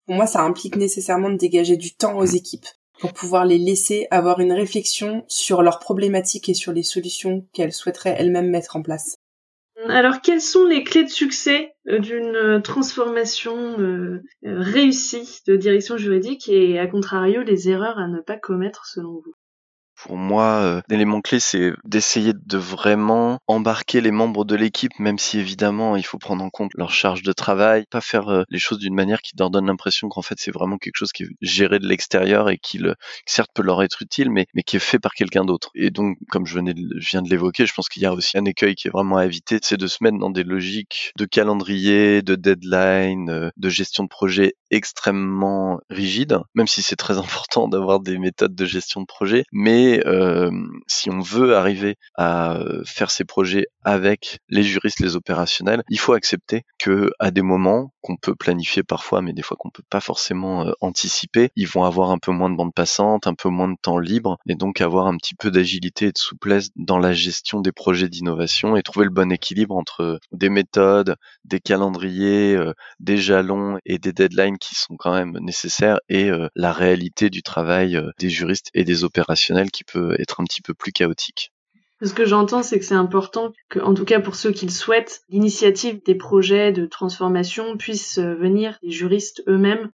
Pour 0.05 0.15
moi, 0.15 0.25
ça 0.25 0.41
implique 0.41 0.75
nécessairement 0.75 1.29
de 1.29 1.37
dégager 1.37 1.77
du 1.77 1.93
temps 1.93 2.17
aux 2.17 2.25
équipes 2.25 2.65
pour 2.99 3.13
pouvoir 3.13 3.45
les 3.45 3.59
laisser 3.59 4.07
avoir 4.11 4.39
une 4.39 4.51
réflexion 4.51 5.23
sur 5.27 5.61
leurs 5.61 5.77
problématiques 5.77 6.49
et 6.49 6.55
sur 6.55 6.73
les 6.73 6.81
solutions 6.81 7.45
qu'elles 7.53 7.73
souhaiteraient 7.73 8.15
elles-mêmes 8.17 8.49
mettre 8.49 8.75
en 8.75 8.81
place. 8.81 9.18
Alors, 9.87 10.21
quelles 10.21 10.41
sont 10.41 10.65
les 10.65 10.83
clés 10.83 11.05
de 11.05 11.09
succès 11.09 11.73
euh, 11.87 11.99
d'une 11.99 12.35
euh, 12.35 12.59
transformation 12.59 13.79
euh, 13.79 14.21
réussie 14.43 15.41
de 15.47 15.55
direction 15.55 15.95
juridique 15.95 16.49
et, 16.49 16.77
à 16.79 16.87
contrario, 16.87 17.43
les 17.43 17.69
erreurs 17.69 17.97
à 17.97 18.07
ne 18.07 18.19
pas 18.19 18.37
commettre 18.37 18.85
selon 18.85 19.21
vous? 19.23 19.33
Pour 20.03 20.17
moi, 20.17 20.61
euh, 20.61 20.81
l'élément 20.89 21.21
clé, 21.21 21.39
c'est 21.39 21.73
d'essayer 21.83 22.33
de 22.33 22.57
vraiment 22.57 23.39
embarquer 23.47 24.01
les 24.01 24.11
membres 24.11 24.45
de 24.45 24.55
l'équipe, 24.55 24.97
même 24.97 25.17
si 25.17 25.39
évidemment 25.39 25.95
il 25.97 26.05
faut 26.05 26.17
prendre 26.17 26.43
en 26.43 26.49
compte 26.49 26.71
leur 26.75 26.91
charge 26.91 27.21
de 27.21 27.33
travail, 27.33 27.85
pas 27.89 28.01
faire 28.01 28.29
euh, 28.29 28.43
les 28.49 28.59
choses 28.59 28.79
d'une 28.79 28.93
manière 28.93 29.21
qui 29.21 29.33
leur 29.37 29.49
donne 29.49 29.67
l'impression 29.67 30.07
qu'en 30.07 30.21
fait 30.21 30.35
c'est 30.37 30.51
vraiment 30.51 30.77
quelque 30.77 30.95
chose 30.95 31.11
qui 31.11 31.23
est 31.23 31.29
géré 31.41 31.79
de 31.79 31.87
l'extérieur 31.87 32.49
et 32.49 32.57
qui, 32.57 32.77
le, 32.77 32.95
certes 33.25 33.51
peut 33.53 33.63
leur 33.63 33.83
être 33.83 34.01
utile, 34.01 34.29
mais, 34.29 34.45
qui 34.65 34.77
est 34.77 34.79
fait 34.79 34.99
par 34.99 35.13
quelqu'un 35.13 35.43
d'autre. 35.43 35.69
Et 35.75 35.89
donc, 35.89 36.17
comme 36.29 36.45
je, 36.45 36.55
venais 36.55 36.73
je 36.75 37.09
viens 37.09 37.21
de 37.21 37.29
l'évoquer, 37.29 37.65
je 37.65 37.73
pense 37.73 37.89
qu'il 37.89 38.03
y 38.03 38.05
a 38.05 38.13
aussi 38.13 38.37
un 38.37 38.45
écueil 38.45 38.75
qui 38.75 38.87
est 38.87 38.91
vraiment 38.91 39.17
à 39.17 39.25
éviter, 39.25 39.59
c'est 39.61 39.77
de 39.77 39.87
se 39.87 40.03
mettre 40.03 40.17
dans 40.17 40.29
des 40.29 40.43
logiques 40.43 41.11
de 41.17 41.25
calendrier, 41.25 42.21
de 42.21 42.35
deadline, 42.35 43.29
euh, 43.29 43.49
de 43.57 43.69
gestion 43.69 44.03
de 44.03 44.09
projet 44.09 44.53
extrêmement 44.71 45.79
rigides, 45.89 46.39
même 46.55 46.67
si 46.67 46.81
c'est 46.81 46.95
très 46.95 47.17
important 47.17 47.67
d'avoir 47.67 47.99
des 47.99 48.17
méthodes 48.17 48.55
de 48.55 48.65
gestion 48.65 49.01
de 49.01 49.05
projet, 49.05 49.43
mais 49.51 50.05
euh, 50.05 50.51
si 50.87 51.09
on 51.09 51.19
veut 51.19 51.55
arriver 51.55 51.95
à 52.15 52.57
euh, 52.57 52.83
faire 52.85 53.11
ces 53.11 53.25
projets 53.25 53.67
avec 53.83 54.39
les 54.49 54.63
juristes, 54.63 54.99
les 54.99 55.15
opérationnels, 55.15 55.83
il 55.89 55.99
faut 55.99 56.13
accepter 56.13 56.63
que 56.77 57.11
à 57.19 57.31
des 57.31 57.41
moments 57.41 57.93
qu'on 58.01 58.17
peut 58.17 58.35
planifier 58.35 58.83
parfois, 58.83 59.21
mais 59.21 59.33
des 59.33 59.41
fois 59.41 59.57
qu'on 59.59 59.69
peut 59.69 59.83
pas 59.89 59.99
forcément 59.99 60.67
euh, 60.67 60.71
anticiper, 60.81 61.49
ils 61.55 61.67
vont 61.67 61.83
avoir 61.83 62.11
un 62.11 62.17
peu 62.17 62.31
moins 62.31 62.49
de 62.49 62.55
bande 62.55 62.73
passante, 62.73 63.27
un 63.27 63.33
peu 63.33 63.49
moins 63.49 63.69
de 63.69 63.77
temps 63.81 63.99
libre, 63.99 64.37
et 64.47 64.55
donc 64.55 64.81
avoir 64.81 65.07
un 65.07 65.17
petit 65.17 65.35
peu 65.35 65.51
d'agilité 65.51 66.07
et 66.07 66.11
de 66.11 66.17
souplesse 66.17 66.69
dans 66.75 66.99
la 66.99 67.13
gestion 67.13 67.61
des 67.61 67.71
projets 67.71 68.09
d'innovation 68.09 68.75
et 68.75 68.83
trouver 68.83 69.05
le 69.05 69.11
bon 69.11 69.31
équilibre 69.31 69.75
entre 69.75 70.19
des 70.31 70.49
méthodes, 70.49 71.15
des 71.45 71.59
calendriers, 71.59 72.57
des 72.99 73.17
jalons 73.17 73.77
et 73.85 73.97
des 73.97 74.13
deadlines 74.13 74.58
qui 74.59 74.75
sont 74.75 74.95
quand 74.97 75.13
même 75.13 75.37
nécessaires 75.41 75.99
et 76.09 76.29
la 76.55 76.71
réalité 76.71 77.29
du 77.29 77.41
travail 77.41 77.99
des 78.19 78.29
juristes 78.29 78.69
et 78.73 78.83
des 78.83 79.03
opérationnels 79.03 79.71
qui 79.71 79.83
peut 79.83 80.15
être 80.19 80.41
un 80.41 80.43
petit 80.43 80.61
peu 80.61 80.73
plus 80.73 80.91
chaotique. 80.91 81.51
Ce 82.01 82.13
que 82.13 82.25
j'entends, 82.25 82.63
c'est 82.63 82.79
que 82.79 82.85
c'est 82.85 82.95
important 82.95 83.51
que, 83.69 83.79
en 83.79 83.93
tout 83.93 84.05
cas 84.05 84.21
pour 84.21 84.35
ceux 84.35 84.51
qui 84.51 84.65
le 84.65 84.71
souhaitent, 84.71 85.21
l'initiative 85.29 86.01
des 86.05 86.15
projets 86.15 86.71
de 86.71 86.85
transformation 86.85 87.75
puisse 87.77 88.19
venir 88.19 88.77
des 88.81 88.91
juristes 88.91 89.43
eux-mêmes 89.47 89.89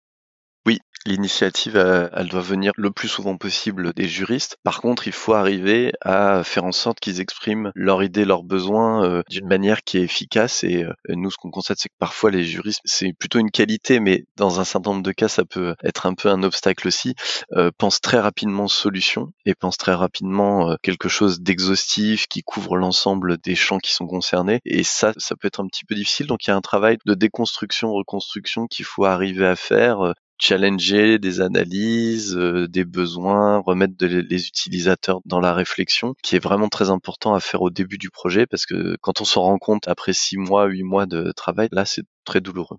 L'initiative, 1.07 1.75
elle 1.75 2.29
doit 2.29 2.41
venir 2.41 2.71
le 2.77 2.89
plus 2.89 3.07
souvent 3.07 3.37
possible 3.37 3.93
des 3.93 4.07
juristes. 4.07 4.57
Par 4.63 4.81
contre, 4.81 5.07
il 5.07 5.13
faut 5.13 5.33
arriver 5.33 5.93
à 6.01 6.43
faire 6.43 6.65
en 6.65 6.71
sorte 6.71 6.99
qu'ils 6.99 7.21
expriment 7.21 7.71
leurs 7.75 8.01
idées, 8.01 8.25
leurs 8.25 8.41
besoins 8.41 9.03
euh, 9.03 9.21
d'une 9.29 9.47
manière 9.47 9.83
qui 9.83 9.99
est 9.99 10.01
efficace. 10.01 10.63
Et 10.63 10.83
euh, 10.83 10.93
nous, 11.09 11.29
ce 11.29 11.37
qu'on 11.37 11.51
constate, 11.51 11.77
c'est 11.79 11.89
que 11.89 11.95
parfois 11.99 12.31
les 12.31 12.43
juristes, 12.43 12.81
c'est 12.85 13.13
plutôt 13.13 13.37
une 13.37 13.51
qualité, 13.51 13.99
mais 13.99 14.25
dans 14.35 14.59
un 14.59 14.63
certain 14.63 14.91
nombre 14.91 15.03
de 15.03 15.11
cas, 15.11 15.27
ça 15.27 15.45
peut 15.45 15.75
être 15.83 16.07
un 16.07 16.15
peu 16.15 16.29
un 16.29 16.41
obstacle 16.41 16.87
aussi. 16.87 17.13
Euh, 17.53 17.69
pensent 17.77 18.01
très 18.01 18.19
rapidement 18.19 18.67
solution 18.67 19.31
et 19.45 19.53
pensent 19.53 19.77
très 19.77 19.93
rapidement 19.93 20.71
euh, 20.71 20.75
quelque 20.81 21.07
chose 21.07 21.39
d'exhaustif 21.39 22.25
qui 22.27 22.41
couvre 22.41 22.77
l'ensemble 22.77 23.37
des 23.37 23.55
champs 23.55 23.77
qui 23.77 23.93
sont 23.93 24.07
concernés. 24.07 24.59
Et 24.65 24.83
ça, 24.83 25.13
ça 25.17 25.35
peut 25.35 25.47
être 25.47 25.59
un 25.59 25.67
petit 25.67 25.85
peu 25.85 25.93
difficile. 25.93 26.25
Donc 26.25 26.47
il 26.47 26.49
y 26.49 26.53
a 26.53 26.55
un 26.55 26.61
travail 26.61 26.97
de 27.05 27.13
déconstruction, 27.13 27.93
reconstruction 27.93 28.65
qu'il 28.65 28.85
faut 28.85 29.05
arriver 29.05 29.45
à 29.45 29.55
faire 29.55 30.15
challenger 30.37 31.19
des 31.19 31.41
analyses, 31.41 32.35
euh, 32.35 32.67
des 32.67 32.85
besoins, 32.85 33.59
remettre 33.59 33.93
les 34.05 34.47
utilisateurs 34.47 35.21
dans 35.25 35.39
la 35.39 35.53
réflexion, 35.53 36.13
qui 36.23 36.35
est 36.35 36.43
vraiment 36.43 36.69
très 36.69 36.89
important 36.89 37.33
à 37.33 37.39
faire 37.39 37.61
au 37.61 37.69
début 37.69 37.97
du 37.97 38.09
projet, 38.09 38.45
parce 38.45 38.65
que 38.65 38.97
quand 39.01 39.21
on 39.21 39.25
s'en 39.25 39.43
rend 39.43 39.57
compte 39.57 39.87
après 39.87 40.13
six 40.13 40.37
mois, 40.37 40.65
huit 40.65 40.83
mois 40.83 41.05
de 41.05 41.31
travail, 41.31 41.69
là, 41.71 41.85
c'est 41.85 42.03
très 42.25 42.41
douloureux. 42.41 42.77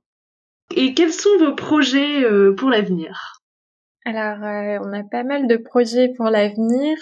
Et 0.74 0.94
quels 0.94 1.12
sont 1.12 1.36
vos 1.38 1.54
projets 1.54 2.24
euh, 2.24 2.54
pour 2.54 2.70
l'avenir? 2.70 3.40
Alors, 4.04 4.44
euh, 4.44 4.78
on 4.84 4.92
a 4.92 5.02
pas 5.02 5.24
mal 5.24 5.46
de 5.46 5.56
projets 5.56 6.12
pour 6.16 6.26
l'avenir. 6.26 6.96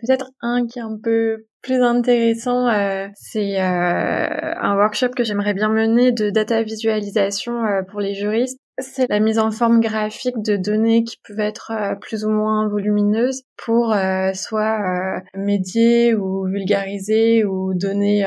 Peut-être 0.00 0.30
un 0.40 0.66
qui 0.66 0.78
est 0.78 0.82
un 0.82 0.98
peu 1.02 1.46
plus 1.62 1.82
intéressant, 1.82 2.68
c'est 3.14 3.58
un 3.58 4.74
workshop 4.76 5.10
que 5.10 5.24
j'aimerais 5.24 5.52
bien 5.52 5.68
mener 5.68 6.10
de 6.10 6.30
data 6.30 6.62
visualisation 6.62 7.64
pour 7.90 8.00
les 8.00 8.14
juristes 8.14 8.58
c'est 8.80 9.08
la 9.08 9.20
mise 9.20 9.38
en 9.38 9.50
forme 9.50 9.80
graphique 9.80 10.40
de 10.42 10.56
données 10.56 11.04
qui 11.04 11.18
peuvent 11.26 11.40
être 11.40 11.72
euh, 11.72 11.94
plus 11.94 12.24
ou 12.24 12.30
moins 12.30 12.68
volumineuses 12.68 13.42
pour 13.56 13.92
euh, 13.92 14.32
soit 14.32 14.80
euh, 14.80 15.20
médier 15.34 16.14
ou 16.14 16.46
vulgariser 16.46 17.44
ou 17.44 17.74
donner 17.74 18.24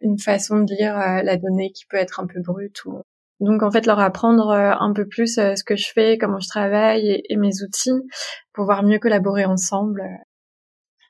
une 0.00 0.18
façon 0.18 0.60
de 0.60 0.74
lire 0.74 0.96
la 0.96 1.36
donnée 1.36 1.70
qui 1.72 1.86
peut 1.86 1.96
être 1.96 2.20
un 2.20 2.26
peu 2.26 2.40
brute 2.40 2.84
ou 2.84 3.02
donc 3.40 3.62
en 3.62 3.70
fait 3.70 3.86
leur 3.86 3.98
apprendre 3.98 4.50
un 4.50 4.92
peu 4.92 5.06
plus 5.06 5.34
ce 5.34 5.64
que 5.64 5.76
je 5.76 5.88
fais, 5.92 6.18
comment 6.18 6.40
je 6.40 6.48
travaille 6.48 7.22
et 7.28 7.36
mes 7.36 7.62
outils 7.62 7.90
pour 8.52 8.64
pouvoir 8.64 8.82
mieux 8.82 8.98
collaborer 8.98 9.44
ensemble 9.44 10.02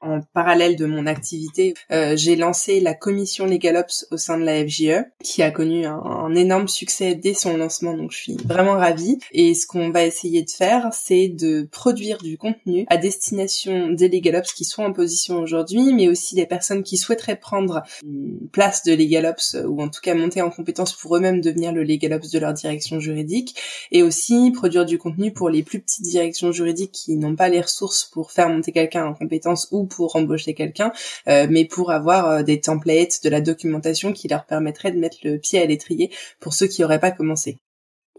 en 0.04 0.20
parallèle 0.32 0.76
de 0.76 0.86
mon 0.86 1.06
activité, 1.06 1.74
euh, 1.90 2.16
j'ai 2.16 2.36
lancé 2.36 2.80
la 2.80 2.94
commission 2.94 3.46
LegalOps 3.46 4.06
au 4.10 4.16
sein 4.16 4.38
de 4.38 4.44
la 4.44 4.64
FGE, 4.64 5.04
qui 5.22 5.42
a 5.42 5.50
connu 5.50 5.86
un, 5.86 6.34
énorme 6.34 6.68
succès 6.68 7.14
dès 7.14 7.34
son 7.34 7.56
lancement, 7.56 7.96
donc 7.96 8.12
je 8.12 8.18
suis 8.18 8.36
vraiment 8.44 8.74
ravie. 8.74 9.18
Et 9.32 9.54
ce 9.54 9.66
qu'on 9.66 9.90
va 9.90 10.04
essayer 10.04 10.42
de 10.42 10.50
faire, 10.50 10.90
c'est 10.92 11.28
de 11.28 11.68
produire 11.70 12.18
du 12.18 12.36
contenu 12.36 12.86
à 12.88 12.96
destination 12.96 13.90
des 13.90 14.08
LegalOps 14.08 14.52
qui 14.54 14.64
sont 14.64 14.82
en 14.82 14.92
position 14.92 15.38
aujourd'hui, 15.38 15.92
mais 15.92 16.08
aussi 16.08 16.34
des 16.34 16.46
personnes 16.46 16.82
qui 16.82 16.96
souhaiteraient 16.96 17.36
prendre 17.36 17.82
une 18.04 18.48
place 18.52 18.82
de 18.82 18.92
LegalOps, 18.92 19.56
ou 19.66 19.80
en 19.80 19.88
tout 19.88 20.00
cas 20.02 20.14
monter 20.14 20.42
en 20.42 20.50
compétence 20.50 20.92
pour 20.92 21.16
eux-mêmes 21.16 21.40
devenir 21.40 21.72
le 21.72 21.82
LegalOps 21.82 22.30
de 22.32 22.38
leur 22.38 22.52
direction 22.52 23.00
juridique, 23.00 23.56
et 23.92 24.02
aussi 24.02 24.50
produire 24.50 24.84
du 24.84 24.98
contenu 24.98 25.32
pour 25.32 25.48
les 25.48 25.62
plus 25.62 25.80
petites 25.80 26.04
directions 26.04 26.52
juridiques 26.52 26.92
qui 26.92 27.16
n'ont 27.16 27.36
pas 27.36 27.48
les 27.48 27.60
ressources 27.60 28.04
pour 28.04 28.32
faire 28.32 28.48
monter 28.48 28.72
quelqu'un 28.72 29.06
en 29.06 29.14
compétence 29.14 29.68
ou 29.70 29.84
embaucher 30.14 30.54
quelqu'un, 30.54 30.92
euh, 31.28 31.46
mais 31.48 31.64
pour 31.64 31.90
avoir 31.90 32.28
euh, 32.28 32.42
des 32.42 32.60
templates, 32.60 33.22
de 33.22 33.28
la 33.30 33.40
documentation 33.40 34.12
qui 34.12 34.28
leur 34.28 34.46
permettrait 34.46 34.92
de 34.92 34.98
mettre 34.98 35.18
le 35.24 35.38
pied 35.38 35.60
à 35.60 35.66
l'étrier 35.66 36.10
pour 36.40 36.54
ceux 36.54 36.66
qui 36.66 36.82
n'auraient 36.82 37.00
pas 37.00 37.10
commencé. 37.10 37.56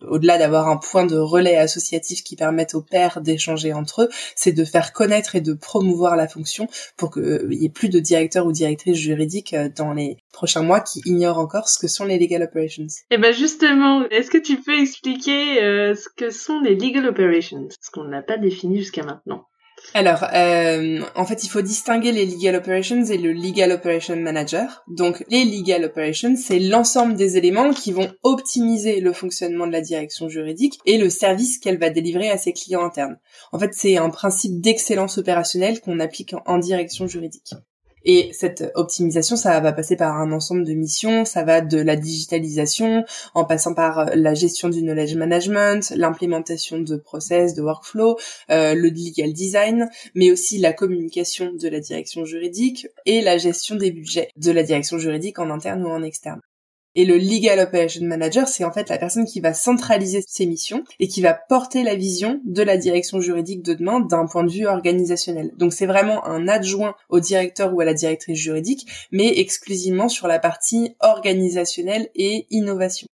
Au-delà 0.01 0.37
d'avoir 0.37 0.67
un 0.67 0.75
point 0.75 1.05
de 1.05 1.15
relais 1.15 1.55
associatif 1.55 2.21
qui 2.21 2.35
permette 2.35 2.75
aux 2.75 2.81
pairs 2.81 3.21
d'échanger 3.21 3.71
entre 3.71 4.03
eux, 4.03 4.09
c'est 4.35 4.51
de 4.51 4.65
faire 4.65 4.91
connaître 4.91 5.35
et 5.35 5.41
de 5.41 5.53
promouvoir 5.53 6.17
la 6.17 6.27
fonction 6.27 6.67
pour 6.97 7.13
qu'il 7.13 7.23
euh, 7.23 7.47
y 7.51 7.65
ait 7.65 7.69
plus 7.69 7.87
de 7.87 7.99
directeurs 7.99 8.45
ou 8.45 8.51
directrices 8.51 8.97
juridiques 8.97 9.55
dans 9.77 9.93
les 9.93 10.17
prochains 10.33 10.63
mois 10.63 10.81
qui 10.81 11.01
ignorent 11.05 11.39
encore 11.39 11.69
ce 11.69 11.79
que 11.79 11.87
sont 11.87 12.03
les 12.03 12.19
legal 12.19 12.43
operations. 12.43 12.83
Et 12.83 13.15
eh 13.15 13.17
ben 13.17 13.33
justement, 13.33 14.05
est-ce 14.09 14.29
que 14.29 14.37
tu 14.37 14.57
peux 14.57 14.77
expliquer 14.77 15.55
ce 15.95 16.09
que 16.17 16.29
sont 16.29 16.59
les 16.59 16.75
legal 16.75 17.07
operations, 17.07 17.69
ce 17.79 17.89
qu'on 17.89 18.03
n'a 18.03 18.21
pas 18.21 18.37
défini 18.37 18.79
jusqu'à 18.79 19.03
maintenant 19.03 19.45
alors, 19.93 20.25
euh, 20.33 21.01
en 21.15 21.25
fait, 21.25 21.43
il 21.43 21.49
faut 21.49 21.61
distinguer 21.61 22.11
les 22.11 22.25
legal 22.25 22.55
operations 22.55 23.03
et 23.05 23.17
le 23.17 23.31
legal 23.31 23.71
operation 23.71 24.15
manager. 24.15 24.83
Donc, 24.87 25.23
les 25.29 25.45
legal 25.45 25.85
operations, 25.85 26.35
c'est 26.35 26.59
l'ensemble 26.59 27.15
des 27.15 27.37
éléments 27.37 27.71
qui 27.71 27.91
vont 27.91 28.11
optimiser 28.23 28.99
le 28.99 29.13
fonctionnement 29.13 29.67
de 29.67 29.71
la 29.71 29.81
direction 29.81 30.27
juridique 30.27 30.79
et 30.85 30.97
le 30.97 31.09
service 31.09 31.59
qu'elle 31.59 31.79
va 31.79 31.89
délivrer 31.89 32.29
à 32.29 32.37
ses 32.37 32.53
clients 32.53 32.83
internes. 32.83 33.17
En 33.51 33.59
fait, 33.59 33.73
c'est 33.73 33.97
un 33.97 34.09
principe 34.09 34.59
d'excellence 34.59 35.17
opérationnelle 35.17 35.79
qu'on 35.81 35.99
applique 35.99 36.35
en 36.45 36.57
direction 36.57 37.07
juridique. 37.07 37.53
Et 38.05 38.29
cette 38.33 38.71
optimisation, 38.75 39.35
ça 39.35 39.59
va 39.59 39.73
passer 39.73 39.95
par 39.95 40.15
un 40.17 40.31
ensemble 40.31 40.63
de 40.63 40.73
missions, 40.73 41.25
ça 41.25 41.43
va 41.43 41.61
de 41.61 41.79
la 41.79 41.95
digitalisation, 41.95 43.03
en 43.33 43.45
passant 43.45 43.73
par 43.73 43.99
euh, 43.99 44.05
la 44.15 44.33
gestion 44.33 44.69
du 44.69 44.81
knowledge 44.81 45.15
management, 45.15 45.91
l'implémentation 45.95 46.79
de 46.79 46.95
process, 46.97 47.55
de 47.55 47.61
workflow, 47.61 48.17
euh, 48.51 48.75
le 48.75 48.89
legal 48.89 49.33
design, 49.33 49.89
mais 50.13 50.31
aussi 50.31 50.59
la 50.59 50.73
communication 50.73 51.51
de 51.53 51.67
la 51.67 51.79
direction 51.79 52.25
juridique 52.25 52.87
et 53.05 53.21
la 53.21 53.37
gestion 53.37 53.75
des 53.75 53.91
budgets 53.91 54.29
de 54.37 54.51
la 54.51 54.63
direction 54.63 54.97
juridique 54.97 55.39
en 55.39 55.49
interne 55.49 55.83
ou 55.85 55.89
en 55.89 56.03
externe. 56.03 56.41
Et 56.95 57.05
le 57.05 57.17
Legal 57.17 57.59
Operation 57.59 58.05
Manager, 58.05 58.47
c'est 58.47 58.63
en 58.63 58.71
fait 58.71 58.89
la 58.89 58.97
personne 58.97 59.25
qui 59.25 59.41
va 59.41 59.53
centraliser 59.53 60.23
ses 60.25 60.45
missions 60.45 60.83
et 60.99 61.07
qui 61.07 61.21
va 61.21 61.33
porter 61.33 61.83
la 61.83 61.95
vision 61.95 62.39
de 62.45 62.63
la 62.63 62.77
direction 62.77 63.19
juridique 63.19 63.63
de 63.63 63.73
demain 63.73 63.99
d'un 63.99 64.25
point 64.25 64.43
de 64.43 64.51
vue 64.51 64.65
organisationnel. 64.65 65.51
Donc 65.57 65.73
c'est 65.73 65.85
vraiment 65.85 66.25
un 66.25 66.47
adjoint 66.47 66.95
au 67.09 67.19
directeur 67.19 67.73
ou 67.73 67.81
à 67.81 67.85
la 67.85 67.93
directrice 67.93 68.39
juridique, 68.39 68.87
mais 69.11 69.39
exclusivement 69.39 70.07
sur 70.09 70.27
la 70.27 70.39
partie 70.39 70.95
organisationnelle 71.01 72.09
et 72.15 72.47
innovation. 72.49 73.07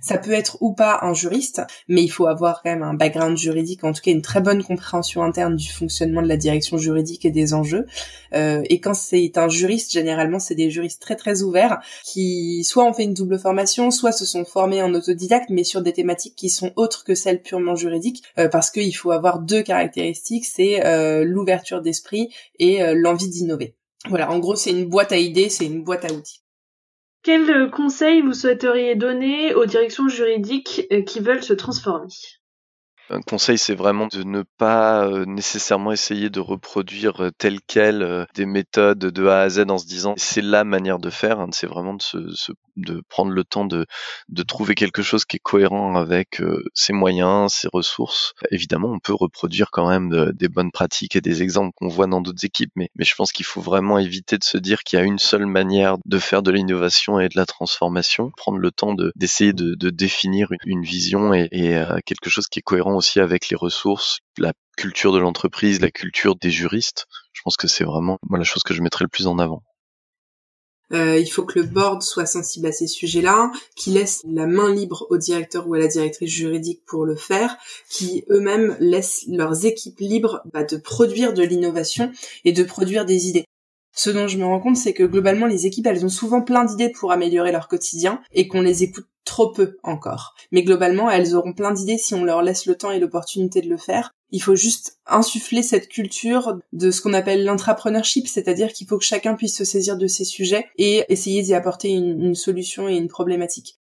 Ça 0.00 0.18
peut 0.18 0.32
être 0.32 0.58
ou 0.60 0.72
pas 0.72 0.98
un 1.02 1.14
juriste, 1.14 1.62
mais 1.88 2.02
il 2.02 2.08
faut 2.08 2.26
avoir 2.26 2.62
quand 2.62 2.70
même 2.70 2.82
un 2.82 2.94
background 2.94 3.36
juridique, 3.36 3.82
en 3.84 3.92
tout 3.92 4.02
cas 4.02 4.10
une 4.10 4.22
très 4.22 4.40
bonne 4.40 4.62
compréhension 4.62 5.22
interne 5.22 5.56
du 5.56 5.70
fonctionnement 5.70 6.22
de 6.22 6.28
la 6.28 6.36
direction 6.36 6.76
juridique 6.76 7.24
et 7.24 7.30
des 7.30 7.54
enjeux. 7.54 7.86
Euh, 8.34 8.62
et 8.68 8.80
quand 8.80 8.94
c'est 8.94 9.38
un 9.38 9.48
juriste, 9.48 9.92
généralement 9.92 10.38
c'est 10.38 10.54
des 10.54 10.70
juristes 10.70 11.00
très 11.00 11.16
très 11.16 11.42
ouverts 11.42 11.80
qui 12.04 12.62
soit 12.64 12.84
ont 12.84 12.92
fait 12.92 13.04
une 13.04 13.14
double 13.14 13.38
formation, 13.38 13.90
soit 13.90 14.12
se 14.12 14.26
sont 14.26 14.44
formés 14.44 14.82
en 14.82 14.92
autodidacte, 14.94 15.50
mais 15.50 15.64
sur 15.64 15.82
des 15.82 15.92
thématiques 15.92 16.36
qui 16.36 16.50
sont 16.50 16.72
autres 16.76 17.04
que 17.04 17.14
celles 17.14 17.42
purement 17.42 17.74
juridiques, 17.74 18.22
euh, 18.38 18.48
parce 18.48 18.70
qu'il 18.70 18.94
faut 18.94 19.12
avoir 19.12 19.40
deux 19.40 19.62
caractéristiques, 19.62 20.44
c'est 20.44 20.84
euh, 20.84 21.24
l'ouverture 21.24 21.80
d'esprit 21.80 22.28
et 22.58 22.80
l'envie 22.94 23.28
d'innover. 23.28 23.74
Voilà, 24.08 24.30
en 24.30 24.38
gros 24.38 24.56
c'est 24.56 24.70
une 24.70 24.86
boîte 24.86 25.12
à 25.12 25.16
idées, 25.16 25.48
c'est 25.48 25.66
une 25.66 25.82
boîte 25.82 26.04
à 26.04 26.12
outils. 26.12 26.45
Quel 27.26 27.72
conseil 27.72 28.22
vous 28.22 28.34
souhaiteriez 28.34 28.94
donner 28.94 29.52
aux 29.52 29.66
directions 29.66 30.08
juridiques 30.08 30.86
euh, 30.92 31.02
qui 31.02 31.18
veulent 31.18 31.42
se 31.42 31.54
transformer? 31.54 32.06
Un 33.10 33.20
conseil, 33.20 33.58
c'est 33.58 33.74
vraiment 33.74 34.06
de 34.06 34.22
ne 34.22 34.44
pas 34.58 35.08
euh, 35.08 35.24
nécessairement 35.24 35.90
essayer 35.90 36.30
de 36.30 36.38
reproduire 36.38 37.24
euh, 37.24 37.30
tel 37.36 37.58
quel 37.66 38.02
euh, 38.02 38.26
des 38.36 38.46
méthodes 38.46 39.00
de 39.00 39.26
A 39.26 39.40
à 39.40 39.48
Z 39.48 39.64
en 39.68 39.78
se 39.78 39.88
disant 39.88 40.14
c'est 40.16 40.40
la 40.40 40.62
manière 40.62 41.00
de 41.00 41.10
faire. 41.10 41.40
Hein. 41.40 41.48
c'est 41.50 41.66
vraiment 41.66 41.94
de, 41.94 42.02
se, 42.02 42.52
de 42.76 43.02
prendre 43.08 43.32
le 43.32 43.44
temps 43.44 43.64
de, 43.64 43.86
de 44.28 44.42
trouver 44.42 44.74
quelque 44.74 45.02
chose 45.02 45.24
qui 45.24 45.36
est 45.36 45.40
cohérent 45.40 45.96
avec 45.96 46.42
ses 46.74 46.92
moyens, 46.92 47.52
ses 47.52 47.68
ressources. 47.72 48.34
Évidemment, 48.50 48.90
on 48.92 48.98
peut 48.98 49.14
reproduire 49.14 49.70
quand 49.70 49.88
même 49.88 50.32
des 50.32 50.48
bonnes 50.48 50.72
pratiques 50.72 51.16
et 51.16 51.20
des 51.20 51.42
exemples 51.42 51.72
qu'on 51.76 51.88
voit 51.88 52.06
dans 52.06 52.20
d'autres 52.20 52.44
équipes, 52.44 52.72
mais, 52.76 52.90
mais 52.96 53.04
je 53.04 53.14
pense 53.14 53.32
qu'il 53.32 53.46
faut 53.46 53.60
vraiment 53.60 53.98
éviter 53.98 54.38
de 54.38 54.44
se 54.44 54.58
dire 54.58 54.82
qu'il 54.82 54.98
y 54.98 55.02
a 55.02 55.04
une 55.04 55.18
seule 55.18 55.46
manière 55.46 55.96
de 56.04 56.18
faire 56.18 56.42
de 56.42 56.50
l'innovation 56.50 57.20
et 57.20 57.28
de 57.28 57.36
la 57.36 57.46
transformation. 57.46 58.30
Prendre 58.36 58.58
le 58.58 58.70
temps 58.70 58.94
d'essayer 59.14 59.52
de, 59.52 59.74
de, 59.74 59.90
définir 59.90 60.48
une, 60.64 60.82
vision 60.82 61.34
et, 61.34 61.48
et 61.52 61.82
quelque 62.04 62.30
chose 62.30 62.48
qui 62.48 62.60
est 62.60 62.62
cohérent 62.62 62.94
aussi 62.94 63.20
avec 63.20 63.48
les 63.48 63.56
ressources, 63.56 64.20
la 64.38 64.52
culture 64.76 65.12
de 65.12 65.18
l'entreprise, 65.18 65.80
la 65.80 65.90
culture 65.90 66.36
des 66.36 66.50
juristes. 66.50 67.06
Je 67.32 67.40
pense 67.42 67.56
que 67.56 67.68
c'est 67.68 67.84
vraiment 67.84 68.18
moi 68.28 68.38
la 68.38 68.44
chose 68.44 68.62
que 68.62 68.74
je 68.74 68.82
mettrais 68.82 69.04
le 69.04 69.08
plus 69.08 69.26
en 69.26 69.38
avant. 69.38 69.62
Euh, 70.92 71.18
il 71.18 71.26
faut 71.26 71.44
que 71.44 71.58
le 71.58 71.66
board 71.66 72.02
soit 72.02 72.26
sensible 72.26 72.66
à 72.66 72.72
ces 72.72 72.86
sujets-là, 72.86 73.50
qui 73.74 73.90
laisse 73.90 74.22
la 74.28 74.46
main 74.46 74.72
libre 74.72 75.06
au 75.10 75.16
directeur 75.16 75.68
ou 75.68 75.74
à 75.74 75.78
la 75.78 75.88
directrice 75.88 76.30
juridique 76.30 76.82
pour 76.86 77.04
le 77.04 77.16
faire, 77.16 77.56
qui 77.90 78.24
eux-mêmes 78.30 78.76
laissent 78.80 79.24
leurs 79.28 79.66
équipes 79.66 79.98
libres 79.98 80.42
bah, 80.52 80.64
de 80.64 80.76
produire 80.76 81.32
de 81.32 81.42
l'innovation 81.42 82.12
et 82.44 82.52
de 82.52 82.62
produire 82.62 83.04
des 83.04 83.28
idées. 83.28 83.44
Ce 83.92 84.10
dont 84.10 84.28
je 84.28 84.36
me 84.36 84.44
rends 84.44 84.60
compte, 84.60 84.76
c'est 84.76 84.92
que 84.92 85.04
globalement, 85.04 85.46
les 85.46 85.66
équipes, 85.66 85.86
elles 85.86 86.04
ont 86.04 86.10
souvent 86.10 86.42
plein 86.42 86.64
d'idées 86.64 86.90
pour 86.90 87.12
améliorer 87.12 87.50
leur 87.50 87.66
quotidien 87.66 88.20
et 88.32 88.46
qu'on 88.46 88.60
les 88.60 88.82
écoute 88.82 89.06
trop 89.26 89.50
peu 89.50 89.76
encore. 89.82 90.34
Mais 90.52 90.62
globalement, 90.62 91.10
elles 91.10 91.34
auront 91.34 91.52
plein 91.52 91.72
d'idées 91.72 91.98
si 91.98 92.14
on 92.14 92.24
leur 92.24 92.40
laisse 92.40 92.64
le 92.64 92.76
temps 92.76 92.92
et 92.92 92.98
l'opportunité 92.98 93.60
de 93.60 93.68
le 93.68 93.76
faire. 93.76 94.14
Il 94.30 94.40
faut 94.40 94.56
juste 94.56 94.98
insuffler 95.06 95.62
cette 95.62 95.88
culture 95.88 96.58
de 96.72 96.90
ce 96.90 97.02
qu'on 97.02 97.12
appelle 97.12 97.44
l'intrapreneurship, 97.44 98.26
c'est-à-dire 98.26 98.72
qu'il 98.72 98.86
faut 98.86 98.98
que 98.98 99.04
chacun 99.04 99.34
puisse 99.34 99.56
se 99.56 99.64
saisir 99.64 99.98
de 99.98 100.06
ces 100.06 100.24
sujets 100.24 100.66
et 100.78 101.04
essayer 101.08 101.42
d'y 101.42 101.54
apporter 101.54 101.90
une, 101.90 102.34
solution 102.34 102.88
et 102.88 102.96
une 102.96 103.08
problématique 103.08 103.78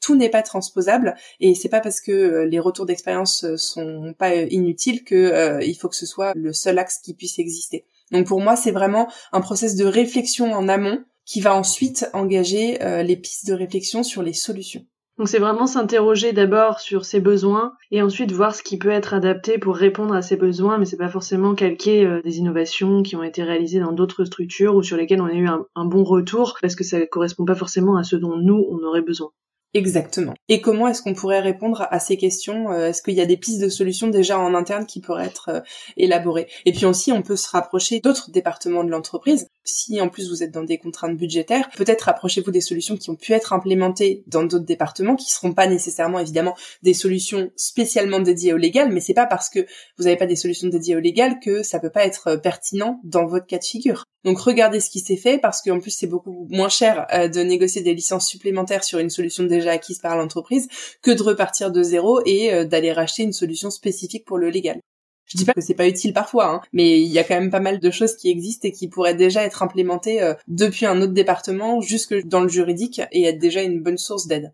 tout 0.00 0.16
n'est 0.16 0.30
pas 0.30 0.42
transposable 0.42 1.14
et 1.38 1.54
c'est 1.54 1.68
pas 1.68 1.78
parce 1.78 2.00
que 2.00 2.10
euh, 2.10 2.44
les 2.44 2.58
retours 2.58 2.86
d'expérience 2.86 3.44
euh, 3.44 3.56
sont 3.56 4.12
pas 4.18 4.32
euh, 4.32 4.48
inutiles 4.50 5.04
que 5.04 5.60
faut 5.78 5.88
que 5.88 5.94
ce 5.94 6.06
soit 6.06 6.32
le 6.34 6.52
seul 6.52 6.80
axe 6.80 6.98
qui 6.98 7.14
puisse 7.14 7.38
exister. 7.38 7.84
Donc 8.10 8.26
pour 8.26 8.40
moi, 8.40 8.56
c'est 8.56 8.72
vraiment 8.72 9.08
un 9.30 9.40
process 9.40 9.76
de 9.76 9.84
réflexion 9.84 10.52
en 10.52 10.68
amont 10.68 11.04
qui 11.24 11.40
va 11.40 11.54
ensuite 11.54 12.08
engager 12.12 12.82
euh, 12.82 13.02
les 13.02 13.16
pistes 13.16 13.46
de 13.46 13.54
réflexion 13.54 14.02
sur 14.02 14.22
les 14.22 14.32
solutions. 14.32 14.84
Donc 15.18 15.28
c'est 15.28 15.38
vraiment 15.38 15.66
s'interroger 15.66 16.32
d'abord 16.32 16.80
sur 16.80 17.04
ses 17.04 17.20
besoins 17.20 17.74
et 17.90 18.00
ensuite 18.00 18.32
voir 18.32 18.54
ce 18.54 18.62
qui 18.62 18.78
peut 18.78 18.90
être 18.90 19.12
adapté 19.12 19.58
pour 19.58 19.76
répondre 19.76 20.14
à 20.14 20.22
ces 20.22 20.36
besoins, 20.36 20.78
mais 20.78 20.86
c'est 20.86 20.96
pas 20.96 21.10
forcément 21.10 21.54
calquer 21.54 22.04
euh, 22.04 22.22
des 22.22 22.38
innovations 22.38 23.02
qui 23.02 23.14
ont 23.14 23.22
été 23.22 23.42
réalisées 23.42 23.80
dans 23.80 23.92
d'autres 23.92 24.24
structures 24.24 24.74
ou 24.74 24.82
sur 24.82 24.96
lesquelles 24.96 25.20
on 25.20 25.26
a 25.26 25.34
eu 25.34 25.46
un, 25.46 25.66
un 25.74 25.84
bon 25.84 26.02
retour 26.02 26.56
parce 26.62 26.74
que 26.74 26.84
ça 26.84 27.04
correspond 27.06 27.44
pas 27.44 27.54
forcément 27.54 27.96
à 27.96 28.04
ce 28.04 28.16
dont 28.16 28.36
nous 28.36 28.66
on 28.70 28.82
aurait 28.84 29.02
besoin. 29.02 29.30
Exactement. 29.74 30.34
Et 30.48 30.60
comment 30.60 30.88
est-ce 30.88 31.02
qu'on 31.02 31.14
pourrait 31.14 31.40
répondre 31.40 31.86
à 31.90 31.98
ces 31.98 32.16
questions 32.16 32.72
euh, 32.72 32.88
Est-ce 32.88 33.02
qu'il 33.02 33.14
y 33.14 33.20
a 33.20 33.26
des 33.26 33.36
pistes 33.36 33.62
de 33.62 33.68
solutions 33.68 34.08
déjà 34.08 34.38
en 34.38 34.54
interne 34.54 34.86
qui 34.86 35.00
pourraient 35.00 35.26
être 35.26 35.62
élaborées? 35.96 36.48
Et 36.66 36.72
puis 36.72 36.84
aussi, 36.84 37.12
on 37.12 37.22
peut 37.22 37.36
se 37.36 37.48
rapprocher 37.48 38.00
d'autres 38.00 38.30
départements 38.30 38.84
de 38.84 38.90
l'entreprise. 38.90 39.48
Si 39.64 40.00
en 40.00 40.08
plus 40.08 40.28
vous 40.28 40.42
êtes 40.42 40.50
dans 40.50 40.64
des 40.64 40.78
contraintes 40.78 41.16
budgétaires, 41.16 41.70
peut-être 41.76 42.02
rapprochez-vous 42.02 42.50
des 42.50 42.60
solutions 42.60 42.96
qui 42.96 43.10
ont 43.10 43.16
pu 43.16 43.32
être 43.32 43.52
implémentées 43.52 44.24
dans 44.26 44.42
d'autres 44.42 44.64
départements, 44.64 45.16
qui 45.16 45.30
seront 45.30 45.52
pas 45.52 45.66
nécessairement 45.66 46.18
évidemment 46.18 46.56
des 46.82 46.94
solutions 46.94 47.50
spécialement 47.56 48.20
dédiées 48.20 48.54
au 48.54 48.56
légal, 48.56 48.90
mais 48.92 49.00
c'est 49.00 49.14
pas 49.14 49.26
parce 49.26 49.48
que 49.48 49.60
vous 49.98 50.04
n'avez 50.04 50.16
pas 50.16 50.26
des 50.26 50.36
solutions 50.36 50.68
dédiées 50.68 50.96
au 50.96 51.00
légal 51.00 51.38
que 51.40 51.62
ça 51.62 51.78
peut 51.78 51.90
pas 51.90 52.04
être 52.04 52.28
euh, 52.28 52.36
pertinent 52.36 53.00
dans 53.04 53.26
votre 53.26 53.46
cas 53.46 53.58
de 53.58 53.64
figure. 53.64 54.04
Donc 54.24 54.38
regardez 54.38 54.80
ce 54.80 54.90
qui 54.90 55.00
s'est 55.00 55.16
fait 55.16 55.38
parce 55.38 55.62
qu'en 55.62 55.80
plus 55.80 55.90
c'est 55.90 56.06
beaucoup 56.06 56.46
moins 56.48 56.68
cher 56.68 57.06
de 57.12 57.40
négocier 57.40 57.82
des 57.82 57.94
licences 57.94 58.28
supplémentaires 58.28 58.84
sur 58.84 59.00
une 59.00 59.10
solution 59.10 59.44
déjà 59.44 59.72
acquise 59.72 59.98
par 59.98 60.16
l'entreprise 60.16 60.68
que 61.02 61.10
de 61.10 61.22
repartir 61.22 61.72
de 61.72 61.82
zéro 61.82 62.20
et 62.24 62.52
euh, 62.52 62.64
d'aller 62.64 62.92
racheter 62.92 63.22
une 63.22 63.32
solution 63.32 63.70
spécifique 63.70 64.24
pour 64.24 64.38
le 64.38 64.48
légal. 64.48 64.80
Je 65.26 65.38
dis 65.38 65.44
pas 65.44 65.54
que 65.54 65.60
c'est 65.60 65.74
pas 65.74 65.88
utile 65.88 66.12
parfois, 66.12 66.46
hein, 66.46 66.60
mais 66.72 67.00
il 67.00 67.08
y 67.08 67.18
a 67.18 67.24
quand 67.24 67.38
même 67.38 67.50
pas 67.50 67.60
mal 67.60 67.78
de 67.78 67.90
choses 67.90 68.16
qui 68.16 68.30
existent 68.30 68.68
et 68.68 68.72
qui 68.72 68.88
pourraient 68.88 69.14
déjà 69.14 69.42
être 69.42 69.62
implémentées 69.62 70.22
euh, 70.22 70.34
depuis 70.48 70.86
un 70.86 71.00
autre 71.00 71.12
département 71.12 71.80
jusque 71.80 72.14
dans 72.26 72.40
le 72.40 72.48
juridique 72.48 73.00
et 73.12 73.24
être 73.24 73.38
déjà 73.38 73.62
une 73.62 73.82
bonne 73.82 73.98
source 73.98 74.26
d'aide. 74.26 74.52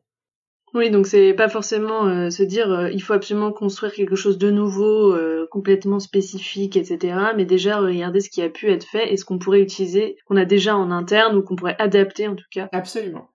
Oui, 0.75 0.91
donc 0.91 1.07
c'est 1.07 1.33
pas 1.33 1.49
forcément 1.49 2.07
euh, 2.07 2.29
se 2.29 2.43
dire 2.43 2.91
il 2.93 3.03
faut 3.03 3.15
absolument 3.15 3.53
construire 3.53 3.93
quelque 3.93 4.17
chose 4.17 4.37
de 4.37 4.51
nouveau, 4.51 5.17
complètement 5.51 5.99
spécifique, 5.99 6.77
etc. 6.77 7.17
Mais 7.37 7.47
déjà 7.47 7.79
regarder 7.79 8.21
ce 8.21 8.29
qui 8.29 8.43
a 8.43 8.51
pu 8.51 8.71
être 8.71 8.85
fait 8.85 9.13
et 9.13 9.17
ce 9.17 9.25
qu'on 9.25 9.39
pourrait 9.39 9.63
utiliser, 9.63 10.17
qu'on 10.27 10.37
a 10.37 10.45
déjà 10.45 10.77
en 10.77 10.91
interne 10.91 11.37
ou 11.37 11.43
qu'on 11.43 11.57
pourrait 11.57 11.77
adapter 11.79 12.29
en 12.29 12.37
tout 12.37 12.45
cas. 12.51 12.69
Absolument 12.73 13.31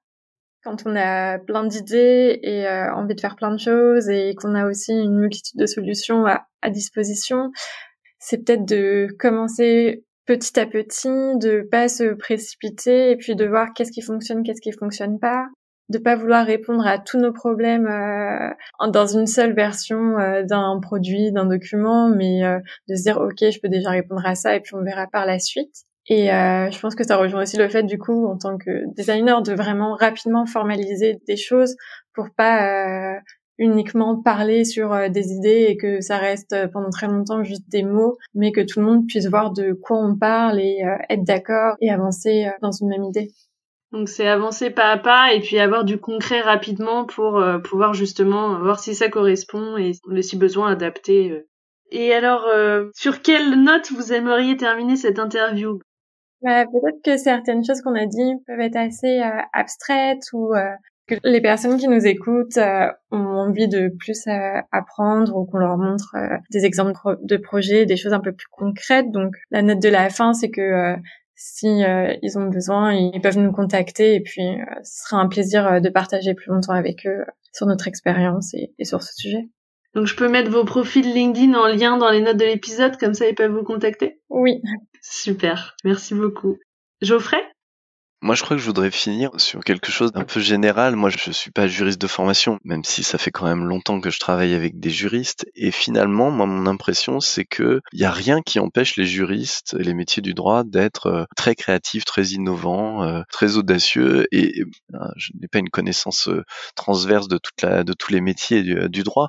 quand 0.64 0.84
on 0.86 0.96
a 0.96 1.40
plein 1.40 1.66
d'idées 1.66 2.40
et 2.42 2.68
euh, 2.68 2.94
envie 2.94 3.16
de 3.16 3.20
faire 3.20 3.36
plein 3.36 3.52
de 3.52 3.60
choses 3.60 4.10
et 4.10 4.34
qu'on 4.36 4.56
a 4.56 4.66
aussi 4.68 4.94
une 4.94 5.18
multitude 5.18 5.60
de 5.60 5.66
solutions 5.66 6.26
à, 6.26 6.70
disposition, 6.70 7.52
c'est 8.20 8.38
peut-être 8.38 8.66
de 8.66 9.10
commencer 9.20 10.06
petit 10.26 10.58
à 10.58 10.66
petit, 10.66 11.10
de 11.10 11.68
pas 11.70 11.90
se 11.90 12.14
précipiter 12.14 13.12
et 13.12 13.18
puis 13.18 13.36
de 13.36 13.46
voir 13.46 13.74
qu'est-ce 13.76 13.92
qui 13.92 14.02
fonctionne, 14.02 14.44
qu'est-ce 14.44 14.62
qui 14.62 14.72
fonctionne 14.72 15.20
pas, 15.20 15.48
de 15.90 15.98
pas 15.98 16.16
vouloir 16.16 16.46
répondre 16.46 16.88
à 16.88 17.00
tous 17.00 17.20
nos 17.20 17.34
problèmes 17.34 17.88
euh, 17.88 18.88
dans 18.88 19.08
une 19.08 19.28
seule 19.28 19.54
version 19.54 20.18
euh, 20.18 20.44
d'un 20.44 20.80
produit, 20.82 21.34
d'un 21.34 21.48
document, 21.48 22.08
mais 22.08 22.42
de 22.88 22.96
se 22.96 23.04
dire 23.04 23.18
ok, 23.18 23.40
je 23.42 23.60
peux 23.60 23.68
déjà 23.68 23.90
répondre 23.90 24.26
à 24.26 24.36
ça 24.36 24.56
et 24.56 24.62
puis 24.62 24.76
on 24.76 24.84
verra 24.84 25.08
par 25.08 25.26
la 25.26 25.40
suite. 25.40 25.84
Et 26.10 26.32
euh, 26.34 26.70
je 26.70 26.80
pense 26.80 26.96
que 26.96 27.06
ça 27.06 27.18
rejoint 27.18 27.44
aussi 27.44 27.58
le 27.58 27.70
fait, 27.70 27.84
du 27.84 27.98
coup, 27.98 28.28
en 28.28 28.38
tant 28.38 28.58
que 28.58 28.94
designer, 28.96 29.42
de 29.42 29.54
vraiment 29.54 29.96
rapidement 29.96 30.46
formaliser 30.46 31.20
des 31.28 31.38
choses 31.38 31.76
pour 32.14 32.28
pas 32.36 33.16
euh, 33.16 33.20
uniquement 33.58 34.22
parler 34.22 34.66
sur 34.66 34.92
euh, 34.92 35.08
des 35.08 35.32
idées 35.32 35.68
et 35.70 35.78
que 35.78 36.02
ça 36.02 36.18
reste 36.18 36.56
pendant 36.74 36.90
très 36.90 37.08
longtemps 37.08 37.44
juste 37.44 37.70
des 37.70 37.84
mots, 37.84 38.18
mais 38.34 38.52
que 38.52 38.62
tout 38.62 38.82
le 38.82 38.86
monde 38.86 39.08
puisse 39.08 39.28
voir 39.28 39.54
de 39.54 39.72
quoi 39.72 39.98
on 39.98 40.18
parle 40.18 40.60
et 40.60 40.84
être 41.10 41.24
d'accord 41.24 41.76
et 41.80 41.90
avancer 41.90 42.48
dans 42.62 42.72
une 42.72 42.90
même 42.90 43.04
idée. 43.06 43.32
Donc 43.94 44.10
c'est 44.10 44.28
avancer 44.28 44.72
pas 44.72 44.92
à 44.92 44.98
pas 44.98 45.34
et 45.34 45.40
puis 45.40 45.60
avoir 45.60 45.86
du 45.86 46.00
concret 46.00 46.42
rapidement 46.42 47.06
pour 47.06 47.42
pouvoir 47.64 47.94
justement 47.94 48.60
voir 48.60 48.80
si 48.80 48.96
ça 48.96 49.08
correspond 49.08 49.78
et 49.78 49.94
si 50.22 50.36
besoin 50.36 50.72
adapter 50.72 51.46
Et 51.96 52.12
alors, 52.12 52.46
euh, 52.48 52.90
sur 52.96 53.22
quelle 53.22 53.62
note 53.64 53.92
vous 53.92 54.14
aimeriez 54.14 54.58
terminer 54.58 54.96
cette 54.96 55.20
interview? 55.20 55.80
Bah, 56.44 56.66
Peut-être 56.66 57.02
que 57.04 57.18
certaines 57.18 57.64
choses 57.64 57.82
qu'on 57.82 57.96
a 57.96 58.06
dit 58.06 58.34
peuvent 58.46 58.60
être 58.60 58.76
assez 58.76 59.22
euh, 59.22 59.42
abstraites 59.54 60.24
ou 60.34 60.54
euh, 60.54 60.70
que 61.08 61.16
les 61.24 61.42
personnes 61.42 61.78
qui 61.78 61.88
nous 61.88 62.06
écoutent 62.06 62.58
ont 63.12 63.18
envie 63.18 63.68
de 63.68 63.90
plus 64.00 64.24
apprendre 64.72 65.36
ou 65.36 65.46
qu'on 65.46 65.58
leur 65.58 65.78
montre 65.78 66.16
des 66.50 66.64
exemples 66.64 66.94
de 67.22 67.36
projets, 67.36 67.86
des 67.86 67.98
choses 67.98 68.14
un 68.14 68.22
peu 68.22 68.32
plus 68.32 68.48
concrètes. 68.50 69.12
Donc 69.12 69.36
la 69.52 69.62
note 69.62 69.82
de 69.82 69.90
la 69.90 70.10
fin, 70.10 70.34
c'est 70.34 70.50
que 70.50 70.96
si 71.36 71.84
ils 72.22 72.38
ont 72.38 72.48
besoin, 72.48 72.94
ils 72.94 73.20
peuvent 73.20 73.38
nous 73.38 73.52
contacter 73.52 74.16
et 74.16 74.22
puis 74.22 74.44
ce 74.84 75.04
sera 75.04 75.18
un 75.18 75.28
plaisir 75.28 75.82
de 75.82 75.90
partager 75.90 76.36
plus 76.36 76.52
longtemps 76.52 76.72
avec 76.72 77.06
eux 77.06 77.26
sur 77.52 77.68
notre 77.68 77.90
expérience 77.90 78.54
et, 78.54 78.72
et 78.80 78.86
sur 78.86 79.04
ce 79.04 79.14
sujet. 79.14 79.50
Donc 79.94 80.08
je 80.08 80.16
peux 80.16 80.28
mettre 80.28 80.50
vos 80.50 80.66
profils 80.66 81.14
LinkedIn 81.14 81.54
en 81.54 81.68
lien 81.68 81.98
dans 81.98 82.10
les 82.10 82.22
notes 82.22 82.38
de 82.38 82.46
l'épisode, 82.46 82.98
comme 82.98 83.14
ça 83.14 83.28
ils 83.28 83.36
peuvent 83.36 83.52
vous 83.52 83.64
contacter 83.64 84.20
Oui. 84.30 84.62
Super, 85.02 85.76
merci 85.84 86.16
beaucoup. 86.16 86.58
Geoffrey? 87.02 87.44
Moi, 88.24 88.36
je 88.36 88.44
crois 88.44 88.56
que 88.56 88.62
je 88.62 88.68
voudrais 88.68 88.90
finir 88.90 89.32
sur 89.36 89.60
quelque 89.66 89.92
chose 89.92 90.14
d'un 90.14 90.24
peu 90.24 90.40
général. 90.40 90.96
Moi, 90.96 91.10
je 91.10 91.32
suis 91.32 91.52
pas 91.52 91.68
juriste 91.68 92.00
de 92.00 92.08
formation, 92.08 92.58
même 92.64 92.86
si 92.86 93.04
ça 93.04 93.18
fait 93.18 93.32
quand 93.32 93.44
même 93.44 93.66
longtemps 93.66 94.00
que 94.00 94.10
je 94.10 94.18
travaille 94.18 94.54
avec 94.54 94.80
des 94.80 94.92
juristes. 94.92 95.46
Et 95.56 95.72
finalement, 95.72 96.32
moi, 96.32 96.46
mon 96.46 96.66
impression, 96.66 97.20
c'est 97.20 97.44
que 97.44 97.82
il 97.92 98.00
y 98.00 98.06
a 98.06 98.12
rien 98.12 98.42
qui 98.42 98.62
empêche 98.62 98.96
les 98.96 99.06
juristes 99.06 99.76
et 99.78 99.84
les 99.84 99.94
métiers 99.94 100.22
du 100.22 100.34
droit 100.34 100.64
d'être 100.64 101.08
euh, 101.08 101.26
très 101.36 101.54
créatifs, 101.54 102.06
très 102.06 102.28
innovants, 102.28 103.04
euh, 103.04 103.24
très 103.30 103.58
audacieux. 103.58 104.26
Et 104.32 104.62
euh, 104.94 105.00
je 105.18 105.32
n'ai 105.42 105.50
pas 105.50 105.60
une 105.60 105.70
connaissance 105.70 106.30
transverse 106.78 107.28
de 107.28 107.38
toute 107.38 107.62
la, 107.62 107.84
de 107.84 107.92
tous 107.92 108.14
les 108.14 108.22
métiers 108.22 108.64
du 108.88 109.04
droit, 109.04 109.28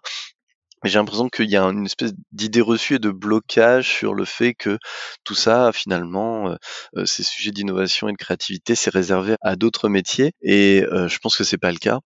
mais 0.85 0.91
j'ai 0.91 0.99
l'impression 0.99 1.31
qu'il 1.31 1.49
y 1.49 1.57
a 1.57 1.63
une 1.65 1.87
espèce 1.87 2.13
d'idée 2.33 2.61
reçue 2.61 2.97
et 2.97 2.99
de 2.99 3.11
blocage 3.11 3.89
sur 3.89 4.13
le 4.13 4.27
fait 4.27 4.53
que 4.53 4.79
tout 5.25 5.35
ça, 5.35 5.73
finalement, 5.73 6.51
euh, 6.51 6.57
euh, 6.99 7.07
ces 7.07 7.23
sujets 7.23 7.53
d'innovation 7.53 8.07
et 8.09 8.13
de 8.13 8.19
créativité, 8.19 8.75
c'est 8.75 8.91
réservé 8.91 9.37
à 9.41 9.57
d'autres 9.57 9.89
métiers. 9.89 10.33
Et 10.43 10.85
euh, 10.93 11.09
je 11.09 11.19
pense 11.21 11.39
que 11.39 11.45
c'est 11.45 11.57
pas 11.57 11.73
le 11.73 11.79
cas. 11.79 12.01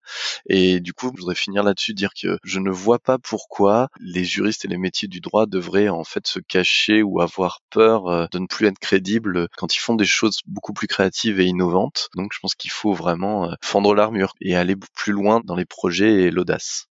Et 0.47 0.79
du 0.79 0.93
coup, 0.93 1.11
je 1.13 1.19
voudrais 1.19 1.35
finir 1.35 1.61
là-dessus, 1.63 1.93
dire 1.93 2.11
que 2.19 2.37
je 2.45 2.59
ne 2.59 2.69
vois 2.71 2.99
pas 2.99 3.17
pourquoi 3.19 3.89
les 3.99 4.23
juristes 4.23 4.63
et 4.63 4.69
les 4.69 4.77
métiers 4.77 5.09
du 5.09 5.19
droit 5.19 5.45
devraient 5.45 5.89
en 5.89 6.05
fait 6.05 6.25
se 6.25 6.39
cacher 6.39 7.03
ou 7.03 7.19
avoir 7.19 7.59
peur 7.71 8.29
de 8.29 8.39
ne 8.39 8.47
plus 8.47 8.67
être 8.67 8.79
crédibles 8.79 9.49
quand 9.57 9.75
ils 9.75 9.79
font 9.79 9.95
des 9.95 10.05
choses 10.05 10.39
beaucoup 10.45 10.71
plus 10.71 10.87
créatives 10.87 11.41
et 11.41 11.45
innovantes. 11.45 12.07
Donc, 12.15 12.31
je 12.33 12.39
pense 12.39 12.55
qu'il 12.55 12.71
faut 12.71 12.93
vraiment 12.93 13.53
fendre 13.61 13.93
l'armure 13.93 14.35
et 14.39 14.55
aller 14.55 14.75
plus 14.95 15.11
loin 15.11 15.41
dans 15.43 15.55
les 15.55 15.65
projets 15.65 16.23
et 16.23 16.31
l'audace. 16.31 16.88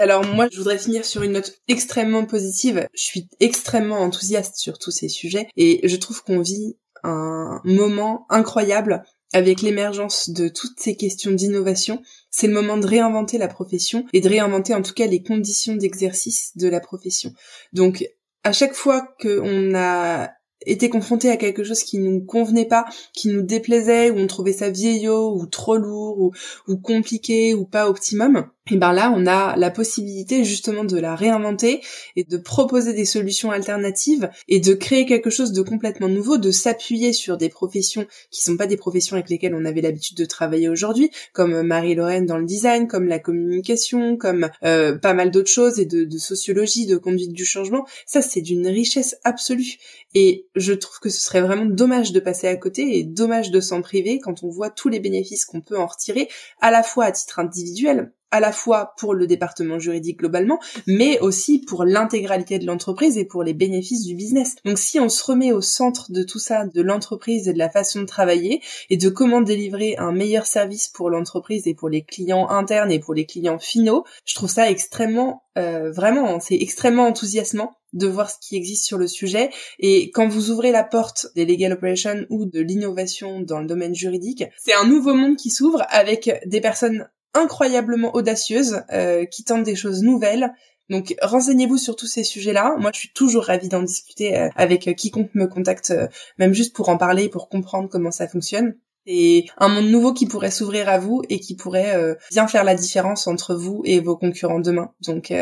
Alors 0.00 0.24
moi, 0.24 0.48
je 0.50 0.56
voudrais 0.56 0.78
finir 0.78 1.04
sur 1.04 1.22
une 1.22 1.32
note 1.32 1.60
extrêmement 1.68 2.24
positive. 2.24 2.88
Je 2.94 3.02
suis 3.02 3.28
extrêmement 3.38 3.98
enthousiaste 3.98 4.56
sur 4.56 4.78
tous 4.78 4.90
ces 4.90 5.10
sujets 5.10 5.46
et 5.58 5.86
je 5.86 5.96
trouve 5.96 6.22
qu'on 6.24 6.40
vit 6.40 6.78
un 7.02 7.60
moment 7.64 8.24
incroyable 8.30 9.02
avec 9.34 9.60
l'émergence 9.60 10.30
de 10.30 10.48
toutes 10.48 10.80
ces 10.80 10.96
questions 10.96 11.32
d'innovation. 11.32 12.00
C'est 12.30 12.46
le 12.46 12.54
moment 12.54 12.78
de 12.78 12.86
réinventer 12.86 13.36
la 13.36 13.46
profession 13.46 14.06
et 14.14 14.22
de 14.22 14.28
réinventer 14.30 14.72
en 14.72 14.80
tout 14.80 14.94
cas 14.94 15.06
les 15.06 15.22
conditions 15.22 15.76
d'exercice 15.76 16.56
de 16.56 16.68
la 16.68 16.80
profession. 16.80 17.34
Donc 17.74 18.08
à 18.42 18.52
chaque 18.52 18.74
fois 18.74 19.06
qu'on 19.20 19.74
a 19.74 20.30
été 20.66 20.88
confronté 20.90 21.30
à 21.30 21.36
quelque 21.36 21.64
chose 21.64 21.82
qui 21.82 21.98
nous 21.98 22.20
convenait 22.20 22.66
pas, 22.66 22.84
qui 23.12 23.28
nous 23.28 23.42
déplaisait, 23.42 24.10
ou 24.10 24.18
on 24.18 24.26
trouvait 24.26 24.52
ça 24.52 24.70
vieillot, 24.70 25.34
ou 25.34 25.46
trop 25.46 25.76
lourd, 25.76 26.32
ou, 26.68 26.76
compliqué, 26.76 27.54
ou 27.54 27.64
pas 27.64 27.88
optimum, 27.88 28.46
et 28.70 28.76
ben 28.76 28.92
là 28.92 29.12
on 29.14 29.26
a 29.26 29.56
la 29.56 29.70
possibilité 29.70 30.44
justement 30.44 30.84
de 30.84 30.96
la 30.96 31.16
réinventer 31.16 31.80
et 32.14 32.24
de 32.24 32.36
proposer 32.36 32.92
des 32.92 33.04
solutions 33.04 33.50
alternatives 33.50 34.30
et 34.48 34.60
de 34.60 34.74
créer 34.74 35.06
quelque 35.06 35.30
chose 35.30 35.52
de 35.52 35.62
complètement 35.62 36.08
nouveau, 36.08 36.38
de 36.38 36.50
s'appuyer 36.50 37.12
sur 37.12 37.36
des 37.36 37.48
professions 37.48 38.06
qui 38.30 38.42
sont 38.42 38.56
pas 38.56 38.66
des 38.66 38.76
professions 38.76 39.16
avec 39.16 39.28
lesquelles 39.28 39.54
on 39.54 39.64
avait 39.64 39.80
l'habitude 39.80 40.16
de 40.16 40.24
travailler 40.24 40.68
aujourd'hui, 40.68 41.10
comme 41.32 41.62
Marie-Lorraine 41.62 42.26
dans 42.26 42.38
le 42.38 42.46
design, 42.46 42.86
comme 42.86 43.08
la 43.08 43.18
communication, 43.18 44.16
comme 44.16 44.48
euh, 44.62 44.96
pas 44.96 45.14
mal 45.14 45.30
d'autres 45.30 45.50
choses 45.50 45.80
et 45.80 45.86
de, 45.86 46.04
de 46.04 46.18
sociologie, 46.18 46.86
de 46.86 46.96
conduite 46.96 47.32
du 47.32 47.44
changement. 47.44 47.86
Ça 48.06 48.22
c'est 48.22 48.40
d'une 48.40 48.68
richesse 48.68 49.16
absolue 49.24 49.78
et 50.14 50.46
je 50.54 50.72
trouve 50.72 50.98
que 51.00 51.10
ce 51.10 51.20
serait 51.20 51.40
vraiment 51.40 51.64
dommage 51.64 52.12
de 52.12 52.20
passer 52.20 52.48
à 52.48 52.56
côté 52.56 52.98
et 52.98 53.04
dommage 53.04 53.50
de 53.50 53.60
s'en 53.60 53.82
priver 53.82 54.18
quand 54.18 54.42
on 54.42 54.48
voit 54.48 54.70
tous 54.70 54.88
les 54.88 55.00
bénéfices 55.00 55.44
qu'on 55.44 55.60
peut 55.60 55.78
en 55.78 55.86
retirer, 55.86 56.28
à 56.60 56.70
la 56.70 56.82
fois 56.82 57.06
à 57.06 57.12
titre 57.12 57.38
individuel, 57.38 58.12
à 58.30 58.40
la 58.40 58.52
fois 58.52 58.94
pour 58.98 59.14
le 59.14 59.26
département 59.26 59.78
juridique 59.78 60.18
globalement, 60.18 60.58
mais 60.86 61.18
aussi 61.20 61.60
pour 61.60 61.84
l'intégralité 61.84 62.58
de 62.58 62.66
l'entreprise 62.66 63.18
et 63.18 63.24
pour 63.24 63.42
les 63.42 63.54
bénéfices 63.54 64.04
du 64.04 64.14
business. 64.14 64.56
Donc 64.64 64.78
si 64.78 65.00
on 65.00 65.08
se 65.08 65.24
remet 65.24 65.52
au 65.52 65.60
centre 65.60 66.12
de 66.12 66.22
tout 66.22 66.38
ça, 66.38 66.66
de 66.66 66.82
l'entreprise 66.82 67.48
et 67.48 67.52
de 67.52 67.58
la 67.58 67.70
façon 67.70 68.00
de 68.00 68.06
travailler, 68.06 68.60
et 68.88 68.96
de 68.96 69.08
comment 69.08 69.40
délivrer 69.40 69.96
un 69.98 70.12
meilleur 70.12 70.46
service 70.46 70.88
pour 70.88 71.10
l'entreprise 71.10 71.66
et 71.66 71.74
pour 71.74 71.88
les 71.88 72.02
clients 72.02 72.48
internes 72.48 72.92
et 72.92 73.00
pour 73.00 73.14
les 73.14 73.26
clients 73.26 73.58
finaux, 73.58 74.04
je 74.24 74.34
trouve 74.34 74.50
ça 74.50 74.70
extrêmement, 74.70 75.42
euh, 75.58 75.90
vraiment, 75.90 76.40
c'est 76.40 76.56
extrêmement 76.56 77.06
enthousiasmant 77.06 77.72
de 77.92 78.06
voir 78.06 78.30
ce 78.30 78.36
qui 78.40 78.56
existe 78.56 78.84
sur 78.84 78.98
le 78.98 79.08
sujet. 79.08 79.50
Et 79.78 80.10
quand 80.12 80.28
vous 80.28 80.50
ouvrez 80.50 80.70
la 80.70 80.84
porte 80.84 81.26
des 81.34 81.44
legal 81.44 81.72
operations 81.72 82.26
ou 82.30 82.46
de 82.46 82.60
l'innovation 82.60 83.40
dans 83.40 83.60
le 83.60 83.66
domaine 83.66 83.94
juridique, 83.94 84.44
c'est 84.58 84.74
un 84.74 84.86
nouveau 84.86 85.14
monde 85.14 85.36
qui 85.36 85.50
s'ouvre 85.50 85.84
avec 85.88 86.40
des 86.46 86.60
personnes 86.60 87.08
incroyablement 87.34 88.14
audacieuse, 88.14 88.82
euh, 88.92 89.24
qui 89.24 89.44
tente 89.44 89.62
des 89.62 89.76
choses 89.76 90.02
nouvelles. 90.02 90.52
Donc 90.88 91.14
renseignez-vous 91.22 91.78
sur 91.78 91.94
tous 91.94 92.06
ces 92.06 92.24
sujets-là. 92.24 92.74
Moi, 92.78 92.90
je 92.92 92.98
suis 92.98 93.12
toujours 93.12 93.44
ravie 93.44 93.68
d'en 93.68 93.82
discuter 93.82 94.36
euh, 94.36 94.48
avec 94.56 94.88
euh, 94.88 94.92
quiconque 94.92 95.34
me 95.34 95.46
contacte, 95.46 95.92
même 96.38 96.52
juste 96.52 96.74
pour 96.74 96.88
en 96.88 96.96
parler, 96.96 97.28
pour 97.28 97.48
comprendre 97.48 97.88
comment 97.88 98.10
ça 98.10 98.26
fonctionne. 98.26 98.76
Et 99.06 99.46
un 99.56 99.68
monde 99.68 99.88
nouveau 99.88 100.12
qui 100.12 100.26
pourrait 100.26 100.50
s'ouvrir 100.50 100.88
à 100.88 100.98
vous 100.98 101.22
et 101.30 101.40
qui 101.40 101.56
pourrait 101.56 102.16
bien 102.30 102.46
faire 102.46 102.64
la 102.64 102.74
différence 102.74 103.26
entre 103.26 103.54
vous 103.54 103.80
et 103.86 103.98
vos 103.98 104.14
concurrents 104.14 104.60
demain. 104.60 104.92
Donc 105.06 105.32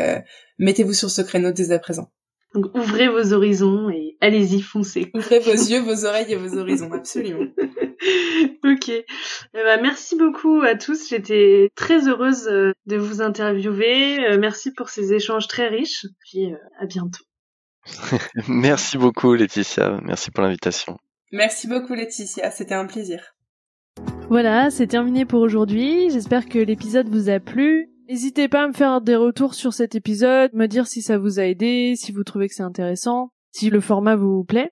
mettez-vous 0.59 0.93
sur 0.93 1.11
ce 1.11 1.21
créneau 1.21 1.51
dès 1.51 1.71
à 1.71 1.77
présent. 1.77 2.09
Donc 2.55 2.73
ouvrez 2.73 3.09
vos 3.09 3.33
horizons 3.33 3.89
et 3.89 4.17
allez-y, 4.21 4.61
foncez. 4.61 5.11
Ouvrez 5.13 5.39
vos 5.39 5.51
yeux, 5.51 5.81
vos 5.81 6.05
oreilles 6.05 6.31
et 6.31 6.35
vos 6.35 6.57
horizons, 6.57 6.91
absolument. 6.93 7.45
ok. 8.63 8.89
Eh 8.89 9.05
ben, 9.53 9.81
merci 9.81 10.15
beaucoup 10.15 10.61
à 10.61 10.75
tous. 10.75 11.09
J'étais 11.09 11.69
très 11.75 12.07
heureuse 12.07 12.47
euh, 12.47 12.71
de 12.85 12.97
vous 12.97 13.21
interviewer. 13.21 14.19
Euh, 14.25 14.37
merci 14.39 14.71
pour 14.71 14.89
ces 14.89 15.13
échanges 15.13 15.47
très 15.47 15.67
riches. 15.67 16.05
Puis 16.21 16.51
euh, 16.51 16.57
à 16.79 16.85
bientôt. 16.85 17.23
merci 18.47 18.97
beaucoup 18.97 19.33
Laetitia. 19.33 19.99
Merci 20.03 20.31
pour 20.31 20.43
l'invitation. 20.43 20.97
Merci 21.31 21.67
beaucoup 21.67 21.93
Laetitia. 21.93 22.51
C'était 22.51 22.75
un 22.75 22.85
plaisir. 22.85 23.35
Voilà, 24.29 24.69
c'est 24.69 24.87
terminé 24.87 25.25
pour 25.25 25.41
aujourd'hui. 25.41 26.09
J'espère 26.09 26.47
que 26.47 26.59
l'épisode 26.59 27.09
vous 27.09 27.29
a 27.29 27.39
plu. 27.39 27.89
N'hésitez 28.07 28.47
pas 28.47 28.63
à 28.63 28.67
me 28.67 28.73
faire 28.73 29.01
des 29.01 29.15
retours 29.15 29.53
sur 29.53 29.73
cet 29.73 29.95
épisode, 29.95 30.51
me 30.53 30.67
dire 30.67 30.87
si 30.87 31.01
ça 31.01 31.17
vous 31.17 31.39
a 31.39 31.43
aidé, 31.43 31.93
si 31.95 32.11
vous 32.11 32.23
trouvez 32.23 32.47
que 32.47 32.55
c'est 32.55 32.63
intéressant, 32.63 33.31
si 33.51 33.69
le 33.69 33.81
format 33.81 34.15
vous 34.15 34.43
plaît. 34.43 34.71